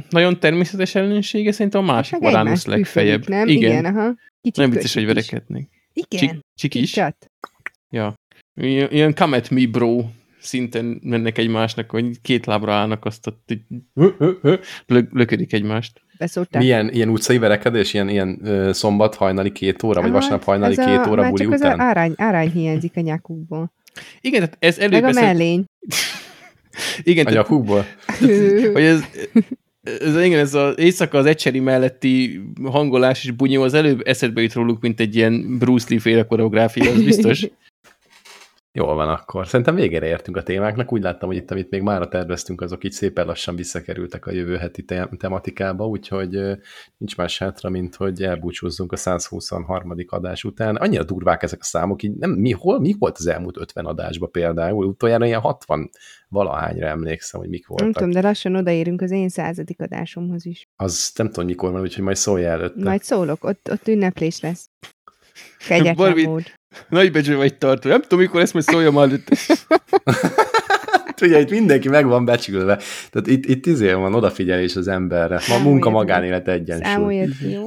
nagyon 0.09 0.41
természetes 0.41 0.95
ellensége 0.95 1.53
szerintem 1.53 1.89
a 1.89 1.93
másik 1.93 2.13
hát 2.13 2.23
varánusz 2.23 2.67
legfeljebb. 2.67 3.29
Nem? 3.29 3.49
Igen, 3.49 3.71
Igen 3.71 3.85
aha. 3.85 4.15
Kicsit 4.41 4.57
nem 4.57 4.71
vicces, 4.71 4.95
hogy 4.95 5.07
verekednék. 5.07 5.74
Igen. 5.95 6.45
Csik, 6.55 6.75
is? 6.75 7.01
Ja. 7.91 8.15
Ilyen 8.55 9.15
come 9.15 9.37
at 9.37 9.51
me, 9.51 9.67
bro 9.67 10.05
szinten 10.45 11.01
mennek 11.03 11.39
egymásnak, 11.39 11.91
hogy 11.91 12.21
két 12.21 12.47
lábra 12.47 12.73
állnak, 12.73 13.05
azt 13.05 13.27
ott 13.27 13.55
lö 14.87 15.03
löködik 15.11 15.53
egymást. 15.53 16.01
Beszólták. 16.19 16.63
Milyen 16.63 16.91
ilyen 16.93 17.09
utcai 17.09 17.39
verekedés, 17.39 17.95
ilyen, 17.95 18.09
ilyen 18.09 18.39
uh, 18.43 18.71
szombat 18.71 19.15
hajnali 19.15 19.53
két 19.53 19.83
óra, 19.83 20.01
vagy 20.01 20.11
vasárnap 20.11 20.45
hajnali 20.45 20.75
két 20.75 20.87
a, 20.87 21.11
óra 21.11 21.29
buli 21.29 21.45
csak 21.45 21.53
után? 21.53 21.73
Az 21.73 21.79
árány, 21.79 22.13
árány 22.17 22.51
hiányzik 22.51 22.97
a 22.97 23.01
nyakukból. 23.01 23.73
Igen, 24.21 24.41
tehát 24.41 24.57
ez 24.59 24.79
előbb... 24.79 25.03
Meg 25.03 25.17
a 25.17 25.21
mellény. 25.21 25.65
Igen, 27.03 27.27
a 27.27 27.31
nyakukból? 27.31 27.87
hogy 28.73 28.83
ez, 28.83 29.05
ez, 29.85 30.17
igen, 30.25 30.39
ez 30.39 30.55
az 30.55 30.79
éjszaka 30.79 31.19
az 31.19 31.27
ecseri 31.27 31.61
melletti 31.61 32.41
hangolás 32.63 33.25
és 33.25 33.31
bunyó 33.31 33.63
az 33.63 33.75
előbb 33.75 34.01
eszedbe 34.05 34.43
jut 34.43 34.53
róluk, 34.53 34.81
mint 34.81 35.01
egy 35.01 35.17
ilyen 35.17 35.59
Bruce 35.59 35.87
Lee 35.89 36.01
féle 36.01 36.23
koreográfia, 36.23 36.91
az 36.91 37.03
biztos. 37.03 37.47
Jól 38.77 38.95
van 38.95 39.09
akkor. 39.09 39.47
Szerintem 39.47 39.75
végére 39.75 40.07
értünk 40.07 40.37
a 40.37 40.43
témáknak. 40.43 40.93
Úgy 40.93 41.03
láttam, 41.03 41.29
hogy 41.29 41.37
itt, 41.37 41.51
amit 41.51 41.71
még 41.71 41.83
mára 41.83 42.09
terveztünk, 42.09 42.61
azok 42.61 42.85
így 42.85 42.93
szépen 42.93 43.27
lassan 43.27 43.57
visszakerültek 43.57 44.27
a 44.27 44.33
jövő 44.33 44.57
heti 44.57 44.85
te 44.85 45.09
tematikába, 45.19 45.87
úgyhogy 45.87 46.31
nincs 46.97 47.17
más 47.17 47.39
hátra, 47.39 47.69
mint 47.69 47.95
hogy 47.95 48.23
elbúcsúzzunk 48.23 48.93
a 48.93 48.97
123. 48.97 49.95
adás 50.07 50.45
után. 50.45 50.77
Annyira 50.77 51.05
durvák 51.05 51.43
ezek 51.43 51.61
a 51.61 51.65
számok, 51.65 52.03
így 52.03 52.15
nem, 52.15 52.31
mi, 52.31 52.51
hol, 52.51 52.81
mi 52.81 52.95
volt 52.99 53.19
az 53.19 53.27
elmúlt 53.27 53.57
50 53.57 53.85
adásban 53.87 54.31
például? 54.31 54.87
Utoljára 54.87 55.27
ilyen 55.27 55.41
60 55.41 55.91
valahányra 56.29 56.87
emlékszem, 56.87 57.41
hogy 57.41 57.49
mik 57.49 57.67
voltak. 57.67 57.87
Nem 57.87 57.95
tudom, 57.95 58.11
de 58.11 58.29
lassan 58.29 58.57
odaérünk 58.57 59.01
az 59.01 59.11
én 59.11 59.29
századik 59.29 59.81
adásomhoz 59.81 60.47
is. 60.47 60.69
Az 60.77 61.13
nem 61.17 61.27
tudom, 61.27 61.45
mikor 61.45 61.73
van, 61.73 61.81
úgyhogy 61.81 62.05
majd 62.05 62.17
szólj 62.17 62.45
előtte. 62.45 62.85
Majd 62.85 63.03
szólok, 63.03 63.45
ott, 63.45 63.69
ott 63.71 63.89
ünneplés 63.89 64.41
lesz. 64.41 64.71
Kegyetlen 65.69 65.95
Barbie, 65.95 66.27
mód. 66.27 66.43
Nagy 66.89 67.13
becső 67.13 67.37
vagy 67.37 67.59
tartó. 67.59 67.89
Nem 67.89 68.01
tudom, 68.01 68.19
mikor 68.19 68.41
ezt 68.41 68.53
majd 68.53 68.65
szóljam 68.65 68.99
előtt. 68.99 69.29
Ugye 71.23 71.41
itt 71.41 71.51
mindenki 71.51 71.89
meg 71.89 72.07
van 72.07 72.25
becsülve. 72.25 72.79
Tehát 73.11 73.27
itt, 73.27 73.47
itt 73.47 73.67
izé 73.67 73.93
van 73.93 74.15
odafigyelés 74.15 74.77
az 74.77 74.89
emberre. 74.89 75.41
Ma 75.49 75.59
munka 75.59 75.91
magánélet 75.91 76.49
egyensúly. 76.49 77.29
Jó. 77.53 77.67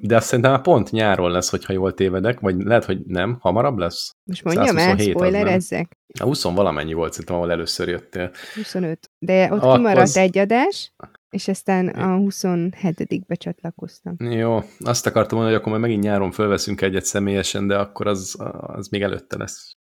De 0.00 0.16
azt 0.16 0.26
szerintem 0.26 0.50
már 0.52 0.60
pont 0.60 0.90
nyáron 0.90 1.30
lesz, 1.30 1.50
hogyha 1.50 1.72
jól 1.72 1.94
tévedek, 1.94 2.40
vagy 2.40 2.56
lehet, 2.58 2.84
hogy 2.84 2.98
nem, 3.06 3.36
hamarabb 3.40 3.78
lesz? 3.78 4.10
Most 4.24 4.44
mondjam 4.44 4.78
el, 4.78 4.98
spoilerezzek. 4.98 5.96
A 6.20 6.24
20 6.24 6.42
valamennyi 6.42 6.92
volt 6.92 7.12
szerintem, 7.12 7.36
ahol 7.36 7.50
először 7.50 7.88
jöttél. 7.88 8.30
25. 8.54 9.10
De 9.18 9.52
ott 9.52 9.62
Akkor 9.62 9.76
kimaradt 9.76 10.00
az... 10.00 10.16
egy 10.16 10.38
adás, 10.38 10.92
és 11.30 11.48
aztán 11.48 11.88
a 11.88 12.16
27 12.16 13.26
becsatlakoztam. 13.26 14.16
Jó, 14.18 14.58
azt 14.78 15.06
akartam 15.06 15.38
mondani, 15.38 15.54
hogy 15.54 15.54
akkor 15.54 15.68
majd 15.68 15.80
megint 15.82 16.02
nyáron 16.02 16.30
fölveszünk 16.30 16.80
egyet 16.80 17.04
személyesen, 17.04 17.66
de 17.66 17.76
akkor 17.76 18.06
az, 18.06 18.36
az 18.60 18.88
még 18.88 19.02
előtte 19.02 19.36
lesz. 19.36 19.76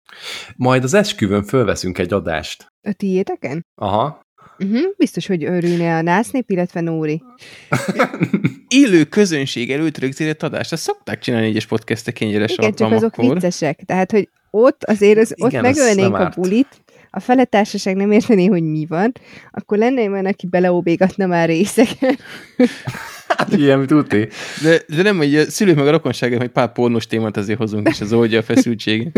Majd 0.56 0.84
az 0.84 0.94
esküvőn 0.94 1.44
fölveszünk 1.44 1.98
egy 1.98 2.14
adást. 2.14 2.68
A 2.82 2.94
tiéteken? 2.94 3.66
Aha. 3.76 4.22
Uh-huh, 4.60 4.82
biztos, 4.98 5.28
hogy 5.28 5.44
örülne 5.44 5.98
a 5.98 6.02
násznép, 6.02 6.50
illetve 6.50 6.82
Nóri. 6.82 7.24
Élő 8.68 9.04
közönség 9.04 9.72
előtt 9.72 9.98
rögzített 9.98 10.44
adást. 10.44 10.72
Azt 10.72 10.84
szokták 10.84 11.20
csinálni 11.20 11.48
egyes 11.48 11.66
podcastek 11.66 12.22
ennyire 12.22 12.46
Igen, 12.48 12.74
csak 12.74 12.92
azok 12.92 13.16
viccesek. 13.16 13.84
Tehát, 13.86 14.12
hogy 14.12 14.30
ott 14.52 14.84
azért 14.84 15.20
az, 15.20 15.34
ott 15.38 15.62
megölnénk 15.62 16.16
a 16.16 16.32
bulit, 16.36 16.83
a 17.16 17.20
fele 17.20 17.46
társaság 17.46 17.96
nem 17.96 18.12
értené, 18.12 18.46
hogy 18.46 18.64
mi 18.64 18.86
van, 18.86 19.12
akkor 19.52 19.78
lenne 19.78 20.10
olyan, 20.10 20.26
aki 20.26 20.48
beleóbégatna 20.48 21.26
már 21.26 21.48
részeket. 21.48 22.24
Hát 23.28 23.54
ilyen 23.54 23.88
tuti. 23.88 24.28
De, 24.64 24.82
de 24.88 25.02
nem, 25.02 25.18
hogy 25.18 25.36
a 25.36 25.44
szülők 25.44 25.76
meg 25.76 25.88
a 25.88 25.92
rokonságok, 25.92 26.40
hogy 26.40 26.52
pár 26.52 26.72
pornos 26.72 27.08
témát 27.08 27.38
azért 27.38 27.58
hozunk, 27.58 27.88
és 27.88 28.02
az 28.02 28.14
oldja 28.14 28.40
a 28.40 28.44
feszültség. 28.44 29.12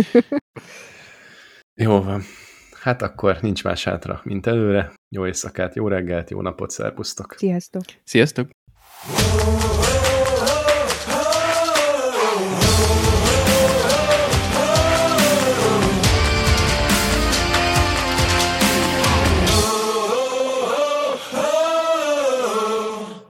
Jó 1.82 2.02
van. 2.02 2.22
Hát 2.82 3.02
akkor 3.02 3.38
nincs 3.42 3.64
más 3.64 3.84
hátra, 3.84 4.22
mint 4.24 4.48
előre. 4.48 4.92
Jó 5.16 5.26
éjszakát, 5.26 5.76
jó 5.76 5.88
reggelt, 5.88 6.30
jó 6.30 6.42
napot, 6.42 6.70
szervusztok! 6.70 7.36
Sziasztok! 7.38 7.84
Sziasztok! 8.04 8.50